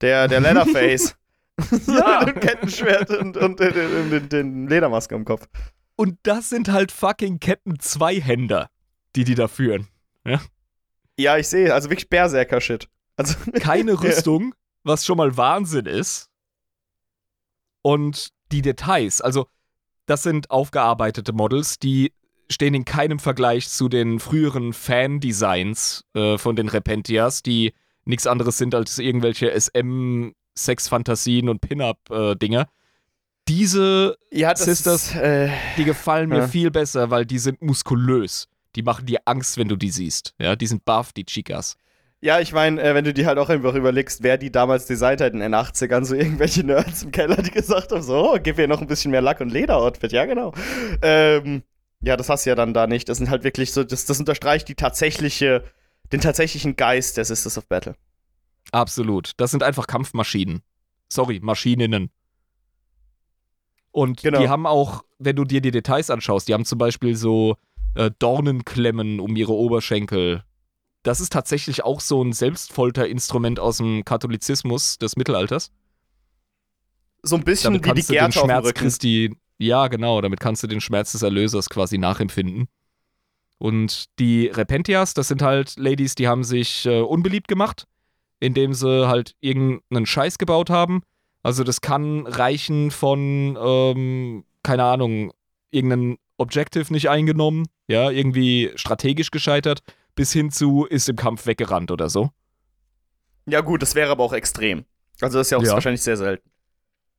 Der, 0.00 0.26
der 0.26 0.40
Leatherface. 0.40 1.14
ja. 1.86 2.24
mit 2.24 2.34
dem 2.34 2.40
Kettenschwert 2.40 3.10
und, 3.10 3.36
und, 3.36 3.60
und, 3.60 4.12
und, 4.12 4.32
den 4.32 4.66
Ledermaske 4.66 5.14
am 5.14 5.24
Kopf. 5.24 5.46
Und 5.94 6.18
das 6.24 6.48
sind 6.48 6.72
halt 6.72 6.90
fucking 6.90 7.38
Ketten-Zweihänder, 7.38 8.68
die 9.14 9.22
die 9.22 9.36
da 9.36 9.46
führen. 9.46 9.86
Ja, 10.24 10.40
ja 11.16 11.36
ich 11.36 11.46
sehe, 11.46 11.72
also 11.72 11.88
wirklich 11.88 12.08
Berserker-Shit. 12.08 12.88
Also, 13.16 13.36
Keine 13.60 14.02
Rüstung, 14.02 14.54
was 14.82 15.06
schon 15.06 15.18
mal 15.18 15.36
Wahnsinn 15.36 15.86
ist. 15.86 16.30
Und 17.82 18.30
die 18.50 18.62
Details, 18.62 19.20
also 19.20 19.46
das 20.06 20.24
sind 20.24 20.50
aufgearbeitete 20.50 21.32
Models, 21.32 21.78
die 21.78 22.12
stehen 22.50 22.74
in 22.74 22.84
keinem 22.84 23.18
Vergleich 23.18 23.68
zu 23.68 23.88
den 23.88 24.18
früheren 24.18 24.72
Fan-Designs 24.72 26.04
äh, 26.14 26.36
von 26.36 26.56
den 26.56 26.68
Repentias, 26.68 27.42
die 27.42 27.72
nichts 28.04 28.26
anderes 28.26 28.58
sind 28.58 28.74
als 28.74 28.98
irgendwelche 28.98 29.58
SM-Sex-Fantasien 29.58 31.48
und 31.48 31.60
Pin-Up-Dinger. 31.60 32.62
Äh, 32.62 32.66
diese 33.48 34.16
ja, 34.30 34.54
Sisters, 34.54 35.08
ist, 35.08 35.16
äh, 35.16 35.50
die 35.76 35.84
gefallen 35.84 36.28
mir 36.28 36.46
viel 36.48 36.70
besser, 36.70 37.10
weil 37.10 37.24
die 37.26 37.38
sind 37.38 37.62
muskulös. 37.62 38.48
Die 38.76 38.82
machen 38.82 39.06
dir 39.06 39.18
Angst, 39.24 39.56
wenn 39.58 39.68
du 39.68 39.76
die 39.76 39.90
siehst. 39.90 40.34
Ja, 40.40 40.54
die 40.54 40.66
sind 40.66 40.84
buff, 40.84 41.12
die 41.12 41.24
Chicas. 41.24 41.76
Ja, 42.22 42.38
ich 42.38 42.52
meine, 42.52 42.80
äh, 42.82 42.94
wenn 42.94 43.04
du 43.04 43.14
die 43.14 43.26
halt 43.26 43.38
auch 43.38 43.48
einfach 43.48 43.74
überlegst, 43.74 44.22
wer 44.22 44.36
die 44.36 44.52
damals 44.52 44.86
designt 44.86 45.20
hat 45.20 45.32
in 45.32 45.40
den 45.40 45.54
80ern, 45.54 46.04
so 46.04 46.14
irgendwelche 46.14 46.62
Nerds 46.64 47.02
im 47.02 47.10
Keller, 47.12 47.36
die 47.42 47.50
gesagt 47.50 47.92
haben, 47.92 48.02
so, 48.02 48.34
oh, 48.34 48.38
gib 48.40 48.58
mir 48.58 48.68
noch 48.68 48.80
ein 48.80 48.86
bisschen 48.86 49.10
mehr 49.10 49.22
Lack- 49.22 49.40
und 49.40 49.50
Leder-Outfit. 49.50 50.12
Ja, 50.12 50.26
genau. 50.26 50.52
Ähm, 51.02 51.62
ja, 52.02 52.16
das 52.16 52.28
hast 52.28 52.46
du 52.46 52.50
ja 52.50 52.56
dann 52.56 52.74
da 52.74 52.86
nicht. 52.86 53.08
Das 53.08 53.18
sind 53.18 53.30
halt 53.30 53.44
wirklich 53.44 53.72
so, 53.72 53.84
das, 53.84 54.06
das 54.06 54.18
unterstreicht 54.18 54.68
die 54.68 54.74
tatsächliche, 54.74 55.64
den 56.12 56.20
tatsächlichen 56.20 56.76
Geist 56.76 57.16
der 57.16 57.24
Sisters 57.24 57.58
of 57.58 57.66
Battle. 57.66 57.94
Absolut. 58.72 59.32
Das 59.36 59.50
sind 59.50 59.62
einfach 59.62 59.86
Kampfmaschinen. 59.86 60.62
Sorry, 61.08 61.40
Maschininnen. 61.42 62.10
Und 63.92 64.22
genau. 64.22 64.40
die 64.40 64.48
haben 64.48 64.66
auch, 64.66 65.04
wenn 65.18 65.36
du 65.36 65.44
dir 65.44 65.60
die 65.60 65.72
Details 65.72 66.10
anschaust, 66.10 66.48
die 66.48 66.54
haben 66.54 66.64
zum 66.64 66.78
Beispiel 66.78 67.16
so 67.16 67.56
äh, 67.96 68.10
Dornenklemmen 68.18 69.20
um 69.20 69.34
ihre 69.36 69.52
Oberschenkel. 69.52 70.44
Das 71.02 71.20
ist 71.20 71.32
tatsächlich 71.32 71.82
auch 71.82 72.00
so 72.00 72.22
ein 72.22 72.32
Selbstfolterinstrument 72.32 73.58
aus 73.58 73.78
dem 73.78 74.04
Katholizismus 74.04 74.98
des 74.98 75.16
Mittelalters. 75.16 75.72
So 77.22 77.36
ein 77.36 77.44
bisschen 77.44 77.74
damit 77.74 77.86
wie 77.86 78.00
die 78.00 78.06
Gerte 78.06 78.38
den 78.38 78.44
Schmerz 78.44 78.74
Christi, 78.74 79.36
ja 79.60 79.88
genau, 79.88 80.20
damit 80.20 80.40
kannst 80.40 80.62
du 80.62 80.66
den 80.66 80.80
Schmerz 80.80 81.12
des 81.12 81.22
Erlösers 81.22 81.68
quasi 81.68 81.98
nachempfinden. 81.98 82.68
Und 83.58 84.06
die 84.18 84.46
Repentias, 84.46 85.14
das 85.14 85.28
sind 85.28 85.42
halt 85.42 85.76
Ladies, 85.76 86.14
die 86.14 86.28
haben 86.28 86.44
sich 86.44 86.86
äh, 86.86 87.00
unbeliebt 87.00 87.46
gemacht, 87.46 87.86
indem 88.40 88.72
sie 88.72 89.06
halt 89.06 89.34
irgendeinen 89.40 90.06
Scheiß 90.06 90.38
gebaut 90.38 90.70
haben 90.70 91.02
also 91.42 91.64
das 91.64 91.80
kann 91.80 92.26
reichen 92.26 92.90
von, 92.90 93.58
ähm, 93.60 94.44
keine 94.62 94.84
Ahnung, 94.84 95.32
irgendein 95.70 96.18
Objective 96.36 96.92
nicht 96.92 97.08
eingenommen, 97.08 97.66
ja, 97.88 98.10
irgendwie 98.10 98.72
strategisch 98.74 99.30
gescheitert, 99.30 99.80
bis 100.14 100.32
hin 100.32 100.50
zu 100.50 100.84
ist 100.84 101.08
im 101.08 101.16
Kampf 101.16 101.46
weggerannt 101.46 101.90
oder 101.90 102.10
so. 102.10 102.30
Ja 103.46 103.62
gut, 103.62 103.82
das 103.82 103.94
wäre 103.94 104.10
aber 104.10 104.22
auch 104.22 104.32
extrem. 104.32 104.84
Also 105.20 105.38
das 105.38 105.46
ist 105.46 105.50
ja 105.50 105.58
auch 105.58 105.62
ja. 105.62 105.72
wahrscheinlich 105.72 106.02
sehr 106.02 106.16
selten. 106.16 106.48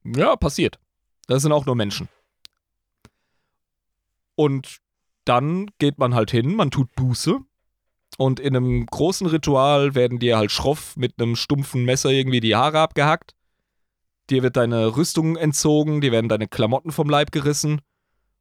Ja, 0.03 0.35
passiert. 0.35 0.80
Das 1.27 1.41
sind 1.41 1.51
auch 1.51 1.65
nur 1.65 1.76
Menschen. 1.76 2.07
Und 4.43 4.77
dann 5.26 5.68
geht 5.77 5.99
man 5.99 6.15
halt 6.15 6.31
hin, 6.31 6.55
man 6.55 6.72
tut 6.72 6.93
Buße. 6.95 7.39
Und 8.18 8.39
in 8.39 8.55
einem 8.55 8.85
großen 8.85 9.27
Ritual 9.27 9.95
werden 9.95 10.19
dir 10.19 10.38
halt 10.38 10.51
schroff 10.51 10.97
mit 10.97 11.13
einem 11.19 11.35
stumpfen 11.35 11.85
Messer 11.85 12.09
irgendwie 12.09 12.39
die 12.39 12.55
Haare 12.55 12.80
abgehackt 12.80 13.35
dir 14.31 14.43
wird 14.43 14.57
deine 14.57 14.95
Rüstung 14.95 15.35
entzogen, 15.35 16.01
dir 16.01 16.11
werden 16.11 16.30
deine 16.30 16.47
Klamotten 16.47 16.91
vom 16.91 17.09
Leib 17.09 17.31
gerissen 17.31 17.81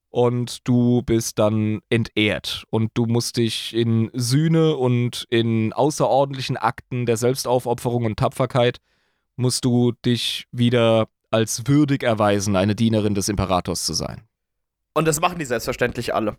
und 0.09 0.67
du 0.67 1.03
bist 1.03 1.39
dann 1.39 1.81
entehrt 1.91 2.65
und 2.71 2.93
du 2.95 3.07
musst 3.07 3.37
dich 3.37 3.75
in 3.75 4.11
Sühne 4.15 4.77
und 4.77 5.27
in 5.31 5.73
außerordentlichen 5.73 6.57
Akten 6.57 7.07
der 7.07 7.17
Selbstaufopferung 7.17 8.05
und 8.05 8.19
Tapferkeit 8.19 8.79
musst 9.37 9.65
du 9.65 9.93
dich 10.05 10.47
wieder 10.53 11.09
als 11.31 11.67
würdig 11.67 12.03
erweisen, 12.03 12.57
eine 12.57 12.75
Dienerin 12.75 13.15
des 13.15 13.29
Imperators 13.29 13.85
zu 13.85 13.95
sein. 13.95 14.23
Und 14.95 15.07
das 15.07 15.21
machen 15.21 15.39
die 15.39 15.45
selbstverständlich 15.45 16.15
alle. 16.15 16.37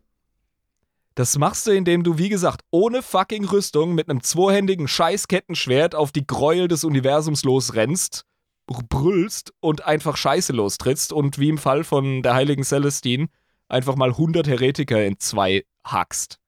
Das 1.16 1.38
machst 1.38 1.68
du, 1.68 1.72
indem 1.72 2.04
du, 2.04 2.18
wie 2.18 2.30
gesagt, 2.30 2.62
ohne 2.72 3.02
fucking 3.02 3.46
Rüstung 3.46 3.96
mit 3.96 4.10
einem 4.10 4.24
zweihändigen 4.24 4.88
Scheißkettenschwert 4.88 5.94
auf 5.94 6.12
die 6.12 6.26
Gräuel 6.26 6.68
des 6.68 6.84
Universums 6.84 7.44
losrennst 7.44 8.26
brüllst 8.68 9.54
und 9.60 9.86
einfach 9.86 10.18
Scheiße 10.18 10.54
lostrittst 10.54 11.14
und 11.14 11.40
wie 11.40 11.50
im 11.50 11.58
Fall 11.58 11.84
von 11.84 12.24
der 12.24 12.34
heiligen 12.34 12.64
Celestine 12.64 13.28
einfach 13.68 13.96
mal 13.96 14.10
100 14.10 14.48
Heretiker 14.48 15.04
in 15.04 15.20
zwei 15.20 15.66
hackst. 15.86 16.40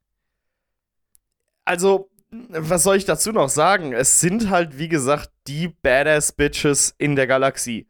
Also, 1.65 2.09
was 2.29 2.83
soll 2.83 2.97
ich 2.97 3.05
dazu 3.05 3.31
noch 3.31 3.49
sagen? 3.49 3.93
Es 3.93 4.19
sind 4.19 4.49
halt, 4.49 4.77
wie 4.77 4.89
gesagt, 4.89 5.31
die 5.47 5.69
Badass 5.69 6.31
Bitches 6.31 6.93
in 6.97 7.15
der 7.15 7.27
Galaxie. 7.27 7.87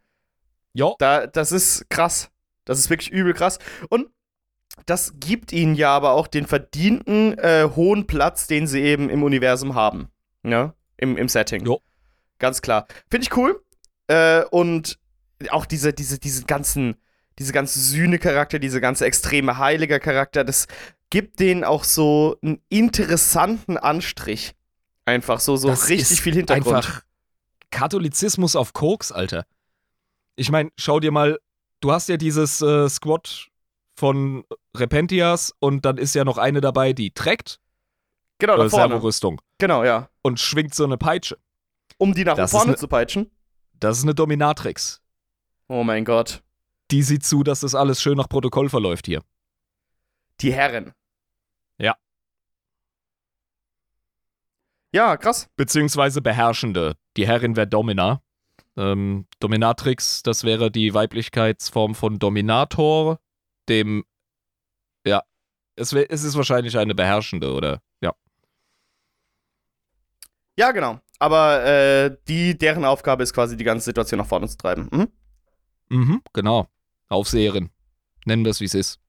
Jo. 0.74 0.96
Da, 1.00 1.28
das 1.28 1.52
ist 1.52 1.90
krass. 1.90 2.30
Das 2.66 2.80
ist 2.80 2.90
wirklich 2.90 3.12
übel 3.12 3.34
krass. 3.34 3.60
Und 3.90 4.08
das 4.86 5.14
gibt 5.20 5.52
ihnen 5.52 5.76
ja 5.76 5.90
aber 5.96 6.12
auch 6.12 6.28
den 6.28 6.48
verdienten 6.48 7.38
äh, 7.38 7.70
hohen 7.76 8.08
Platz, 8.08 8.48
den 8.48 8.68
sie 8.68 8.82
eben 8.82 9.10
im 9.10 9.24
Universum 9.24 9.76
haben. 9.76 10.10
Ja, 10.44 10.74
im, 10.98 11.18
im 11.18 11.30
Setting. 11.30 11.66
Jo. 11.66 11.82
Ganz 12.40 12.62
klar. 12.62 12.88
Finde 13.10 13.28
ich 13.28 13.38
cool. 13.38 13.64
Äh, 14.08 14.44
und 14.46 15.00
auch 15.50 15.66
diese, 15.66 15.94
diese, 15.94 16.20
diese 16.20 16.44
ganzen, 16.46 16.96
diese 17.40 17.54
ganze 17.54 17.80
Sühne-Charakter, 17.80 18.60
diese 18.60 18.82
ganze 18.82 19.06
extreme 19.06 19.58
heilige 19.58 20.00
Charakter, 20.00 20.44
das 20.44 20.68
gibt 21.10 21.40
denen 21.40 21.64
auch 21.64 21.84
so 21.84 22.38
einen 22.42 22.62
interessanten 22.70 23.78
Anstrich. 23.78 24.54
Einfach 25.06 25.40
so, 25.40 25.56
so 25.58 25.68
das 25.68 25.90
richtig 25.90 26.22
viel 26.22 26.34
Hintergrund. 26.34 26.76
Einfach 26.78 27.04
Katholizismus 27.72 28.56
auf 28.56 28.74
Koks, 28.74 29.12
Alter. 29.12 29.46
Ich 30.36 30.50
meine, 30.50 30.72
schau 30.78 31.00
dir 31.00 31.12
mal, 31.12 31.40
du 31.84 31.92
hast 31.92 32.10
ja 32.10 32.18
dieses 32.18 32.62
äh, 32.62 32.88
Squad 32.88 33.50
von 33.96 34.44
Repentias 34.76 35.54
und 35.60 35.86
dann 35.86 35.98
ist 35.98 36.16
ja 36.16 36.24
noch 36.24 36.38
eine 36.38 36.62
dabei, 36.62 36.94
die 36.94 37.12
trägt. 37.12 37.60
Genau, 38.40 38.58
äh, 38.58 38.70
vorne. 38.70 39.02
Rüstung. 39.02 39.42
Genau, 39.58 39.84
ja. 39.84 40.10
Und 40.22 40.40
schwingt 40.40 40.74
so 40.74 40.86
eine 40.86 40.98
Peitsche. 40.98 41.38
Um 41.98 42.14
die 42.14 42.24
nach 42.24 42.36
das 42.36 42.52
vorne 42.52 42.72
ne 42.72 42.78
zu 42.78 42.88
peitschen? 42.88 43.30
Das 43.80 43.98
ist 43.98 44.04
eine 44.04 44.16
Dominatrix. 44.16 45.02
Oh 45.68 45.84
mein 45.84 46.06
Gott. 46.06 46.42
Die 46.92 47.04
sieht 47.04 47.26
zu, 47.26 47.44
dass 47.44 47.62
das 47.62 47.76
alles 47.76 48.02
schön 48.02 48.18
nach 48.18 48.30
Protokoll 48.30 48.70
verläuft 48.70 49.06
hier. 49.06 49.22
Die 50.42 50.54
Herren. 50.54 50.94
Ja. 51.78 51.96
Ja, 54.92 55.18
krass. 55.18 55.50
Beziehungsweise 55.56 56.22
Beherrschende. 56.22 56.96
Die 57.18 57.28
Herrin 57.28 57.56
wäre 57.56 57.68
Domina. 57.68 58.22
Ähm, 58.76 59.28
Dominatrix, 59.40 60.24
das 60.24 60.44
wäre 60.44 60.72
die 60.72 60.94
Weiblichkeitsform 60.94 61.96
von 61.96 62.20
Dominator, 62.20 63.20
dem. 63.70 64.04
Ja. 65.06 65.24
Es, 65.76 65.94
es 65.94 66.24
ist 66.24 66.36
wahrscheinlich 66.36 66.78
eine 66.78 66.96
Beherrschende, 66.96 67.54
oder? 67.54 67.82
Ja. 68.02 68.14
Ja, 70.58 70.72
genau. 70.72 71.00
Aber 71.20 71.64
äh, 71.64 72.18
die, 72.28 72.58
deren 72.58 72.86
Aufgabe 72.86 73.24
ist 73.24 73.34
quasi, 73.34 73.58
die 73.58 73.64
ganze 73.64 73.86
Situation 73.86 74.20
nach 74.20 74.28
vorne 74.28 74.48
zu 74.48 74.58
treiben. 74.58 74.90
Mhm, 74.92 75.08
mhm 75.90 76.22
genau. 76.34 76.68
Aufseherin. 77.08 77.70
Nennen 78.26 78.44
wir 78.44 78.52
es, 78.52 78.60
wie 78.60 78.66
es 78.66 78.74
ist. 78.74 79.00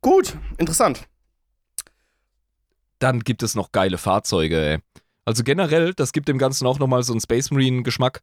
Gut, 0.00 0.36
interessant. 0.58 1.08
Dann 2.98 3.20
gibt 3.20 3.42
es 3.42 3.54
noch 3.54 3.72
geile 3.72 3.98
Fahrzeuge, 3.98 4.58
ey. 4.58 4.78
Also 5.26 5.42
generell, 5.42 5.92
das 5.92 6.12
gibt 6.12 6.28
dem 6.28 6.38
Ganzen 6.38 6.66
auch 6.66 6.78
nochmal 6.78 7.02
so 7.02 7.12
einen 7.12 7.20
Space 7.20 7.50
Marine-Geschmack. 7.50 8.22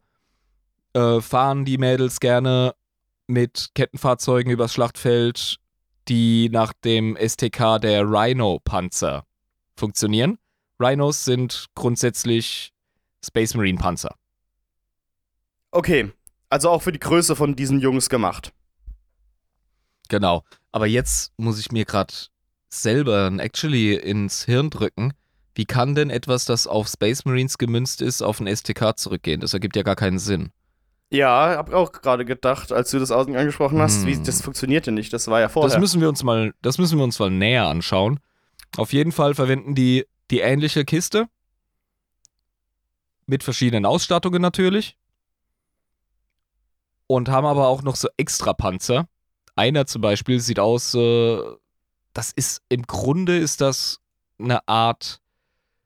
Äh, 0.94 1.22
fahren 1.22 1.66
die 1.66 1.78
Mädels 1.78 2.20
gerne 2.20 2.74
mit 3.28 3.70
Kettenfahrzeugen 3.76 4.52
übers 4.52 4.74
Schlachtfeld, 4.74 5.58
die 6.08 6.50
nach 6.50 6.74
dem 6.74 7.16
STK 7.18 7.80
der 7.80 8.04
Rhino-Panzer 8.04 9.26
funktionieren. 9.76 10.40
Rhinos 10.80 11.26
sind 11.26 11.68
grundsätzlich 11.76 12.74
Space 13.24 13.54
Marine 13.54 13.78
Panzer. 13.78 14.16
Okay, 15.72 16.12
also 16.50 16.70
auch 16.70 16.82
für 16.82 16.92
die 16.92 17.00
Größe 17.00 17.36
von 17.36 17.56
diesen 17.56 17.80
Jungs 17.80 18.10
gemacht. 18.10 18.54
Genau. 20.10 20.44
Aber 20.72 20.88
jetzt 20.88 21.34
muss 21.38 21.60
ich 21.60 21.72
mir 21.72 21.86
gerade 21.86 22.14
selber 22.70 23.28
ein 23.28 23.40
Actually 23.40 23.96
ins 23.96 24.46
Hirn 24.46 24.70
drücken. 24.70 25.14
Wie 25.56 25.66
kann 25.66 25.96
denn 25.96 26.10
etwas, 26.10 26.46
das 26.46 26.66
auf 26.68 26.88
Space 26.88 27.26
Marines 27.26 27.58
gemünzt 27.58 28.02
ist, 28.02 28.22
auf 28.22 28.40
ein 28.40 28.54
STK 28.54 28.98
zurückgehen? 28.98 29.40
Das 29.40 29.54
ergibt 29.54 29.76
ja 29.76 29.84
gar 29.84 29.96
keinen 29.96 30.20
Sinn. 30.20 30.52
Ja, 31.12 31.56
hab 31.58 31.72
auch 31.72 31.92
gerade 31.92 32.26
gedacht, 32.26 32.72
als 32.72 32.90
du 32.90 32.98
das 32.98 33.12
außen 33.12 33.36
angesprochen 33.36 33.80
hast, 33.80 34.02
hm. 34.02 34.08
wie 34.08 34.24
das 34.24 34.42
funktioniert 34.42 34.88
ja 34.88 34.92
nicht. 34.92 35.14
Das 35.14 35.28
war 35.28 35.40
ja 35.40 35.50
vorher. 35.50 35.70
Das 35.70 35.80
müssen 35.80 36.02
wir 36.02 36.10
uns 36.10 36.24
mal, 36.24 36.54
das 36.64 36.80
müssen 36.80 36.98
wir 36.98 37.04
uns 37.04 37.20
mal 37.20 37.30
näher 37.30 37.68
anschauen. 37.68 38.20
Auf 38.78 38.94
jeden 38.94 39.12
Fall 39.12 39.36
verwenden 39.36 39.76
die 39.76 40.06
die 40.32 40.40
ähnliche 40.40 40.86
Kiste 40.86 41.28
mit 43.28 43.44
verschiedenen 43.44 43.86
Ausstattungen 43.86 44.42
natürlich 44.42 44.98
und 47.06 47.30
haben 47.30 47.46
aber 47.46 47.68
auch 47.68 47.84
noch 47.84 47.96
so 47.96 48.08
extra 48.18 48.54
Panzer. 48.54 49.08
Einer 49.56 49.86
zum 49.86 50.02
Beispiel 50.02 50.40
sieht 50.40 50.60
aus, 50.60 50.96
äh, 50.96 51.40
das 52.14 52.32
ist 52.32 52.64
im 52.70 52.84
Grunde 52.84 53.38
ist 53.38 53.62
das 53.62 54.00
eine 54.40 54.68
Art 54.68 55.22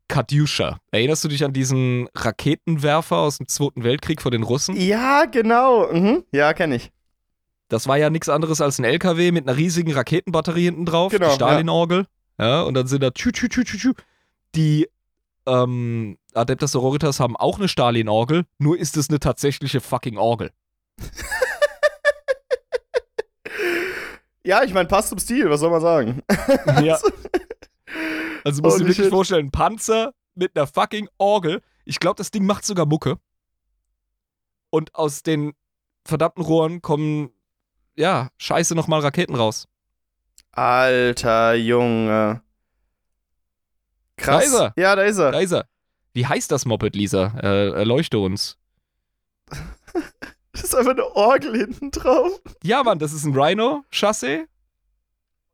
Kadyusha. 0.07 0.79
Erinnerst 0.91 1.23
du 1.23 1.27
dich 1.27 1.43
an 1.43 1.53
diesen 1.53 2.07
Raketenwerfer 2.15 3.17
aus 3.17 3.37
dem 3.37 3.47
Zweiten 3.47 3.83
Weltkrieg 3.83 4.21
vor 4.21 4.31
den 4.31 4.43
Russen? 4.43 4.75
Ja, 4.75 5.25
genau. 5.25 5.91
Mhm. 5.91 6.23
Ja, 6.31 6.53
kenne 6.53 6.75
ich. 6.75 6.91
Das 7.69 7.87
war 7.87 7.97
ja 7.97 8.09
nichts 8.09 8.29
anderes 8.29 8.61
als 8.61 8.79
ein 8.79 8.85
LKW 8.85 9.31
mit 9.31 9.47
einer 9.47 9.57
riesigen 9.57 9.91
Raketenbatterie 9.91 10.65
hinten 10.65 10.85
drauf, 10.85 11.11
genau, 11.11 11.27
die 11.27 11.33
Stalin-Orgel. 11.35 12.05
Ja. 12.37 12.47
ja. 12.47 12.61
und 12.63 12.73
dann 12.75 12.87
sind 12.87 13.03
da 13.03 13.11
tschü, 13.11 13.31
tschü, 13.31 13.49
tschü, 13.49 13.65
tschü, 13.65 13.93
Die 14.55 14.87
ähm, 15.45 16.17
Adeptas 16.33 16.71
Sororitas 16.71 17.19
haben 17.19 17.35
auch 17.35 17.57
eine 17.57 17.67
Stalin-Orgel, 17.67 18.45
nur 18.57 18.77
ist 18.77 18.95
es 18.95 19.09
eine 19.09 19.19
tatsächliche 19.19 19.81
fucking 19.81 20.17
Orgel. 20.17 20.51
ja, 24.43 24.63
ich 24.63 24.73
meine, 24.73 24.87
passt 24.87 25.09
zum 25.09 25.19
Stil, 25.19 25.49
was 25.49 25.59
soll 25.59 25.71
man 25.71 25.81
sagen? 25.81 26.21
Ja. 26.81 26.99
Also 28.47 28.61
musst 28.61 28.79
du 28.79 28.83
dir 28.83 28.89
wirklich 28.89 29.09
vorstellen, 29.09 29.47
ein 29.47 29.51
Panzer 29.51 30.13
mit 30.35 30.55
einer 30.55 30.67
fucking 30.67 31.09
Orgel. 31.17 31.61
Ich 31.83 31.99
glaube, 31.99 32.15
das 32.15 32.31
Ding 32.31 32.45
macht 32.45 32.65
sogar 32.65 32.85
Mucke. 32.85 33.17
Und 34.69 34.95
aus 34.95 35.21
den 35.21 35.53
verdammten 36.05 36.43
Rohren 36.43 36.81
kommen, 36.81 37.31
ja, 37.95 38.29
scheiße 38.37 38.73
nochmal 38.73 39.01
Raketen 39.01 39.35
raus. 39.35 39.67
Alter 40.51 41.55
Junge. 41.55 42.41
Krass. 44.15 44.45
Da 44.45 44.47
ist 44.47 44.53
er. 44.53 44.73
Ja, 44.77 44.95
da 44.95 45.03
ist 45.03 45.17
er. 45.17 45.31
Da 45.31 45.39
ist 45.39 45.51
er. 45.51 45.67
Wie 46.13 46.25
heißt 46.25 46.49
das 46.49 46.65
Moped, 46.65 46.95
Lisa? 46.95 47.37
Äh, 47.43 47.71
erleuchte 47.71 48.17
uns. 48.17 48.57
das 50.51 50.63
ist 50.63 50.75
einfach 50.75 50.91
eine 50.91 51.05
Orgel 51.15 51.55
hinten 51.55 51.91
drauf. 51.91 52.41
Ja, 52.63 52.81
Mann, 52.83 52.97
das 52.97 53.11
ist 53.11 53.25
ein 53.25 53.37
Rhino-Chassis. 53.37 54.47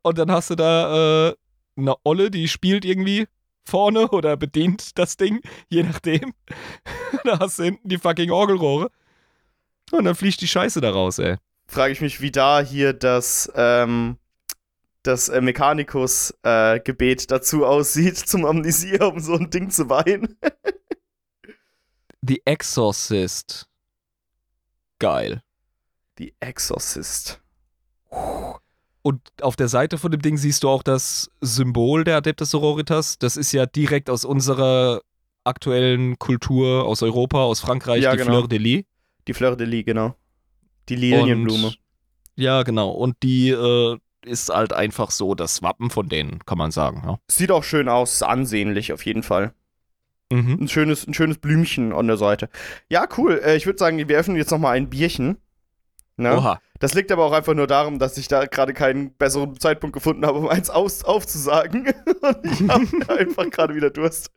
Und 0.02 0.18
dann 0.18 0.30
hast 0.30 0.50
du 0.50 0.54
da 0.54 1.28
äh, 1.30 1.34
eine 1.76 1.96
Olle, 2.04 2.30
die 2.30 2.48
spielt 2.48 2.84
irgendwie 2.84 3.26
vorne 3.64 4.08
oder 4.10 4.36
bedient 4.36 4.98
das 4.98 5.16
Ding, 5.16 5.40
je 5.68 5.82
nachdem. 5.82 6.34
da 7.24 7.38
hast 7.40 7.58
du 7.58 7.64
hinten 7.64 7.88
die 7.88 7.98
fucking 7.98 8.30
Orgelrohre. 8.30 8.90
Und 9.90 10.04
dann 10.04 10.14
fliegt 10.14 10.40
die 10.40 10.48
Scheiße 10.48 10.80
da 10.80 10.90
raus, 10.90 11.18
ey. 11.18 11.36
Frage 11.66 11.92
ich 11.92 12.00
mich, 12.00 12.20
wie 12.20 12.30
da 12.30 12.60
hier 12.60 12.92
das, 12.92 13.50
ähm, 13.54 14.18
das 15.02 15.28
äh, 15.28 15.40
Mechanikus-Gebet 15.40 17.22
äh, 17.22 17.26
dazu 17.26 17.64
aussieht, 17.64 18.16
zum 18.28 18.44
Amnesia, 18.44 19.04
um 19.06 19.20
so 19.20 19.34
ein 19.34 19.50
Ding 19.50 19.70
zu 19.70 19.88
weinen. 19.88 20.38
The 22.26 22.40
Exorcist. 22.46 23.68
Geil. 24.98 25.42
The 26.16 26.34
Exorcist. 26.40 27.42
Puh. 28.08 28.63
Und 29.06 29.20
auf 29.42 29.54
der 29.54 29.68
Seite 29.68 29.98
von 29.98 30.10
dem 30.10 30.22
Ding 30.22 30.38
siehst 30.38 30.62
du 30.62 30.70
auch 30.70 30.82
das 30.82 31.30
Symbol 31.42 32.04
der 32.04 32.16
Adeptus 32.16 32.50
Sororitas. 32.50 33.18
Das 33.18 33.36
ist 33.36 33.52
ja 33.52 33.66
direkt 33.66 34.08
aus 34.08 34.24
unserer 34.24 35.02
aktuellen 35.44 36.18
Kultur, 36.18 36.86
aus 36.86 37.02
Europa, 37.02 37.42
aus 37.42 37.60
Frankreich, 37.60 38.02
ja, 38.02 38.12
die 38.12 38.16
genau. 38.16 38.30
Fleur 38.30 38.48
de 38.48 38.58
Lis. 38.58 38.84
Die 39.28 39.34
Fleur 39.34 39.56
de 39.56 39.66
Lis, 39.66 39.84
genau. 39.84 40.14
Die 40.88 40.96
Lilienblume. 40.96 41.66
Und, 41.66 41.78
ja, 42.36 42.62
genau. 42.62 42.92
Und 42.92 43.16
die 43.22 43.50
äh, 43.50 43.98
ist 44.24 44.48
halt 44.48 44.72
einfach 44.72 45.10
so 45.10 45.34
das 45.34 45.62
Wappen 45.62 45.90
von 45.90 46.08
denen, 46.08 46.38
kann 46.46 46.56
man 46.56 46.70
sagen. 46.70 47.02
Ja. 47.04 47.18
Sieht 47.28 47.50
auch 47.50 47.62
schön 47.62 47.90
aus, 47.90 48.22
ansehnlich 48.22 48.90
auf 48.94 49.04
jeden 49.04 49.22
Fall. 49.22 49.52
Mhm. 50.32 50.60
Ein, 50.62 50.68
schönes, 50.68 51.06
ein 51.06 51.12
schönes 51.12 51.36
Blümchen 51.36 51.92
an 51.92 52.06
der 52.06 52.16
Seite. 52.16 52.48
Ja, 52.88 53.06
cool. 53.18 53.38
Äh, 53.44 53.56
ich 53.56 53.66
würde 53.66 53.78
sagen, 53.78 53.98
wir 53.98 54.18
öffnen 54.18 54.38
jetzt 54.38 54.50
nochmal 54.50 54.76
ein 54.76 54.88
Bierchen. 54.88 55.36
Ne? 56.16 56.36
Oha. 56.36 56.60
Das 56.78 56.94
liegt 56.94 57.10
aber 57.10 57.24
auch 57.24 57.32
einfach 57.32 57.54
nur 57.54 57.66
darum, 57.66 57.98
dass 57.98 58.16
ich 58.18 58.28
da 58.28 58.46
gerade 58.46 58.72
keinen 58.72 59.12
besseren 59.14 59.58
Zeitpunkt 59.58 59.94
gefunden 59.94 60.24
habe, 60.24 60.38
um 60.38 60.48
eins 60.48 60.70
aus 60.70 61.02
aufzusagen. 61.02 61.86
Und 62.20 62.38
ich 62.44 62.60
habe 62.68 63.18
einfach 63.18 63.50
gerade 63.50 63.74
wieder 63.74 63.90
Durst. 63.90 64.30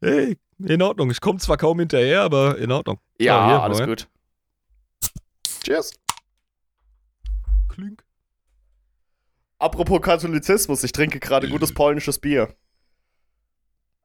Hey, 0.00 0.38
in 0.58 0.82
Ordnung. 0.82 1.10
Ich 1.10 1.20
komme 1.20 1.38
zwar 1.38 1.56
kaum 1.56 1.78
hinterher, 1.78 2.22
aber 2.22 2.58
in 2.58 2.70
Ordnung. 2.70 2.98
Ja, 3.18 3.36
ja 3.36 3.46
hier, 3.46 3.62
alles 3.62 3.78
mal. 3.78 3.86
gut. 3.86 4.08
Cheers. 5.64 5.92
Klink. 7.68 8.04
Apropos 9.58 10.02
Katholizismus, 10.02 10.82
ich 10.82 10.92
trinke 10.92 11.20
gerade 11.20 11.48
gutes 11.48 11.72
polnisches 11.74 12.18
Bier. 12.18 12.54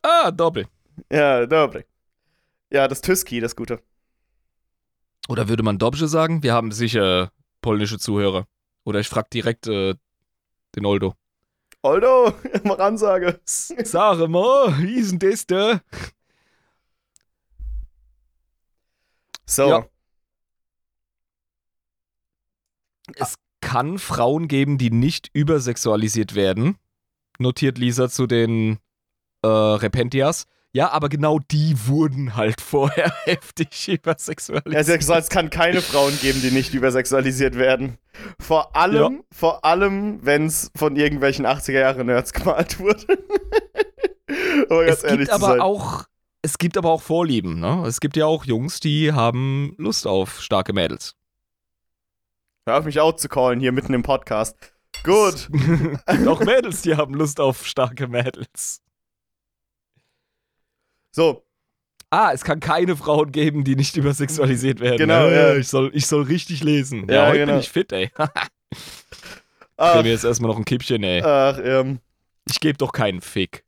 Ah, 0.03 0.31
doppel. 0.31 0.67
Ja, 1.11 1.45
doppel. 1.45 1.85
Ja, 2.71 2.87
das 2.87 3.01
Tyski, 3.01 3.39
das 3.39 3.55
Gute. 3.55 3.81
Oder 5.27 5.49
würde 5.49 5.63
man 5.63 5.77
Dobrze 5.77 6.07
sagen? 6.07 6.43
Wir 6.43 6.53
haben 6.53 6.71
sicher 6.71 7.31
polnische 7.61 7.99
Zuhörer. 7.99 8.47
Oder 8.85 8.99
ich 8.99 9.09
frage 9.09 9.27
direkt 9.33 9.67
äh, 9.67 9.95
den 10.75 10.85
Oldo. 10.85 11.13
Oldo, 11.81 12.33
mach 12.63 12.79
Ansage. 12.79 13.39
Sag 13.45 14.29
mal, 14.29 14.77
wie 14.79 14.95
ist 14.95 15.11
denn 15.11 15.19
das 15.19 15.45
da? 15.45 15.81
So. 19.45 19.69
Ja. 19.69 19.85
Es 23.15 23.35
kann 23.61 23.97
Frauen 23.99 24.47
geben, 24.47 24.77
die 24.77 24.91
nicht 24.91 25.29
übersexualisiert 25.33 26.35
werden. 26.35 26.77
Notiert 27.39 27.77
Lisa 27.77 28.09
zu 28.09 28.27
den 28.27 28.79
äh, 29.41 29.47
Repentias. 29.47 30.45
Ja, 30.77 30.91
aber 30.91 31.09
genau 31.09 31.39
die 31.39 31.75
wurden 31.87 32.35
halt 32.35 32.61
vorher 32.61 33.11
heftig 33.23 33.89
übersexualisiert. 33.89 35.07
Ja, 35.07 35.17
es 35.17 35.29
kann 35.29 35.49
keine 35.49 35.81
Frauen 35.81 36.15
geben, 36.19 36.39
die 36.39 36.51
nicht 36.51 36.75
übersexualisiert 36.75 37.55
werden. 37.55 37.97
Vor 38.39 38.75
allem, 38.75 39.13
ja. 39.15 39.23
vor 39.31 39.65
allem, 39.65 40.23
wenn 40.23 40.45
es 40.45 40.69
von 40.75 40.95
irgendwelchen 40.95 41.47
80er-Jahre-Nerds 41.47 42.31
gemalt 42.31 42.79
wurde. 42.79 43.17
aber 44.69 44.85
ganz 44.85 44.99
es 44.99 45.03
ehrlich 45.03 45.19
gibt 45.21 45.31
aber 45.31 45.47
sein. 45.47 45.61
auch, 45.61 46.03
es 46.43 46.59
gibt 46.59 46.77
aber 46.77 46.91
auch 46.91 47.01
Vorlieben, 47.01 47.59
ne? 47.59 47.83
Es 47.87 47.99
gibt 47.99 48.15
ja 48.15 48.27
auch 48.27 48.45
Jungs, 48.45 48.79
die 48.79 49.11
haben 49.13 49.73
Lust 49.79 50.05
auf 50.05 50.41
starke 50.41 50.73
Mädels. 50.73 51.15
Hör 52.67 52.77
auf 52.77 52.85
mich 52.85 52.99
out 52.99 53.19
zu 53.19 53.29
callen 53.29 53.59
hier 53.59 53.71
mitten 53.71 53.95
im 53.95 54.03
Podcast. 54.03 54.55
Gut. 55.03 55.49
auch 56.27 56.39
Mädels, 56.41 56.83
die 56.83 56.95
haben 56.95 57.15
Lust 57.15 57.39
auf 57.39 57.65
starke 57.65 58.07
Mädels. 58.07 58.83
So. 61.17 61.43
Ah, 62.11 62.29
es 62.31 62.43
kann 62.43 62.59
keine 62.59 62.95
Frauen 62.95 63.31
geben, 63.31 63.63
die 63.63 63.75
nicht 63.75 63.97
übersexualisiert 63.97 64.79
werden. 64.79 64.99
Genau, 64.99 65.27
ja. 65.27 65.55
Ich 65.55 65.67
soll, 65.67 65.89
ich 65.95 66.05
soll 66.05 66.21
richtig 66.21 66.63
lesen. 66.63 67.07
Ja, 67.09 67.15
ja 67.15 67.27
heute 67.29 67.39
genau. 67.39 67.53
bin 67.53 67.61
ich 67.61 67.69
fit, 67.69 67.91
ey. 67.91 68.11
ich 68.71 69.95
nehme 69.95 70.09
jetzt 70.09 70.23
erstmal 70.23 70.51
noch 70.51 70.59
ein 70.59 70.63
Kippchen, 70.63 71.01
ey. 71.03 71.23
Ach, 71.23 71.57
ähm. 71.63 72.01
Ich 72.47 72.59
gebe 72.59 72.77
doch 72.77 72.91
keinen 72.91 73.21
Fick. 73.21 73.63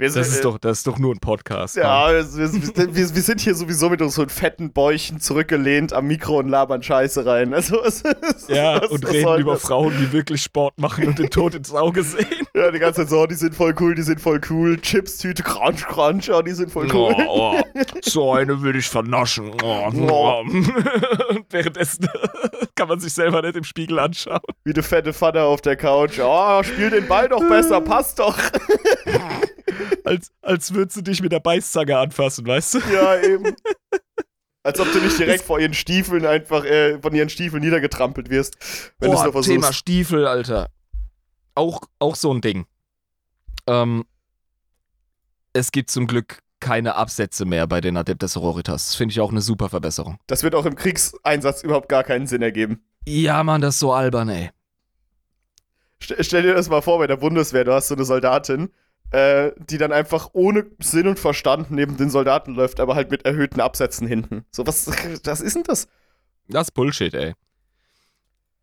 Wir 0.00 0.12
das, 0.12 0.28
ist 0.28 0.44
doch, 0.44 0.58
das 0.58 0.78
ist 0.78 0.86
doch 0.86 0.96
nur 1.00 1.12
ein 1.12 1.18
Podcast. 1.18 1.74
Ja, 1.74 2.12
wir, 2.12 2.24
wir, 2.24 2.94
wir, 2.94 3.22
sind 3.22 3.40
hier 3.40 3.56
sowieso 3.56 3.90
mit 3.90 4.00
unseren 4.00 4.28
fetten 4.28 4.70
Bäuchen 4.70 5.18
zurückgelehnt 5.18 5.92
am 5.92 6.06
Mikro 6.06 6.38
und 6.38 6.48
labern 6.48 6.84
Scheiße 6.84 7.26
rein. 7.26 7.52
Also, 7.52 7.82
es, 7.82 8.04
es, 8.04 8.46
ja, 8.46 8.80
was, 8.80 8.90
und 8.90 9.02
was 9.02 9.12
reden 9.12 9.40
über 9.40 9.54
das? 9.54 9.62
Frauen, 9.62 9.92
die 9.98 10.12
wirklich 10.12 10.40
Sport 10.40 10.78
machen 10.78 11.08
und 11.08 11.18
den 11.18 11.30
Tod 11.30 11.56
ins 11.56 11.74
Auge 11.74 12.04
sehen. 12.04 12.46
Ja, 12.54 12.70
die 12.70 12.78
ganze 12.78 13.00
Zeit 13.00 13.10
so, 13.10 13.22
oh, 13.22 13.26
die 13.26 13.34
sind 13.34 13.56
voll 13.56 13.74
cool, 13.80 13.96
die 13.96 14.02
sind 14.02 14.20
voll 14.20 14.40
cool. 14.48 14.80
Chips-Tüte, 14.80 15.42
Crunch, 15.42 15.84
Crunch, 15.84 16.30
oh, 16.30 16.42
die 16.42 16.52
sind 16.52 16.70
voll 16.70 16.86
cool. 16.94 17.12
Oh, 17.26 17.56
oh. 17.56 17.82
So 18.00 18.34
eine 18.34 18.62
will 18.62 18.76
ich 18.76 18.88
vernaschen. 18.88 19.50
Oh, 19.64 19.90
oh. 19.92 20.44
Währenddessen 21.50 22.08
kann 22.76 22.86
man 22.86 23.00
sich 23.00 23.12
selber 23.12 23.42
nicht 23.42 23.56
im 23.56 23.64
Spiegel 23.64 23.98
anschauen. 23.98 24.38
Wie 24.62 24.72
der 24.72 24.84
fette 24.84 25.12
Vater 25.12 25.42
auf 25.42 25.60
der 25.60 25.74
Couch. 25.74 26.20
Oh, 26.22 26.62
spiel 26.62 26.90
den 26.90 27.08
Ball 27.08 27.28
doch 27.28 27.42
besser, 27.48 27.80
passt 27.80 28.20
doch 28.20 28.38
als, 30.04 30.32
als 30.42 30.74
würdest 30.74 30.96
du 30.96 31.02
dich 31.02 31.22
mit 31.22 31.32
der 31.32 31.40
Beißzange 31.40 31.96
anfassen, 31.96 32.46
weißt 32.46 32.74
du? 32.74 32.78
Ja, 32.92 33.20
eben. 33.20 33.54
Als 34.62 34.80
ob 34.80 34.92
du 34.92 35.00
nicht 35.00 35.18
direkt 35.18 35.44
vor 35.44 35.58
ihren 35.58 35.74
Stiefeln 35.74 36.26
einfach 36.26 36.64
äh, 36.64 36.98
von 37.00 37.14
ihren 37.14 37.28
Stiefeln 37.28 37.62
niedergetrampelt 37.62 38.28
wirst. 38.28 38.56
Wenn 38.98 39.10
Boah, 39.10 39.22
versuchst. 39.22 39.48
Thema 39.48 39.72
Stiefel, 39.72 40.26
Alter. 40.26 40.68
Auch, 41.54 41.82
auch 41.98 42.16
so 42.16 42.32
ein 42.32 42.40
Ding. 42.40 42.66
Ähm, 43.66 44.04
es 45.52 45.72
gibt 45.72 45.90
zum 45.90 46.06
Glück 46.06 46.40
keine 46.60 46.96
Absätze 46.96 47.44
mehr 47.44 47.66
bei 47.66 47.80
den 47.80 47.96
Adeptus 47.96 48.32
Sororitas. 48.32 48.86
Das 48.86 48.94
finde 48.96 49.12
ich 49.12 49.20
auch 49.20 49.30
eine 49.30 49.40
super 49.40 49.68
Verbesserung. 49.68 50.18
Das 50.26 50.42
wird 50.42 50.54
auch 50.54 50.66
im 50.66 50.74
Kriegseinsatz 50.74 51.62
überhaupt 51.62 51.88
gar 51.88 52.04
keinen 52.04 52.26
Sinn 52.26 52.42
ergeben. 52.42 52.82
Ja, 53.06 53.42
Mann, 53.44 53.60
das 53.60 53.76
ist 53.76 53.80
so 53.80 53.92
albern, 53.92 54.28
ey. 54.28 54.50
Stell, 56.00 56.22
stell 56.22 56.42
dir 56.42 56.54
das 56.54 56.68
mal 56.68 56.82
vor 56.82 56.98
bei 56.98 57.06
der 57.06 57.16
Bundeswehr, 57.16 57.64
du 57.64 57.72
hast 57.72 57.88
so 57.88 57.94
eine 57.94 58.04
Soldatin, 58.04 58.70
äh, 59.10 59.52
die 59.58 59.78
dann 59.78 59.92
einfach 59.92 60.30
ohne 60.32 60.66
Sinn 60.80 61.08
und 61.08 61.18
Verstand 61.18 61.70
neben 61.70 61.96
den 61.96 62.10
Soldaten 62.10 62.54
läuft, 62.54 62.80
aber 62.80 62.94
halt 62.94 63.10
mit 63.10 63.24
erhöhten 63.24 63.60
Absätzen 63.60 64.06
hinten. 64.06 64.44
So, 64.50 64.66
was, 64.66 64.86
was 65.24 65.40
ist 65.40 65.56
denn 65.56 65.64
das? 65.64 65.88
Das 66.48 66.68
ist 66.68 66.72
Bullshit, 66.72 67.14
ey. 67.14 67.34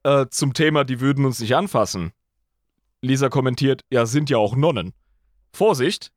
Äh, 0.03 0.27
zum 0.29 0.53
Thema, 0.53 0.83
die 0.83 0.99
würden 0.99 1.25
uns 1.25 1.39
nicht 1.39 1.55
anfassen. 1.55 2.11
Lisa 3.01 3.29
kommentiert, 3.29 3.83
ja, 3.89 4.05
sind 4.05 4.29
ja 4.29 4.37
auch 4.37 4.55
Nonnen. 4.55 4.93
Vorsicht, 5.53 6.11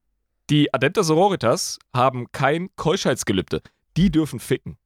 die 0.50 0.72
Adepta 0.72 1.02
Sororitas 1.02 1.78
haben 1.94 2.30
kein 2.32 2.68
Keuschheitsgelübde. 2.76 3.60
Die 3.96 4.10
dürfen 4.10 4.40
ficken. 4.40 4.78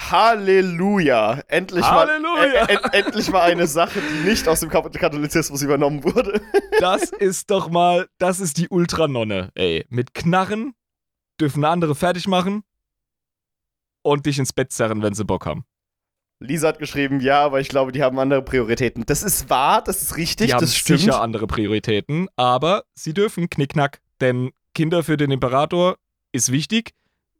Halleluja! 0.00 1.42
Endlich, 1.48 1.84
Halleluja. 1.84 2.64
Mal, 2.64 2.68
äh, 2.68 2.74
äh, 2.74 3.02
endlich 3.02 3.30
mal 3.30 3.42
eine 3.42 3.66
Sache, 3.66 4.00
die 4.00 4.28
nicht 4.28 4.46
aus 4.48 4.60
dem 4.60 4.70
Katholizismus 4.70 5.62
übernommen 5.62 6.04
wurde. 6.04 6.40
das 6.80 7.10
ist 7.10 7.50
doch 7.50 7.70
mal, 7.70 8.08
das 8.18 8.40
ist 8.40 8.58
die 8.58 8.68
Ultranonne, 8.68 9.50
ey. 9.54 9.86
Mit 9.88 10.14
Knarren 10.14 10.74
dürfen 11.40 11.64
andere 11.64 11.94
fertig 11.94 12.26
machen 12.28 12.62
und 14.02 14.26
dich 14.26 14.38
ins 14.38 14.52
Bett 14.52 14.72
zerren, 14.72 15.02
wenn 15.02 15.14
sie 15.14 15.24
Bock 15.24 15.46
haben. 15.46 15.64
Lisa 16.40 16.68
hat 16.68 16.78
geschrieben, 16.78 17.20
ja, 17.20 17.42
aber 17.42 17.60
ich 17.60 17.68
glaube, 17.68 17.92
die 17.92 18.02
haben 18.02 18.18
andere 18.18 18.42
Prioritäten. 18.42 19.04
Das 19.06 19.22
ist 19.22 19.48
wahr, 19.48 19.82
das 19.82 20.02
ist 20.02 20.16
richtig, 20.16 20.48
die 20.48 20.52
das 20.52 20.62
haben 20.62 20.68
stimmt. 20.68 21.00
sicher 21.00 21.20
andere 21.22 21.46
Prioritäten, 21.46 22.28
aber 22.36 22.84
sie 22.94 23.14
dürfen 23.14 23.48
Knickknack, 23.48 24.00
denn 24.20 24.50
Kinder 24.74 25.02
für 25.02 25.16
den 25.16 25.30
Imperator 25.30 25.96
ist 26.32 26.52
wichtig 26.52 26.90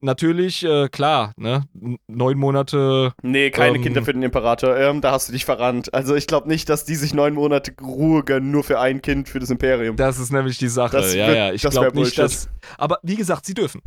natürlich, 0.05 0.65
äh, 0.65 0.89
klar, 0.89 1.33
ne? 1.37 1.65
Neun 2.07 2.39
Monate. 2.39 3.13
Nee, 3.23 3.51
keine 3.51 3.79
ähm, 3.79 3.83
Kinder 3.83 4.03
für 4.03 4.13
den 4.13 4.23
Imperator. 4.23 4.77
Ähm, 4.77 5.01
da 5.01 5.13
hast 5.13 5.29
du 5.29 5.33
dich 5.33 5.45
verrannt. 5.45 5.93
Also 5.93 6.15
ich 6.15 6.27
glaube 6.27 6.49
nicht, 6.49 6.69
dass 6.69 6.85
die 6.85 6.95
sich 6.95 7.15
neun 7.15 7.35
Monate 7.35 7.73
Ruhe 7.81 8.23
gönnen, 8.23 8.51
nur 8.51 8.63
für 8.63 8.79
ein 8.79 9.03
Kind 9.03 9.29
für 9.29 9.41
das 9.41 9.51
Imperium. 9.51 9.97
Das 9.97 10.19
ist 10.19 10.33
nämlich 10.33 10.59
die 10.59 10.69
Sache. 10.69 10.97
Das 10.97 11.15
ja, 11.15 11.27
wird, 11.27 11.37
ja. 11.37 11.53
Ich 11.53 11.63
glaube 11.63 11.99
nicht, 11.99 12.19
dass. 12.19 12.49
Aber 12.79 12.99
wie 13.03 13.17
gesagt, 13.17 13.47
sie 13.47 13.55
dürfen. 13.55 13.81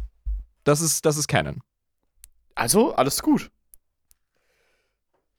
Das 0.63 0.81
ist, 0.81 1.05
das 1.05 1.17
ist 1.17 1.27
Canon. 1.27 1.61
Also, 2.55 2.93
alles 2.95 3.21
gut. 3.21 3.49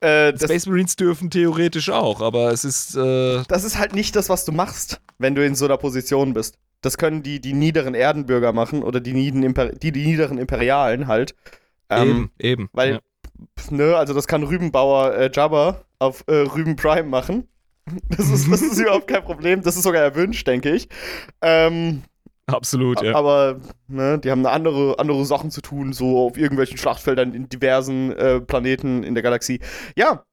Äh, 0.01 0.33
Space 0.39 0.67
Marines 0.67 0.95
dürfen 0.95 1.29
theoretisch 1.29 1.91
auch, 1.91 2.21
aber 2.21 2.53
es 2.53 2.65
ist. 2.65 2.95
Äh, 2.95 3.43
das 3.49 3.65
ist 3.65 3.79
halt 3.79 3.95
nicht 3.95 4.15
das, 4.15 4.29
was 4.29 4.45
du 4.45 4.53
machst, 4.53 5.01
wenn 5.19 5.35
du 5.35 5.45
in 5.45 5.57
so 5.57 5.65
einer 5.65 5.77
Position 5.77 6.35
bist. 6.35 6.57
Das 6.81 6.97
können 6.97 7.23
die, 7.23 7.41
die 7.41 7.55
niederen 7.55 7.95
Erdenbürger 7.95 8.53
machen 8.53 8.83
oder 8.83 9.01
die, 9.01 9.13
die, 9.13 9.93
die 9.93 10.07
niederen 10.07 10.39
Imperialen 10.39 11.07
halt. 11.07 11.35
Ähm, 11.91 12.09
eben, 12.09 12.31
eben. 12.39 12.71
Weil, 12.73 12.93
ja. 12.93 13.01
ne, 13.71 13.97
also 13.97 14.15
das 14.15 14.27
kann 14.27 14.43
Rübenbauer 14.43 15.15
äh, 15.15 15.31
Jabba 15.33 15.85
auf 15.99 16.25
äh, 16.27 16.35
Rüben 16.35 16.77
Prime 16.77 17.09
machen. 17.09 17.49
Das 18.11 18.29
ist, 18.29 18.53
das 18.53 18.61
ist 18.61 18.79
überhaupt 18.79 19.09
kein 19.09 19.25
Problem. 19.25 19.63
Das 19.63 19.75
ist 19.75 19.85
sogar 19.85 20.03
erwünscht, 20.03 20.47
denke 20.47 20.75
ich. 20.75 20.91
Ähm, 21.41 22.03
Absolut, 22.49 23.03
ja. 23.03 23.15
Aber 23.15 23.61
ne, 23.89 24.19
die 24.19 24.31
haben 24.31 24.45
eine 24.45 24.51
andere, 24.51 24.99
andere 24.99 25.25
Sachen 25.25 25.51
zu 25.51 25.61
tun, 25.61 25.93
so 25.93 26.27
auf 26.27 26.39
irgendwelchen 26.39 26.79
Schlachtfeldern 26.79 27.35
in 27.35 27.49
diversen 27.49 28.13
äh, 28.13 28.41
Planeten 28.41 29.05
in 29.05 29.15
der 29.15 29.23
Galaxie. 29.23 29.61
Ja, 29.97 30.25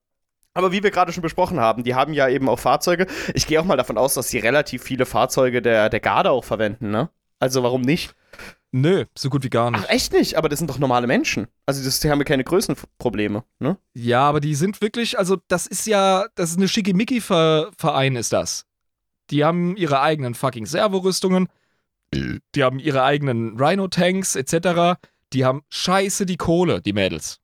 aber 0.56 0.72
wie 0.72 0.82
wir 0.82 0.90
gerade 0.90 1.14
schon 1.14 1.22
besprochen 1.22 1.60
haben, 1.60 1.84
die 1.84 1.94
haben 1.94 2.14
ja 2.14 2.28
eben 2.28 2.50
auch 2.50 2.60
Fahrzeuge. 2.60 3.06
Ich 3.34 3.46
gehe 3.46 3.60
auch 3.60 3.66
mal 3.66 3.78
davon 3.78 3.98
aus, 3.98 4.16
dass 4.16 4.30
sie 4.30 4.40
relativ 4.40 4.82
viele 4.82 5.06
Fahrzeuge 5.06 5.62
der, 5.62 5.90
der 5.90 6.00
Garde 6.00 6.32
auch 6.32 6.46
verwenden, 6.46 6.90
ne? 6.90 7.10
Also 7.40 7.62
warum 7.62 7.82
nicht? 7.82 8.16
Nö, 8.72 9.06
so 9.18 9.30
gut 9.30 9.44
wie 9.44 9.50
gar 9.50 9.72
nicht. 9.72 9.84
Ach, 9.86 9.90
echt 9.90 10.14
nicht? 10.14 10.38
Aber 10.38 10.50
das 10.50 10.60
sind 10.60 10.70
doch 10.70 10.80
normale 10.80 11.08
Menschen. 11.08 11.48
Also 11.66 11.84
das, 11.84 12.00
die 12.00 12.10
haben 12.10 12.20
ja 12.20 12.26
keine 12.26 12.44
Größenprobleme, 12.44 13.44
ne? 13.60 13.78
Ja, 13.94 14.22
aber 14.22 14.40
die 14.40 14.56
sind 14.56 14.82
wirklich, 14.82 15.20
also 15.20 15.38
das 15.50 15.68
ist 15.68 15.86
ja, 15.88 16.26
das 16.36 16.52
ist 16.52 16.58
eine 16.58 16.68
Schickimicki-Verein, 16.68 18.16
ist 18.16 18.34
das. 18.34 18.66
Die 19.30 19.44
haben 19.44 19.76
ihre 19.76 20.02
eigenen 20.02 20.36
fucking 20.36 20.66
Servorüstungen, 20.66 21.50
die 22.14 22.64
haben 22.64 22.80
ihre 22.80 23.04
eigenen 23.04 23.60
Rhino-Tanks 23.60 24.36
etc. 24.36 25.00
Die 25.34 25.44
haben 25.44 25.64
scheiße 25.70 26.26
die 26.26 26.38
Kohle, 26.38 26.82
die 26.82 26.94
Mädels. 26.94 27.42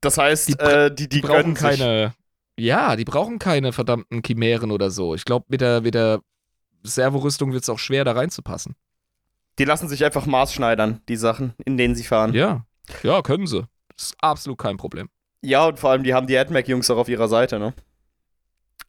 Das 0.00 0.18
heißt, 0.18 0.48
die, 0.48 0.52
äh, 0.54 0.90
die, 0.90 1.08
die, 1.08 1.20
die 1.20 1.20
brauchen 1.20 1.54
keine. 1.54 2.14
Ja, 2.58 2.96
die 2.96 3.04
brauchen 3.04 3.38
keine 3.38 3.72
verdammten 3.72 4.22
Chimären 4.24 4.70
oder 4.70 4.90
so. 4.90 5.14
Ich 5.14 5.24
glaube, 5.24 5.44
mit 5.48 5.60
der, 5.60 5.82
mit 5.82 5.94
der 5.94 6.20
Servorüstung 6.82 7.52
wird 7.52 7.62
es 7.62 7.68
auch 7.68 7.78
schwer, 7.78 8.04
da 8.04 8.12
reinzupassen. 8.12 8.74
Die 9.58 9.64
lassen 9.64 9.88
sich 9.88 10.04
einfach 10.04 10.26
maßschneidern, 10.26 11.02
die 11.08 11.16
Sachen, 11.16 11.54
in 11.64 11.76
denen 11.76 11.94
sie 11.94 12.04
fahren. 12.04 12.32
Ja, 12.32 12.64
ja, 13.02 13.20
können 13.22 13.46
sie. 13.46 13.66
Das 13.94 14.06
ist 14.06 14.16
absolut 14.20 14.58
kein 14.58 14.76
Problem. 14.76 15.08
Ja, 15.42 15.66
und 15.66 15.78
vor 15.78 15.90
allem, 15.90 16.02
die 16.02 16.14
haben 16.14 16.26
die 16.26 16.36
AdMac-Jungs 16.36 16.90
auch 16.90 16.96
auf 16.98 17.08
ihrer 17.08 17.28
Seite, 17.28 17.58
ne? 17.58 17.74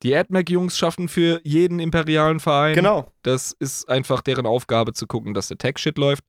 Die 0.04 0.16
AdMac-Jungs 0.16 0.78
schaffen 0.78 1.10
für 1.10 1.42
jeden 1.44 1.80
imperialen 1.80 2.40
Verein. 2.40 2.76
Genau. 2.76 3.12
Das 3.24 3.56
ist 3.60 3.90
einfach 3.90 4.22
deren 4.22 4.46
Aufgabe 4.46 4.94
zu 4.94 5.08
gucken, 5.08 5.34
dass 5.34 5.48
der 5.48 5.58
Tech-Shit 5.58 5.98
läuft. 5.98 6.24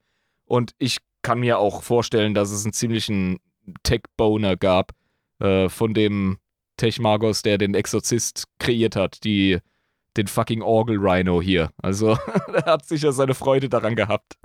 Und 0.45 0.73
ich 0.79 0.97
kann 1.21 1.39
mir 1.39 1.59
auch 1.59 1.83
vorstellen, 1.83 2.33
dass 2.33 2.51
es 2.51 2.63
einen 2.65 2.73
ziemlichen 2.73 3.39
Tech-Boner 3.83 4.57
gab 4.57 4.91
äh, 5.39 5.69
von 5.69 5.93
dem 5.93 6.37
Tech-Magos, 6.77 7.41
der 7.41 7.57
den 7.57 7.73
Exorzist 7.73 8.45
kreiert 8.59 8.95
hat, 8.95 9.23
die, 9.23 9.59
den 10.17 10.27
fucking 10.27 10.61
Orgel-Rhino 10.61 11.41
hier. 11.41 11.71
Also, 11.81 12.17
er 12.53 12.65
hat 12.65 12.85
sicher 12.85 13.11
seine 13.11 13.35
Freude 13.35 13.69
daran 13.69 13.95
gehabt. 13.95 14.37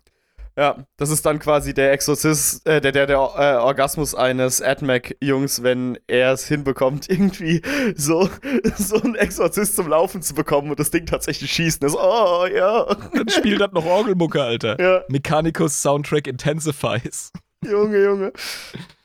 Ja, 0.56 0.86
das 0.98 1.10
ist 1.10 1.26
dann 1.26 1.40
quasi 1.40 1.74
der 1.74 1.92
Exorzist, 1.92 2.64
äh, 2.66 2.80
der, 2.80 2.92
der, 2.92 3.06
der 3.06 3.16
äh, 3.16 3.56
Orgasmus 3.56 4.14
eines 4.14 4.62
AdMac-Jungs, 4.62 5.64
wenn 5.64 5.98
er 6.06 6.32
es 6.32 6.46
hinbekommt, 6.46 7.10
irgendwie 7.10 7.60
so, 7.96 8.28
so 8.76 9.00
einen 9.02 9.16
Exorzist 9.16 9.74
zum 9.74 9.88
Laufen 9.88 10.22
zu 10.22 10.34
bekommen 10.34 10.70
und 10.70 10.78
das 10.78 10.92
Ding 10.92 11.06
tatsächlich 11.06 11.50
schießt. 11.52 11.82
Das, 11.82 11.96
oh, 11.96 12.46
ja. 12.46 12.84
Dann 13.12 13.28
spielt 13.28 13.60
das 13.60 13.72
noch 13.72 13.84
Orgelmucke, 13.84 14.40
Alter. 14.40 14.80
Ja. 14.80 15.02
Mechanicus 15.08 15.82
Soundtrack 15.82 16.28
Intensifies. 16.28 17.32
Junge, 17.64 18.04
Junge. 18.04 18.32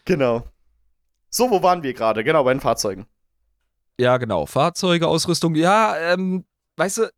Genau. 0.10 0.44
So, 1.30 1.52
wo 1.52 1.62
waren 1.62 1.84
wir 1.84 1.94
gerade? 1.94 2.24
Genau, 2.24 2.44
bei 2.44 2.52
den 2.52 2.60
Fahrzeugen. 2.60 3.06
Ja, 4.00 4.18
genau. 4.18 4.48
Fahrzeuge, 4.48 5.08
Ausrüstung. 5.08 5.54
Ja, 5.54 5.96
ähm, 5.98 6.46
weißt 6.78 6.98
du, 6.98 7.14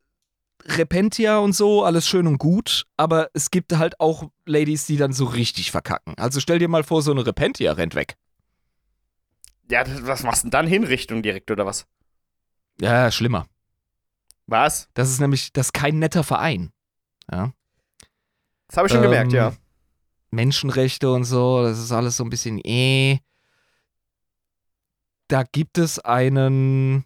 Repentia 0.65 1.37
und 1.37 1.53
so, 1.53 1.85
alles 1.85 2.05
schön 2.05 2.27
und 2.27 2.37
gut, 2.37 2.85
aber 2.97 3.29
es 3.33 3.49
gibt 3.49 3.77
halt 3.77 3.97
auch 4.01 4.29
Ladies, 4.45 4.87
die 4.87 4.97
dann 4.97 5.13
so 5.13 5.23
richtig 5.23 5.71
verkacken. 5.71 6.15
Also 6.17 6.41
stell 6.41 6.59
dir 6.59 6.67
mal 6.67 6.83
vor, 6.83 7.01
so 7.01 7.11
eine 7.11 7.25
Repentia 7.25 7.71
rennt 7.71 7.95
weg. 7.95 8.17
Ja, 9.69 9.85
was 10.05 10.23
machst 10.23 10.43
du 10.43 10.47
denn 10.47 10.51
dann? 10.51 10.67
Hinrichtung 10.67 11.23
direkt 11.23 11.49
oder 11.49 11.65
was? 11.65 11.87
Ja, 12.81 13.09
schlimmer. 13.09 13.47
Was? 14.47 14.89
Das 14.95 15.09
ist 15.09 15.21
nämlich, 15.21 15.53
das 15.53 15.67
ist 15.67 15.73
kein 15.73 15.97
netter 15.97 16.25
Verein. 16.25 16.73
Ja. 17.31 17.53
Das 18.67 18.75
habe 18.75 18.87
ich 18.87 18.91
schon 18.91 19.01
ähm, 19.01 19.09
gemerkt, 19.09 19.31
ja. 19.31 19.53
Menschenrechte 20.31 21.11
und 21.11 21.25
so, 21.25 21.61
das 21.63 21.77
ist 21.79 21.91
alles 21.91 22.17
so 22.17 22.23
ein 22.23 22.29
bisschen 22.29 22.59
eh. 22.59 23.19
Da 25.27 25.43
gibt 25.43 25.77
es 25.77 25.99
einen, 25.99 27.05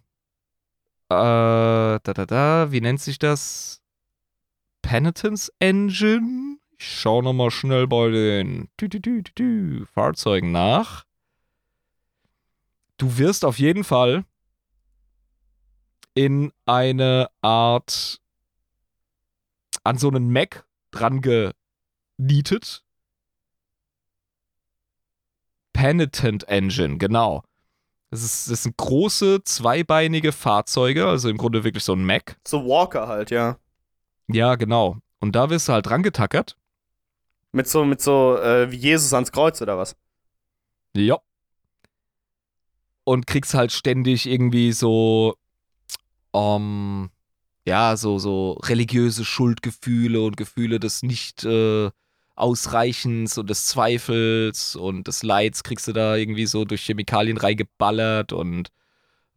äh, 1.08 1.14
da, 1.14 1.98
da, 1.98 2.26
da, 2.26 2.72
wie 2.72 2.80
nennt 2.80 3.00
sich 3.00 3.18
das? 3.18 3.82
Penitence 4.82 5.52
Engine? 5.58 6.58
Ich 6.78 7.00
schaue 7.00 7.22
nochmal 7.22 7.50
schnell 7.50 7.86
bei 7.86 8.10
den 8.10 8.68
tü, 8.76 8.88
tü, 8.88 9.22
tü, 9.22 9.86
Fahrzeugen 9.86 10.52
nach. 10.52 11.04
Du 12.96 13.18
wirst 13.18 13.44
auf 13.44 13.58
jeden 13.58 13.82
Fall 13.82 14.24
in 16.14 16.52
eine 16.64 17.28
Art 17.42 18.20
an 19.84 19.98
so 19.98 20.08
einen 20.08 20.30
Mac 20.30 20.66
dran 20.90 21.20
genietet 21.20 22.85
Penitent 25.76 26.48
Engine, 26.48 26.96
genau. 26.96 27.42
Das, 28.10 28.22
ist, 28.22 28.50
das 28.50 28.62
sind 28.62 28.78
große, 28.78 29.44
zweibeinige 29.44 30.32
Fahrzeuge, 30.32 31.06
also 31.06 31.28
im 31.28 31.36
Grunde 31.36 31.64
wirklich 31.64 31.84
so 31.84 31.92
ein 31.92 32.04
Mac. 32.04 32.38
So 32.48 32.64
Walker 32.66 33.08
halt, 33.08 33.30
ja. 33.30 33.58
Ja, 34.28 34.54
genau. 34.54 34.96
Und 35.20 35.36
da 35.36 35.50
wirst 35.50 35.68
du 35.68 35.74
halt 35.74 35.86
dran 35.86 36.02
getackert. 36.02 36.56
Mit 37.52 37.68
so, 37.68 37.84
mit 37.84 38.00
so, 38.00 38.38
äh, 38.38 38.70
wie 38.70 38.76
Jesus 38.76 39.12
ans 39.12 39.32
Kreuz 39.32 39.60
oder 39.60 39.76
was? 39.76 39.96
Ja. 40.96 41.18
Und 43.04 43.26
kriegst 43.26 43.52
halt 43.52 43.70
ständig 43.70 44.26
irgendwie 44.26 44.72
so, 44.72 45.36
um, 46.30 47.10
ja, 47.66 47.98
so, 47.98 48.18
so 48.18 48.52
religiöse 48.62 49.26
Schuldgefühle 49.26 50.22
und 50.22 50.38
Gefühle 50.38 50.80
des 50.80 51.02
nicht, 51.02 51.44
äh, 51.44 51.90
Ausreichens 52.36 53.38
und 53.38 53.50
des 53.50 53.66
Zweifels 53.66 54.76
und 54.76 55.08
des 55.08 55.22
Leids 55.22 55.62
kriegst 55.62 55.88
du 55.88 55.92
da 55.92 56.16
irgendwie 56.16 56.46
so 56.46 56.64
durch 56.64 56.82
Chemikalien 56.82 57.38
reingeballert 57.38 58.32
und 58.32 58.68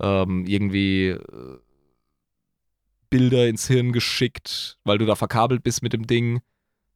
ähm, 0.01 0.45
irgendwie 0.45 1.09
äh, 1.09 1.57
Bilder 3.09 3.47
ins 3.47 3.67
Hirn 3.67 3.91
geschickt, 3.91 4.77
weil 4.83 4.97
du 4.97 5.05
da 5.05 5.15
verkabelt 5.15 5.63
bist 5.63 5.81
mit 5.81 5.93
dem 5.93 6.05
Ding, 6.05 6.41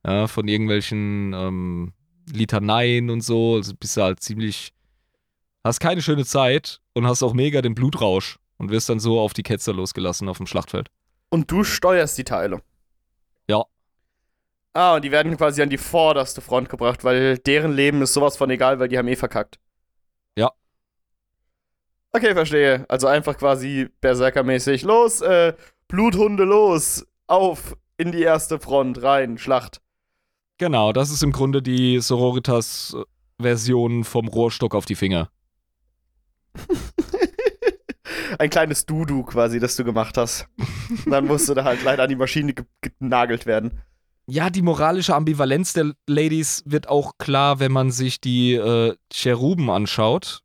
ja, 0.06 0.28
von 0.28 0.48
irgendwelchen 0.48 1.34
ähm, 1.34 1.94
Litaneien 2.32 3.10
und 3.10 3.22
so. 3.22 3.56
Also 3.56 3.74
bist 3.74 3.98
du 3.98 4.02
halt 4.02 4.20
ziemlich, 4.20 4.74
hast 5.64 5.80
keine 5.80 6.02
schöne 6.02 6.26
Zeit 6.26 6.82
und 6.94 7.08
hast 7.08 7.24
auch 7.24 7.34
mega 7.34 7.62
den 7.62 7.76
Blutrausch 7.76 8.38
und 8.58 8.70
wirst 8.70 8.90
dann 8.90 9.00
so 9.00 9.20
auf 9.20 9.34
die 9.34 9.44
Ketzer 9.44 9.74
losgelassen 9.74 10.30
auf 10.30 10.38
dem 10.38 10.48
Schlachtfeld. 10.48 10.90
Und 11.30 11.50
du 11.50 11.64
steuerst 11.64 12.18
die 12.18 12.24
Teile. 12.24 12.62
Ah, 14.74 14.96
und 14.96 15.06
die 15.06 15.12
werden 15.12 15.38
quasi 15.38 15.62
an 15.62 15.70
die 15.70 15.78
vorderste 15.78 16.42
Front 16.42 16.70
gebracht, 16.70 17.04
weil 17.04 17.38
deren 17.38 17.74
Leben 17.74 18.02
ist 18.02 18.14
sowas 18.14 18.38
von 18.38 18.50
egal, 18.50 18.80
weil 18.80 18.88
die 18.88 18.98
haben 18.98 19.08
eh 19.08 19.16
verkackt. 19.16 19.60
Ja. 20.36 20.52
Okay, 22.12 22.34
verstehe. 22.34 22.86
Also 22.90 23.06
einfach 23.08 23.38
quasi 23.38 23.90
Berserker-mäßig. 24.02 24.82
Los, 24.82 25.22
äh, 25.22 25.54
Bluthunde 25.88 26.44
los, 26.44 27.06
auf, 27.28 27.78
in 27.98 28.12
die 28.12 28.24
erste 28.24 28.60
Front, 28.60 29.04
rein, 29.04 29.38
Schlacht. 29.38 29.80
Genau, 30.58 30.92
das 30.92 31.12
ist 31.12 31.22
im 31.22 31.32
Grunde 31.32 31.62
die 31.62 32.00
Sororitas-Version 32.00 34.04
vom 34.04 34.28
Rohrstock 34.28 34.74
auf 34.74 34.86
die 34.86 34.96
Finger. 34.96 35.30
Ein 38.40 38.50
kleines 38.50 38.88
Dudu 38.88 39.22
quasi, 39.24 39.60
das 39.60 39.76
du 39.76 39.84
gemacht 39.84 40.18
hast. 40.18 40.48
Und 41.06 41.12
dann 41.12 41.28
musste 41.28 41.54
da 41.54 41.64
halt 41.64 41.84
leider 41.84 42.02
an 42.04 42.10
die 42.10 42.16
Maschine 42.16 42.56
genagelt 43.00 43.46
werden. 43.46 43.84
Ja, 44.26 44.50
die 44.50 44.62
moralische 44.62 45.16
Ambivalenz 45.16 45.74
der 45.74 45.94
Ladies 46.08 46.64
wird 46.66 46.88
auch 46.88 47.18
klar, 47.18 47.60
wenn 47.60 47.72
man 47.72 47.92
sich 47.92 48.22
die 48.22 48.54
äh, 48.54 48.96
Cheruben 49.12 49.70
anschaut. 49.70 50.42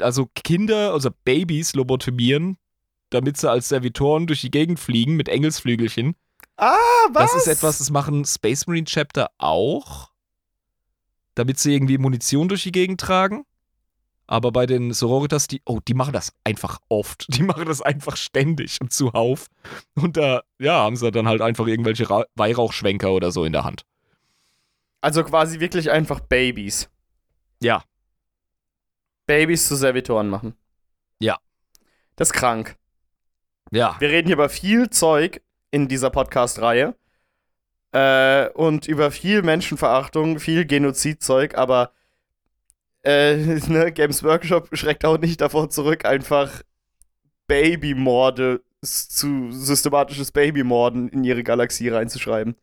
Also 0.00 0.28
Kinder, 0.34 0.92
also 0.92 1.10
Babys 1.24 1.74
lobotomieren, 1.74 2.56
damit 3.10 3.36
sie 3.36 3.50
als 3.50 3.68
Servitoren 3.68 4.28
durch 4.28 4.42
die 4.42 4.52
Gegend 4.52 4.78
fliegen 4.78 5.16
mit 5.16 5.28
Engelsflügelchen. 5.28 6.14
Ah, 6.56 6.76
was? 7.12 7.32
Das 7.32 7.42
ist 7.42 7.48
etwas, 7.48 7.78
das 7.78 7.90
machen 7.90 8.24
Space 8.24 8.68
Marine 8.68 8.86
Chapter 8.86 9.30
auch. 9.38 10.12
Damit 11.34 11.58
sie 11.58 11.74
irgendwie 11.74 11.98
Munition 11.98 12.48
durch 12.48 12.62
die 12.62 12.72
Gegend 12.72 13.00
tragen. 13.00 13.44
Aber 14.30 14.52
bei 14.52 14.66
den 14.66 14.92
Sororitas, 14.92 15.46
die, 15.46 15.62
oh, 15.64 15.80
die 15.88 15.94
machen 15.94 16.12
das 16.12 16.34
einfach 16.44 16.78
oft. 16.90 17.26
Die 17.34 17.42
machen 17.42 17.64
das 17.64 17.80
einfach 17.80 18.16
ständig 18.16 18.78
und 18.80 18.92
zuhauf. 18.92 19.46
Und 19.94 20.18
da, 20.18 20.42
ja, 20.58 20.74
haben 20.74 20.96
sie 20.96 21.10
dann 21.10 21.26
halt 21.26 21.40
einfach 21.40 21.66
irgendwelche 21.66 22.08
Ra 22.08 22.26
Weihrauchschwenker 22.34 23.10
oder 23.10 23.32
so 23.32 23.44
in 23.44 23.52
der 23.52 23.64
Hand. 23.64 23.84
Also 25.00 25.24
quasi 25.24 25.60
wirklich 25.60 25.90
einfach 25.90 26.20
Babys. 26.20 26.90
Ja. 27.62 27.82
Babys 29.26 29.66
zu 29.66 29.76
Servitoren 29.76 30.28
machen. 30.28 30.54
Ja. 31.20 31.38
Das 32.16 32.28
ist 32.28 32.34
krank. 32.34 32.76
Ja. 33.70 33.96
Wir 33.98 34.10
reden 34.10 34.26
hier 34.26 34.36
über 34.36 34.50
viel 34.50 34.90
Zeug 34.90 35.40
in 35.70 35.88
dieser 35.88 36.10
Podcast-Reihe. 36.10 36.94
Äh, 37.92 38.50
und 38.50 38.86
über 38.86 39.10
viel 39.10 39.42
Menschenverachtung, 39.42 40.38
viel 40.38 40.66
Genozidzeug, 40.66 41.56
aber 41.56 41.92
äh, 43.02 43.36
ne, 43.68 43.92
Games 43.92 44.22
Workshop 44.22 44.68
schreckt 44.72 45.04
auch 45.04 45.18
nicht 45.18 45.40
davor 45.40 45.70
zurück, 45.70 46.04
einfach 46.04 46.62
Babymorde 47.46 48.60
zu 48.82 49.50
systematisches 49.50 50.30
Babymorden 50.30 51.08
in 51.08 51.24
ihre 51.24 51.42
Galaxie 51.42 51.88
reinzuschreiben. 51.88 52.54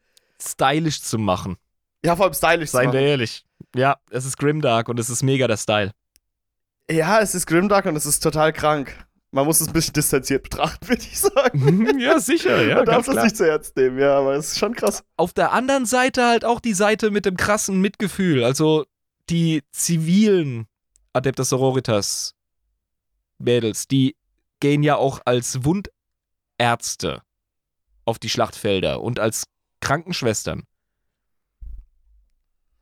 Stylisch 0.41 1.01
zu 1.01 1.17
machen. 1.17 1.57
Ja, 2.05 2.15
vor 2.15 2.25
allem 2.25 2.33
stylisch 2.33 2.69
Seien 2.69 2.93
wir 2.93 3.01
ehrlich. 3.01 3.45
Ja, 3.75 3.97
es 4.11 4.25
ist 4.25 4.37
Grimdark 4.37 4.89
und 4.89 4.99
es 4.99 5.09
ist 5.09 5.23
mega 5.23 5.47
der 5.47 5.57
Style. 5.57 5.91
Ja, 6.89 7.19
es 7.19 7.33
ist 7.35 7.47
Grimdark 7.47 7.85
und 7.85 7.95
es 7.95 8.05
ist 8.05 8.21
total 8.21 8.53
krank. 8.53 8.95
Man 9.31 9.45
muss 9.45 9.59
es 9.59 9.67
ein 9.67 9.73
bisschen 9.73 9.93
distanziert 9.93 10.43
betrachten, 10.43 10.87
würde 10.87 11.01
ich 11.01 11.19
sagen. 11.19 11.99
ja, 11.99 12.19
sicher, 12.19 12.63
ja. 12.63 12.75
Man 12.77 12.85
darf 12.85 13.05
das 13.05 13.23
nicht 13.23 13.35
zu 13.35 13.49
ernst 13.49 13.75
nehmen, 13.75 13.99
ja, 13.99 14.17
aber 14.17 14.35
es 14.35 14.51
ist 14.51 14.59
schon 14.59 14.73
krass. 14.73 15.03
Auf 15.17 15.33
der 15.33 15.51
anderen 15.51 15.85
Seite 15.85 16.25
halt 16.25 16.45
auch 16.45 16.59
die 16.59 16.73
Seite 16.73 17.11
mit 17.11 17.25
dem 17.25 17.35
krassen 17.35 17.81
Mitgefühl. 17.81 18.43
Also 18.43 18.85
die 19.30 19.64
zivilen 19.72 20.68
Adeptus 21.14 21.49
Sororitas 21.49 22.35
Mädels, 23.38 23.88
die 23.88 24.15
gehen 24.60 24.84
ja 24.84 24.95
auch 24.95 25.22
als 25.26 25.60
Wundärzte 25.64 27.22
auf 28.06 28.19
die 28.19 28.30
Schlachtfelder 28.30 29.02
und 29.02 29.19
als 29.19 29.45
Krankenschwestern 29.81 30.64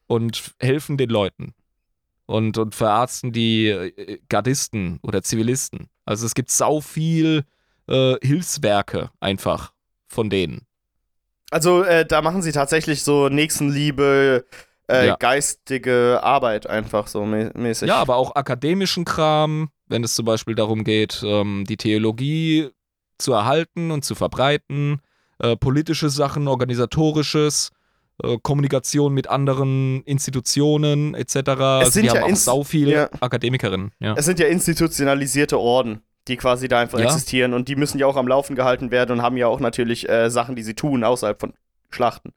und 0.08 0.54
helfen 0.60 0.98
den 0.98 1.10
Leuten 1.10 1.54
und, 2.26 2.58
und 2.58 2.76
verarzten 2.76 3.32
die 3.32 3.68
äh, 3.68 4.20
Gardisten 4.30 5.00
oder 5.02 5.24
Zivilisten. 5.24 5.90
Also 6.06 6.26
es 6.26 6.36
gibt 6.36 6.52
sau 6.52 6.82
viel 6.82 7.46
äh, 7.88 8.16
Hilfswerke 8.22 9.12
einfach 9.20 9.74
von 10.08 10.30
denen. 10.30 10.66
Also 11.52 11.84
äh, 11.84 12.06
da 12.06 12.22
machen 12.22 12.42
sie 12.42 12.52
tatsächlich 12.52 13.04
so 13.04 13.30
Nächstenliebe, 13.30 14.46
äh, 14.88 15.08
ja. 15.08 15.16
geistige 15.16 16.20
Arbeit 16.24 16.68
einfach 16.68 17.08
so 17.08 17.26
mä 17.26 17.52
mäßig. 17.54 17.88
Ja, 17.88 17.98
aber 17.98 18.16
auch 18.16 18.36
akademischen 18.36 19.06
Kram, 19.06 19.70
wenn 19.88 20.04
es 20.04 20.16
zum 20.16 20.26
Beispiel 20.26 20.56
darum 20.56 20.84
geht, 20.84 21.24
ähm, 21.26 21.66
die 21.68 21.78
Theologie 21.78 22.70
zu 23.18 23.34
erhalten 23.34 23.92
und 23.92 24.04
zu 24.04 24.16
verbreiten, 24.16 25.02
äh, 25.40 25.56
politische 25.56 26.10
Sachen, 26.10 26.48
organisatorisches, 26.48 27.72
äh, 28.24 28.38
Kommunikation 28.42 29.14
mit 29.14 29.30
anderen 29.30 30.04
Institutionen 30.04 31.16
etc. 31.16 31.36
Es 31.82 31.94
sind 31.94 32.04
die 32.04 32.08
ja 32.08 32.22
haben 32.22 32.34
auch 32.34 32.38
sau 32.38 32.64
viele 32.64 32.92
ja. 32.92 33.10
Akademikerinnen. 33.22 33.92
Ja. 34.00 34.16
Es 34.18 34.26
sind 34.26 34.40
ja 34.40 34.48
institutionalisierte 34.48 35.60
Orden 35.60 36.02
die 36.28 36.38
quasi 36.38 36.68
da 36.68 36.80
einfach 36.80 37.00
ja. 37.00 37.06
existieren 37.06 37.54
und 37.54 37.68
die 37.68 37.76
müssen 37.76 38.00
ja 38.00 38.08
auch 38.08 38.16
am 38.16 38.28
Laufen 38.28 38.56
gehalten 38.56 38.92
werden 38.92 39.12
und 39.12 39.22
haben 39.22 39.38
ja 39.38 39.48
auch 39.48 39.60
natürlich 39.60 40.08
äh, 40.08 40.30
Sachen, 40.30 40.56
die 40.56 40.64
sie 40.64 40.74
tun 40.74 41.04
außerhalb 41.04 41.40
von 41.40 41.54
Schlachten. 41.90 42.34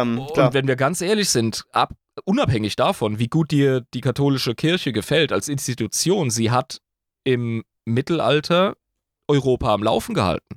Ähm, 0.00 0.18
und 0.18 0.54
wenn 0.54 0.66
wir 0.66 0.76
ganz 0.76 1.00
ehrlich 1.00 1.28
sind, 1.30 1.64
ab, 1.72 1.92
unabhängig 2.24 2.76
davon, 2.76 3.18
wie 3.18 3.28
gut 3.28 3.50
dir 3.50 3.82
die 3.94 4.00
katholische 4.00 4.54
Kirche 4.54 4.92
gefällt 4.92 5.32
als 5.32 5.48
Institution, 5.48 6.30
sie 6.30 6.50
hat 6.50 6.80
im 7.24 7.64
Mittelalter 7.84 8.76
Europa 9.28 9.72
am 9.72 9.82
Laufen 9.82 10.14
gehalten. 10.14 10.56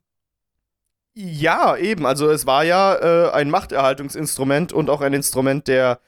Ja, 1.13 1.75
eben. 1.77 2.05
Also 2.05 2.29
es 2.29 2.45
war 2.45 2.63
ja 2.63 2.95
äh, 2.95 3.31
ein 3.31 3.49
Machterhaltungsinstrument 3.49 4.71
und 4.71 4.89
auch 4.89 5.01
ein 5.01 5.13
Instrument 5.13 5.67
der 5.67 5.99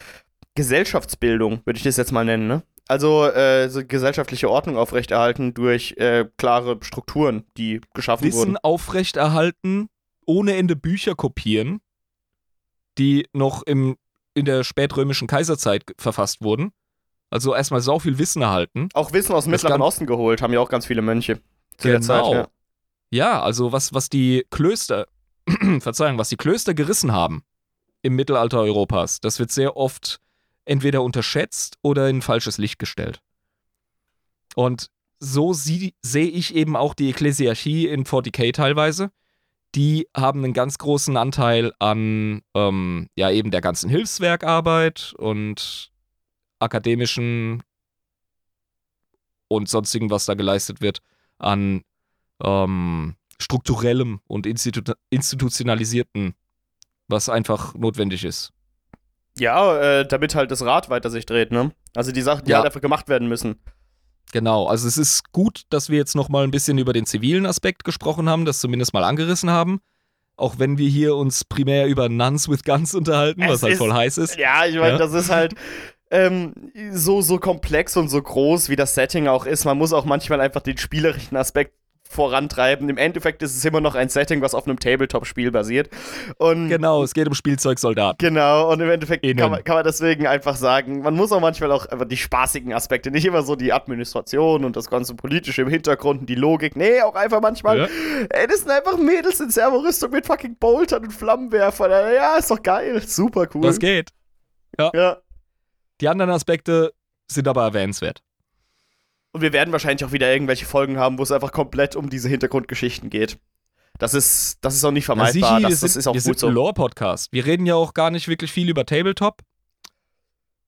Gesellschaftsbildung, 0.55 1.61
würde 1.65 1.77
ich 1.77 1.83
das 1.83 1.97
jetzt 1.97 2.11
mal 2.11 2.25
nennen. 2.25 2.47
Ne? 2.47 2.61
Also 2.87 3.25
äh, 3.25 3.69
so 3.69 3.83
gesellschaftliche 3.85 4.49
Ordnung 4.49 4.77
aufrechterhalten 4.77 5.53
durch 5.53 5.95
äh, 5.97 6.25
klare 6.37 6.77
Strukturen, 6.81 7.45
die 7.57 7.81
geschaffen 7.93 8.25
Wissen 8.25 8.37
wurden. 8.37 8.49
Wissen 8.49 8.57
aufrechterhalten, 8.63 9.89
ohne 10.25 10.55
Ende 10.55 10.75
Bücher 10.75 11.15
kopieren, 11.15 11.81
die 12.97 13.27
noch 13.33 13.63
im, 13.63 13.97
in 14.33 14.45
der 14.45 14.63
spätrömischen 14.63 15.27
Kaiserzeit 15.27 15.83
verfasst 15.97 16.41
wurden. 16.41 16.71
Also 17.29 17.53
erstmal 17.53 17.81
sau 17.81 17.99
viel 17.99 18.17
Wissen 18.17 18.41
erhalten. 18.41 18.89
Auch 18.93 19.13
Wissen 19.13 19.33
aus 19.33 19.43
dem 19.43 19.51
Mittleren 19.51 19.81
Osten 19.81 20.07
geholt, 20.07 20.41
haben 20.41 20.53
ja 20.53 20.59
auch 20.59 20.69
ganz 20.69 20.85
viele 20.85 21.01
Mönche. 21.01 21.41
Zu 21.77 21.87
genau. 21.87 21.91
der 21.91 22.01
Zeit, 22.01 22.33
ja. 22.33 22.47
ja, 23.11 23.41
also 23.41 23.71
was, 23.71 23.93
was 23.93 24.09
die 24.09 24.45
Klöster, 24.49 25.07
Verzeihung, 25.79 26.17
was 26.17 26.29
die 26.29 26.37
Klöster 26.37 26.73
gerissen 26.73 27.11
haben 27.11 27.43
im 28.01 28.15
Mittelalter 28.15 28.59
Europas, 28.59 29.21
das 29.21 29.39
wird 29.39 29.51
sehr 29.51 29.77
oft 29.77 30.19
entweder 30.65 31.03
unterschätzt 31.03 31.77
oder 31.81 32.09
in 32.09 32.21
falsches 32.21 32.57
Licht 32.57 32.79
gestellt. 32.79 33.21
Und 34.55 34.89
so 35.19 35.53
sehe 35.53 35.93
ich 36.11 36.55
eben 36.55 36.75
auch 36.75 36.93
die 36.93 37.09
Ekklesiarchie 37.09 37.87
in 37.87 38.05
40k 38.05 38.53
teilweise 38.53 39.11
die 39.75 40.07
haben 40.15 40.43
einen 40.43 40.53
ganz 40.53 40.77
großen 40.77 41.15
Anteil 41.17 41.73
an 41.79 42.41
ähm, 42.55 43.07
ja 43.15 43.29
eben 43.29 43.51
der 43.51 43.61
ganzen 43.61 43.89
Hilfswerkarbeit 43.89 45.13
und 45.17 45.91
akademischen 46.59 47.63
und 49.47 49.69
sonstigen, 49.69 50.09
was 50.09 50.25
da 50.25 50.33
geleistet 50.33 50.81
wird, 50.81 50.99
an 51.37 51.83
ähm, 52.43 53.15
strukturellem 53.39 54.21
und 54.27 54.45
institu 54.45 54.81
institutionalisierten, 55.09 56.35
was 57.07 57.29
einfach 57.29 57.73
notwendig 57.75 58.23
ist. 58.23 58.51
Ja, 59.37 59.77
äh, 59.79 60.07
damit 60.07 60.35
halt 60.35 60.51
das 60.51 60.63
Rad 60.63 60.89
weiter 60.89 61.09
sich 61.09 61.25
dreht, 61.25 61.51
ne? 61.51 61.71
Also 61.95 62.11
die 62.11 62.21
Sachen, 62.21 62.45
die 62.45 62.51
ja. 62.51 62.57
halt 62.57 62.67
einfach 62.67 62.81
gemacht 62.81 63.07
werden 63.07 63.27
müssen. 63.27 63.61
Genau, 64.31 64.67
also 64.67 64.87
es 64.87 64.97
ist 64.97 65.31
gut, 65.31 65.63
dass 65.69 65.89
wir 65.89 65.97
jetzt 65.97 66.15
noch 66.15 66.29
mal 66.29 66.43
ein 66.43 66.51
bisschen 66.51 66.77
über 66.77 66.93
den 66.93 67.05
zivilen 67.05 67.45
Aspekt 67.45 67.83
gesprochen 67.83 68.29
haben, 68.29 68.45
das 68.45 68.59
zumindest 68.59 68.93
mal 68.93 69.03
angerissen 69.03 69.49
haben. 69.49 69.81
Auch 70.37 70.59
wenn 70.59 70.77
wir 70.77 70.87
hier 70.87 71.15
uns 71.15 71.43
primär 71.43 71.87
über 71.87 72.07
Nuns 72.07 72.47
with 72.47 72.63
Guns 72.63 72.93
unterhalten, 72.93 73.41
es 73.41 73.49
was 73.49 73.63
halt 73.63 73.73
ist, 73.73 73.79
voll 73.79 73.93
heiß 73.93 74.17
ist. 74.19 74.37
Ja, 74.37 74.65
ich 74.65 74.75
meine, 74.75 74.91
ja? 74.91 74.97
das 74.97 75.13
ist 75.13 75.29
halt 75.29 75.53
ähm, 76.11 76.53
so, 76.91 77.21
so 77.21 77.39
komplex 77.39 77.97
und 77.97 78.09
so 78.09 78.21
groß, 78.21 78.69
wie 78.69 78.75
das 78.75 78.95
Setting 78.95 79.27
auch 79.27 79.45
ist. 79.45 79.65
Man 79.65 79.77
muss 79.77 79.93
auch 79.93 80.05
manchmal 80.05 80.41
einfach 80.41 80.61
den 80.61 80.77
spielerischen 80.77 81.37
Aspekt 81.37 81.78
vorantreiben. 82.09 82.89
Im 82.89 82.97
Endeffekt 82.97 83.43
ist 83.43 83.55
es 83.55 83.63
immer 83.63 83.81
noch 83.81 83.93
ein 83.93 84.09
Setting, 84.09 84.41
was 84.41 84.55
auf 84.55 84.65
einem 84.67 84.79
Tabletop-Spiel 84.79 85.51
basiert. 85.51 85.89
Und 86.37 86.67
genau, 86.67 87.03
es 87.03 87.13
geht 87.13 87.27
um 87.27 87.35
Spielzeugsoldaten. 87.35 88.17
Genau, 88.17 88.71
und 88.71 88.81
im 88.81 88.89
Endeffekt 88.89 89.23
kann 89.37 89.51
man, 89.51 89.63
kann 89.63 89.75
man, 89.75 89.83
deswegen 89.83 90.25
einfach 90.25 90.55
sagen, 90.55 91.01
man 91.03 91.15
muss 91.15 91.31
auch 91.31 91.39
manchmal 91.39 91.71
auch 91.71 91.85
einfach 91.85 92.07
die 92.07 92.17
spaßigen 92.17 92.73
Aspekte, 92.73 93.11
nicht 93.11 93.25
immer 93.25 93.43
so 93.43 93.55
die 93.55 93.71
Administration 93.71 94.65
und 94.65 94.75
das 94.75 94.89
ganze 94.89 95.13
Politische 95.13 95.61
im 95.61 95.69
Hintergrund 95.69 96.21
und 96.21 96.29
die 96.29 96.35
Logik. 96.35 96.75
Nee, 96.75 97.01
auch 97.01 97.15
einfach 97.15 97.41
manchmal, 97.41 97.77
ja. 97.77 97.87
ey, 98.29 98.47
das 98.47 98.61
sind 98.61 98.71
einfach 98.71 98.97
Mädels 98.97 99.39
in 99.39 99.51
Servorüstung 99.51 100.09
mit 100.09 100.25
fucking 100.25 100.57
Boltern 100.57 101.03
und 101.03 101.11
Flammenwerfern. 101.11 101.91
Ja, 101.91 102.37
ist 102.37 102.49
doch 102.49 102.61
geil, 102.61 103.01
super 103.05 103.47
cool. 103.53 103.61
Das 103.61 103.77
geht. 103.77 104.09
Ja. 104.79 104.91
ja. 104.95 105.17
Die 106.01 106.07
anderen 106.07 106.31
Aspekte 106.31 106.91
sind 107.27 107.47
aber 107.47 107.63
erwähnenswert. 107.63 108.23
Und 109.31 109.41
wir 109.41 109.53
werden 109.53 109.71
wahrscheinlich 109.71 110.03
auch 110.05 110.11
wieder 110.11 110.31
irgendwelche 110.31 110.65
Folgen 110.65 110.97
haben, 110.97 111.19
wo 111.19 111.23
es 111.23 111.31
einfach 111.31 111.51
komplett 111.51 111.95
um 111.95 112.09
diese 112.09 112.29
Hintergrundgeschichten 112.29 113.09
geht. 113.09 113.39
Das 113.99 114.13
ist, 114.13 114.57
das 114.61 114.75
ist 114.75 114.83
auch 114.85 114.91
nicht 114.91 115.05
vermeidbar. 115.05 115.59
Ja, 115.59 115.69
das, 115.69 115.81
das 115.81 115.93
sind, 115.93 115.99
ist 115.99 116.07
auch 116.07 116.13
wir 116.13 116.21
gut 116.21 116.25
sind 116.25 116.39
so. 116.39 116.47
ein 116.47 116.53
Lore-Podcast. 116.53 117.31
Wir 117.31 117.45
reden 117.45 117.65
ja 117.65 117.75
auch 117.75 117.93
gar 117.93 118.11
nicht 118.11 118.27
wirklich 118.27 118.51
viel 118.51 118.69
über 118.69 118.85
Tabletop. 118.85 119.41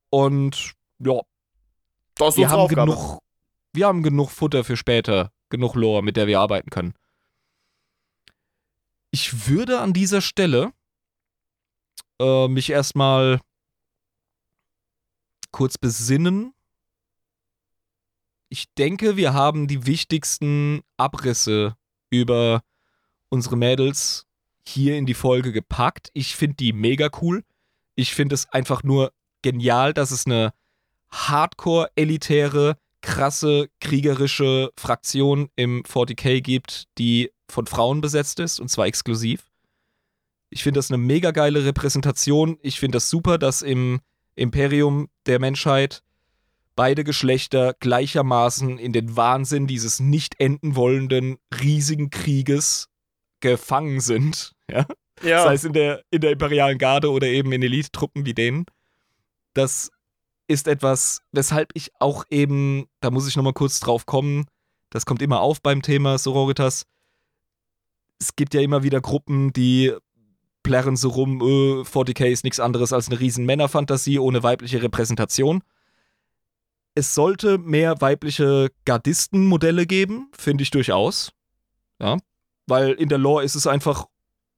Und 0.10 0.74
ja. 1.00 1.22
Das 2.16 2.30
ist 2.30 2.38
wir 2.38 2.50
haben 2.50 2.60
Aufgabe. 2.60 2.92
genug. 2.92 3.20
Wir 3.74 3.88
haben 3.88 4.04
genug 4.04 4.30
Futter 4.30 4.66
für 4.66 4.76
später, 4.76 5.32
genug 5.50 5.76
Lore, 5.76 6.04
mit 6.04 6.18
der 6.18 6.28
wir 6.28 6.42
arbeiten 6.42 6.70
können. 6.70 6.94
Ich 9.12 9.48
würde 9.48 9.80
an 9.80 9.94
dieser 9.94 10.22
Stelle 10.22 10.74
äh, 12.20 12.48
mich 12.50 12.70
erstmal 12.70 13.40
kurz 15.52 15.78
besinnen 15.78 16.54
ich 18.52 18.66
denke, 18.78 19.16
wir 19.16 19.34
haben 19.34 19.68
die 19.68 19.86
wichtigsten 19.86 20.82
Abrisse 20.98 21.78
über 22.10 22.62
unsere 23.30 23.56
Mädels 23.56 24.28
hier 24.68 24.98
in 24.98 25.06
die 25.06 25.14
Folge 25.14 25.54
gepackt. 25.54 26.10
Ich 26.14 26.36
finde 26.36 26.58
die 26.58 26.74
mega 26.74 27.10
cool. 27.22 27.46
Ich 27.96 28.14
finde 28.14 28.36
es 28.36 28.50
einfach 28.50 28.84
nur 28.84 29.14
genial, 29.42 29.94
dass 29.94 30.12
es 30.12 30.26
eine 30.26 30.52
hardcore-elitäre, 31.12 32.76
krasse, 33.00 33.70
kriegerische 33.80 34.72
Fraktion 34.78 35.50
im 35.56 35.84
40k 35.84 36.42
gibt, 36.42 36.90
die 36.98 37.32
von 37.48 37.68
Frauen 37.68 38.02
besetzt 38.02 38.42
ist 38.42 38.60
und 38.60 38.68
zwar 38.68 38.86
exklusiv. 38.86 39.50
Ich 40.50 40.64
finde 40.64 40.80
das 40.80 40.92
eine 40.92 40.98
mega 40.98 41.32
geile 41.32 41.64
Repräsentation. 41.64 42.58
Ich 42.62 42.82
finde 42.82 42.98
das 42.98 43.10
super, 43.10 43.38
dass 43.38 43.62
im 43.62 44.02
Imperium 44.36 45.08
der 45.26 45.40
Menschheit 45.40 46.04
beide 46.76 47.04
Geschlechter 47.04 47.76
gleichermaßen 47.80 48.78
in 48.78 48.94
den 48.94 49.16
Wahnsinn 49.16 49.68
dieses 49.68 50.00
nicht 50.00 50.40
enden 50.40 50.76
wollenden 50.76 51.38
riesigen 51.62 52.10
Krieges 52.10 52.90
gefangen 53.40 54.00
sind. 54.00 54.54
Ja? 54.70 54.86
ja. 55.24 55.44
Sei 55.44 55.54
es 55.54 55.64
in 55.64 55.74
der, 55.74 56.04
in 56.12 56.22
der 56.22 56.32
imperialen 56.32 56.78
Garde 56.78 57.12
oder 57.12 57.28
eben 57.28 57.52
in 57.52 57.62
Elite-Truppen 57.62 58.26
wie 58.26 58.34
denen. 58.34 58.66
Das 59.54 59.92
ist 60.48 60.68
etwas, 60.68 61.22
weshalb 61.32 61.70
ich 61.74 61.92
auch 62.00 62.26
eben, 62.30 62.86
da 63.00 63.12
muss 63.12 63.28
ich 63.28 63.36
nochmal 63.36 63.54
kurz 63.54 63.80
drauf 63.80 64.06
kommen, 64.06 64.46
das 64.90 65.06
kommt 65.06 65.22
immer 65.22 65.40
auf 65.40 65.62
beim 65.62 65.82
Thema 65.82 66.18
Sororitas. 66.18 66.86
Es 68.20 68.36
gibt 68.36 68.54
ja 68.54 68.62
immer 68.62 68.84
wieder 68.84 69.02
Gruppen, 69.02 69.54
die 69.54 69.94
plärren 70.64 70.96
so 70.96 71.10
rum, 71.10 71.42
äh, 71.42 71.82
40k 71.84 72.28
ist 72.28 72.44
nichts 72.44 72.60
anderes 72.60 72.94
als 72.94 73.08
eine 73.08 73.20
riesen 73.20 73.46
Männerfantasie 73.46 74.20
ohne 74.20 74.44
weibliche 74.44 74.82
Repräsentation 74.84 75.64
es 76.96 77.16
sollte 77.16 77.58
mehr 77.58 78.02
weibliche 78.02 78.70
Gardistenmodelle 78.86 79.86
geben, 79.86 80.30
finde 80.38 80.64
ich 80.64 80.72
durchaus. 80.72 81.32
Ja, 82.00 82.18
weil 82.68 82.94
in 82.94 83.10
der 83.10 83.18
Lore 83.18 83.44
ist 83.44 83.56
es 83.56 83.68
einfach 83.68 84.06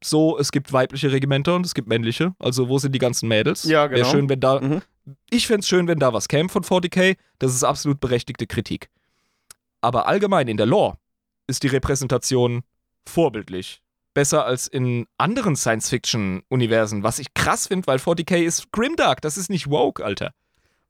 so, 0.04 0.38
es 0.38 0.52
gibt 0.52 0.74
weibliche 0.74 1.12
Regimenter 1.12 1.56
und 1.56 1.66
es 1.66 1.74
gibt 1.74 1.88
männliche. 1.88 2.36
Also 2.40 2.70
wo 2.70 2.78
sind 2.78 2.94
die 2.94 3.00
ganzen 3.00 3.28
Mädels? 3.28 3.64
Ja, 3.64 3.88
genau. 3.88 4.02
Wäre 4.02 4.12
schön, 4.12 4.30
wenn 4.30 4.40
da. 4.40 4.60
Mhm. 4.60 4.82
Ich 5.30 5.48
fände 5.48 5.62
es 5.62 5.68
schön, 5.68 5.88
wenn 5.88 6.00
da 6.00 6.14
was 6.14 6.28
käme 6.28 6.50
von 6.50 6.64
40k. 6.64 7.18
Das 7.40 7.54
ist 7.54 7.64
absolut 7.64 8.00
berechtigte 8.00 8.48
Kritik. 8.48 8.90
Aber 9.82 10.08
allgemein 10.08 10.48
in 10.48 10.58
der 10.58 10.66
Lore 10.66 10.98
ist 11.48 11.64
die 11.64 11.68
Repräsentation 11.68 12.64
vorbildlich. 13.06 13.82
Besser 14.14 14.46
als 14.46 14.68
in 14.68 15.08
anderen 15.18 15.56
Science-Fiction-Universen, 15.56 17.04
was 17.04 17.20
ich 17.20 17.34
krass 17.34 17.68
finde, 17.68 17.88
weil 17.88 17.98
40k 17.98 18.44
ist 18.44 18.72
Grimdark, 18.72 19.22
das 19.22 19.38
ist 19.38 19.50
nicht 19.50 19.70
woke, 19.70 20.06
Alter. 20.06 20.34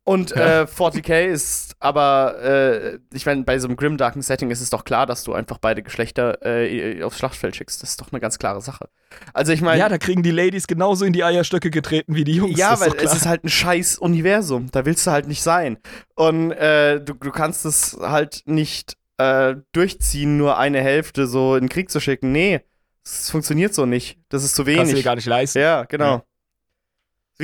Und 0.05 0.31
ja. 0.31 0.63
äh, 0.63 0.65
40k 0.65 1.27
ist 1.27 1.75
aber, 1.79 2.37
äh, 2.41 2.99
ich 3.13 3.25
meine, 3.25 3.43
bei 3.43 3.57
so 3.57 3.67
einem 3.67 3.77
grimdarken 3.77 4.21
Setting 4.21 4.51
ist 4.51 4.59
es 4.59 4.69
doch 4.69 4.83
klar, 4.83 5.05
dass 5.05 5.23
du 5.23 5.33
einfach 5.33 5.59
beide 5.59 5.81
Geschlechter 5.81 6.45
äh, 6.45 7.01
aufs 7.03 7.19
Schlachtfeld 7.19 7.55
schickst. 7.55 7.81
Das 7.81 7.91
ist 7.91 8.01
doch 8.01 8.11
eine 8.11 8.19
ganz 8.19 8.37
klare 8.37 8.59
Sache. 8.59 8.89
Also 9.33 9.53
ich 9.53 9.61
meine. 9.61 9.79
Ja, 9.79 9.87
da 9.87 9.97
kriegen 9.97 10.21
die 10.21 10.31
Ladies 10.31 10.67
genauso 10.67 11.05
in 11.05 11.13
die 11.13 11.23
Eierstöcke 11.23 11.69
getreten 11.69 12.15
wie 12.15 12.25
die 12.25 12.33
Jungs. 12.33 12.59
Ja, 12.59 12.77
weil 12.81 12.93
es 12.97 13.13
ist 13.13 13.25
halt 13.25 13.45
ein 13.45 13.49
scheiß 13.49 13.97
Universum. 13.97 14.69
Da 14.71 14.85
willst 14.85 15.07
du 15.07 15.11
halt 15.11 15.27
nicht 15.27 15.41
sein. 15.41 15.77
Und 16.15 16.51
äh, 16.51 16.99
du, 16.99 17.13
du 17.13 17.31
kannst 17.31 17.65
es 17.65 17.97
halt 18.01 18.43
nicht 18.45 18.97
äh, 19.17 19.55
durchziehen, 19.71 20.35
nur 20.35 20.57
eine 20.57 20.81
Hälfte 20.81 21.27
so 21.27 21.55
in 21.55 21.63
den 21.65 21.69
Krieg 21.69 21.89
zu 21.89 22.01
schicken. 22.01 22.33
Nee, 22.33 22.59
das 23.05 23.29
funktioniert 23.29 23.73
so 23.73 23.85
nicht. 23.85 24.17
Das 24.27 24.43
ist 24.43 24.55
zu 24.55 24.65
wenig. 24.65 24.79
Kannst 24.79 24.91
du 24.93 24.97
dir 24.97 25.03
gar 25.03 25.15
nicht 25.15 25.27
leisten. 25.27 25.59
Ja, 25.59 25.83
genau. 25.83 26.15
Ja. 26.15 26.23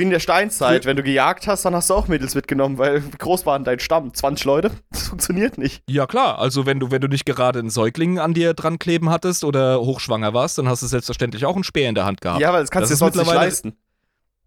Wie 0.00 0.04
in 0.04 0.10
der 0.10 0.18
Steinzeit, 0.18 0.86
wenn 0.86 0.96
du 0.96 1.02
gejagt 1.02 1.46
hast, 1.46 1.66
dann 1.66 1.74
hast 1.74 1.90
du 1.90 1.94
auch 1.94 2.08
Mädels 2.08 2.34
mitgenommen, 2.34 2.78
weil 2.78 3.04
wie 3.04 3.10
groß 3.18 3.44
war 3.44 3.58
denn 3.58 3.64
dein 3.64 3.80
Stamm? 3.80 4.14
20 4.14 4.46
Leute? 4.46 4.70
Das 4.90 5.08
funktioniert 5.08 5.58
nicht. 5.58 5.82
Ja, 5.90 6.06
klar. 6.06 6.38
Also, 6.38 6.64
wenn 6.64 6.80
du, 6.80 6.90
wenn 6.90 7.02
du 7.02 7.08
nicht 7.08 7.26
gerade 7.26 7.58
einen 7.58 7.68
Säugling 7.68 8.18
an 8.18 8.32
dir 8.32 8.54
dran 8.54 8.78
kleben 8.78 9.10
hattest 9.10 9.44
oder 9.44 9.80
hochschwanger 9.80 10.32
warst, 10.32 10.56
dann 10.56 10.68
hast 10.68 10.82
du 10.82 10.86
selbstverständlich 10.86 11.44
auch 11.44 11.54
einen 11.54 11.64
Speer 11.64 11.88
in 11.90 11.94
der 11.94 12.06
Hand 12.06 12.22
gehabt. 12.22 12.40
Ja, 12.40 12.50
weil 12.52 12.62
das 12.62 12.70
kannst 12.70 12.90
das 12.90 12.98
du 12.98 13.04
dir 13.04 13.12
sonst 13.12 13.26
nicht 13.26 13.34
leisten. 13.34 13.74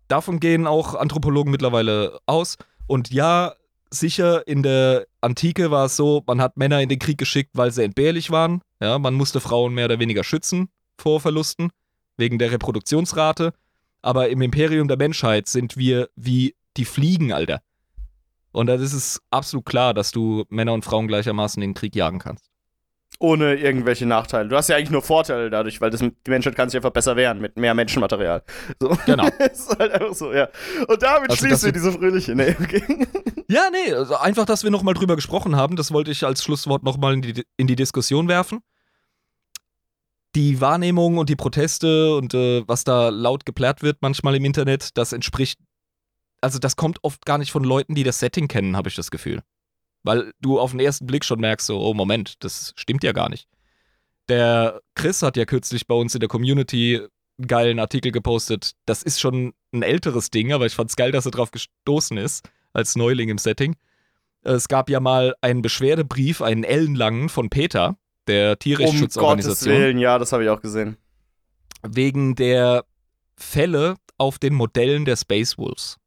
Davon 0.08 0.40
gehen 0.40 0.66
auch 0.66 0.96
Anthropologen 0.96 1.52
mittlerweile 1.52 2.20
aus. 2.26 2.58
Und 2.88 3.12
ja, 3.12 3.54
sicher, 3.92 4.48
in 4.48 4.64
der 4.64 5.06
Antike 5.22 5.70
war 5.70 5.86
es 5.86 5.96
so, 5.96 6.24
man 6.26 6.42
hat 6.42 6.58
Männer 6.58 6.82
in 6.82 6.90
den 6.90 6.98
Krieg 6.98 7.20
geschickt, 7.20 7.52
weil 7.54 7.72
sie 7.72 7.84
entbehrlich 7.84 8.32
waren. 8.32 8.62
Ja, 8.82 8.98
man 8.98 9.14
musste 9.14 9.40
Frauen 9.40 9.76
mehr 9.76 9.86
oder 9.86 10.00
weniger 10.00 10.24
schützen 10.24 10.70
vor 10.98 11.20
Verlusten, 11.20 11.70
wegen 12.18 12.40
der 12.40 12.52
Reproduktionsrate 12.52 13.54
aber 14.04 14.30
im 14.30 14.42
Imperium 14.42 14.88
der 14.88 14.98
Menschheit 14.98 15.48
sind 15.48 15.78
wir 15.78 16.10
wie 16.16 16.56
die 16.78 16.86
Fliegen, 16.86 17.34
Alter. 17.34 17.62
Und 18.52 18.68
da 18.68 18.76
ist 18.76 18.94
es 18.94 19.22
absolut 19.32 19.66
klar, 19.66 19.96
dass 19.96 20.12
du 20.12 20.44
Männer 20.50 20.74
und 20.74 20.86
Frauen 20.86 21.08
gleichermaßen 21.08 21.64
in 21.64 21.72
den 21.72 21.74
Krieg 21.74 21.96
jagen 21.96 22.20
kannst. 22.20 22.52
Ohne 23.20 23.56
irgendwelche 23.56 24.06
Nachteile. 24.06 24.50
Du 24.50 24.58
hast 24.58 24.68
ja 24.70 24.76
eigentlich 24.76 24.90
nur 24.90 25.02
Vorteile 25.02 25.50
dadurch, 25.50 25.80
weil 25.80 25.90
das, 25.90 26.02
die 26.02 26.30
Menschheit 26.30 26.56
kann 26.56 26.70
sich 26.70 26.78
einfach 26.78 26.92
besser 26.92 27.16
wehren 27.16 27.40
mit 27.40 27.58
mehr 27.58 27.74
Menschenmaterial. 27.74 28.44
So. 28.80 28.98
Genau. 29.06 29.30
das 29.40 29.60
ist 29.70 29.80
halt 29.80 29.92
einfach 29.94 30.14
so, 30.14 30.34
ja. 30.34 30.50
Und 30.88 31.02
damit 31.02 31.30
also, 31.30 31.46
schließen 31.46 31.68
wir 31.68 31.72
diese 31.72 31.92
fröhliche. 31.92 32.36
Nee, 32.36 32.56
okay. 32.62 32.84
ja, 33.48 33.70
nee, 33.72 33.94
also 33.94 34.16
einfach, 34.16 34.46
dass 34.46 34.64
wir 34.64 34.72
nochmal 34.72 34.94
drüber 34.96 35.16
gesprochen 35.16 35.56
haben, 35.56 35.76
das 35.76 35.92
wollte 35.92 36.12
ich 36.12 36.26
als 36.26 36.44
Schlusswort 36.44 36.84
nochmal 36.84 37.14
in 37.14 37.22
die, 37.22 37.44
in 37.56 37.68
die 37.68 37.76
Diskussion 37.76 38.28
werfen 38.28 38.60
die 40.36 40.62
Wahrnehmung 40.62 41.18
und 41.18 41.30
die 41.30 41.36
Proteste 41.36 42.16
und 42.16 42.34
äh, 42.34 42.68
was 42.68 42.84
da 42.84 43.10
laut 43.10 43.46
geplärt 43.46 43.82
wird 43.82 43.98
manchmal 44.02 44.36
im 44.36 44.46
Internet, 44.46 44.98
das 44.98 45.14
entspricht, 45.14 45.60
also 46.42 46.60
das 46.60 46.76
kommt 46.76 47.00
oft 47.04 47.26
gar 47.26 47.38
nicht 47.38 47.52
von 47.52 47.64
Leuten, 47.64 47.96
die 47.96 48.04
das 48.04 48.20
Setting 48.20 48.48
kennen, 48.48 48.76
habe 48.76 48.90
ich 48.90 48.96
das 48.96 49.12
Gefühl. 49.12 49.42
Weil 50.04 50.34
du 50.42 50.60
auf 50.60 50.72
den 50.72 50.80
ersten 50.80 51.06
Blick 51.06 51.24
schon 51.24 51.40
merkst, 51.40 51.68
so, 51.68 51.80
oh 51.80 51.94
Moment, 51.94 52.44
das 52.44 52.74
stimmt 52.76 53.04
ja 53.04 53.14
gar 53.14 53.30
nicht. 53.30 53.48
Der 54.28 54.82
Chris 54.96 55.22
hat 55.22 55.38
ja 55.38 55.46
kürzlich 55.46 55.88
bei 55.88 55.96
uns 55.96 56.14
in 56.14 56.20
der 56.20 56.30
Community 56.30 57.00
einen 57.38 57.48
geilen 57.48 57.80
Artikel 57.80 58.12
gepostet. 58.12 58.74
Das 58.86 59.04
ist 59.04 59.20
schon 59.20 59.54
ein 59.74 59.84
älteres 59.84 60.30
Ding, 60.30 60.52
aber 60.52 60.66
ich 60.66 60.74
fand 60.74 60.90
es 60.90 60.96
geil, 60.96 61.12
dass 61.12 61.26
er 61.26 61.32
drauf 61.32 61.52
gestoßen 61.52 62.18
ist, 62.18 62.50
als 62.74 62.96
Neuling 62.96 63.30
im 63.30 63.38
Setting. 63.38 63.76
Es 64.42 64.68
gab 64.68 64.90
ja 64.90 65.00
mal 65.00 65.36
einen 65.42 65.62
Beschwerdebrief, 65.62 66.42
einen 66.42 66.64
ellenlangen 66.64 67.30
von 67.30 67.50
Peter, 67.50 67.98
der 68.28 68.60
Tierschutzorganisation. 68.60 69.24
Um 69.24 69.38
Gottes 69.38 69.66
Willen, 69.66 69.98
ja, 69.98 70.18
das 70.18 70.32
habe 70.32 70.44
ich 70.44 70.50
auch 70.50 70.62
gesehen. 70.62 70.98
Wegen 71.82 72.36
der 72.36 72.86
Fälle 73.36 73.95
auf 74.18 74.40
den 74.40 74.54
Modellen 74.54 75.04
der 75.06 75.18
Space 75.18 75.58
Wolves. 75.58 75.98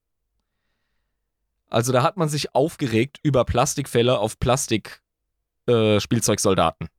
Also 1.68 1.92
da 1.92 2.02
hat 2.02 2.16
man 2.16 2.28
sich 2.28 2.54
aufgeregt 2.54 3.18
über 3.22 3.44
Plastikfälle 3.44 4.18
auf 4.18 4.38
Plastik-Spielzeugsoldaten. 4.38 6.86
Äh, 6.86 6.90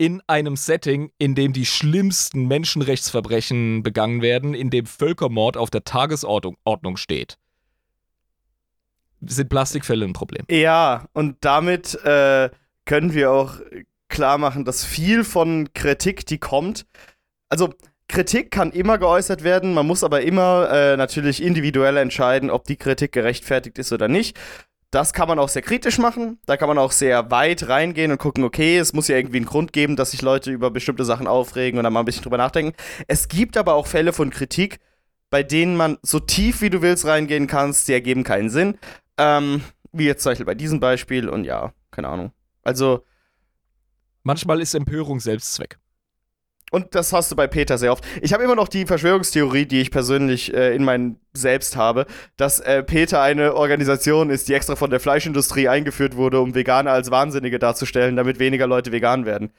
in 0.00 0.22
einem 0.28 0.54
Setting, 0.56 1.10
in 1.18 1.34
dem 1.34 1.52
die 1.52 1.66
schlimmsten 1.66 2.46
Menschenrechtsverbrechen 2.46 3.82
begangen 3.82 4.22
werden, 4.22 4.54
in 4.54 4.70
dem 4.70 4.86
Völkermord 4.86 5.56
auf 5.56 5.70
der 5.70 5.82
Tagesordnung 5.84 6.96
steht, 6.96 7.36
sind 9.20 9.48
Plastikfälle 9.48 10.04
ein 10.04 10.12
Problem. 10.12 10.44
Ja, 10.48 11.06
und 11.12 11.38
damit 11.40 11.96
äh, 12.04 12.50
können 12.88 13.12
wir 13.12 13.30
auch 13.30 13.60
klar 14.08 14.38
machen, 14.38 14.64
dass 14.64 14.84
viel 14.84 15.22
von 15.22 15.72
Kritik, 15.74 16.26
die 16.26 16.38
kommt, 16.38 16.86
also 17.50 17.68
Kritik 18.08 18.50
kann 18.50 18.72
immer 18.72 18.96
geäußert 18.96 19.44
werden, 19.44 19.74
man 19.74 19.86
muss 19.86 20.02
aber 20.02 20.22
immer 20.22 20.70
äh, 20.72 20.96
natürlich 20.96 21.42
individuell 21.42 21.98
entscheiden, 21.98 22.48
ob 22.50 22.64
die 22.64 22.76
Kritik 22.76 23.12
gerechtfertigt 23.12 23.78
ist 23.78 23.92
oder 23.92 24.08
nicht. 24.08 24.38
das 24.90 25.12
kann 25.12 25.28
man 25.28 25.38
auch 25.38 25.50
sehr 25.50 25.60
kritisch 25.60 25.98
machen. 25.98 26.38
Da 26.46 26.56
kann 26.56 26.68
man 26.68 26.78
auch 26.78 26.92
sehr 26.92 27.30
weit 27.30 27.68
reingehen 27.68 28.10
und 28.10 28.16
gucken, 28.16 28.42
okay, 28.42 28.78
es 28.78 28.94
muss 28.94 29.08
ja 29.08 29.16
irgendwie 29.16 29.36
einen 29.36 29.44
Grund 29.44 29.74
geben, 29.74 29.96
dass 29.96 30.12
sich 30.12 30.22
Leute 30.22 30.50
über 30.50 30.70
bestimmte 30.70 31.04
Sachen 31.04 31.26
aufregen 31.26 31.78
und 31.78 31.84
dann 31.84 31.92
mal 31.92 32.00
ein 32.00 32.06
bisschen 32.06 32.22
drüber 32.22 32.38
nachdenken. 32.38 32.74
Es 33.06 33.28
gibt 33.28 33.58
aber 33.58 33.74
auch 33.74 33.86
Fälle 33.86 34.14
von 34.14 34.30
Kritik, 34.30 34.78
bei 35.28 35.42
denen 35.42 35.76
man 35.76 35.98
so 36.00 36.20
tief 36.20 36.62
wie 36.62 36.70
du 36.70 36.80
willst 36.80 37.04
reingehen 37.04 37.48
kannst, 37.48 37.88
die 37.88 37.92
ergeben 37.92 38.24
keinen 38.24 38.48
Sinn. 38.48 38.78
Ähm, 39.18 39.62
wie 39.92 40.06
jetzt 40.06 40.22
zum 40.22 40.30
Beispiel 40.30 40.46
bei 40.46 40.54
diesem 40.54 40.80
Beispiel 40.80 41.28
und 41.28 41.44
ja, 41.44 41.74
keine 41.90 42.08
Ahnung. 42.08 42.32
Also. 42.62 43.04
Manchmal 44.24 44.60
ist 44.60 44.74
Empörung 44.74 45.20
Selbstzweck. 45.20 45.78
Und 46.70 46.94
das 46.94 47.12
hast 47.12 47.30
du 47.30 47.36
bei 47.36 47.46
Peter 47.46 47.78
sehr 47.78 47.92
oft. 47.92 48.04
Ich 48.20 48.32
habe 48.32 48.44
immer 48.44 48.54
noch 48.54 48.68
die 48.68 48.84
Verschwörungstheorie, 48.84 49.64
die 49.64 49.80
ich 49.80 49.90
persönlich 49.90 50.52
äh, 50.52 50.74
in 50.74 50.84
meinem 50.84 51.16
Selbst 51.38 51.76
habe, 51.76 52.06
dass 52.36 52.60
äh, 52.60 52.82
Peter 52.82 53.22
eine 53.22 53.54
Organisation 53.54 54.30
ist, 54.30 54.48
die 54.48 54.54
extra 54.54 54.76
von 54.76 54.90
der 54.90 55.00
Fleischindustrie 55.00 55.68
eingeführt 55.68 56.16
wurde, 56.16 56.40
um 56.40 56.54
Veganer 56.54 56.92
als 56.92 57.10
Wahnsinnige 57.10 57.58
darzustellen, 57.58 58.16
damit 58.16 58.38
weniger 58.38 58.66
Leute 58.66 58.92
vegan 58.92 59.24
werden. 59.24 59.50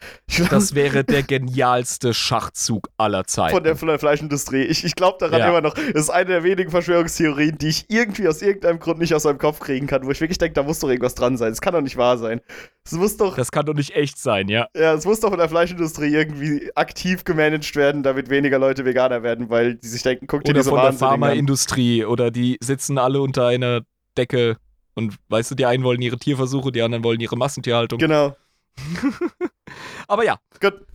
Das 0.50 0.76
wäre 0.76 1.04
der 1.04 1.24
genialste 1.24 2.14
Schachzug 2.14 2.90
aller 2.98 3.26
Zeiten. 3.26 3.56
Von 3.56 3.64
der 3.64 3.76
Fle 3.76 4.00
Fleischindustrie. 4.00 4.64
Ich, 4.64 4.84
ich 4.84 4.96
glaube 4.96 5.18
daran 5.20 5.40
ja. 5.40 5.50
immer 5.50 5.62
noch. 5.62 5.74
Das 5.74 6.04
ist 6.04 6.10
eine 6.10 6.30
der 6.30 6.44
wenigen 6.44 6.72
Verschwörungstheorien, 6.72 7.58
die 7.58 7.70
ich 7.70 7.86
irgendwie 7.90 8.28
aus 8.28 8.42
irgendeinem 8.42 8.80
Grund 8.80 9.00
nicht 9.00 9.14
aus 9.14 9.24
meinem 9.24 9.38
Kopf 9.38 9.60
kriegen 9.60 9.88
kann, 9.88 10.06
wo 10.06 10.12
ich 10.12 10.22
wirklich 10.22 10.38
denke, 10.38 10.54
da 10.54 10.64
muss 10.64 10.80
doch 10.80 10.90
irgendwas 10.90 11.16
dran 11.16 11.38
sein. 11.38 11.52
Das 11.52 11.62
kann 11.62 11.74
doch 11.74 11.82
nicht 11.82 11.98
wahr 11.98 12.18
sein. 12.18 12.42
Es 12.86 12.94
muss 12.94 13.18
doch. 13.18 13.36
Das 13.36 13.52
kann 13.52 13.66
doch 13.66 13.74
nicht 13.76 13.96
echt 13.96 14.18
sein, 14.18 14.48
ja. 14.48 14.68
Ja, 14.76 14.94
es 14.94 15.06
muss 15.06 15.20
doch 15.20 15.30
von 15.30 15.38
der 15.38 15.50
Fleischindustrie 15.50 16.14
irgendwie 16.14 16.72
aktiv 16.76 17.24
gemanagt 17.24 17.76
werden, 17.76 18.02
damit 18.02 18.30
weniger 18.30 18.58
Leute 18.58 18.84
Veganer 18.84 19.22
werden, 19.22 19.50
weil 19.50 19.76
die 19.76 19.88
sich 19.88 20.02
denken, 20.02 20.26
guck 20.28 20.44
dir 20.44 20.54
diese 20.54 20.70
von 20.70 20.82
der 20.82 20.94
Pharmaindustrie 20.94 21.69
oder 21.78 22.32
die 22.32 22.58
sitzen 22.62 22.98
alle 22.98 23.22
unter 23.22 23.48
einer 23.48 23.82
Decke 24.18 24.58
und 24.96 25.16
weißt 25.30 25.52
du, 25.52 25.56
die 25.56 25.66
einen 25.66 25.84
wollen 25.84 26.02
ihre 26.02 26.18
Tierversuche, 26.18 26.72
die 26.72 26.82
anderen 26.82 27.04
wollen 27.04 27.20
ihre 27.20 27.38
Massentierhaltung. 27.38 28.00
Genau. 28.00 28.36
Aber 30.08 30.26
ja. 30.26 30.40
Gut. 30.60 30.86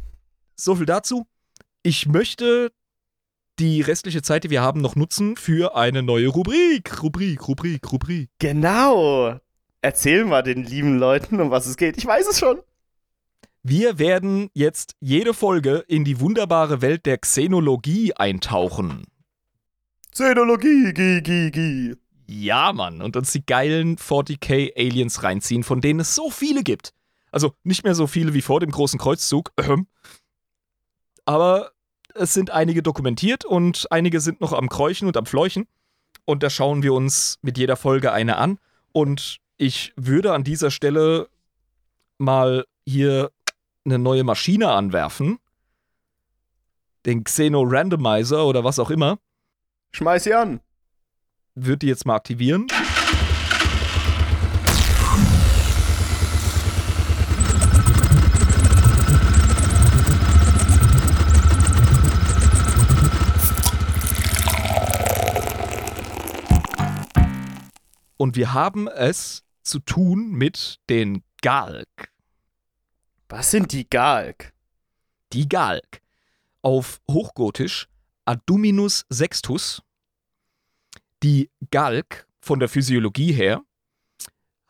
So 0.56 0.76
viel 0.76 0.86
dazu. 0.86 1.26
Ich 1.82 2.06
möchte 2.06 2.70
die 3.58 3.80
restliche 3.80 4.22
Zeit, 4.22 4.44
die 4.44 4.50
wir 4.50 4.62
haben, 4.62 4.80
noch 4.80 4.96
nutzen 4.96 5.36
für 5.36 5.76
eine 5.76 6.02
neue 6.02 6.28
Rubrik. 6.28 7.02
Rubrik, 7.02 7.46
Rubrik, 7.46 7.92
Rubrik. 7.92 8.30
Genau. 8.38 9.38
Erzähl 9.80 10.24
mal 10.24 10.42
den 10.42 10.64
lieben 10.64 10.98
Leuten, 10.98 11.40
um 11.40 11.50
was 11.50 11.66
es 11.66 11.76
geht. 11.76 11.96
Ich 11.96 12.06
weiß 12.06 12.26
es 12.26 12.38
schon. 12.38 12.60
Wir 13.62 13.98
werden 13.98 14.50
jetzt 14.52 14.94
jede 15.00 15.32
Folge 15.32 15.84
in 15.88 16.04
die 16.04 16.20
wunderbare 16.20 16.82
Welt 16.82 17.06
der 17.06 17.18
Xenologie 17.18 18.12
eintauchen. 18.14 19.04
Xenologie, 20.14 20.92
gi, 20.94 21.22
gi, 21.22 21.50
gi. 21.50 21.96
Ja, 22.28 22.72
Mann. 22.72 23.02
Und 23.02 23.16
uns 23.16 23.32
die 23.32 23.44
geilen 23.44 23.96
40k 23.96 24.72
Aliens 24.76 25.24
reinziehen, 25.24 25.64
von 25.64 25.80
denen 25.80 25.98
es 26.00 26.14
so 26.14 26.30
viele 26.30 26.62
gibt. 26.62 26.94
Also 27.32 27.52
nicht 27.64 27.82
mehr 27.82 27.96
so 27.96 28.06
viele 28.06 28.32
wie 28.32 28.40
vor 28.40 28.60
dem 28.60 28.70
großen 28.70 29.00
Kreuzzug. 29.00 29.52
Aber 31.24 31.72
es 32.14 32.32
sind 32.32 32.52
einige 32.52 32.80
dokumentiert 32.80 33.44
und 33.44 33.90
einige 33.90 34.20
sind 34.20 34.40
noch 34.40 34.52
am 34.52 34.68
Kräuchen 34.68 35.08
und 35.08 35.16
am 35.16 35.26
Fleuchen. 35.26 35.66
Und 36.24 36.44
da 36.44 36.48
schauen 36.48 36.84
wir 36.84 36.92
uns 36.92 37.40
mit 37.42 37.58
jeder 37.58 37.76
Folge 37.76 38.12
eine 38.12 38.36
an. 38.36 38.60
Und 38.92 39.38
ich 39.56 39.92
würde 39.96 40.32
an 40.32 40.44
dieser 40.44 40.70
Stelle 40.70 41.28
mal 42.18 42.66
hier 42.86 43.32
eine 43.84 43.98
neue 43.98 44.22
Maschine 44.22 44.70
anwerfen. 44.70 45.38
Den 47.04 47.24
Xeno 47.24 47.62
Randomizer 47.62 48.46
oder 48.46 48.62
was 48.62 48.78
auch 48.78 48.90
immer. 48.90 49.18
Schmeiß 49.94 50.24
sie 50.24 50.34
an. 50.34 50.60
Würde 51.54 51.78
die 51.78 51.86
jetzt 51.86 52.04
mal 52.04 52.16
aktivieren. 52.16 52.66
Und 68.16 68.34
wir 68.34 68.52
haben 68.52 68.88
es 68.88 69.44
zu 69.62 69.78
tun 69.78 70.32
mit 70.32 70.80
den 70.90 71.22
Galg. 71.40 71.86
Was 73.28 73.52
sind 73.52 73.70
die 73.70 73.88
Galg? 73.88 74.54
Die 75.32 75.48
Galg. 75.48 76.02
Auf 76.62 77.00
Hochgotisch 77.08 77.86
Aduminus 78.26 79.04
sextus. 79.10 79.82
Die 81.24 81.50
Galg 81.70 82.26
von 82.42 82.60
der 82.60 82.68
Physiologie 82.68 83.32
her 83.32 83.62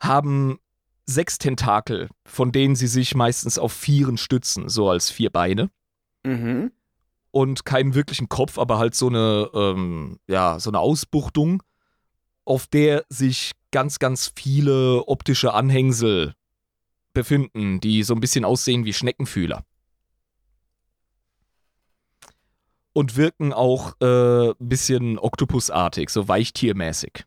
haben 0.01 0.57
sechs 1.05 1.37
Tentakel, 1.37 2.07
von 2.25 2.53
denen 2.53 2.77
sie 2.77 2.87
sich 2.87 3.13
meistens 3.13 3.59
auf 3.59 3.73
Vieren 3.73 4.17
stützen, 4.17 4.69
so 4.69 4.89
als 4.89 5.11
vier 5.11 5.29
Beine. 5.31 5.69
Mhm. 6.23 6.71
Und 7.31 7.65
keinen 7.65 7.93
wirklichen 7.93 8.29
Kopf, 8.29 8.57
aber 8.57 8.77
halt 8.77 8.95
so 8.95 9.09
eine, 9.09 9.49
ähm, 9.53 10.17
ja, 10.27 10.57
so 10.61 10.69
eine 10.69 10.79
Ausbuchtung, 10.79 11.61
auf 12.45 12.67
der 12.67 13.03
sich 13.09 13.51
ganz, 13.71 13.99
ganz 13.99 14.31
viele 14.33 15.05
optische 15.07 15.53
Anhängsel 15.53 16.35
befinden, 17.13 17.81
die 17.81 18.03
so 18.03 18.13
ein 18.13 18.21
bisschen 18.21 18.45
aussehen 18.45 18.85
wie 18.85 18.93
Schneckenfühler. 18.93 19.65
Und 22.95 23.17
wirken 23.17 23.51
auch 23.51 23.99
äh, 23.99 24.51
ein 24.51 24.55
bisschen 24.57 25.19
Oktopusartig, 25.19 26.09
so 26.09 26.29
weichtiermäßig. 26.29 27.25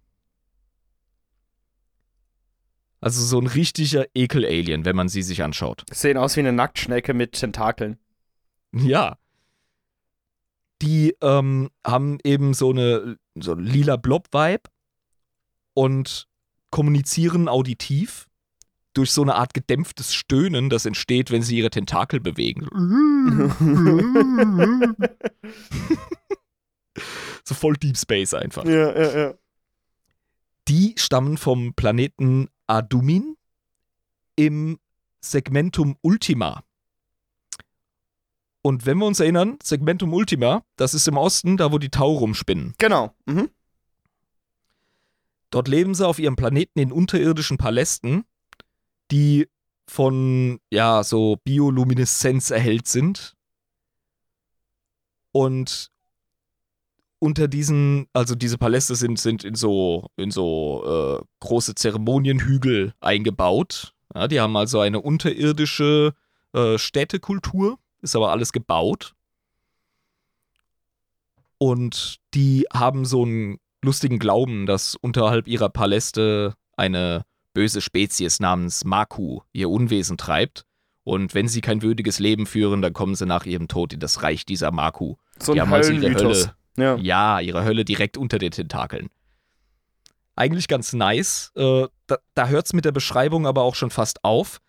Also 3.03 3.23
so 3.23 3.39
ein 3.39 3.47
richtiger 3.47 4.07
Ekel-Alien, 4.15 4.87
wenn 4.87 4.97
man 4.97 5.11
sie 5.11 5.23
sich 5.23 5.43
anschaut. 5.43 5.85
Sehen 5.93 6.17
aus 6.17 6.37
wie 6.37 6.41
eine 6.41 6.55
Nacktschnecke 6.55 7.13
mit 7.13 7.33
Tentakeln. 7.33 7.99
Ja. 8.73 9.19
Die 10.81 11.15
ähm, 11.21 11.69
haben 11.87 12.19
eben 12.25 12.55
so 12.55 12.71
eine 12.71 13.19
so 13.39 13.55
lila 13.55 13.97
Blob-Vibe 13.97 14.71
und 15.75 16.29
kommunizieren 16.71 17.47
auditiv 17.47 18.27
durch 18.99 19.13
so 19.13 19.23
eine 19.23 19.37
Art 19.37 19.55
gedämpftes 19.55 20.13
Stöhnen, 20.13 20.71
das 20.71 20.85
entsteht, 20.85 21.31
wenn 21.31 21.43
sie 21.43 21.59
ihre 21.59 21.71
Tentakel 21.71 22.19
bewegen. 22.19 22.67
so 27.45 27.55
voll 27.55 27.75
Deep 27.75 27.97
Space 27.97 28.35
einfach. 28.35 28.65
Ja, 28.65 29.01
ja, 29.01 29.19
ja. 29.19 29.35
Die 30.67 30.95
stammen 30.97 31.39
vom 31.39 31.75
Planeten 31.75 32.49
Adumin 32.67 33.37
im 34.35 34.81
Segmentum 35.21 35.97
Ultima. 36.03 36.65
Und 38.63 38.85
wenn 38.85 38.99
wir 38.99 39.07
uns 39.07 39.21
erinnern, 39.21 39.59
Segmentum 39.63 40.13
Ultima, 40.13 40.65
das 40.75 40.93
ist 40.93 41.07
im 41.07 41.17
Osten, 41.17 41.57
da 41.57 41.71
wo 41.71 41.79
die 41.79 41.91
Tau 41.91 42.15
rumspinnen. 42.15 42.75
Genau. 42.79 43.15
Mhm. 43.27 43.49
Dort 45.51 45.69
leben 45.69 45.95
sie 45.95 46.05
auf 46.05 46.19
ihrem 46.19 46.35
Planeten 46.35 46.81
in 46.81 46.91
unterirdischen 46.91 47.59
Palästen, 47.59 48.25
die 49.11 49.49
von, 49.87 50.61
ja, 50.71 51.03
so 51.03 51.37
Biolumineszenz 51.45 52.51
erhellt 52.51 52.89
sind. 52.89 53.35
Und 55.33 55.91
unter 57.19 57.49
diesen, 57.49 58.07
also 58.13 58.35
diese 58.35 58.59
Paläste 58.59 58.95
sind, 58.95 59.19
sind 59.19 59.45
in 59.45 59.55
so, 59.55 60.11
in 60.17 60.31
so 60.31 61.19
äh, 61.21 61.25
große 61.41 61.75
Zeremonienhügel 61.75 62.95
eingebaut. 63.01 63.95
Ja, 64.15 64.29
die 64.29 64.41
haben 64.41 64.57
also 64.57 64.81
eine 64.81 65.01
unterirdische 65.01 66.15
äh, 66.53 66.79
Städtekultur, 66.79 67.79
ist 68.03 68.15
aber 68.17 68.31
alles 68.31 68.53
gebaut. 68.53 69.15
Und 71.59 72.21
die 72.35 72.67
haben 72.73 73.05
so 73.05 73.25
einen 73.25 73.59
lustigen 73.83 74.19
Glauben, 74.19 74.67
dass 74.67 74.95
unterhalb 74.95 75.49
ihrer 75.49 75.69
Paläste 75.69 76.55
eine 76.77 77.25
böse 77.59 77.81
Spezies 77.81 78.39
namens 78.39 78.85
Maku 78.85 79.41
ihr 79.53 79.69
Unwesen 79.69 80.17
treibt. 80.17 80.65
Und 81.03 81.35
wenn 81.35 81.49
sie 81.49 81.61
kein 81.61 81.83
würdiges 81.83 82.21
Leben 82.21 82.47
führen, 82.47 82.83
dann 82.83 82.93
kommen 82.93 83.17
sie 83.17 83.27
nach 83.27 83.47
ihrem 83.47 83.67
Tod 83.67 83.93
in 83.93 83.99
das 83.99 84.23
Reich 84.23 84.47
dieser 84.47 84.71
Maku. 84.71 85.17
So 85.41 85.55
ein 85.55 85.73
also 85.73 85.93
ihre 85.93 86.15
Hölle. 86.15 86.55
Ja. 86.77 86.95
ja, 86.99 87.41
ihre 87.41 87.65
Hölle 87.65 87.85
direkt 87.85 88.17
unter 88.17 88.39
den 88.39 88.53
Tentakeln. 88.53 89.09
Eigentlich 90.37 90.69
ganz 90.69 90.93
nice. 90.93 91.51
Äh, 91.57 91.89
da 92.07 92.19
da 92.35 92.47
hört 92.47 92.67
es 92.67 92.75
mit 92.75 92.85
der 92.85 92.93
Beschreibung 92.93 93.45
aber 93.45 93.63
auch 93.63 93.75
schon 93.75 93.91
fast 93.91 94.23
auf. 94.23 94.61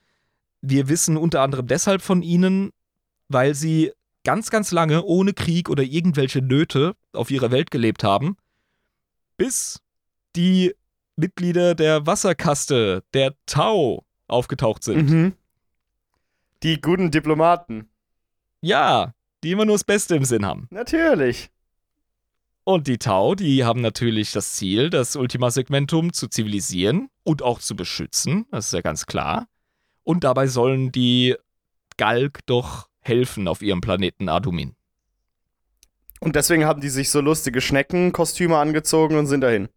Wir 0.61 0.89
wissen 0.89 1.15
unter 1.15 1.41
anderem 1.41 1.67
deshalb 1.67 2.01
von 2.01 2.23
ihnen, 2.23 2.71
weil 3.27 3.53
sie 3.53 3.91
ganz, 4.23 4.49
ganz 4.49 4.71
lange 4.71 5.03
ohne 5.03 5.33
Krieg 5.33 5.69
oder 5.69 5.83
irgendwelche 5.83 6.41
Nöte 6.41 6.95
auf 7.13 7.29
ihrer 7.29 7.51
Welt 7.51 7.69
gelebt 7.69 8.03
haben, 8.03 8.35
bis 9.37 9.79
die 10.35 10.73
Mitglieder 11.19 11.75
der 11.75 12.05
Wasserkaste, 12.05 13.03
der 13.13 13.35
Tau, 13.45 14.05
aufgetaucht 14.27 14.83
sind. 14.83 15.09
Mhm. 15.09 15.33
Die 16.63 16.81
guten 16.81 17.11
Diplomaten. 17.11 17.89
Ja, 18.61 19.13
die 19.43 19.51
immer 19.51 19.65
nur 19.65 19.75
das 19.75 19.83
Beste 19.83 20.15
im 20.15 20.25
Sinn 20.25 20.45
haben. 20.45 20.67
Natürlich. 20.69 21.49
Und 22.63 22.87
die 22.87 22.97
Tau, 22.97 23.35
die 23.35 23.63
haben 23.63 23.81
natürlich 23.81 24.31
das 24.31 24.53
Ziel, 24.53 24.89
das 24.89 25.15
Ultima 25.15 25.49
Segmentum 25.49 26.13
zu 26.13 26.27
zivilisieren 26.27 27.09
und 27.23 27.41
auch 27.41 27.59
zu 27.59 27.75
beschützen. 27.75 28.45
Das 28.51 28.67
ist 28.67 28.73
ja 28.73 28.81
ganz 28.81 29.05
klar. 29.05 29.47
Und 30.03 30.23
dabei 30.23 30.47
sollen 30.47 30.91
die 30.91 31.35
Galg 31.97 32.45
doch 32.45 32.87
helfen 32.99 33.47
auf 33.47 33.61
ihrem 33.61 33.81
Planeten 33.81 34.29
Adumin. 34.29 34.75
Und 36.19 36.35
deswegen 36.35 36.65
haben 36.65 36.81
die 36.81 36.89
sich 36.89 37.09
so 37.09 37.21
lustige 37.21 37.61
Schneckenkostüme 37.61 38.57
angezogen 38.57 39.17
und 39.17 39.27
sind 39.27 39.41
dahin. 39.41 39.69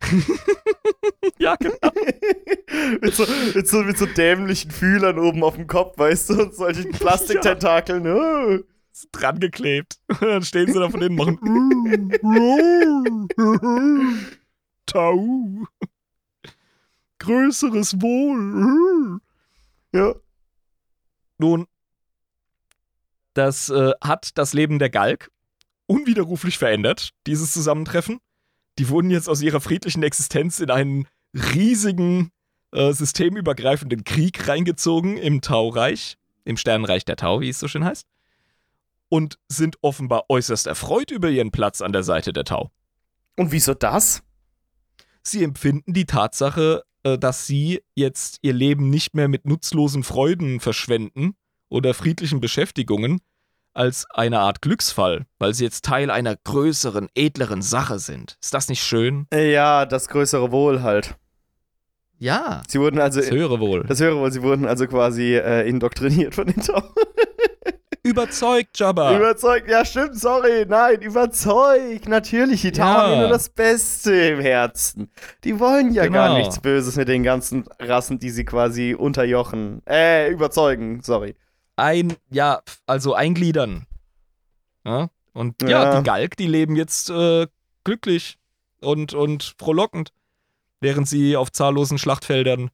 ja, 1.38 1.56
genau. 1.56 1.76
mit, 3.00 3.14
so, 3.14 3.26
mit, 3.54 3.68
so, 3.68 3.82
mit 3.82 3.98
so 3.98 4.06
dämlichen 4.06 4.70
Fühlern 4.70 5.18
oben 5.18 5.42
auf 5.44 5.56
dem 5.56 5.66
Kopf, 5.66 5.98
weißt 5.98 6.30
du, 6.30 6.42
und 6.42 6.54
solchen 6.54 6.92
Plastiktentakeln. 6.92 8.04
Ja. 8.10 8.14
Oh. 8.14 8.58
Dran 9.12 9.38
geklebt. 9.38 9.98
Dann 10.20 10.42
stehen 10.42 10.66
sie 10.66 10.78
da 10.78 10.90
von 10.90 11.00
denen 11.00 11.16
machen. 11.16 11.38
Tau. 14.84 15.66
Größeres 17.18 18.02
Wohl. 18.02 19.20
Ja. 19.92 20.14
Nun, 21.38 21.66
das 23.34 23.70
äh, 23.70 23.92
hat 24.02 24.36
das 24.36 24.52
Leben 24.52 24.78
der 24.78 24.90
Galg 24.90 25.30
unwiderruflich 25.86 26.58
verändert, 26.58 27.10
dieses 27.26 27.52
Zusammentreffen. 27.52 28.20
Die 28.80 28.88
wurden 28.88 29.10
jetzt 29.10 29.28
aus 29.28 29.42
ihrer 29.42 29.60
friedlichen 29.60 30.02
Existenz 30.02 30.58
in 30.58 30.70
einen 30.70 31.06
riesigen, 31.34 32.30
äh, 32.72 32.94
systemübergreifenden 32.94 34.04
Krieg 34.04 34.48
reingezogen 34.48 35.18
im 35.18 35.42
Taureich, 35.42 36.16
im 36.46 36.56
Sternenreich 36.56 37.04
der 37.04 37.16
Tau, 37.16 37.42
wie 37.42 37.50
es 37.50 37.58
so 37.58 37.68
schön 37.68 37.84
heißt, 37.84 38.06
und 39.10 39.38
sind 39.48 39.76
offenbar 39.82 40.30
äußerst 40.30 40.66
erfreut 40.66 41.10
über 41.10 41.28
ihren 41.28 41.50
Platz 41.50 41.82
an 41.82 41.92
der 41.92 42.04
Seite 42.04 42.32
der 42.32 42.44
Tau. 42.44 42.70
Und 43.36 43.52
wieso 43.52 43.74
das? 43.74 44.22
Sie 45.22 45.44
empfinden 45.44 45.92
die 45.92 46.06
Tatsache, 46.06 46.82
äh, 47.02 47.18
dass 47.18 47.46
sie 47.46 47.82
jetzt 47.94 48.38
ihr 48.40 48.54
Leben 48.54 48.88
nicht 48.88 49.14
mehr 49.14 49.28
mit 49.28 49.44
nutzlosen 49.44 50.04
Freuden 50.04 50.58
verschwenden 50.58 51.34
oder 51.68 51.92
friedlichen 51.92 52.40
Beschäftigungen, 52.40 53.20
als 53.74 54.06
eine 54.10 54.40
Art 54.40 54.62
Glücksfall, 54.62 55.26
weil 55.38 55.54
sie 55.54 55.64
jetzt 55.64 55.84
Teil 55.84 56.10
einer 56.10 56.36
größeren, 56.36 57.08
edleren 57.14 57.62
Sache 57.62 57.98
sind. 57.98 58.36
Ist 58.42 58.54
das 58.54 58.68
nicht 58.68 58.82
schön? 58.82 59.26
Ja, 59.32 59.86
das 59.86 60.08
größere 60.08 60.52
Wohl 60.52 60.82
halt. 60.82 61.16
Ja. 62.18 62.62
Sie 62.68 62.78
wurden 62.78 63.00
also. 63.00 63.20
Das 63.20 63.30
höhere 63.30 63.60
Wohl. 63.60 63.84
Das 63.84 64.00
höhere 64.00 64.18
Wohl. 64.18 64.30
Sie 64.30 64.42
wurden 64.42 64.66
also 64.66 64.86
quasi 64.86 65.36
äh, 65.36 65.68
indoktriniert 65.68 66.34
von 66.34 66.46
den 66.46 66.60
Tau. 66.60 66.82
überzeugt, 68.02 68.78
Jabba. 68.78 69.16
Überzeugt, 69.16 69.70
ja 69.70 69.84
stimmt, 69.84 70.18
sorry, 70.18 70.66
nein, 70.66 71.00
überzeugt. 71.00 72.08
Natürlich, 72.08 72.62
die 72.62 72.72
Tau 72.72 72.82
ja. 72.82 72.94
haben 72.94 73.18
nur 73.20 73.28
das 73.28 73.48
Beste 73.48 74.12
im 74.12 74.40
Herzen. 74.40 75.10
Die 75.44 75.58
wollen 75.58 75.92
ja 75.92 76.04
genau. 76.04 76.14
gar 76.14 76.34
nichts 76.34 76.60
Böses 76.60 76.96
mit 76.96 77.08
den 77.08 77.22
ganzen 77.22 77.64
Rassen, 77.78 78.18
die 78.18 78.30
sie 78.30 78.44
quasi 78.44 78.94
unterjochen. 78.94 79.82
Äh, 79.86 80.30
überzeugen, 80.30 81.00
sorry 81.02 81.34
ein, 81.76 82.16
ja, 82.30 82.62
also 82.86 83.14
eingliedern. 83.14 83.86
Ja? 84.84 85.10
Und 85.32 85.62
ja. 85.62 85.68
ja, 85.68 85.98
die 85.98 86.04
Galg, 86.04 86.36
die 86.36 86.46
leben 86.46 86.76
jetzt 86.76 87.10
äh, 87.10 87.46
glücklich 87.84 88.38
und, 88.80 89.14
und 89.14 89.54
frohlockend, 89.58 90.12
während 90.80 91.08
sie 91.08 91.36
auf 91.36 91.52
zahllosen 91.52 91.98
Schlachtfeldern 91.98 92.70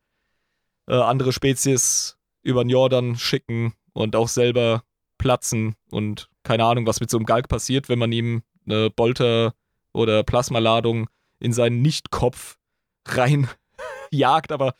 äh, 0.89 0.95
andere 0.95 1.33
Spezies 1.33 2.17
über 2.43 2.65
den 2.65 2.71
Jordan 2.71 3.17
schicken 3.17 3.75
und 3.93 4.17
auch 4.17 4.29
selber 4.29 4.85
platzen 5.19 5.75
und 5.91 6.29
keine 6.43 6.65
Ahnung, 6.65 6.87
was 6.87 7.01
mit 7.01 7.11
so 7.11 7.17
einem 7.17 7.27
Galg 7.27 7.49
passiert, 7.49 7.89
wenn 7.89 7.99
man 7.99 8.13
ihm 8.13 8.43
eine 8.67 8.91
Bolter- 8.91 9.55
oder 9.93 10.23
Plasmaladung 10.23 11.09
in 11.41 11.53
seinen 11.53 11.83
Nichtkopf 11.83 12.57
reinjagt, 13.07 14.53
aber 14.53 14.75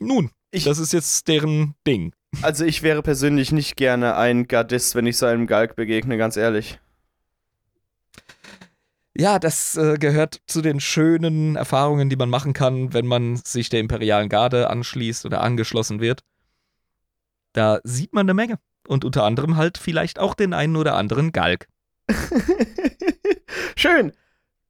nun, 0.00 0.30
ich, 0.50 0.64
das 0.64 0.78
ist 0.78 0.92
jetzt 0.92 1.28
deren 1.28 1.74
Ding. 1.86 2.14
Also 2.42 2.64
ich 2.64 2.82
wäre 2.82 3.02
persönlich 3.02 3.52
nicht 3.52 3.76
gerne 3.76 4.16
ein 4.16 4.46
Gardist, 4.46 4.94
wenn 4.94 5.06
ich 5.06 5.16
so 5.16 5.26
einem 5.26 5.46
Galg 5.46 5.76
begegne, 5.76 6.18
ganz 6.18 6.36
ehrlich. 6.36 6.78
Ja, 9.16 9.38
das 9.40 9.76
äh, 9.76 9.96
gehört 9.98 10.40
zu 10.46 10.62
den 10.62 10.78
schönen 10.78 11.56
Erfahrungen, 11.56 12.08
die 12.08 12.16
man 12.16 12.30
machen 12.30 12.52
kann, 12.52 12.92
wenn 12.92 13.06
man 13.06 13.36
sich 13.36 13.68
der 13.68 13.80
imperialen 13.80 14.28
Garde 14.28 14.70
anschließt 14.70 15.26
oder 15.26 15.40
angeschlossen 15.40 16.00
wird. 16.00 16.22
Da 17.52 17.80
sieht 17.82 18.12
man 18.12 18.26
eine 18.26 18.34
Menge. 18.34 18.58
Und 18.86 19.04
unter 19.04 19.24
anderem 19.24 19.56
halt 19.56 19.76
vielleicht 19.76 20.18
auch 20.18 20.34
den 20.34 20.54
einen 20.54 20.76
oder 20.76 20.94
anderen 20.94 21.32
Galg. 21.32 21.66
Schön. 23.76 24.12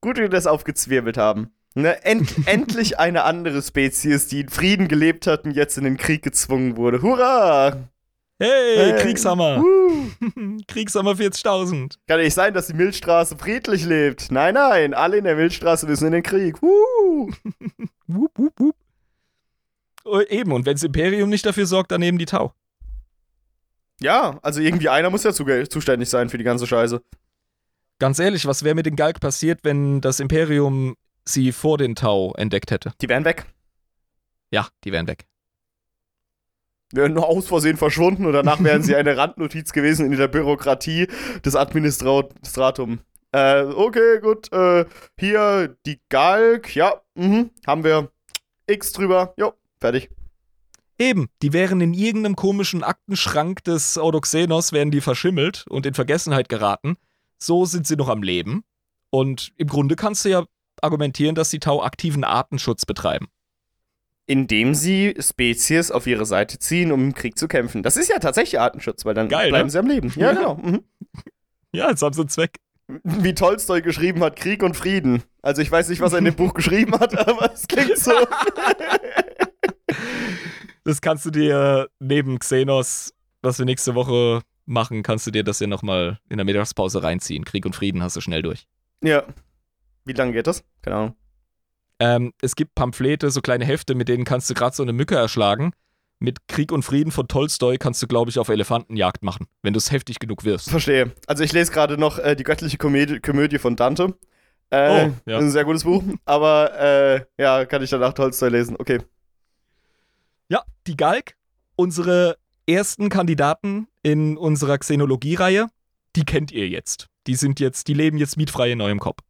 Gut, 0.01 0.17
wie 0.17 0.23
wir 0.23 0.29
das 0.29 0.47
aufgezwirbelt 0.47 1.19
haben. 1.19 1.51
Ne, 1.75 2.05
end, 2.05 2.35
endlich 2.47 2.99
eine 2.99 3.25
andere 3.25 3.63
Spezies, 3.63 4.27
die 4.29 4.41
in 4.41 4.49
Frieden 4.49 4.89
gelebt 4.89 5.27
hat 5.27 5.45
und 5.45 5.53
jetzt 5.53 5.79
in 5.79 5.85
den 5.85 5.97
Krieg 5.97 6.23
gezwungen 6.23 6.77
wurde. 6.77 7.03
Hurra! 7.03 7.89
Hey, 8.41 8.77
hey. 8.77 8.97
Kriegshammer! 9.01 9.65
Kriegshammer 10.69 11.13
40.000. 11.13 11.97
Kann 12.07 12.21
nicht 12.21 12.35
sein, 12.35 12.55
dass 12.55 12.69
die 12.69 12.75
Milchstraße 12.75 13.37
friedlich 13.37 13.85
lebt. 13.85 14.31
Nein, 14.31 14.55
nein, 14.55 14.95
alle 14.95 15.17
in 15.17 15.25
der 15.25 15.35
Milchstraße 15.35 15.87
müssen 15.87 16.07
in 16.07 16.13
den 16.13 16.23
Krieg. 16.23 16.63
wup, 16.63 17.35
wup, 18.07 18.53
wup. 18.57 18.77
Oh, 20.05 20.21
eben, 20.21 20.53
und 20.53 20.67
wenn 20.67 20.75
das 20.75 20.85
Imperium 20.85 21.29
nicht 21.29 21.45
dafür 21.45 21.67
sorgt, 21.67 21.91
dann 21.91 22.01
nehmen 22.01 22.19
die 22.19 22.27
Tau. 22.27 22.53
Ja, 24.01 24.39
also 24.43 24.61
irgendwie 24.61 24.89
einer 24.89 25.11
muss 25.11 25.25
ja 25.25 25.33
zuständig 25.33 26.09
sein 26.09 26.29
für 26.29 26.39
die 26.39 26.45
ganze 26.45 26.67
Scheiße. 26.67 27.03
Ganz 27.99 28.21
ehrlich, 28.21 28.47
was 28.47 28.63
wäre 28.63 28.77
mit 28.77 28.87
den 28.87 28.95
Galg 28.95 29.19
passiert, 29.19 29.61
wenn 29.65 30.01
das 30.01 30.21
Imperium 30.21 30.97
sie 31.29 31.53
vor 31.53 31.79
den 31.79 31.95
Tau 31.95 32.33
entdeckt 32.35 32.71
hätte. 32.71 32.93
Die 33.01 33.09
wären 33.09 33.25
weg. 33.25 33.47
Ja, 34.51 34.69
die 34.85 34.93
wären 34.93 35.07
weg. 35.07 35.27
Wären 36.93 37.13
nur 37.13 37.29
aus 37.29 37.49
Versehen 37.49 37.77
verschwunden 37.77 38.25
und 38.25 38.33
danach 38.33 38.63
wären 38.63 38.83
sie 38.83 38.97
eine 38.97 39.17
Randnotiz 39.19 39.73
gewesen 39.73 40.11
in 40.11 40.19
der 40.19 40.29
Bürokratie 40.29 41.07
des 41.45 41.55
Administratum. 41.55 43.01
Äh, 43.33 43.65
okay, 43.65 44.21
gut. 44.21 44.51
Äh, 44.53 44.87
hier 45.19 45.77
die 45.85 46.01
Galk, 46.09 46.75
ja, 46.75 47.01
mh, 47.15 47.51
haben 47.67 47.85
wir 47.85 48.11
X 48.67 48.93
drüber. 48.93 49.35
Jo, 49.37 49.53
fertig. 49.79 50.09
Eben, 50.99 51.29
die 51.43 51.53
wären 51.53 51.81
in 51.81 51.95
irgendeinem 51.95 52.35
komischen 52.37 52.83
Aktenschrank 52.83 53.63
des 53.65 53.99
Audoxenos, 53.99 54.73
wären 54.73 54.91
die 54.91 55.01
verschimmelt 55.01 55.65
und 55.69 55.87
in 55.87 55.95
Vergessenheit 55.95 56.49
geraten. 56.49 56.97
So 57.39 57.67
sind 57.67 57.87
sie 57.87 57.97
noch 57.97 58.09
am 58.09 58.23
Leben. 58.23 58.65
Und 59.11 59.53
im 59.57 59.69
Grunde 59.69 59.95
kannst 59.95 60.25
du 60.25 60.31
ja 60.31 60.45
argumentieren, 60.83 61.35
dass 61.35 61.51
die 61.51 61.61
Tau 61.61 61.83
aktiven 61.83 62.25
Artenschutz 62.25 62.87
betreiben. 62.87 63.29
Indem 64.27 64.75
sie 64.75 65.15
Spezies 65.19 65.91
auf 65.91 66.07
ihre 66.07 66.27
Seite 66.27 66.59
ziehen, 66.59 66.93
um 66.93 67.03
im 67.03 67.15
Krieg 67.15 67.39
zu 67.39 67.49
kämpfen. 67.49 67.83
Das 67.83 67.97
ist 67.97 68.11
ja 68.11 68.19
tatsächlich 68.19 68.61
Artenschutz, 68.61 69.05
weil 69.05 69.15
dann 69.15 69.29
Geil, 69.29 69.49
bleiben 69.49 69.67
ne? 69.67 69.71
sie 69.71 69.79
am 69.79 69.87
Leben. 69.87 70.13
Ja, 70.17 70.33
genau. 70.33 70.55
Mhm. 70.63 70.85
Ja, 71.73 71.91
jetzt 71.91 72.03
haben 72.03 72.15
sie 72.15 72.23
einen 72.23 72.31
Zweck. 72.31 72.61
Wie 73.05 73.35
Tolstoi 73.35 73.83
geschrieben 73.83 74.23
hat, 74.23 74.37
Krieg 74.37 74.63
und 74.63 74.75
Frieden. 74.75 75.23
Also 75.43 75.61
ich 75.61 75.71
weiß 75.71 75.91
nicht, 75.91 76.01
was 76.01 76.13
er 76.13 76.21
in 76.21 76.25
dem 76.25 76.35
Buch 76.35 76.55
geschrieben 76.55 76.99
hat, 76.99 77.17
aber 77.17 77.53
es 77.53 77.69
klingt 77.69 77.99
so. 77.99 78.13
das 80.85 81.03
kannst 81.03 81.27
du 81.27 81.31
dir 81.31 81.89
neben 81.99 82.39
Xenos, 82.39 83.13
was 83.43 83.59
wir 83.59 83.67
nächste 83.67 83.95
Woche 83.95 84.41
machen, 84.65 85.03
kannst 85.03 85.27
du 85.27 85.31
dir 85.31 85.45
das 85.45 85.61
ja 85.61 85.67
nochmal 85.67 86.19
in 86.29 86.39
der 86.39 86.45
Mittagspause 86.45 87.03
reinziehen. 87.03 87.45
Krieg 87.45 87.67
und 87.67 87.77
Frieden 87.77 88.03
hast 88.03 88.17
du 88.17 88.21
schnell 88.21 88.43
durch. 88.43 88.67
Ja. 89.03 89.25
Wie 90.09 90.15
lange 90.15 90.33
geht 90.33 90.47
das? 90.47 90.65
Keine 90.81 90.97
Ahnung. 90.97 91.15
Ähm, 92.01 92.33
es 92.41 92.57
gibt 92.57 92.75
Pamphlete, 92.75 93.31
so 93.31 93.43
kleine 93.43 93.67
Hefte, 93.67 93.95
mit 93.95 94.09
denen 94.09 94.25
kannst 94.25 94.49
du 94.49 94.55
gerade 94.55 94.75
so 94.75 94.83
eine 94.83 94.95
Mücke 94.95 95.17
erschlagen. 95.17 95.73
Mit 96.19 96.49
Krieg 96.49 96.73
und 96.73 96.83
Frieden 96.83 97.13
von 97.13 97.29
Tolstoi 97.29 97.77
kannst 97.77 98.03
du, 98.03 98.07
glaube 98.07 98.31
ich, 98.31 98.39
auf 98.39 98.49
Elefantenjagd 98.49 99.23
machen, 99.23 99.47
wenn 99.63 99.75
du 99.75 99.79
es 99.79 99.93
heftig 99.93 100.19
genug 100.19 100.45
wirst. 100.45 100.71
Verstehe. 100.71 101.13
Also 101.27 101.45
ich 101.45 101.53
lese 101.53 101.71
gerade 101.73 101.99
noch 101.99 102.19
äh, 102.19 102.35
die 102.35 102.43
göttliche 102.43 102.79
Komödie, 102.79 103.21
Komödie 103.21 103.59
von 103.59 103.77
Dante. 103.77 104.15
Äh, 104.71 105.09
oh, 105.09 105.15
ja. 105.27 105.39
Ein 105.39 105.51
sehr 105.51 105.65
gutes 105.65 105.85
Buch. 105.85 106.03
Aber 106.25 106.73
äh, 106.79 107.25
ja, 107.37 107.67
kann 107.67 107.83
ich 107.83 107.91
danach 107.91 108.15
Tolstoi 108.15 108.49
lesen. 108.49 108.77
Okay. 108.79 109.01
Ja, 110.49 110.63
die 110.87 110.97
Galg, 110.97 111.37
unsere 111.77 112.39
ersten 112.67 113.11
Kandidaten 113.11 113.89
in 114.03 114.39
unserer 114.39 114.79
Xenologie-Reihe, 114.79 115.69
die 116.17 116.25
kennt 116.25 116.51
ihr 116.51 116.69
jetzt. 116.69 117.09
Die 117.27 117.35
sind 117.35 117.61
jetzt, 117.61 117.89
die 117.89 117.95
leben 117.95 118.17
jetzt 118.17 118.39
mietfrei 118.39 118.73
in 118.73 118.81
eurem 118.81 119.01
Kopf. 119.01 119.21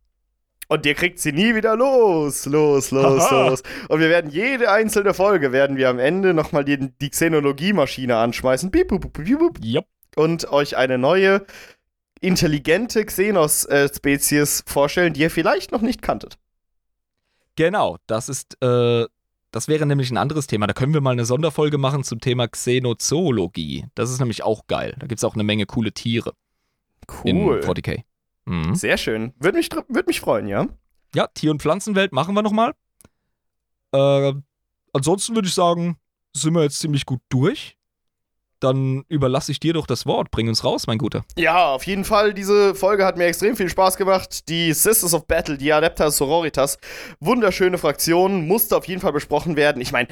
Und 0.69 0.85
ihr 0.85 0.95
kriegt 0.95 1.19
sie 1.19 1.33
nie 1.33 1.55
wieder 1.55 1.77
los, 1.77 2.45
los, 2.45 2.91
los, 2.91 3.23
Aha. 3.23 3.49
los. 3.49 3.63
Und 3.89 4.01
wir 4.01 4.11
werden 4.11 4.31
jede 4.31 4.71
einzelne 4.71 5.15
Folge, 5.15 5.51
werden 5.51 5.79
wir 5.79 5.89
am 5.89 5.99
Ende 5.99 6.35
nochmal 6.35 6.65
die, 6.65 6.79
die 6.79 7.09
Xenologie-Maschine 7.09 8.17
anschmeißen. 8.17 8.71
Piep, 8.71 8.89
piep, 8.89 9.13
piep, 9.13 9.39
piep, 9.39 9.65
yep. 9.65 9.87
Und 10.15 10.53
euch 10.53 10.77
eine 10.77 10.99
neue, 10.99 11.47
intelligente 12.21 13.05
Xenos-Spezies 13.05 14.65
vorstellen, 14.67 15.15
die 15.15 15.21
ihr 15.21 15.31
vielleicht 15.31 15.73
noch 15.73 15.81
nicht 15.81 16.03
kanntet. 16.03 16.39
Genau, 17.57 17.97
das 18.07 18.29
ist, 18.29 18.63
äh, 18.63 19.07
das 19.51 19.69
wäre 19.69 19.87
nämlich 19.87 20.11
ein 20.11 20.17
anderes 20.19 20.47
Thema. 20.47 20.67
Da 20.67 20.75
können 20.75 20.93
wir 20.93 21.01
mal 21.01 21.13
eine 21.13 21.25
Sonderfolge 21.25 21.79
machen 21.79 22.05
zum 22.05 22.21
Thema 22.21 22.47
Xenozoologie. 22.47 23.87
Das 23.95 24.11
ist 24.11 24.19
nämlich 24.19 24.43
auch 24.43 24.67
geil. 24.67 24.95
Da 24.99 25.07
gibt 25.07 25.19
es 25.19 25.25
auch 25.25 25.35
eine 25.35 25.45
Menge 25.45 25.67
coole 25.67 25.93
Tiere. 25.93 26.35
Cool. 27.09 27.31
In 27.31 27.39
40k. 27.39 28.03
Mhm. 28.49 28.75
Sehr 28.75 28.97
schön. 28.97 29.35
Würde 29.39 29.59
mich, 29.59 29.69
würd 29.89 30.07
mich 30.07 30.21
freuen, 30.21 30.49
ja. 30.49 30.67
Ja, 31.15 31.27
Tier- 31.29 31.51
und 31.51 31.61
Pflanzenwelt 31.61 32.13
machen 32.13 32.35
wir 32.35 32.43
nochmal. 32.43 32.73
Äh, 33.93 34.33
ansonsten 34.93 35.35
würde 35.35 35.49
ich 35.49 35.55
sagen, 35.55 35.99
sind 36.35 36.55
wir 36.55 36.63
jetzt 36.63 36.79
ziemlich 36.79 37.05
gut 37.07 37.21
durch. 37.29 37.77
Dann 38.61 39.05
überlasse 39.09 39.53
ich 39.53 39.61
dir 39.61 39.75
doch 39.75 39.87
das 39.87 40.05
Wort. 40.05 40.31
Bring 40.31 40.49
uns 40.49 40.65
raus, 40.65 40.87
mein 40.87 40.99
Guter. 40.99 41.25
Ja, 41.37 41.69
auf 41.73 41.87
jeden 41.87 42.05
Fall. 42.05 42.35
Diese 42.35 42.75
Folge 42.75 43.05
hat 43.05 43.17
mir 43.17 43.27
extrem 43.27 43.55
viel 43.55 43.69
Spaß 43.69 43.97
gemacht. 43.97 44.49
Die 44.49 44.73
Sisters 44.73 45.15
of 45.15 45.27
Battle, 45.27 45.57
die 45.59 45.73
Adeptas 45.73 46.17
Sororitas, 46.17 46.79
wunderschöne 47.21 47.79
Fraktion, 47.79 48.49
musste 48.49 48.77
auf 48.77 48.89
jeden 48.89 49.01
Fall 49.01 49.13
besprochen 49.13 49.57
werden. 49.57 49.81
Ich 49.81 49.93
meine, 49.93 50.09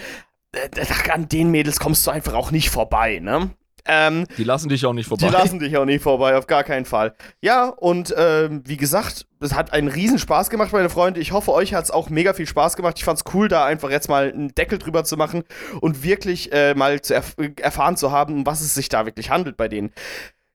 äh, 0.53 1.11
an 1.11 1.29
den 1.29 1.51
Mädels 1.51 1.81
kommst 1.81 2.07
du 2.07 2.13
einfach 2.13 2.35
auch 2.35 2.51
nicht 2.51 2.71
vorbei, 2.71 3.19
ne? 3.19 3.51
Ähm, 3.87 4.27
die 4.37 4.45
lassen 4.45 4.69
dich 4.69 4.85
auch 4.87 4.93
nicht 4.93 5.09
vorbei. 5.09 5.27
Die 5.27 5.33
lassen 5.33 5.59
dich 5.59 5.77
auch 5.77 5.85
nicht 5.85 6.03
vorbei, 6.03 6.37
auf 6.37 6.47
gar 6.47 6.65
keinen 6.65 6.85
Fall. 6.85 7.15
Ja, 7.41 7.69
und 7.69 8.15
ähm, 8.17 8.63
wie 8.67 8.77
gesagt, 8.77 9.27
es 9.41 9.55
hat 9.55 9.73
einen 9.73 9.89
riesen 9.89 10.19
Spaß 10.19 10.51
gemacht, 10.51 10.73
meine 10.73 10.91
Freunde. 10.91 11.21
Ich 11.21 11.33
hoffe, 11.33 11.53
euch 11.53 11.75
hat 11.75 11.85
es 11.85 11.91
auch 11.91 12.11
mega 12.11 12.33
viel 12.33 12.47
Spaß 12.47 12.77
gemacht. 12.77 12.99
Ich 12.99 13.05
fand 13.05 13.19
es 13.19 13.35
cool, 13.35 13.49
da 13.49 13.65
einfach 13.65 13.91
jetzt 13.91 14.09
mal 14.09 14.33
einen 14.33 14.55
Deckel 14.55 14.79
drüber 14.79 15.05
zu 15.05 15.17
machen 15.17 15.45
und 15.81 16.03
wirklich 16.03 16.53
äh, 16.53 16.75
mal 16.75 17.01
zu 17.01 17.15
erf 17.15 17.37
erfahren 17.61 17.97
zu 17.97 18.11
haben, 18.11 18.35
um 18.35 18.47
was 18.47 18.61
es 18.61 18.75
sich 18.75 18.89
da 18.89 19.07
wirklich 19.07 19.31
handelt 19.31 19.57
bei 19.57 19.69
denen. 19.69 19.93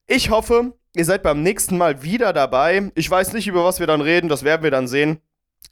Ich 0.06 0.30
hoffe, 0.30 0.74
ihr 0.94 1.04
seid 1.04 1.22
beim 1.22 1.42
nächsten 1.42 1.78
Mal 1.78 2.02
wieder 2.02 2.32
dabei. 2.32 2.90
Ich 2.94 3.10
weiß 3.10 3.32
nicht, 3.32 3.46
über 3.46 3.64
was 3.64 3.80
wir 3.80 3.86
dann 3.86 4.00
reden, 4.00 4.28
das 4.28 4.42
werden 4.42 4.62
wir 4.62 4.70
dann 4.70 4.88
sehen. 4.88 5.20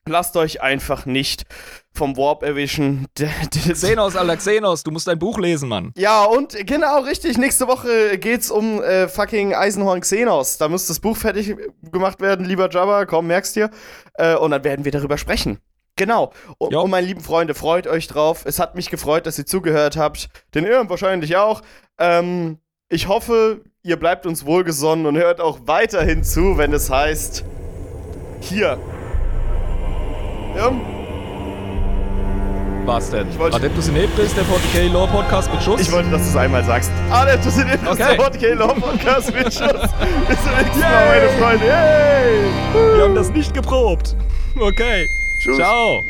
Lasst 0.07 0.37
euch 0.37 0.63
einfach 0.63 1.07
nicht 1.07 1.45
vom 1.93 2.17
Warp 2.17 2.43
erwischen. 2.43 3.07
Xenos, 3.73 4.17
Alter, 4.17 4.37
Xenos, 4.37 4.83
du 4.83 4.91
musst 4.91 5.07
dein 5.07 5.19
Buch 5.19 5.39
lesen, 5.39 5.69
Mann. 5.69 5.93
Ja, 5.97 6.25
und 6.25 6.57
genau, 6.67 7.01
richtig. 7.01 7.37
Nächste 7.37 7.69
Woche 7.69 8.19
geht's 8.19 8.51
um 8.51 8.83
äh, 8.83 9.09
fucking 9.09 9.55
Eisenhorn 9.55 10.01
Xenos. 10.01 10.59
Da 10.59 10.69
muss 10.69 10.87
das 10.87 11.01
Buch 11.01 11.17
fertig 11.17 11.55
gemacht 11.93 12.21
werden, 12.21 12.47
lieber 12.47 12.71
Jabba. 12.71 13.05
Komm, 13.07 13.27
merkst 13.27 13.57
dir. 13.57 13.71
Äh, 14.15 14.37
und 14.37 14.53
dann 14.53 14.65
werden 14.65 14.85
wir 14.85 14.93
darüber 14.93 15.19
sprechen. 15.19 15.59
Genau. 15.97 16.33
Und, 16.57 16.75
und 16.75 16.91
meine 16.91 17.07
lieben 17.07 17.21
Freunde, 17.21 17.55
freut 17.55 17.87
euch 17.87 18.07
drauf. 18.07 18.45
Es 18.47 18.59
hat 18.59 18.75
mich 18.75 18.89
gefreut, 18.91 19.27
dass 19.27 19.39
ihr 19.39 19.45
zugehört 19.45 19.97
habt. 19.97 20.29
Den 20.55 20.65
Irren 20.65 20.89
wahrscheinlich 20.89 21.37
auch. 21.37 21.61
Ähm, 21.99 22.59
ich 22.89 23.07
hoffe, 23.07 23.61
ihr 23.83 23.99
bleibt 23.99 24.25
uns 24.25 24.47
wohlgesonnen 24.47 25.05
und 25.05 25.17
hört 25.19 25.41
auch 25.41 25.61
weiterhin 25.67 26.25
zu, 26.25 26.57
wenn 26.57 26.73
es 26.73 26.89
heißt. 26.89 27.45
Hier 28.41 28.79
ja. 30.57 30.73
Was 32.87 33.11
denn? 33.11 33.27
Adeptus 33.39 33.89
in 33.89 33.95
Hebris, 33.95 34.35
der 34.35 34.45
40k 34.45 34.91
Lore 34.93 35.09
Podcast 35.09 35.53
mit 35.53 35.63
Schuss? 35.63 35.81
Ich 35.83 35.93
wollte, 35.93 36.11
dass 36.11 36.23
du 36.23 36.29
es 36.31 36.37
einmal 36.37 36.65
sagst. 36.65 36.91
Adeptus 37.11 37.59
in 37.59 37.67
Hebris, 37.67 37.91
okay. 37.91 38.17
der 38.17 38.31
40k 38.31 38.55
Lore 38.55 38.81
Podcast 38.81 39.35
mit 39.35 39.45
Schuss. 39.45 39.61
Bis 40.29 40.43
zum 40.43 40.53
nächsten 40.57 40.81
Mal, 40.81 41.07
meine 41.07 41.29
Freunde. 41.39 41.67
Yay! 41.67 42.97
Wir 42.97 43.05
haben 43.05 43.15
das 43.15 43.31
nicht 43.31 43.55
geprobt. 43.55 44.17
Okay. 44.59 45.07
Tschüss. 45.41 45.57
Ciao. 45.57 46.05